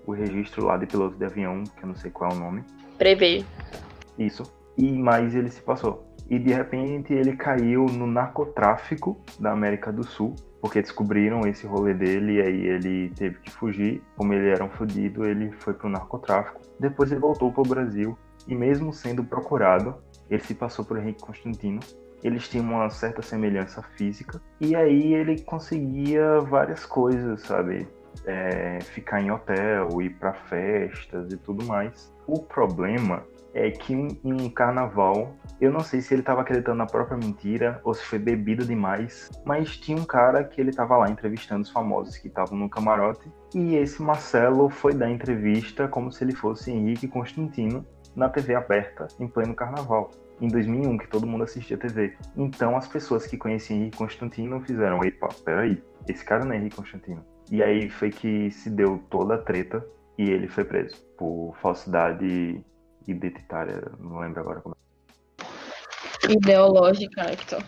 o 0.04 0.12
registro 0.12 0.64
lá 0.64 0.76
de 0.76 0.86
piloto 0.86 1.16
de 1.16 1.24
avião, 1.24 1.62
que 1.62 1.84
eu 1.84 1.86
não 1.86 1.94
sei 1.94 2.10
qual 2.10 2.32
é 2.32 2.34
o 2.34 2.38
nome. 2.38 2.64
Prevê. 2.98 3.44
Isso. 4.18 4.42
E 4.76 4.90
mais 4.90 5.34
ele 5.36 5.50
se 5.50 5.62
passou. 5.62 6.04
E 6.28 6.38
de 6.38 6.52
repente 6.52 7.12
ele 7.12 7.36
caiu 7.36 7.86
no 7.86 8.06
narcotráfico 8.06 9.20
da 9.38 9.52
América 9.52 9.92
do 9.92 10.02
Sul 10.02 10.34
porque 10.62 10.80
descobriram 10.80 11.46
esse 11.46 11.66
rolê 11.66 11.92
dele 11.92 12.34
e 12.34 12.40
aí 12.40 12.66
ele 12.66 13.10
teve 13.10 13.40
que 13.40 13.50
fugir. 13.50 14.00
Como 14.16 14.32
ele 14.32 14.48
era 14.48 14.64
um 14.64 14.70
fudido, 14.70 15.26
ele 15.26 15.50
foi 15.58 15.74
pro 15.74 15.88
narcotráfico. 15.88 16.61
Depois 16.82 17.12
ele 17.12 17.20
voltou 17.20 17.52
pro 17.52 17.62
Brasil 17.62 18.18
e 18.48 18.56
mesmo 18.56 18.92
sendo 18.92 19.22
procurado, 19.22 20.02
ele 20.28 20.42
se 20.42 20.52
passou 20.52 20.84
por 20.84 20.98
Henrique 20.98 21.22
Constantino. 21.22 21.78
Eles 22.24 22.48
tinham 22.48 22.64
uma 22.64 22.90
certa 22.90 23.22
semelhança 23.22 23.80
física 23.96 24.42
e 24.60 24.74
aí 24.74 25.14
ele 25.14 25.40
conseguia 25.42 26.40
várias 26.40 26.84
coisas, 26.84 27.42
sabe? 27.42 27.86
É, 28.26 28.80
ficar 28.80 29.22
em 29.22 29.30
hotel, 29.30 30.02
ir 30.02 30.10
para 30.18 30.34
festas 30.34 31.32
e 31.32 31.36
tudo 31.36 31.64
mais. 31.64 32.12
O 32.26 32.40
problema 32.40 33.24
é 33.54 33.70
que 33.70 33.92
em 33.92 34.18
um 34.24 34.48
carnaval, 34.48 35.34
eu 35.60 35.70
não 35.70 35.80
sei 35.80 36.00
se 36.00 36.14
ele 36.14 36.22
estava 36.22 36.40
acreditando 36.40 36.78
na 36.78 36.86
própria 36.86 37.16
mentira 37.16 37.80
ou 37.84 37.94
se 37.94 38.04
foi 38.04 38.18
bebido 38.18 38.64
demais, 38.64 39.30
mas 39.44 39.76
tinha 39.76 39.96
um 39.96 40.04
cara 40.04 40.44
que 40.44 40.60
ele 40.60 40.70
estava 40.70 40.96
lá 40.96 41.10
entrevistando 41.10 41.62
os 41.62 41.70
famosos 41.70 42.16
que 42.16 42.28
estavam 42.28 42.58
no 42.58 42.68
camarote 42.68 43.30
e 43.54 43.76
esse 43.76 44.02
Marcelo 44.02 44.68
foi 44.70 44.94
dar 44.94 45.10
entrevista 45.10 45.86
como 45.86 46.10
se 46.10 46.24
ele 46.24 46.34
fosse 46.34 46.70
Henrique 46.70 47.06
Constantino 47.06 47.84
na 48.16 48.28
TV 48.28 48.54
aberta 48.54 49.08
em 49.20 49.28
pleno 49.28 49.54
carnaval. 49.54 50.10
Em 50.40 50.48
2001, 50.48 50.98
que 50.98 51.06
todo 51.06 51.26
mundo 51.26 51.44
assistia 51.44 51.78
TV. 51.78 52.16
Então, 52.36 52.76
as 52.76 52.88
pessoas 52.88 53.26
que 53.26 53.36
conheciam 53.36 53.78
Henrique 53.78 53.96
Constantino 53.96 54.60
fizeram: 54.60 55.04
Epa, 55.04 55.28
peraí, 55.44 55.80
esse 56.08 56.24
cara 56.24 56.44
não 56.44 56.52
é 56.52 56.56
Henrique 56.56 56.76
Constantino. 56.76 57.24
E 57.50 57.62
aí 57.62 57.88
foi 57.88 58.10
que 58.10 58.50
se 58.50 58.68
deu 58.68 58.98
toda 59.08 59.34
a 59.34 59.38
treta 59.38 59.86
e 60.18 60.30
ele 60.30 60.48
foi 60.48 60.64
preso 60.64 60.96
por 61.16 61.54
falsidade 61.60 62.64
identitária, 63.10 63.82
não 63.98 64.20
lembro 64.20 64.40
agora 64.40 64.60
como 64.60 64.76
é. 64.76 66.32
Ideológica, 66.32 67.22
Hector. 67.22 67.62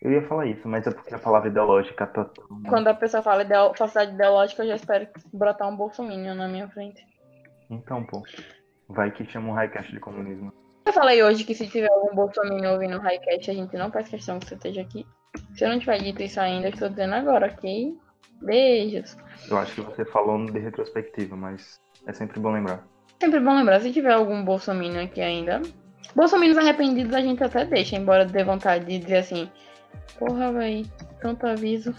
Eu 0.00 0.10
ia 0.10 0.26
falar 0.26 0.46
isso, 0.46 0.66
mas 0.66 0.84
é 0.86 0.90
porque 0.90 1.14
a 1.14 1.18
palavra 1.18 1.48
ideológica 1.48 2.06
tá. 2.06 2.28
Quando 2.68 2.88
a 2.88 2.94
pessoa 2.94 3.22
fala 3.22 3.42
ideo... 3.42 3.72
falsidade 3.76 4.12
ideológica, 4.12 4.64
eu 4.64 4.68
já 4.68 4.74
espero 4.74 5.06
brotar 5.32 5.68
um 5.68 5.76
bolsominion 5.76 6.34
na 6.34 6.48
minha 6.48 6.68
frente. 6.68 7.06
Então, 7.70 8.04
pô. 8.04 8.22
Vai 8.88 9.12
que 9.12 9.24
chama 9.24 9.50
um 9.50 9.52
highcast 9.52 9.92
de 9.92 10.00
comunismo. 10.00 10.52
Eu 10.84 10.92
falei 10.92 11.22
hoje 11.22 11.44
que 11.44 11.54
se 11.54 11.68
tiver 11.68 11.88
algum 11.88 12.14
bolsominion 12.14 12.72
ouvindo 12.72 12.96
o 12.96 13.00
highcast, 13.00 13.50
a 13.50 13.54
gente 13.54 13.76
não 13.76 13.92
faz 13.92 14.08
questão 14.08 14.40
que 14.40 14.48
você 14.48 14.56
esteja 14.56 14.80
aqui. 14.80 15.06
Se 15.54 15.64
eu 15.64 15.68
não 15.68 15.78
tiver 15.78 15.98
dito 15.98 16.20
isso 16.20 16.40
ainda, 16.40 16.66
eu 16.66 16.72
estou 16.72 16.88
dizendo 16.88 17.14
agora, 17.14 17.46
ok? 17.46 17.96
Beijos. 18.42 19.16
Eu 19.48 19.56
acho 19.56 19.74
que 19.74 19.80
você 19.82 20.04
falou 20.04 20.44
de 20.46 20.58
retrospectiva, 20.58 21.36
mas 21.36 21.80
é 22.06 22.12
sempre 22.12 22.40
bom 22.40 22.50
lembrar. 22.50 22.84
Sempre 23.22 23.38
bom 23.38 23.54
lembrar, 23.54 23.80
se 23.80 23.92
tiver 23.92 24.10
algum 24.10 24.44
bolsominion 24.44 25.04
aqui 25.04 25.20
ainda. 25.20 25.62
Bolsominions 26.12 26.58
arrependidos 26.58 27.14
a 27.14 27.20
gente 27.20 27.44
até 27.44 27.64
deixa, 27.64 27.94
embora 27.94 28.24
dê 28.24 28.42
vontade 28.42 28.84
de 28.84 28.98
dizer 28.98 29.18
assim, 29.18 29.48
porra, 30.18 30.52
véi, 30.52 30.84
tanto 31.20 31.46
aviso. 31.46 31.94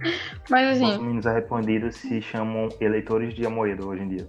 Mas 0.48 0.68
assim. 0.68 0.86
Bolsominions 0.86 1.26
arrependidos 1.26 1.96
se 1.96 2.22
chamam 2.22 2.70
eleitores 2.80 3.34
de 3.34 3.44
Amoedo 3.44 3.86
hoje 3.86 4.04
em 4.04 4.08
dia. 4.08 4.28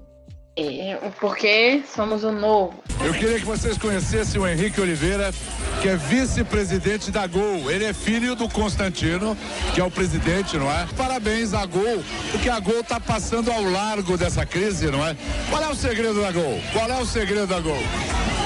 É, 0.58 0.98
porque 1.20 1.84
somos 1.94 2.24
o 2.24 2.32
novo. 2.32 2.82
Eu 3.04 3.14
queria 3.14 3.38
que 3.40 3.46
vocês 3.46 3.78
conhecessem 3.78 4.40
o 4.40 4.48
Henrique 4.48 4.80
Oliveira, 4.80 5.34
que 5.82 5.90
é 5.90 5.98
vice-presidente 5.98 7.12
da 7.12 7.28
Gol. 7.28 7.70
Ele 7.70 7.84
é 7.84 7.92
filho 7.92 8.36
do 8.36 8.48
Constantino, 8.48 9.38
que 9.74 9.82
é 9.82 9.84
o 9.84 9.92
presidente, 9.92 10.56
não 10.58 10.72
é? 10.72 10.88
Parabéns 10.96 11.54
à 11.54 11.66
Gol, 11.66 12.02
porque 12.32 12.50
a 12.50 12.58
Gol 12.62 12.80
está 12.80 13.02
passando 13.02 13.52
ao 13.52 13.62
largo 13.64 14.18
dessa 14.18 14.46
crise, 14.46 14.90
não 14.90 15.06
é? 15.06 15.14
Qual 15.50 15.62
é 15.62 15.68
o 15.68 15.76
segredo 15.76 16.22
da 16.22 16.32
Gol? 16.32 16.62
Qual 16.72 16.90
é 16.90 17.02
o 17.02 17.06
segredo 17.06 17.48
da 17.48 17.60
Gol? 17.60 17.84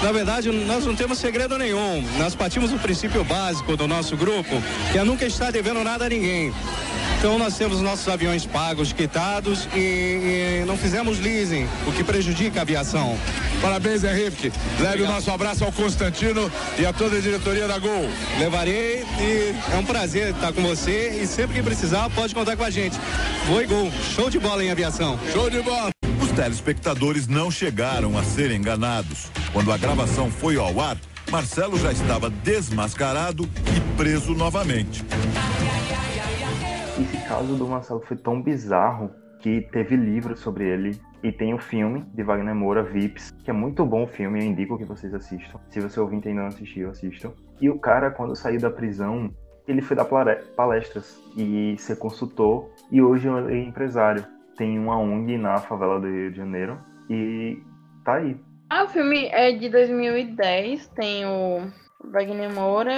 Na 0.01 0.11
verdade, 0.11 0.51
nós 0.51 0.85
não 0.85 0.95
temos 0.95 1.19
segredo 1.19 1.59
nenhum. 1.59 2.01
Nós 2.17 2.33
partimos 2.33 2.71
do 2.71 2.79
princípio 2.79 3.23
básico 3.23 3.77
do 3.77 3.87
nosso 3.87 4.17
grupo, 4.17 4.49
que 4.91 4.97
é 4.97 5.03
nunca 5.03 5.27
estar 5.27 5.51
devendo 5.51 5.83
nada 5.83 6.05
a 6.05 6.09
ninguém. 6.09 6.51
Então 7.19 7.37
nós 7.37 7.57
temos 7.57 7.81
nossos 7.81 8.07
aviões 8.07 8.45
pagos, 8.45 8.93
quitados 8.93 9.67
e, 9.75 10.61
e 10.61 10.65
não 10.65 10.77
fizemos 10.77 11.19
leasing, 11.19 11.67
o 11.85 11.91
que 11.91 12.01
prejudica 12.01 12.59
a 12.59 12.61
aviação. 12.61 13.17
Parabéns, 13.61 14.05
Henrique. 14.05 14.53
Leve 14.79 14.85
Obrigado. 14.85 15.09
o 15.09 15.13
nosso 15.15 15.29
abraço 15.29 15.65
ao 15.65 15.71
Constantino 15.73 16.49
e 16.77 16.85
a 16.85 16.93
toda 16.93 17.17
a 17.17 17.19
diretoria 17.19 17.67
da 17.67 17.77
Gol. 17.77 18.09
Levarei 18.39 19.03
e 19.19 19.53
é 19.69 19.75
um 19.75 19.83
prazer 19.83 20.29
estar 20.29 20.53
com 20.53 20.61
você 20.61 21.19
e 21.21 21.27
sempre 21.27 21.57
que 21.57 21.61
precisar 21.61 22.09
pode 22.11 22.33
contar 22.33 22.55
com 22.55 22.63
a 22.63 22.69
gente. 22.69 22.97
Foi 23.47 23.67
Gol. 23.67 23.91
Show 24.15 24.29
de 24.29 24.39
bola 24.39 24.63
em 24.63 24.71
aviação. 24.71 25.19
Show 25.33 25.49
de 25.49 25.61
bola. 25.61 25.89
Os 26.21 26.31
telespectadores 26.31 27.27
não 27.27 27.51
chegaram 27.51 28.17
a 28.17 28.23
ser 28.23 28.49
enganados. 28.49 29.27
Quando 29.51 29.73
a 29.73 29.77
gravação 29.77 30.31
foi 30.31 30.55
ao 30.55 30.79
ar, 30.79 30.95
Marcelo 31.29 31.77
já 31.77 31.91
estava 31.91 32.29
desmascarado 32.29 33.43
e 33.75 33.97
preso 33.97 34.33
novamente. 34.33 35.03
Esse 36.99 37.17
caso 37.29 37.55
do 37.55 37.65
Marcelo 37.65 38.01
foi 38.01 38.17
tão 38.17 38.41
bizarro 38.41 39.09
que 39.39 39.61
teve 39.71 39.95
livro 39.95 40.35
sobre 40.35 40.67
ele 40.67 40.99
e 41.23 41.31
tem 41.31 41.53
o 41.53 41.57
filme 41.57 42.01
de 42.13 42.21
Wagner 42.23 42.53
Moura, 42.53 42.83
Vips, 42.83 43.31
que 43.41 43.49
é 43.49 43.53
muito 43.53 43.85
bom 43.85 44.03
o 44.03 44.07
filme, 44.07 44.39
eu 44.39 44.45
indico 44.45 44.77
que 44.77 44.83
vocês 44.83 45.13
assistam. 45.13 45.61
Se 45.69 45.79
você 45.79 45.97
ouvinte 45.97 46.27
ainda 46.27 46.41
não 46.41 46.47
assistiu, 46.49 46.89
assistam. 46.89 47.31
E 47.61 47.69
o 47.69 47.79
cara, 47.79 48.11
quando 48.11 48.35
saiu 48.35 48.59
da 48.59 48.69
prisão, 48.69 49.33
ele 49.65 49.81
foi 49.81 49.95
dar 49.95 50.05
palestras 50.57 51.17
e 51.37 51.73
ser 51.77 51.97
consultor 51.97 52.69
e 52.91 53.01
hoje 53.01 53.29
é 53.29 53.57
empresário. 53.59 54.25
Tem 54.57 54.77
uma 54.77 54.97
ONG 54.97 55.37
na 55.37 55.57
favela 55.57 56.01
do 56.01 56.07
Rio 56.07 56.31
de 56.31 56.37
Janeiro 56.37 56.77
e 57.09 57.63
tá 58.03 58.15
aí. 58.15 58.35
Ah, 58.69 58.83
o 58.83 58.89
filme 58.89 59.27
é 59.27 59.53
de 59.53 59.69
2010, 59.69 60.89
tem 60.89 61.25
o 61.25 61.65
Wagner 62.03 62.53
Moura. 62.53 62.93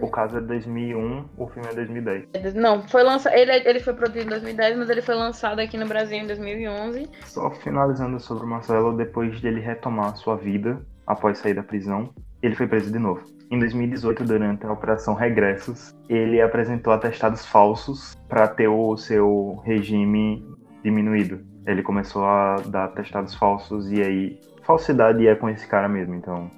O 0.00 0.10
caso 0.10 0.38
é 0.38 0.40
2001, 0.40 1.24
o 1.36 1.48
filme 1.48 1.68
é 1.68 1.74
2010. 1.74 2.54
Não, 2.54 2.86
foi 2.88 3.02
lançado. 3.02 3.34
Ele, 3.34 3.52
ele 3.52 3.80
foi 3.80 3.94
produzido 3.94 4.26
em 4.26 4.28
2010, 4.28 4.78
mas 4.78 4.90
ele 4.90 5.02
foi 5.02 5.14
lançado 5.14 5.58
aqui 5.60 5.76
no 5.76 5.86
Brasil 5.86 6.18
em 6.18 6.26
2011. 6.26 7.08
Só 7.24 7.50
finalizando 7.50 8.20
sobre 8.20 8.44
o 8.44 8.48
Marcelo, 8.48 8.96
depois 8.96 9.40
de 9.40 9.48
ele 9.48 9.60
retomar 9.60 10.16
sua 10.16 10.36
vida 10.36 10.80
após 11.06 11.38
sair 11.38 11.54
da 11.54 11.62
prisão, 11.62 12.12
ele 12.42 12.54
foi 12.54 12.66
preso 12.66 12.92
de 12.92 12.98
novo. 12.98 13.22
Em 13.50 13.58
2018, 13.58 14.24
durante 14.24 14.66
a 14.66 14.72
Operação 14.72 15.14
Regressos, 15.14 15.94
ele 16.08 16.40
apresentou 16.40 16.92
atestados 16.92 17.46
falsos 17.46 18.16
para 18.28 18.48
ter 18.48 18.68
o 18.68 18.96
seu 18.96 19.62
regime 19.64 20.44
diminuído. 20.82 21.40
Ele 21.66 21.82
começou 21.82 22.24
a 22.24 22.56
dar 22.66 22.84
atestados 22.86 23.34
falsos 23.34 23.90
e 23.90 24.02
aí 24.02 24.40
falsidade 24.62 25.26
é 25.26 25.34
com 25.34 25.48
esse 25.48 25.66
cara 25.66 25.88
mesmo, 25.88 26.14
então. 26.14 26.50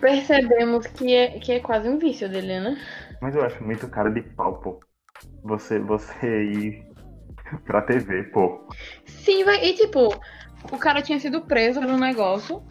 Percebemos 0.00 0.86
que 0.86 1.14
é, 1.14 1.38
que 1.38 1.52
é 1.52 1.60
quase 1.60 1.88
um 1.88 1.98
vício 1.98 2.28
dele, 2.28 2.60
né? 2.60 2.78
Mas 3.20 3.34
eu 3.34 3.42
acho 3.42 3.62
muito 3.62 3.88
cara 3.88 4.10
de 4.10 4.22
pau, 4.22 4.60
pô. 4.60 4.80
Você, 5.42 5.78
você 5.78 6.44
ir 6.44 6.86
pra 7.64 7.82
TV, 7.82 8.24
pô. 8.24 8.68
Sim, 9.04 9.44
vai. 9.44 9.64
E 9.64 9.74
tipo, 9.74 10.08
o 10.70 10.78
cara 10.78 11.02
tinha 11.02 11.18
sido 11.18 11.42
preso 11.42 11.80
no 11.80 11.96
negócio. 11.98 12.62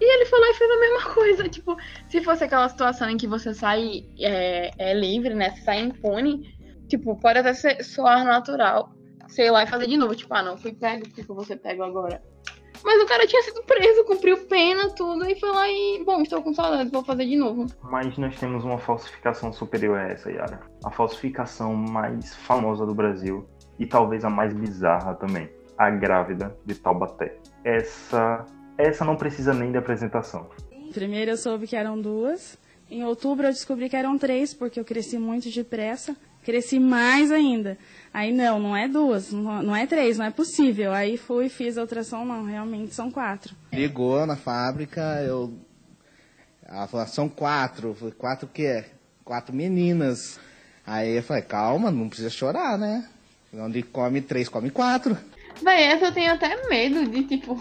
E 0.00 0.04
ele 0.04 0.24
foi 0.24 0.40
lá 0.40 0.50
e 0.50 0.54
fez 0.54 0.70
a 0.70 0.80
mesma 0.80 1.02
coisa. 1.14 1.48
Tipo, 1.48 1.76
se 2.08 2.22
fosse 2.22 2.44
aquela 2.44 2.68
situação 2.68 3.08
em 3.08 3.16
que 3.16 3.26
você 3.26 3.54
sai 3.54 4.04
é, 4.18 4.70
é 4.78 4.94
livre, 4.94 5.34
né? 5.34 5.50
Você 5.50 5.62
sai 5.62 5.80
impune, 5.80 6.54
tipo, 6.88 7.16
pode 7.16 7.38
até 7.38 7.54
ser, 7.54 7.82
soar 7.82 8.24
natural. 8.24 8.92
Sei 9.28 9.50
lá 9.50 9.62
e 9.62 9.66
fazer 9.66 9.86
de 9.86 9.96
novo. 9.96 10.14
Tipo, 10.14 10.34
ah, 10.34 10.42
não, 10.42 10.56
fui 10.56 10.72
pego, 10.72 11.08
por 11.08 11.14
que 11.14 11.22
você 11.22 11.56
pego 11.56 11.82
agora? 11.82 12.20
Mas 12.84 13.02
o 13.02 13.06
cara 13.06 13.26
tinha 13.26 13.42
sido 13.42 13.62
preso, 13.62 14.04
cumpriu 14.04 14.36
pena, 14.46 14.90
tudo, 14.90 15.24
e 15.28 15.38
foi 15.38 15.50
lá 15.50 15.68
e, 15.68 16.02
bom, 16.04 16.22
estou 16.22 16.42
com 16.42 16.54
saudade, 16.54 16.90
vou 16.90 17.04
fazer 17.04 17.26
de 17.26 17.36
novo. 17.36 17.66
Mas 17.82 18.16
nós 18.16 18.38
temos 18.38 18.64
uma 18.64 18.78
falsificação 18.78 19.52
superior 19.52 19.98
a 19.98 20.08
essa, 20.08 20.30
Yara. 20.30 20.60
A 20.84 20.90
falsificação 20.90 21.74
mais 21.74 22.34
famosa 22.34 22.86
do 22.86 22.94
Brasil 22.94 23.46
e 23.78 23.86
talvez 23.86 24.24
a 24.24 24.30
mais 24.30 24.52
bizarra 24.52 25.14
também. 25.14 25.48
A 25.76 25.90
grávida 25.90 26.56
de 26.66 26.74
Taubaté. 26.74 27.36
Essa, 27.64 28.44
essa 28.76 29.04
não 29.04 29.16
precisa 29.16 29.54
nem 29.54 29.72
de 29.72 29.78
apresentação. 29.78 30.48
Primeiro 30.92 31.30
eu 31.30 31.36
soube 31.36 31.66
que 31.66 31.76
eram 31.76 32.00
duas. 32.00 32.58
Em 32.90 33.04
outubro 33.04 33.46
eu 33.46 33.52
descobri 33.52 33.88
que 33.88 33.96
eram 33.96 34.18
três, 34.18 34.52
porque 34.52 34.78
eu 34.78 34.84
cresci 34.84 35.18
muito 35.18 35.50
depressa. 35.50 36.16
Cresci 36.42 36.78
mais 36.78 37.30
ainda. 37.30 37.78
Aí 38.12 38.32
não, 38.32 38.58
não 38.58 38.76
é 38.76 38.88
duas, 38.88 39.30
não 39.30 39.74
é 39.74 39.86
três, 39.86 40.18
não 40.18 40.24
é 40.24 40.30
possível. 40.30 40.92
Aí 40.92 41.16
fui, 41.16 41.48
fiz 41.48 41.78
a 41.78 41.82
ultrassom, 41.82 42.24
não, 42.24 42.44
realmente 42.44 42.92
são 42.92 43.10
quatro. 43.10 43.54
Ligou 43.72 44.26
na 44.26 44.36
fábrica, 44.36 45.00
eu. 45.22 45.54
Ela 46.66 46.88
falou, 46.88 47.06
são 47.06 47.28
quatro. 47.28 47.88
Eu 47.90 47.94
falei, 47.94 48.14
quatro 48.14 48.46
o 48.46 48.50
quê? 48.50 48.84
Quatro 49.24 49.54
meninas. 49.54 50.40
Aí 50.84 51.16
eu 51.16 51.22
falei, 51.22 51.42
calma, 51.42 51.90
não 51.90 52.08
precisa 52.08 52.30
chorar, 52.30 52.76
né? 52.76 53.08
Onde 53.54 53.82
come 53.82 54.20
três, 54.20 54.48
come 54.48 54.70
quatro. 54.70 55.16
Véi, 55.62 55.84
essa 55.84 56.06
eu 56.06 56.12
tenho 56.12 56.32
até 56.32 56.68
medo 56.68 57.08
de, 57.08 57.24
tipo. 57.24 57.56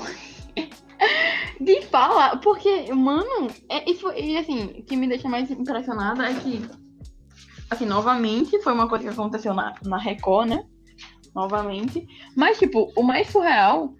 de 1.61 1.81
falar. 1.87 2.37
Porque, 2.37 2.91
mano, 2.93 3.51
é, 3.69 3.89
e, 3.89 3.95
foi, 3.95 4.19
e 4.19 4.37
assim, 4.37 4.65
o 4.79 4.83
que 4.83 4.95
me 4.95 5.07
deixa 5.07 5.29
mais 5.29 5.49
impressionada 5.51 6.27
é 6.27 6.33
que 6.33 6.61
assim, 7.69 7.85
novamente, 7.85 8.61
foi 8.61 8.73
uma 8.73 8.87
coisa 8.87 9.05
que 9.05 9.11
aconteceu 9.11 9.53
na, 9.53 9.75
na 9.83 9.97
Record, 9.97 10.49
né? 10.49 10.63
Novamente. 11.35 12.07
Mas, 12.35 12.57
tipo, 12.57 12.91
o 12.95 13.03
mais 13.03 13.27
surreal 13.27 13.93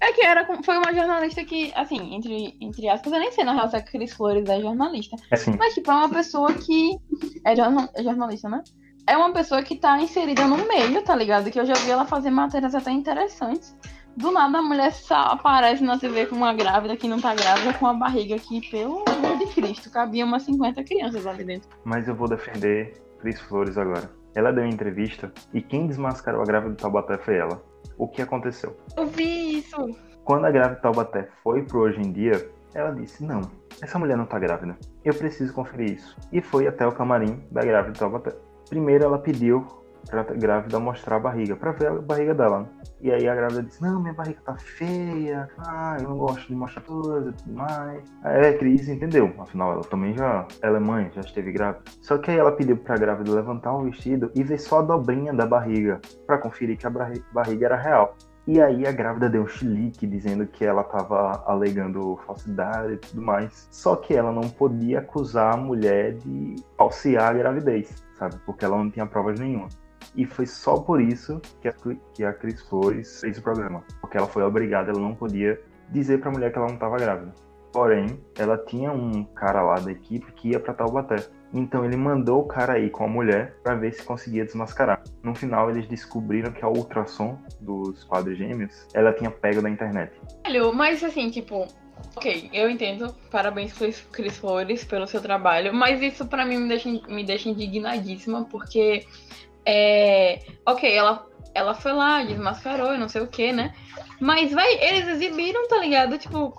é 0.00 0.12
que 0.12 0.22
era, 0.22 0.46
foi 0.62 0.76
uma 0.78 0.92
jornalista 0.92 1.44
que, 1.44 1.72
assim, 1.74 2.14
entre, 2.14 2.56
entre 2.60 2.88
aspas, 2.88 3.12
eu 3.12 3.18
nem 3.18 3.32
sei 3.32 3.44
na 3.44 3.54
real 3.54 3.68
se 3.68 3.76
a 3.76 3.82
Cris 3.82 4.12
Flores 4.12 4.48
é 4.48 4.60
jornalista. 4.60 5.16
É 5.30 5.36
sim. 5.36 5.54
Mas, 5.58 5.74
tipo, 5.74 5.90
é 5.90 5.94
uma 5.94 6.08
pessoa 6.08 6.52
que. 6.52 6.98
É, 7.44 7.56
jornal, 7.56 7.88
é 7.94 8.02
jornalista, 8.02 8.48
né? 8.48 8.62
É 9.08 9.16
uma 9.16 9.32
pessoa 9.32 9.62
que 9.62 9.76
tá 9.76 10.00
inserida 10.00 10.46
no 10.46 10.56
meio, 10.66 11.02
tá 11.02 11.14
ligado? 11.14 11.50
Que 11.50 11.60
eu 11.60 11.66
já 11.66 11.74
vi 11.74 11.90
ela 11.90 12.04
fazer 12.04 12.30
matérias 12.30 12.74
até 12.74 12.90
interessantes. 12.90 13.76
Do 14.16 14.32
nada 14.32 14.58
a 14.58 14.62
mulher 14.62 14.92
só 14.92 15.14
aparece 15.14 15.84
na 15.84 15.98
TV 15.98 16.26
com 16.26 16.36
uma 16.36 16.54
grávida 16.54 16.96
que 16.96 17.06
não 17.06 17.20
tá 17.20 17.34
grávida, 17.34 17.74
com 17.74 17.84
uma 17.84 17.94
barriga 17.94 18.38
que, 18.38 18.66
pelo 18.70 19.04
amor 19.06 19.38
de 19.38 19.46
Cristo, 19.46 19.90
cabia 19.90 20.24
umas 20.24 20.42
50 20.44 20.82
crianças 20.84 21.26
ali 21.26 21.44
dentro. 21.44 21.68
Mas 21.84 22.08
eu 22.08 22.16
vou 22.16 22.26
defender 22.26 23.05
Cris 23.18 23.40
Flores 23.40 23.76
agora. 23.78 24.10
Ela 24.34 24.52
deu 24.52 24.64
uma 24.64 24.72
entrevista 24.72 25.32
e 25.52 25.62
quem 25.62 25.86
desmascarou 25.86 26.42
a 26.42 26.44
grávida 26.44 26.74
de 26.74 26.82
Taubaté 26.82 27.16
foi 27.18 27.36
ela. 27.36 27.62
O 27.96 28.06
que 28.06 28.20
aconteceu? 28.20 28.76
Eu 28.96 29.06
vi 29.06 29.58
isso. 29.58 29.76
Quando 30.24 30.44
a 30.44 30.50
grávida 30.50 30.76
de 30.76 30.82
Taubaté 30.82 31.28
foi 31.42 31.62
pro 31.62 31.80
Hoje 31.80 32.00
em 32.00 32.12
Dia, 32.12 32.50
ela 32.74 32.90
disse: 32.90 33.24
Não, 33.24 33.40
essa 33.80 33.98
mulher 33.98 34.16
não 34.16 34.26
tá 34.26 34.38
grávida. 34.38 34.76
Eu 35.04 35.14
preciso 35.14 35.54
conferir 35.54 35.94
isso. 35.94 36.16
E 36.30 36.42
foi 36.42 36.66
até 36.66 36.86
o 36.86 36.92
camarim 36.92 37.42
da 37.50 37.62
grávida 37.62 37.92
de 37.92 37.98
Taubaté. 37.98 38.36
Primeiro 38.68 39.04
ela 39.04 39.18
pediu 39.18 39.66
pra 40.08 40.22
grávida 40.22 40.78
mostrar 40.78 41.16
a 41.16 41.20
barriga, 41.20 41.56
pra 41.56 41.72
ver 41.72 41.88
a 41.88 41.94
barriga 41.94 42.34
dela. 42.34 42.68
E 43.00 43.12
aí 43.12 43.28
a 43.28 43.34
grávida 43.34 43.62
disse, 43.62 43.82
não, 43.82 44.00
minha 44.00 44.14
barriga 44.14 44.40
tá 44.44 44.56
feia, 44.56 45.48
ah, 45.58 45.96
eu 46.00 46.08
não 46.08 46.16
gosto 46.16 46.46
de 46.48 46.54
mostrar 46.54 46.82
coisa 46.82 47.30
e 47.30 47.32
tudo 47.32 47.54
mais. 47.54 48.02
Aí 48.22 48.48
a 48.48 48.58
Cris 48.58 48.88
entendeu, 48.88 49.32
afinal 49.38 49.72
ela 49.72 49.82
também 49.82 50.14
já, 50.14 50.46
ela 50.62 50.78
é 50.78 50.80
mãe, 50.80 51.10
já 51.14 51.20
esteve 51.20 51.52
grávida. 51.52 51.84
Só 52.00 52.18
que 52.18 52.30
aí 52.30 52.38
ela 52.38 52.52
pediu 52.52 52.76
pra 52.76 52.96
grávida 52.96 53.32
levantar 53.32 53.74
o 53.74 53.84
vestido 53.84 54.30
e 54.34 54.42
ver 54.42 54.58
só 54.58 54.78
a 54.78 54.82
dobrinha 54.82 55.32
da 55.32 55.46
barriga, 55.46 56.00
para 56.26 56.38
conferir 56.38 56.78
que 56.78 56.86
a 56.86 56.90
barriga 56.90 57.66
era 57.66 57.76
real. 57.76 58.16
E 58.46 58.62
aí 58.62 58.86
a 58.86 58.92
grávida 58.92 59.28
deu 59.28 59.42
um 59.42 59.48
chilique 59.48 60.06
dizendo 60.06 60.46
que 60.46 60.64
ela 60.64 60.82
estava 60.82 61.42
alegando 61.46 62.16
falsidade 62.24 62.92
e 62.92 62.96
tudo 62.96 63.20
mais. 63.20 63.66
Só 63.72 63.96
que 63.96 64.14
ela 64.14 64.30
não 64.30 64.48
podia 64.48 65.00
acusar 65.00 65.54
a 65.54 65.56
mulher 65.56 66.14
de 66.14 66.54
falsear 66.78 67.30
a 67.30 67.32
gravidez, 67.32 68.04
sabe? 68.16 68.36
Porque 68.46 68.64
ela 68.64 68.76
não 68.76 68.88
tinha 68.88 69.04
provas 69.04 69.40
nenhuma. 69.40 69.66
E 70.16 70.24
foi 70.24 70.46
só 70.46 70.78
por 70.78 71.00
isso 71.00 71.40
que 71.60 71.68
a, 71.68 71.74
que 72.14 72.24
a 72.24 72.32
Cris 72.32 72.60
Flores 72.62 73.20
fez 73.20 73.38
o 73.38 73.42
programa. 73.42 73.84
Porque 74.00 74.16
ela 74.16 74.26
foi 74.26 74.42
obrigada, 74.42 74.90
ela 74.90 75.00
não 75.00 75.14
podia 75.14 75.60
dizer 75.90 76.20
pra 76.20 76.30
mulher 76.30 76.50
que 76.50 76.58
ela 76.58 76.68
não 76.68 76.74
estava 76.74 76.96
grávida. 76.96 77.32
Porém, 77.72 78.18
ela 78.38 78.56
tinha 78.56 78.90
um 78.90 79.24
cara 79.24 79.62
lá 79.62 79.74
da 79.74 79.92
equipe 79.92 80.32
que 80.32 80.50
ia 80.50 80.60
pra 80.60 80.72
Taubaté. 80.72 81.16
Então 81.52 81.84
ele 81.84 81.96
mandou 81.96 82.40
o 82.40 82.46
cara 82.46 82.74
aí 82.74 82.88
com 82.88 83.04
a 83.04 83.08
mulher 83.08 83.54
para 83.62 83.74
ver 83.74 83.92
se 83.92 84.02
conseguia 84.02 84.44
desmascarar. 84.44 85.02
No 85.22 85.34
final 85.34 85.70
eles 85.70 85.86
descobriram 85.86 86.52
que 86.52 86.64
a 86.64 86.68
ultrassom 86.68 87.38
dos 87.60 88.02
quadros 88.04 88.38
gêmeos, 88.38 88.88
ela 88.94 89.12
tinha 89.12 89.30
pego 89.30 89.60
da 89.60 89.68
internet. 89.70 90.12
Mas 90.74 91.04
assim, 91.04 91.30
tipo, 91.30 91.66
ok, 92.16 92.48
eu 92.52 92.68
entendo. 92.70 93.14
Parabéns 93.30 93.72
Cris 94.10 94.36
Flores 94.38 94.84
pelo 94.84 95.06
seu 95.06 95.20
trabalho, 95.20 95.74
mas 95.74 96.00
isso 96.00 96.26
para 96.26 96.44
mim 96.44 96.58
me 96.58 96.68
deixa, 96.68 96.88
me 96.88 97.24
deixa 97.24 97.48
indignadíssima 97.48 98.44
porque 98.44 99.06
é, 99.66 100.38
ok, 100.64 100.90
ela, 100.94 101.26
ela 101.52 101.74
foi 101.74 101.92
lá, 101.92 102.22
desmascarou 102.22 102.94
e 102.94 102.98
não 102.98 103.08
sei 103.08 103.22
o 103.22 103.26
que, 103.26 103.52
né? 103.52 103.74
Mas, 104.20 104.52
vai, 104.52 104.72
eles 104.74 105.08
exibiram, 105.08 105.66
tá 105.68 105.78
ligado? 105.78 106.16
Tipo, 106.16 106.56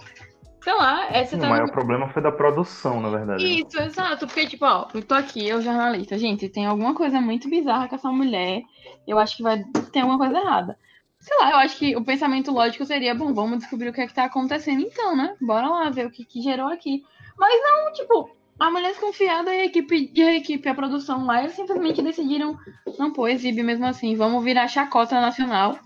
sei 0.62 0.74
lá, 0.74 1.08
essa 1.10 1.36
Sim, 1.36 1.42
tá. 1.42 1.48
O 1.48 1.50
maior 1.50 1.72
problema 1.72 2.10
foi 2.10 2.22
da 2.22 2.32
produção, 2.32 3.00
na 3.00 3.10
verdade. 3.10 3.44
Né? 3.44 3.50
Isso, 3.50 3.80
exato. 3.80 4.28
Porque, 4.28 4.46
tipo, 4.46 4.66
ó, 4.66 4.88
eu 4.94 5.02
tô 5.02 5.16
aqui, 5.16 5.48
eu 5.48 5.62
jornalista. 5.62 6.18
Gente, 6.18 6.50
tem 6.50 6.66
alguma 6.66 6.94
coisa 6.94 7.22
muito 7.22 7.50
bizarra 7.50 7.88
com 7.88 7.96
essa 7.96 8.12
mulher. 8.12 8.62
Eu 9.08 9.18
acho 9.18 9.38
que 9.38 9.44
vai 9.44 9.64
ter 9.94 10.02
alguma 10.02 10.18
coisa 10.18 10.38
errada. 10.38 10.78
Sei 11.20 11.36
lá, 11.38 11.52
eu 11.52 11.58
acho 11.58 11.78
que 11.78 11.96
o 11.96 12.04
pensamento 12.04 12.52
lógico 12.52 12.86
seria, 12.86 13.16
bom, 13.16 13.34
vamos 13.34 13.60
descobrir 13.60 13.90
o 13.90 13.94
que 13.94 14.02
é 14.02 14.08
que 14.08 14.14
tá 14.14 14.26
acontecendo 14.26 14.82
então, 14.82 15.16
né? 15.16 15.36
Bora 15.42 15.68
lá 15.68 15.90
ver 15.90 16.06
o 16.06 16.12
que, 16.12 16.26
que 16.26 16.42
gerou 16.42 16.68
aqui. 16.68 17.02
Mas 17.38 17.62
não, 17.64 17.94
tipo, 17.94 18.30
a 18.60 18.72
mulher 18.72 18.90
desconfiada 18.90 19.54
e 19.54 19.62
a 19.62 19.66
equipe, 19.66 20.12
e 20.14 20.22
a 20.22 20.36
equipe, 20.36 20.68
a 20.68 20.74
produção 20.74 21.26
lá, 21.26 21.42
eles 21.42 21.56
simplesmente 21.56 22.02
decidiram, 22.02 22.58
não, 22.98 23.14
pô, 23.14 23.28
exibe 23.28 23.62
mesmo 23.62 23.86
assim, 23.86 24.16
vamos 24.16 24.44
virar 24.44 24.68
chacota 24.68 25.22
nacional, 25.22 25.78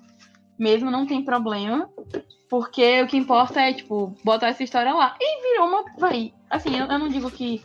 mesmo 0.57 0.89
não 0.89 1.05
tem 1.05 1.23
problema, 1.23 1.89
porque 2.49 3.01
o 3.01 3.07
que 3.07 3.17
importa 3.17 3.61
é, 3.61 3.73
tipo, 3.73 4.15
botar 4.23 4.49
essa 4.49 4.63
história 4.63 4.93
lá. 4.93 5.15
E 5.19 5.51
virou 5.51 5.67
uma, 5.67 5.83
vai, 5.97 6.33
assim, 6.49 6.77
eu, 6.77 6.85
eu 6.85 6.99
não 6.99 7.09
digo 7.09 7.29
que 7.29 7.61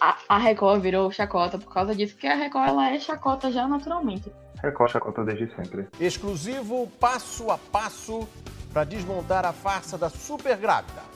a, 0.00 0.16
a, 0.28 0.38
Record 0.38 0.80
virou 0.80 1.10
chacota 1.10 1.58
por 1.58 1.72
causa 1.72 1.94
disso, 1.94 2.14
porque 2.14 2.26
a 2.26 2.34
Record, 2.34 2.68
ela 2.68 2.90
é 2.90 2.98
chacota 2.98 3.50
já 3.50 3.66
naturalmente. 3.68 4.32
Record 4.62 4.92
chacota 4.92 5.24
desde 5.24 5.54
sempre. 5.54 5.88
Exclusivo 5.98 6.86
passo 6.98 7.50
a 7.50 7.58
passo 7.58 8.28
para 8.72 8.84
desmontar 8.84 9.44
a 9.44 9.52
farsa 9.52 9.98
da 9.98 10.08
super 10.08 10.56
grávida. 10.56 11.09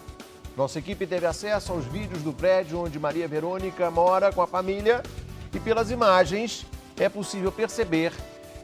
Nossa 0.56 0.78
equipe 0.78 1.04
teve 1.04 1.26
acesso 1.26 1.72
aos 1.72 1.84
vídeos 1.84 2.22
do 2.22 2.32
prédio 2.32 2.78
onde 2.78 2.96
Maria 2.98 3.26
Verônica 3.26 3.90
mora 3.90 4.32
com 4.32 4.40
a 4.40 4.46
família 4.46 5.02
e 5.52 5.58
pelas 5.58 5.90
imagens 5.90 6.64
é 6.96 7.08
possível 7.08 7.50
perceber 7.50 8.12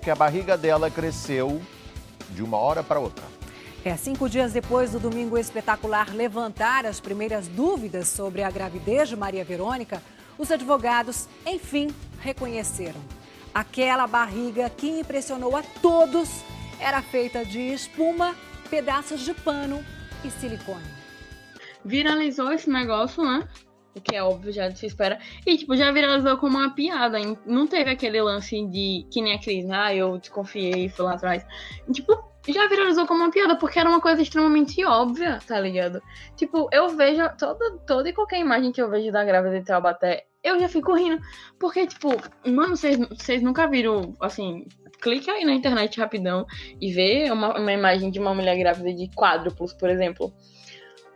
que 0.01 0.09
a 0.09 0.15
barriga 0.15 0.57
dela 0.57 0.89
cresceu 0.89 1.61
de 2.31 2.45
uma 2.45 2.59
hora 2.59 2.85
para 2.85 3.01
outra. 3.01 3.25
É, 3.85 3.97
cinco 3.97 4.29
dias 4.29 4.53
depois 4.53 4.93
do 4.93 5.01
domingo 5.01 5.37
espetacular 5.37 6.15
levantar 6.15 6.87
as 6.87 7.01
primeiras 7.01 7.49
dúvidas 7.49 8.07
sobre 8.09 8.45
a 8.45 8.51
gravidez 8.51 9.09
de 9.09 9.17
Maria 9.17 9.45
Verônica, 9.45 10.01
os 10.39 10.53
advogados, 10.53 11.27
enfim, 11.45 11.89
reconheceram. 12.21 13.01
Aquela 13.53 14.07
barriga 14.07 14.71
que 14.71 15.01
impressionou 15.01 15.57
a 15.57 15.63
todos 15.83 16.29
era 16.79 17.03
feita 17.03 17.45
de 17.45 17.59
espuma, 17.59 18.37
pedaços 18.71 19.23
de 19.23 19.35
pano 19.35 19.85
e 20.25 20.31
silicone. 20.31 21.00
Viralizou 21.85 22.53
esse 22.53 22.69
negócio, 22.69 23.25
né? 23.25 23.49
O 23.95 24.01
que 24.01 24.15
é 24.15 24.23
óbvio, 24.23 24.53
já 24.53 24.71
se 24.71 24.87
espera. 24.87 25.19
E, 25.45 25.57
tipo, 25.57 25.77
já 25.77 25.91
viralizou 25.91 26.37
como 26.37 26.59
uma 26.59 26.75
piada. 26.75 27.19
Não 27.45 27.67
teve 27.67 27.91
aquele 27.91 28.23
lance 28.23 28.65
de 28.67 29.07
que 29.11 29.21
nem 29.21 29.35
a 29.35 29.41
Cris, 29.41 29.69
ah, 29.71 29.95
eu 29.95 30.19
desconfiei 30.19 30.87
e 30.87 30.89
fui 30.89 31.05
lá 31.05 31.15
atrás. 31.15 31.45
Tipo, 31.93 32.23
já 32.49 32.69
viralizou 32.69 33.07
como 33.07 33.25
uma 33.25 33.31
piada, 33.31 33.57
porque 33.57 33.79
era 33.79 33.89
uma 33.89 34.01
coisa 34.01 34.23
extremamente 34.23 34.85
óbvia, 34.85 35.41
tá 35.47 35.59
ligado? 35.59 36.01
Tipo, 36.37 36.69
eu 36.73 36.89
vejo 36.91 37.23
toda, 37.37 37.79
toda 37.87 38.09
e 38.09 38.13
qualquer 38.13 38.39
imagem 38.39 38.73
que 38.73 38.81
eu 38.81 38.89
vejo 38.89 39.11
da 39.11 39.25
grávida 39.25 39.59
de 39.59 39.67
Taubaté, 39.67 40.25
eu 40.43 40.59
já 40.59 40.69
fico 40.69 40.95
rindo. 40.95 41.21
Porque, 41.59 41.87
tipo, 41.87 42.11
mano, 42.47 42.77
vocês 42.77 43.43
nunca 43.43 43.67
viram, 43.67 44.15
assim, 44.21 44.67
clica 45.01 45.33
aí 45.33 45.45
na 45.45 45.53
internet 45.53 45.99
rapidão 45.99 46.47
e 46.81 46.93
vê 46.93 47.31
uma, 47.31 47.59
uma 47.59 47.73
imagem 47.73 48.11
de 48.11 48.21
uma 48.21 48.35
mulher 48.35 48.57
grávida 48.57 48.95
de 48.95 49.09
quádruplos, 49.15 49.73
por 49.73 49.91
exemplo 49.91 50.33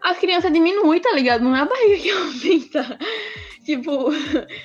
as 0.04 0.18
crianças 0.18 0.52
diminuem, 0.52 1.00
tá 1.00 1.12
ligado? 1.12 1.42
Não 1.42 1.56
é 1.56 1.60
a 1.60 1.64
barriga 1.64 1.96
que 1.96 2.10
aumenta. 2.12 2.98
tipo, 3.64 4.12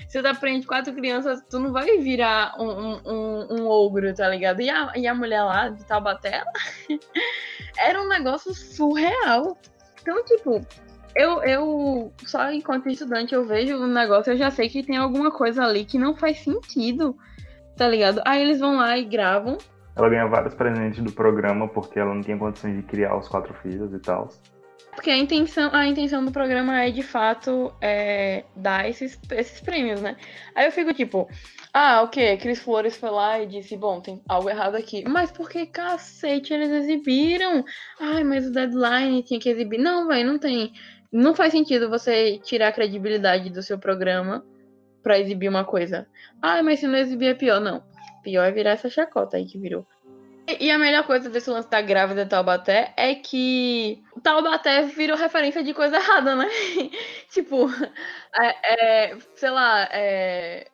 se 0.10 0.22
tu 0.22 0.28
aprende 0.28 0.68
quatro 0.68 0.94
crianças, 0.94 1.42
tu 1.50 1.60
não 1.60 1.72
vai 1.72 1.98
virar 1.98 2.54
um, 2.60 3.00
um, 3.06 3.48
um 3.52 3.68
ogro, 3.68 4.14
tá 4.14 4.28
ligado? 4.28 4.62
E 4.62 4.70
a, 4.70 4.92
e 4.98 5.08
a 5.08 5.16
mulher 5.16 5.42
lá 5.44 5.70
de 5.70 5.86
Taubaté, 5.86 6.44
era 7.80 8.02
um 8.02 8.10
negócio 8.10 8.54
surreal. 8.54 9.58
Então, 10.02 10.24
tipo, 10.26 10.62
eu, 11.16 11.42
eu 11.44 12.14
só 12.26 12.52
enquanto 12.52 12.90
estudante 12.90 13.34
eu 13.34 13.46
vejo 13.46 13.78
um 13.78 13.88
negócio, 13.88 14.34
eu 14.34 14.38
já 14.38 14.52
sei 14.52 14.68
que 14.68 14.84
tem 14.84 14.98
alguma 14.98 15.32
coisa 15.32 15.64
ali 15.64 15.86
que 15.86 15.98
não 15.98 16.18
faz 16.18 16.40
sentido, 16.40 17.16
tá 17.78 17.88
ligado? 17.88 18.22
Aí 18.26 18.42
eles 18.42 18.60
vão 18.60 18.76
lá 18.76 18.98
e 18.98 19.06
gravam. 19.06 19.58
Ela 19.96 20.10
ganha 20.10 20.28
vários 20.28 20.54
presentes 20.54 21.02
do 21.02 21.14
programa 21.14 21.66
porque 21.70 21.98
ela 21.98 22.14
não 22.14 22.22
tinha 22.22 22.38
condições 22.38 22.76
de 22.76 22.84
criar 22.84 23.18
os 23.18 23.30
quatro 23.30 23.54
filhos 23.54 23.94
e 23.94 24.00
tal. 24.00 24.30
Porque 25.00 25.12
a 25.12 25.18
intenção, 25.18 25.70
a 25.74 25.88
intenção 25.88 26.26
do 26.26 26.30
programa 26.30 26.84
é, 26.84 26.92
de 26.92 27.02
fato, 27.02 27.74
é, 27.80 28.44
dar 28.54 28.90
esses, 28.90 29.18
esses 29.32 29.62
prêmios, 29.62 30.02
né? 30.02 30.18
Aí 30.54 30.66
eu 30.66 30.74
fico 30.74 30.94
tipo, 30.94 31.26
ah, 31.74 32.02
o 32.02 32.10
que? 32.10 32.36
Cris 32.36 32.60
Flores 32.60 32.98
foi 32.98 33.10
lá 33.10 33.42
e 33.42 33.48
disse, 33.48 33.78
bom, 33.78 34.02
tem 34.02 34.22
algo 34.28 34.50
errado 34.50 34.76
aqui. 34.76 35.06
Mas 35.08 35.32
por 35.32 35.50
que 35.50 35.66
cacete 35.66 36.54
eles 36.54 36.70
exibiram? 36.70 37.64
Ai, 37.98 38.26
mas 38.26 38.46
o 38.46 38.52
deadline 38.52 39.24
tinha 39.24 39.40
que 39.40 39.48
exibir. 39.48 39.80
Não, 39.80 40.06
velho, 40.06 40.28
não 40.28 40.38
tem. 40.38 40.74
Não 41.10 41.34
faz 41.34 41.54
sentido 41.54 41.90
você 41.90 42.38
tirar 42.40 42.68
a 42.68 42.74
credibilidade 42.74 43.50
do 43.50 43.64
seu 43.64 43.80
programa 43.80 44.46
para 45.02 45.18
exibir 45.18 45.48
uma 45.48 45.64
coisa. 45.64 46.06
Ai, 46.42 46.62
mas 46.62 46.82
se 46.82 46.88
não 46.88 46.98
exibir 46.98 47.28
é 47.28 47.34
pior. 47.34 47.62
Não. 47.62 47.82
Pior 48.22 48.44
é 48.44 48.52
virar 48.52 48.72
essa 48.72 48.90
chacota 48.90 49.38
aí 49.38 49.46
que 49.46 49.58
virou. 49.58 49.88
E 50.60 50.72
a 50.72 50.78
melhor 50.78 51.06
coisa 51.06 51.30
desse 51.30 51.50
lance 51.50 51.70
da 51.70 51.82
grávida 51.82 52.24
de 52.24 52.30
Taubaté 52.30 52.94
é 52.98 53.14
que 53.16 54.02
Taubaté 54.24 54.84
virou 54.84 55.18
referência 55.18 55.64
de 55.64 55.74
coisa 55.74 55.98
errada, 55.98 56.36
né? 56.36 56.48
tipo, 57.30 57.70
é, 58.40 59.10
é, 59.12 59.18
sei 59.36 59.50
lá, 59.50 59.88
é, 59.92 60.68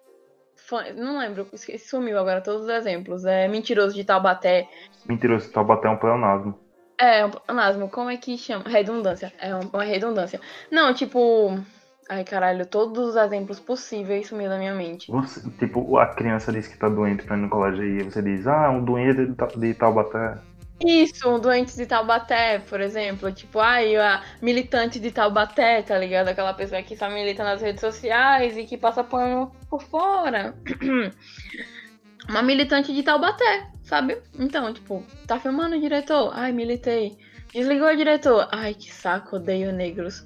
não 0.95 1.19
lembro, 1.19 1.47
sumiu 1.79 2.17
agora 2.17 2.41
todos 2.41 2.63
os 2.63 2.69
exemplos. 2.69 3.25
É 3.25 3.47
Mentiroso 3.47 3.95
de 3.95 4.03
Taubaté. 4.03 4.67
Mentiroso 5.05 5.47
de 5.47 5.53
Taubaté 5.53 5.87
é 5.87 5.91
um 5.91 5.97
pleonasmo. 5.97 6.59
É, 6.97 7.25
um 7.25 7.31
pleonasmo, 7.31 7.89
como 7.89 8.09
é 8.09 8.17
que 8.17 8.37
chama? 8.37 8.63
Redundância. 8.69 9.33
É 9.39 9.53
uma 9.53 9.83
redundância. 9.83 10.39
Não, 10.71 10.93
tipo. 10.93 11.59
Ai, 12.07 12.23
caralho, 12.23 12.65
todos 12.67 13.09
os 13.09 13.15
exemplos 13.15 13.59
possíveis 13.59 14.27
sumiu 14.27 14.47
da 14.47 14.59
minha 14.59 14.75
mente. 14.75 15.11
Você, 15.11 15.41
tipo, 15.57 15.97
a 15.97 16.05
criança 16.07 16.51
diz 16.51 16.67
que 16.67 16.77
tá 16.77 16.87
doente 16.87 17.23
pra 17.23 17.35
ir 17.35 17.39
no 17.39 17.49
colégio 17.49 17.83
e 17.83 18.03
você 18.03 18.21
diz, 18.21 18.45
ah, 18.45 18.69
um 18.69 18.83
doente 18.83 19.33
de 19.57 19.73
Taubaté. 19.73 20.37
Isso, 20.83 21.27
um 21.27 21.39
doente 21.39 21.75
de 21.75 21.85
Taubaté, 21.85 22.59
por 22.59 22.79
exemplo. 22.79 23.31
Tipo, 23.31 23.59
ai, 23.59 23.95
a 23.95 24.21
militante 24.41 24.99
de 24.99 25.09
Taubaté, 25.09 25.81
tá 25.81 25.97
ligado? 25.97 26.27
Aquela 26.27 26.53
pessoa 26.53 26.83
que 26.83 26.95
só 26.95 27.09
milita 27.09 27.43
nas 27.43 27.61
redes 27.61 27.81
sociais 27.81 28.55
e 28.55 28.65
que 28.65 28.77
passa 28.77 29.03
pano 29.03 29.51
por 29.67 29.81
fora. 29.81 30.53
Uma 32.29 32.41
militante 32.43 32.93
de 32.93 33.01
Taubaté, 33.03 33.67
sabe? 33.83 34.21
Então, 34.37 34.71
tipo, 34.73 35.03
tá 35.25 35.39
filmando 35.39 35.75
o 35.75 35.79
diretor? 35.79 36.31
Ai, 36.35 36.51
militei. 36.51 37.17
Desligou 37.53 37.87
o 37.87 37.95
diretor? 37.95 38.47
Ai, 38.51 38.73
que 38.73 38.93
saco, 38.93 39.37
odeio 39.37 39.71
negros. 39.71 40.25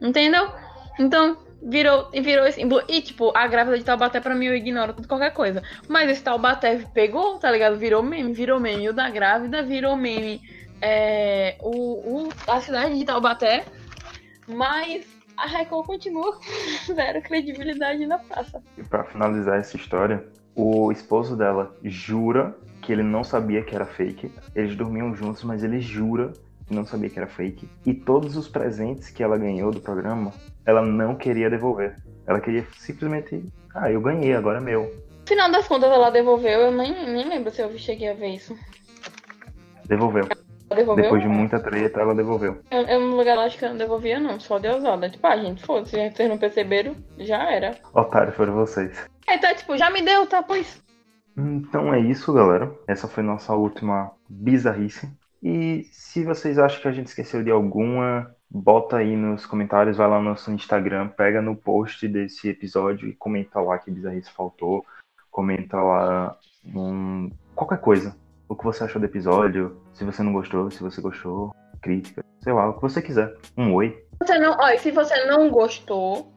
Entendeu? 0.00 0.48
Então, 0.98 1.36
virou, 1.62 2.10
virou 2.10 2.46
esse 2.46 2.60
símbolo. 2.60 2.82
E, 2.88 3.00
tipo, 3.00 3.32
a 3.36 3.46
grávida 3.46 3.78
de 3.78 3.84
Taubaté, 3.84 4.20
pra 4.20 4.34
mim, 4.34 4.46
eu 4.46 4.56
ignoro 4.56 4.92
tudo, 4.92 5.08
qualquer 5.08 5.32
coisa. 5.32 5.62
Mas 5.88 6.10
esse 6.10 6.22
Taubaté 6.22 6.84
pegou, 6.92 7.38
tá 7.38 7.50
ligado? 7.50 7.76
Virou 7.76 8.02
meme, 8.02 8.32
virou 8.32 8.60
meme. 8.60 8.88
O 8.88 8.92
da 8.92 9.10
grávida 9.10 9.62
virou 9.62 9.96
meme. 9.96 10.40
É, 10.80 11.56
o, 11.60 12.26
o, 12.26 12.28
a 12.46 12.60
cidade 12.60 12.98
de 12.98 13.04
Taubaté. 13.04 13.64
Mas 14.46 15.06
a 15.36 15.46
Record 15.46 15.86
continua 15.86 16.32
com 16.86 16.94
zero 16.94 17.22
credibilidade 17.22 18.06
na 18.06 18.18
praça. 18.18 18.62
E 18.76 18.82
pra 18.82 19.04
finalizar 19.04 19.58
essa 19.58 19.76
história, 19.76 20.24
o 20.54 20.90
esposo 20.90 21.36
dela 21.36 21.76
jura 21.84 22.56
que 22.80 22.92
ele 22.92 23.02
não 23.02 23.22
sabia 23.22 23.62
que 23.62 23.74
era 23.74 23.84
fake. 23.84 24.32
Eles 24.54 24.74
dormiam 24.74 25.14
juntos, 25.14 25.44
mas 25.44 25.62
ele 25.62 25.80
jura 25.80 26.32
não 26.70 26.84
sabia 26.84 27.10
que 27.10 27.18
era 27.18 27.28
fake. 27.28 27.68
E 27.84 27.94
todos 27.94 28.36
os 28.36 28.48
presentes 28.48 29.10
que 29.10 29.22
ela 29.22 29.38
ganhou 29.38 29.70
do 29.70 29.80
programa 29.80 30.32
ela 30.68 30.82
não 30.82 31.14
queria 31.14 31.48
devolver. 31.48 31.96
Ela 32.26 32.40
queria 32.40 32.66
simplesmente, 32.76 33.42
ah, 33.74 33.90
eu 33.90 34.02
ganhei, 34.02 34.34
agora 34.34 34.58
é 34.58 34.60
meu. 34.60 34.82
No 34.82 35.26
final 35.26 35.50
das 35.50 35.66
contas, 35.66 35.90
ela 35.90 36.10
devolveu, 36.10 36.60
eu 36.60 36.70
nem, 36.70 36.92
nem 37.10 37.26
lembro 37.26 37.50
se 37.50 37.62
eu 37.62 37.70
cheguei 37.78 38.10
a 38.10 38.14
ver 38.14 38.34
isso. 38.34 38.54
Devolveu. 39.86 40.28
devolveu? 40.68 41.04
Depois 41.04 41.22
de 41.22 41.28
muita 41.28 41.58
treta, 41.58 42.00
ela 42.00 42.14
devolveu. 42.14 42.60
Eu, 42.70 42.82
eu 42.82 43.00
no 43.00 43.16
lugar 43.16 43.38
acho 43.38 43.56
que 43.56 43.64
eu 43.64 43.70
não 43.70 43.78
devolvia, 43.78 44.20
não, 44.20 44.38
só 44.38 44.58
de 44.58 44.68
usada. 44.68 45.08
Tipo, 45.08 45.26
ah, 45.26 45.38
gente, 45.38 45.64
foda-se, 45.64 46.10
vocês 46.10 46.28
não 46.28 46.36
perceberam, 46.36 46.94
já 47.16 47.50
era. 47.50 47.74
Otário, 47.94 48.34
foram 48.34 48.52
vocês. 48.52 49.08
É, 49.26 49.38
tá, 49.38 49.54
tipo, 49.54 49.74
já 49.78 49.88
me 49.88 50.02
deu, 50.02 50.26
tá, 50.26 50.42
pois. 50.42 50.82
Então 51.34 51.94
é 51.94 52.00
isso, 52.00 52.30
galera. 52.30 52.70
Essa 52.86 53.08
foi 53.08 53.22
nossa 53.22 53.54
última 53.54 54.12
bizarrice. 54.28 55.10
E 55.42 55.86
se 55.92 56.24
vocês 56.24 56.58
acham 56.58 56.80
que 56.80 56.88
a 56.88 56.92
gente 56.92 57.06
esqueceu 57.06 57.42
de 57.42 57.50
alguma, 57.50 58.34
bota 58.50 58.96
aí 58.96 59.16
nos 59.16 59.46
comentários, 59.46 59.96
vai 59.96 60.08
lá 60.08 60.18
no 60.18 60.30
nosso 60.30 60.50
Instagram, 60.50 61.08
pega 61.08 61.40
no 61.40 61.54
post 61.54 62.06
desse 62.08 62.48
episódio 62.48 63.08
e 63.08 63.14
comenta 63.14 63.60
lá 63.60 63.78
que 63.78 63.90
bizarrice 63.90 64.30
faltou. 64.32 64.84
Comenta 65.30 65.76
lá 65.76 66.36
um, 66.74 67.30
qualquer 67.54 67.78
coisa. 67.78 68.16
O 68.48 68.56
que 68.56 68.64
você 68.64 68.84
achou 68.84 69.00
do 69.00 69.06
episódio, 69.06 69.80
se 69.92 70.04
você 70.04 70.22
não 70.22 70.32
gostou, 70.32 70.70
se 70.70 70.82
você 70.82 71.00
gostou, 71.00 71.54
crítica, 71.82 72.24
sei 72.40 72.52
lá, 72.52 72.68
o 72.68 72.74
que 72.74 72.82
você 72.82 73.02
quiser. 73.02 73.36
Um 73.56 73.74
oi. 73.74 74.04
Você 74.20 74.38
não, 74.38 74.56
se 74.78 74.90
você 74.90 75.26
não 75.26 75.50
gostou, 75.50 76.32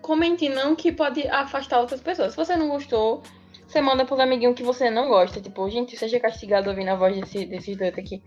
comente 0.00 0.48
não 0.48 0.74
que 0.74 0.92
pode 0.92 1.26
afastar 1.28 1.80
outras 1.80 2.00
pessoas. 2.00 2.30
Se 2.32 2.36
você 2.36 2.56
não 2.56 2.68
gostou, 2.68 3.22
você 3.70 3.80
manda 3.80 4.04
pros 4.04 4.18
amiguinhos 4.18 4.56
que 4.56 4.64
você 4.64 4.90
não 4.90 5.08
gosta. 5.08 5.40
Tipo, 5.40 5.70
gente, 5.70 5.96
seja 5.96 6.18
castigado 6.18 6.68
ouvindo 6.68 6.88
a 6.88 6.96
voz 6.96 7.18
desse, 7.18 7.46
desses 7.46 7.76
dois 7.76 7.96
aqui. 7.96 8.22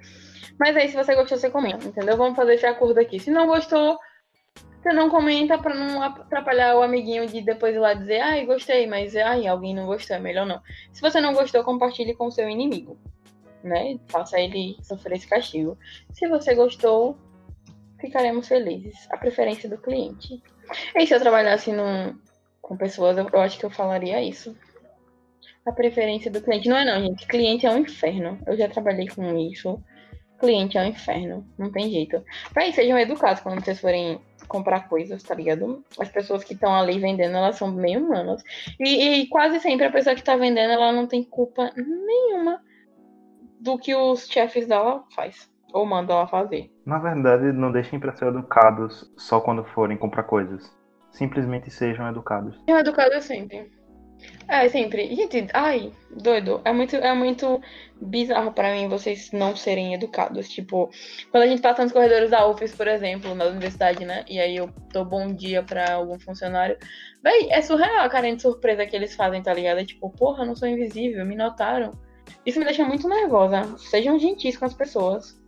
Mas 0.58 0.76
aí, 0.78 0.88
se 0.88 0.96
você 0.96 1.14
gostou, 1.16 1.38
você 1.38 1.50
comenta, 1.50 1.86
entendeu? 1.86 2.16
Vamos 2.16 2.36
fazer 2.36 2.54
esse 2.54 2.66
acordo 2.66 2.98
aqui. 3.00 3.20
Se 3.20 3.30
não 3.30 3.46
gostou, 3.46 3.98
você 4.82 4.94
não 4.94 5.10
comenta 5.10 5.58
pra 5.58 5.76
não 5.76 6.02
atrapalhar 6.02 6.78
o 6.78 6.82
amiguinho 6.82 7.28
de 7.28 7.42
depois 7.42 7.76
ir 7.76 7.80
lá 7.80 7.94
dizer, 7.94 8.22
ai, 8.22 8.46
gostei, 8.46 8.88
mas 8.88 9.16
ai, 9.16 9.46
alguém 9.46 9.76
não 9.76 9.86
gostou, 9.86 10.16
é 10.16 10.20
melhor 10.20 10.46
não. 10.46 10.62
Se 10.94 11.02
você 11.02 11.20
não 11.20 11.34
gostou, 11.34 11.64
compartilhe 11.64 12.16
com 12.16 12.28
o 12.28 12.32
seu 12.32 12.48
inimigo. 12.48 12.98
Né? 13.62 14.00
Faça 14.08 14.40
ele 14.40 14.78
sofrer 14.82 15.18
esse 15.18 15.28
castigo. 15.28 15.78
Se 16.14 16.28
você 16.28 16.56
gostou, 16.56 17.18
ficaremos 18.00 18.48
felizes. 18.48 19.08
A 19.12 19.18
preferência 19.18 19.70
do 19.70 19.78
cliente. 19.78 20.42
E 20.96 21.06
se 21.06 21.14
eu 21.14 21.20
trabalhasse 21.20 21.72
num, 21.74 22.18
com 22.62 22.78
pessoas, 22.78 23.18
eu, 23.18 23.28
eu 23.32 23.42
acho 23.42 23.60
que 23.60 23.66
eu 23.66 23.70
falaria 23.70 24.22
isso 24.22 24.56
a 25.66 25.72
preferência 25.72 26.30
do 26.30 26.42
cliente. 26.42 26.70
Não 26.70 26.78
é 26.78 26.86
não, 26.86 27.02
gente. 27.02 27.28
Cliente 27.28 27.66
é 27.66 27.72
um 27.72 27.80
inferno. 27.80 28.40
Eu 28.46 28.58
já 28.58 28.68
trabalhei 28.68 29.08
com 29.08 29.38
isso. 29.38 29.82
Cliente 30.40 30.78
é 30.78 30.82
um 30.82 30.88
inferno. 30.88 31.46
Não 31.58 31.72
tem 31.72 31.90
jeito. 31.90 32.24
Mas 32.56 32.76
sejam 32.76 32.98
educados 32.98 33.42
quando 33.42 33.64
vocês 33.64 33.80
forem 33.80 34.20
comprar 34.48 34.90
coisas, 34.90 35.24
tá 35.24 35.34
ligado? 35.34 35.84
As 35.98 36.10
pessoas 36.10 36.44
que 36.44 36.54
estão 36.54 36.76
ali 36.76 37.00
vendendo, 37.00 37.38
elas 37.38 37.56
são 37.56 37.74
bem 37.74 37.98
humanas. 37.98 38.44
E, 38.80 39.22
e, 39.22 39.28
quase 39.28 39.60
sempre 39.60 39.86
a 39.86 39.92
pessoa 39.92 40.16
que 40.16 40.24
tá 40.24 40.36
vendendo, 40.36 40.72
ela 40.72 40.92
não 40.92 41.08
tem 41.08 41.24
culpa 41.24 41.72
nenhuma 41.76 42.62
do 43.60 43.78
que 43.78 43.96
os 43.96 44.28
chefes 44.28 44.68
dela 44.68 45.04
faz. 45.16 45.50
Ou 45.74 45.86
manda 45.86 46.14
ela 46.14 46.28
fazer. 46.28 46.70
Na 46.86 47.00
verdade, 47.00 47.52
não 47.52 47.72
deixem 47.72 48.00
para 48.00 48.14
ser 48.14 48.28
educados 48.28 49.12
só 49.18 49.40
quando 49.40 49.64
forem 49.64 49.98
comprar 49.98 50.24
coisas. 50.24 50.72
Simplesmente 51.10 51.72
sejam 51.72 52.08
educados. 52.08 52.62
Eu 52.68 52.78
educado 52.78 53.20
sempre. 53.22 53.72
É, 54.48 54.68
sempre. 54.70 55.16
Gente, 55.16 55.48
ai, 55.54 55.92
doido. 56.12 56.62
É 56.66 56.72
muito, 56.72 56.96
é 56.96 57.14
muito 57.14 57.62
bizarro 58.02 58.52
pra 58.52 58.74
mim 58.74 58.88
vocês 58.88 59.32
não 59.32 59.56
serem 59.56 59.94
educados. 59.94 60.50
Tipo, 60.50 60.90
quando 61.32 61.44
a 61.44 61.48
gente 61.48 61.62
passa 61.62 61.84
nos 61.84 61.92
corredores 61.92 62.30
da 62.30 62.48
UFES, 62.48 62.76
por 62.76 62.88
exemplo, 62.88 63.34
na 63.34 63.46
universidade, 63.46 64.06
né? 64.06 64.24
E 64.28 64.40
aí 64.40 64.56
eu 64.56 64.70
dou 64.92 65.06
bom 65.06 65.34
dia 65.34 65.64
pra 65.64 65.94
algum 65.94 66.20
funcionário. 66.20 66.78
Véi, 67.24 67.48
é 67.52 67.62
surreal 67.62 68.04
a 68.06 68.10
carinha 68.10 68.36
de 68.36 68.42
surpresa 68.42 68.86
que 68.86 68.96
eles 68.96 69.16
fazem, 69.16 69.42
tá 69.42 69.54
ligado? 69.54 69.80
É 69.80 69.86
tipo, 69.86 70.10
porra, 70.10 70.46
não 70.46 70.56
sou 70.56 70.68
invisível, 70.68 71.26
me 71.26 71.36
notaram. 71.36 71.92
Isso 72.46 72.60
me 72.60 72.66
deixa 72.66 72.84
muito 72.84 73.08
nervosa. 73.08 73.78
Sejam 73.78 74.20
gentis 74.20 74.58
com 74.58 74.66
as 74.66 74.74
pessoas. 74.74 75.42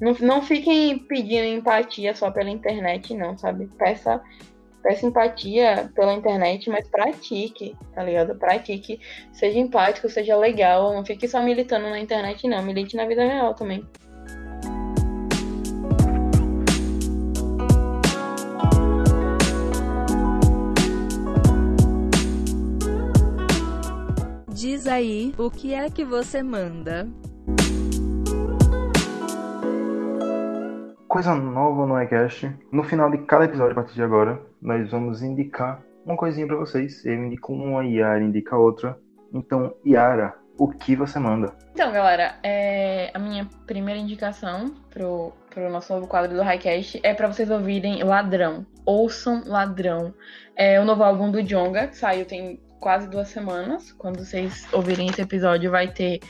Não, 0.00 0.14
não 0.20 0.42
fiquem 0.42 0.98
pedindo 0.98 1.44
empatia 1.44 2.14
só 2.14 2.30
pela 2.30 2.50
internet, 2.50 3.14
não, 3.14 3.36
sabe? 3.36 3.66
Peça 3.76 4.22
peça 4.82 5.06
empatia 5.06 5.90
pela 5.94 6.14
internet, 6.14 6.70
mas 6.70 6.88
pratique, 6.88 7.76
tá 7.94 8.02
ligado? 8.02 8.34
Pratique, 8.36 9.00
seja 9.32 9.58
empático, 9.58 10.08
seja 10.08 10.36
legal, 10.36 10.92
não 10.94 11.04
fique 11.04 11.28
só 11.28 11.42
militando 11.42 11.88
na 11.90 11.98
internet, 11.98 12.46
não, 12.48 12.62
milite 12.62 12.96
na 12.96 13.06
vida 13.06 13.22
real 13.22 13.54
também. 13.54 13.84
Diz 24.48 24.86
aí, 24.88 25.32
o 25.38 25.50
que 25.50 25.72
é 25.72 25.88
que 25.88 26.04
você 26.04 26.42
manda? 26.42 27.08
Coisa 31.06 31.34
nova 31.34 31.86
no 31.86 32.02
iCast. 32.02 32.54
No 32.70 32.82
final 32.82 33.10
de 33.10 33.18
cada 33.18 33.44
episódio, 33.44 33.72
a 33.72 33.74
partir 33.76 33.94
de 33.94 34.02
agora, 34.02 34.47
nós 34.60 34.90
vamos 34.90 35.22
indicar 35.22 35.82
uma 36.04 36.16
coisinha 36.16 36.46
para 36.46 36.56
vocês. 36.56 37.04
Eu 37.04 37.14
indico 37.14 37.52
uma, 37.52 37.84
Yara 37.84 38.22
indica 38.22 38.56
outra. 38.56 38.98
Então, 39.32 39.74
Yara, 39.86 40.34
o 40.56 40.68
que 40.68 40.96
você 40.96 41.18
manda? 41.18 41.54
Então, 41.72 41.92
galera, 41.92 42.36
é... 42.42 43.10
a 43.14 43.18
minha 43.18 43.46
primeira 43.66 44.00
indicação 44.00 44.74
pro, 44.90 45.32
pro 45.50 45.70
nosso 45.70 45.92
novo 45.92 46.06
quadro 46.06 46.34
do 46.34 46.42
Highcast 46.42 47.00
é 47.02 47.14
para 47.14 47.28
vocês 47.28 47.50
ouvirem 47.50 48.02
Ladrão. 48.02 48.66
Ouçam 48.84 49.42
Ladrão. 49.46 50.14
É 50.56 50.80
o 50.80 50.84
novo 50.84 51.04
álbum 51.04 51.30
do 51.30 51.42
Jonga, 51.42 51.86
que 51.86 51.96
saiu 51.96 52.24
tem 52.24 52.60
quase 52.80 53.08
duas 53.08 53.28
semanas. 53.28 53.92
Quando 53.92 54.24
vocês 54.24 54.66
ouvirem 54.72 55.08
esse 55.08 55.20
episódio, 55.20 55.70
vai 55.70 55.88
ter 55.88 56.20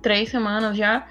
três 0.00 0.30
semanas 0.30 0.76
já. 0.76 1.06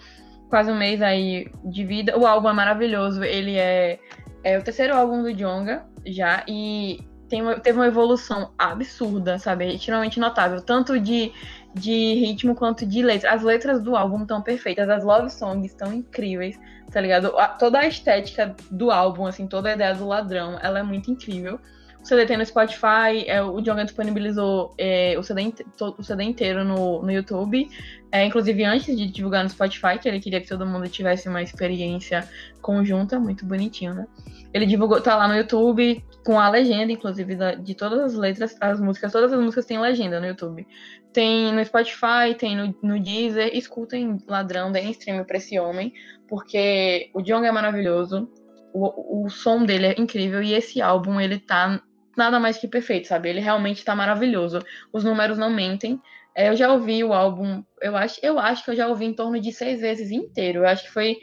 Quase 0.50 0.72
um 0.72 0.78
mês 0.78 1.02
aí 1.02 1.52
de 1.64 1.86
vida. 1.86 2.18
O 2.18 2.26
álbum 2.26 2.50
é 2.50 2.54
maravilhoso. 2.54 3.24
Ele 3.24 3.56
é, 3.58 4.00
é 4.44 4.58
o 4.58 4.64
terceiro 4.64 4.96
álbum 4.96 5.22
do 5.22 5.34
Jonga 5.34 5.86
já. 6.06 6.44
E 6.48 7.00
tem 7.30 7.42
uma, 7.42 7.60
teve 7.60 7.78
uma 7.78 7.88
evolução 7.88 8.52
absurda, 8.58 9.38
sabe? 9.38 9.74
Extremamente 9.74 10.20
notável. 10.20 10.62
Tanto 10.62 11.00
de, 11.00 11.32
de 11.74 12.16
ritmo 12.16 12.56
quanto 12.56 12.86
de 12.86 13.02
letra. 13.04 13.32
As 13.32 13.44
letras 13.44 13.82
do 13.82 13.96
álbum 13.96 14.24
estão 14.24 14.42
perfeitas. 14.42 14.90
As 14.90 15.04
love 15.04 15.30
songs 15.30 15.72
estão 15.72 15.94
incríveis, 15.94 16.60
tá 16.92 17.00
ligado? 17.00 17.38
A, 17.38 17.48
toda 17.48 17.80
a 17.80 17.88
estética 17.88 18.56
do 18.72 18.92
álbum, 18.92 19.28
assim, 19.28 19.48
toda 19.48 19.70
a 19.70 19.74
ideia 19.74 19.94
do 19.94 20.08
ladrão, 20.08 20.58
ela 20.62 20.80
é 20.80 20.84
muito 20.84 21.12
incrível. 21.12 21.60
O 22.02 22.06
CD 22.06 22.26
tem 22.26 22.38
no 22.38 22.46
Spotify, 22.46 23.28
é, 23.28 23.44
o 23.44 23.60
Jonga 23.60 23.84
disponibilizou 23.84 24.74
é, 24.78 25.16
o, 25.18 25.24
CD, 25.24 25.54
o 25.98 26.04
CD 26.04 26.24
inteiro 26.24 26.64
no, 26.64 27.02
no 27.02 27.12
YouTube. 27.12 27.68
É, 28.12 28.26
inclusive, 28.26 28.64
antes 28.64 28.98
de 28.98 29.06
divulgar 29.08 29.44
no 29.44 29.50
Spotify, 29.50 30.00
que 30.02 30.08
ele 30.08 30.20
queria 30.20 30.42
que 30.42 30.48
todo 30.48 30.66
mundo 30.66 30.88
tivesse 30.90 31.30
uma 31.30 31.44
experiência 31.44 32.28
conjunta, 32.62 33.20
muito 33.20 33.46
bonitinho, 33.46 33.94
né? 33.94 34.08
Ele 34.52 34.66
divulgou, 34.66 35.00
tá 35.00 35.16
lá 35.16 35.28
no 35.28 35.36
YouTube, 35.36 36.04
com 36.26 36.40
a 36.40 36.50
legenda, 36.50 36.92
inclusive, 36.92 37.36
da, 37.36 37.54
de 37.54 37.76
todas 37.76 38.00
as 38.00 38.14
letras, 38.16 38.56
as 38.60 38.80
músicas, 38.80 39.12
todas 39.12 39.32
as 39.32 39.40
músicas 39.40 39.66
têm 39.66 39.80
legenda 39.80 40.20
no 40.20 40.26
YouTube. 40.26 40.66
Tem 41.14 41.54
no 41.54 41.64
Spotify, 41.64 42.34
tem 42.38 42.56
no, 42.56 42.76
no 42.82 43.00
Deezer, 43.00 43.52
escutem 43.54 44.18
Ladrão, 44.28 44.72
deem 44.72 44.90
stream 44.90 45.24
pra 45.24 45.38
esse 45.38 45.60
homem, 45.60 45.94
porque 46.28 47.12
o 47.14 47.22
Jonga 47.22 47.48
é 47.48 47.52
maravilhoso, 47.52 48.28
o, 48.74 49.26
o 49.26 49.30
som 49.30 49.66
dele 49.66 49.88
é 49.88 49.96
incrível, 50.00 50.42
e 50.42 50.54
esse 50.54 50.82
álbum, 50.82 51.22
ele 51.22 51.38
tá 51.38 51.80
nada 52.18 52.40
mais 52.40 52.58
que 52.58 52.68
perfeito, 52.68 53.08
sabe? 53.08 53.30
Ele 53.30 53.40
realmente 53.40 53.84
tá 53.84 53.96
maravilhoso. 53.96 54.60
Os 54.92 55.04
números 55.04 55.38
não 55.38 55.50
mentem. 55.50 56.02
É, 56.36 56.50
eu 56.50 56.56
já 56.56 56.72
ouvi 56.72 57.04
o 57.04 57.14
álbum, 57.14 57.64
eu 57.82 57.96
acho, 57.96 58.20
eu 58.24 58.40
acho 58.40 58.64
que 58.64 58.72
eu 58.72 58.76
já 58.76 58.88
ouvi 58.88 59.06
em 59.06 59.14
torno 59.14 59.40
de 59.40 59.52
seis 59.52 59.82
vezes 59.82 60.12
inteiro. 60.12 60.60
Eu 60.60 60.68
acho 60.68 60.84
que 60.84 60.92
foi. 60.92 61.18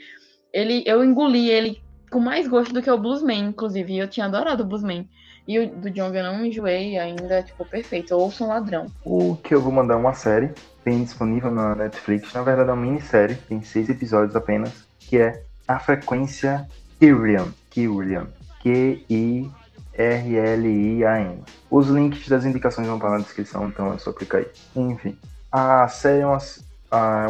Ele, 0.52 0.82
eu 0.86 1.04
engoli 1.04 1.50
ele 1.50 1.82
com 2.10 2.20
mais 2.20 2.46
gosto 2.48 2.72
do 2.72 2.82
que 2.82 2.90
o 2.90 2.98
Bluesman, 2.98 3.48
inclusive. 3.48 3.96
Eu 3.96 4.08
tinha 4.08 4.26
adorado 4.26 4.62
o 4.62 4.66
Bluesman. 4.66 5.08
E 5.46 5.58
o 5.60 5.68
do 5.76 5.90
Jong 5.90 6.16
eu 6.16 6.24
não 6.24 6.44
enjoei 6.44 6.98
ainda, 6.98 7.42
tipo, 7.42 7.64
perfeito. 7.64 8.14
Ouça 8.14 8.42
um 8.42 8.48
ladrão. 8.48 8.86
O 9.04 9.36
que 9.36 9.54
eu 9.54 9.60
vou 9.60 9.72
mandar 9.72 9.96
uma 9.96 10.12
série, 10.12 10.50
tem 10.84 11.04
disponível 11.04 11.50
na 11.50 11.74
Netflix. 11.74 12.32
Na 12.32 12.42
verdade, 12.42 12.70
é 12.70 12.72
uma 12.72 12.84
minissérie, 12.84 13.36
tem 13.48 13.62
seis 13.62 13.88
episódios 13.88 14.34
apenas, 14.34 14.84
que 14.98 15.18
é 15.18 15.44
A 15.68 15.78
Frequência 15.78 16.66
Kyrian. 16.98 17.46
Kyrian. 17.70 18.26
Q-I 18.60 19.48
R-L-I-A-N. 19.96 21.42
Os 21.70 21.88
links 21.88 22.28
das 22.28 22.44
indicações 22.44 22.86
vão 22.86 22.96
estar 22.96 23.10
na 23.10 23.18
descrição, 23.18 23.68
então 23.68 23.92
é 23.92 23.98
só 23.98 24.12
clicar 24.12 24.40
aí. 24.40 24.48
Enfim, 24.74 25.16
a 25.50 25.88
série 25.88 26.20
é 26.20 26.26
uma, 26.26 26.38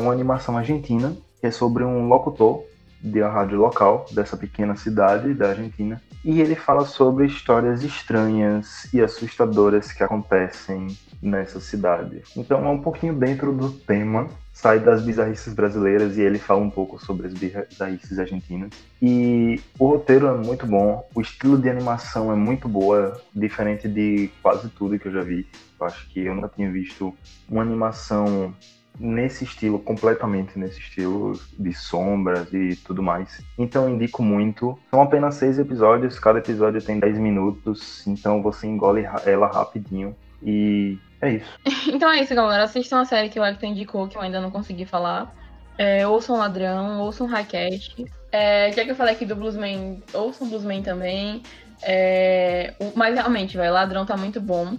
uma 0.00 0.12
animação 0.12 0.56
argentina, 0.56 1.16
que 1.40 1.46
é 1.46 1.50
sobre 1.50 1.84
um 1.84 2.08
locutor 2.08 2.64
de 3.00 3.22
uma 3.22 3.30
rádio 3.30 3.58
local 3.58 4.06
dessa 4.10 4.36
pequena 4.36 4.76
cidade 4.76 5.32
da 5.34 5.50
Argentina. 5.50 6.02
E 6.24 6.40
ele 6.40 6.56
fala 6.56 6.84
sobre 6.84 7.26
histórias 7.26 7.84
estranhas 7.84 8.92
e 8.92 9.00
assustadoras 9.00 9.92
que 9.92 10.02
acontecem 10.02 10.88
nessa 11.22 11.60
cidade. 11.60 12.22
Então 12.36 12.64
é 12.66 12.68
um 12.68 12.82
pouquinho 12.82 13.14
dentro 13.14 13.52
do 13.52 13.70
tema, 13.70 14.28
sai 14.56 14.80
das 14.80 15.02
bizarrices 15.02 15.52
brasileiras 15.52 16.16
e 16.16 16.22
ele 16.22 16.38
fala 16.38 16.62
um 16.62 16.70
pouco 16.70 16.98
sobre 16.98 17.26
as 17.26 17.34
bizarrices 17.34 18.18
argentinas. 18.18 18.70
E 19.02 19.60
o 19.78 19.86
roteiro 19.86 20.26
é 20.28 20.34
muito 20.34 20.66
bom, 20.66 21.06
o 21.14 21.20
estilo 21.20 21.58
de 21.58 21.68
animação 21.68 22.32
é 22.32 22.34
muito 22.34 22.66
boa, 22.66 23.20
diferente 23.34 23.86
de 23.86 24.30
quase 24.40 24.70
tudo 24.70 24.98
que 24.98 25.08
eu 25.08 25.12
já 25.12 25.20
vi. 25.20 25.46
Eu 25.78 25.86
acho 25.86 26.08
que 26.08 26.20
eu 26.20 26.34
nunca 26.34 26.48
tinha 26.48 26.72
visto 26.72 27.14
uma 27.46 27.60
animação 27.60 28.54
nesse 28.98 29.44
estilo, 29.44 29.78
completamente 29.78 30.58
nesse 30.58 30.80
estilo 30.80 31.38
de 31.58 31.74
sombras 31.74 32.50
e 32.54 32.76
tudo 32.76 33.02
mais. 33.02 33.42
Então 33.58 33.90
indico 33.90 34.22
muito. 34.22 34.78
São 34.90 35.02
apenas 35.02 35.34
seis 35.34 35.58
episódios, 35.58 36.18
cada 36.18 36.38
episódio 36.38 36.82
tem 36.82 36.98
10 36.98 37.18
minutos, 37.18 38.06
então 38.06 38.40
você 38.40 38.66
engole 38.66 39.06
ela 39.26 39.48
rapidinho. 39.48 40.16
E 40.46 40.96
é 41.20 41.32
isso. 41.32 41.50
então 41.92 42.10
é 42.10 42.22
isso, 42.22 42.34
galera. 42.34 42.62
Assistam 42.62 43.00
a 43.00 43.04
série 43.04 43.28
que 43.28 43.40
o 43.40 43.44
Hector 43.44 43.68
indicou, 43.68 44.06
que 44.06 44.16
eu 44.16 44.22
ainda 44.22 44.40
não 44.40 44.50
consegui 44.50 44.86
falar. 44.86 45.34
É, 45.76 46.06
ouçam 46.06 46.38
Ladrão, 46.38 47.00
ouçam 47.00 47.26
Highcast. 47.26 48.06
É, 48.30 48.70
já 48.72 48.84
que 48.84 48.90
eu 48.90 48.96
falei 48.96 49.14
aqui 49.14 49.26
do 49.26 49.34
Bluesman, 49.34 50.02
ouçam 50.14 50.48
Bluesman 50.48 50.82
também. 50.82 51.42
É, 51.82 52.74
mas 52.94 53.14
realmente, 53.14 53.56
velho, 53.56 53.72
Ladrão 53.72 54.06
tá 54.06 54.16
muito 54.16 54.40
bom. 54.40 54.78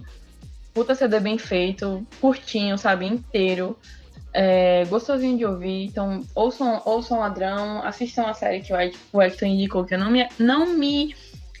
Puta 0.72 0.94
CD 0.94 1.20
bem 1.20 1.38
feito, 1.38 2.06
curtinho, 2.20 2.78
sabe, 2.78 3.06
inteiro. 3.06 3.76
É, 4.32 4.84
gostosinho 4.86 5.36
de 5.36 5.44
ouvir. 5.44 5.84
Então, 5.84 6.24
ouçam, 6.34 6.82
ouçam 6.84 7.20
Ladrão, 7.20 7.82
assistam 7.82 8.26
a 8.26 8.34
série 8.34 8.60
que 8.60 8.72
o 9.12 9.20
Hector 9.22 9.48
indicou, 9.48 9.84
que 9.84 9.94
eu 9.94 9.98
não 9.98 10.10
me, 10.10 10.26
não 10.38 10.66
me 10.66 11.14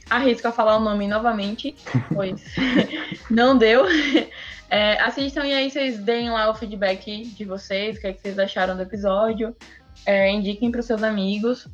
arrisco 0.08 0.48
a 0.48 0.52
falar 0.52 0.76
o 0.76 0.80
nome 0.80 1.06
novamente, 1.06 1.74
pois 2.12 2.42
não 3.30 3.56
deu. 3.56 3.86
É, 4.70 5.00
assistam 5.00 5.46
e 5.46 5.54
aí 5.54 5.70
vocês 5.70 5.98
deem 5.98 6.30
lá 6.30 6.50
o 6.50 6.54
feedback 6.54 7.24
de 7.24 7.44
vocês, 7.44 7.96
o 7.96 8.00
que, 8.00 8.06
é 8.06 8.12
que 8.12 8.20
vocês 8.20 8.38
acharam 8.38 8.76
do 8.76 8.82
episódio. 8.82 9.56
É, 10.04 10.30
indiquem 10.30 10.70
para 10.70 10.80
os 10.80 10.86
seus 10.86 11.02
amigos, 11.02 11.66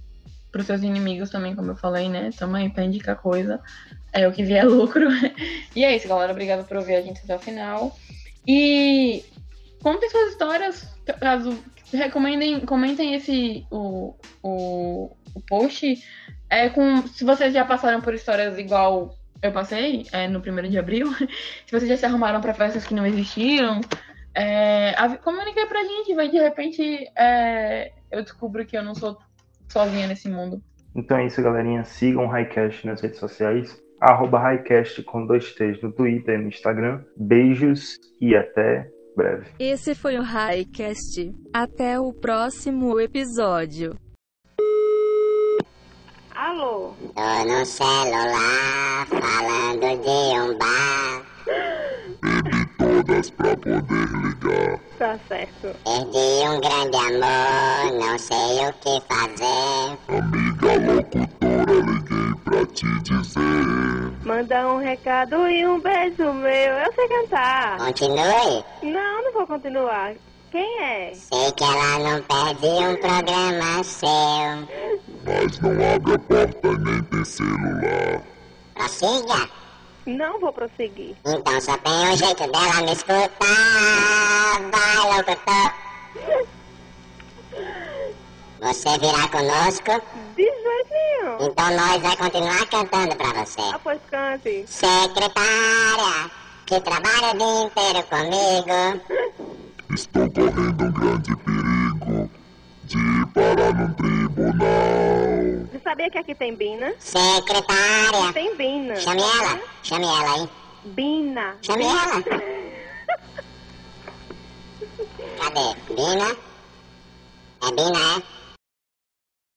para 0.51 0.61
os 0.61 0.67
seus 0.67 0.83
inimigos 0.83 1.31
também, 1.31 1.57
como 1.57 1.73
eu 1.73 1.77
falei, 1.77 2.09
né? 2.09 2.31
Também 2.39 2.71
para 2.71 2.85
indicar 2.85 3.17
coisa. 3.17 3.61
É 4.13 4.29
o 4.29 4.33
que 4.33 4.45
vier 4.45 4.65
lucro. 4.65 5.09
e 5.75 5.85
é 5.85 5.97
isso, 5.97 6.07
galera. 6.07 6.31
Obrigada 6.31 6.63
por 6.63 6.77
ouvir 6.77 6.95
a 6.95 7.03
gente 7.03 7.21
até 7.25 7.35
o 7.35 7.41
final. 7.41 7.99
E 8.47 9.25
contem 9.83 10.09
suas 10.09 10.31
histórias. 10.31 10.89
Caso 11.21 11.59
recomendem, 11.93 12.61
comentem 12.61 13.15
esse 13.15 13.67
o, 13.71 14.15
o, 14.43 15.17
o 15.35 15.41
post. 15.49 16.03
É, 16.55 16.69
com, 16.69 17.05
se 17.09 17.25
vocês 17.25 17.53
já 17.53 17.65
passaram 17.65 18.01
por 18.01 18.15
histórias 18.15 18.57
igual 18.57 19.13
eu 19.43 19.51
passei 19.51 20.07
é, 20.13 20.29
no 20.29 20.41
primeiro 20.41 20.71
de 20.71 20.79
abril. 20.79 21.13
se 21.67 21.73
vocês 21.73 21.89
já 21.89 21.97
se 21.97 22.07
arrumaram 22.07 22.41
para 22.41 22.55
festas 22.55 22.87
que 22.87 22.95
não 22.95 23.05
existiam, 23.05 23.81
é, 24.33 24.95
comunique 25.25 25.67
pra 25.67 25.83
gente, 25.83 26.15
vai 26.15 26.29
de 26.29 26.39
repente 26.39 27.11
é, 27.19 27.91
eu 28.09 28.23
descubro 28.23 28.65
que 28.65 28.79
eu 28.79 28.85
não 28.85 28.95
sou 28.95 29.19
sozinha 29.69 30.07
nesse 30.07 30.29
mundo. 30.29 30.63
Então 30.95 31.17
é 31.17 31.27
isso, 31.27 31.43
galerinha. 31.43 31.83
Sigam 31.83 32.27
o 32.27 32.29
Highcast 32.29 32.87
nas 32.87 33.01
redes 33.01 33.19
sociais. 33.19 33.77
Arroba 34.01 34.39
Highcast 34.39 35.03
com 35.03 35.27
dois 35.27 35.53
T's 35.55 35.83
no 35.83 35.91
Twitter 35.91 36.39
e 36.39 36.43
no 36.43 36.49
Instagram. 36.49 37.03
Beijos 37.17 37.99
e 38.21 38.37
até 38.37 38.89
breve. 39.17 39.47
Esse 39.59 39.93
foi 39.93 40.17
o 40.19 40.23
Highcast. 40.23 41.35
Até 41.53 41.99
o 41.99 42.13
próximo 42.13 43.01
episódio. 43.01 44.04
Alô? 46.35 46.93
Tô 47.15 47.45
no 47.45 47.65
celular 47.65 49.07
falando 49.07 50.03
de 50.03 50.41
um 50.41 50.59
bar. 50.59 51.23
Todas 52.77 53.31
pra 53.31 53.57
poder 53.57 54.09
ligar. 54.09 54.81
Tá 54.99 55.19
certo. 55.29 55.77
Perdi 55.85 56.49
um 56.49 56.61
grande 56.61 56.97
amor, 56.97 58.01
não 58.01 58.19
sei 58.19 58.67
o 58.67 58.73
que 58.75 59.01
fazer. 59.09 59.99
Amiga 60.09 60.93
locutora, 60.93 61.73
liguei 61.73 62.35
pra 62.45 62.67
te 62.67 63.01
dizer. 63.03 64.25
Manda 64.25 64.69
um 64.69 64.79
recado 64.79 65.49
e 65.49 65.67
um 65.67 65.81
beijo 65.81 66.33
meu. 66.33 66.51
Eu 66.53 66.93
sei 66.95 67.09
cantar. 67.09 67.79
Continue. 67.79 68.65
Não, 68.83 69.25
não 69.25 69.33
vou 69.33 69.47
continuar. 69.47 70.15
Quem 70.55 70.81
é? 70.81 71.13
Sei 71.13 71.51
que 71.51 71.65
ela 71.65 71.99
não 71.99 72.23
perde 72.23 72.67
um 72.69 72.97
programa 72.99 73.83
seu. 73.83 74.07
Mas 75.25 75.59
não 75.59 75.73
abre 75.93 76.15
a 76.15 76.19
porta 76.21 76.79
nem 76.79 77.03
tem 77.03 77.25
celular. 77.25 78.23
Prossiga. 78.73 79.51
Não 80.07 80.39
vou 80.39 80.53
prosseguir. 80.53 81.17
Então 81.25 81.61
só 81.61 81.77
tem 81.79 81.93
um 81.93 82.17
jeito 82.17 82.47
dela 82.53 82.83
me 82.83 82.93
escutar. 82.93 83.29
Vai, 84.71 85.17
locutor. 85.17 85.75
Você 88.61 88.99
virá 89.01 89.27
conosco? 89.33 90.03
De 90.37 90.45
jeito 90.45 90.91
nenhum. 90.93 91.49
Então 91.51 91.71
nós 91.77 92.01
vai 92.01 92.17
continuar 92.17 92.67
cantando 92.67 93.17
pra 93.17 93.45
você. 93.45 93.61
Ah, 93.61 93.81
pois 93.83 94.01
cante. 94.09 94.65
Secretária, 94.69 96.31
que 96.65 96.81
trabalha 96.81 97.35
o 97.35 97.39
dia 97.39 97.65
inteiro 97.65 98.05
comigo. 98.05 99.55
Estou 99.95 100.29
correndo 100.29 100.85
um 100.87 100.91
grande 100.91 101.37
perigo 101.37 102.29
de 102.83 103.27
parar 103.33 103.73
num 103.73 103.95
tribunal. 103.95 104.67
Você 105.71 105.79
sabia 105.85 106.11
que 106.11 106.19
aqui 106.19 106.35
tem 106.35 106.57
Bina? 106.57 106.93
Secretária. 106.99 108.33
Tem 108.33 108.57
Bina. 108.57 108.97
Chame 108.97 109.23
ela. 109.23 109.61
Chame 109.85 110.05
ela 110.05 110.35
aí. 110.35 110.49
Bina. 110.85 111.57
Chame 111.63 111.85
ela. 111.85 112.23
Cadê? 115.39 115.77
Bina? 115.95 116.37
É 117.63 117.71
Bina, 117.71 117.99
é? 118.19 118.23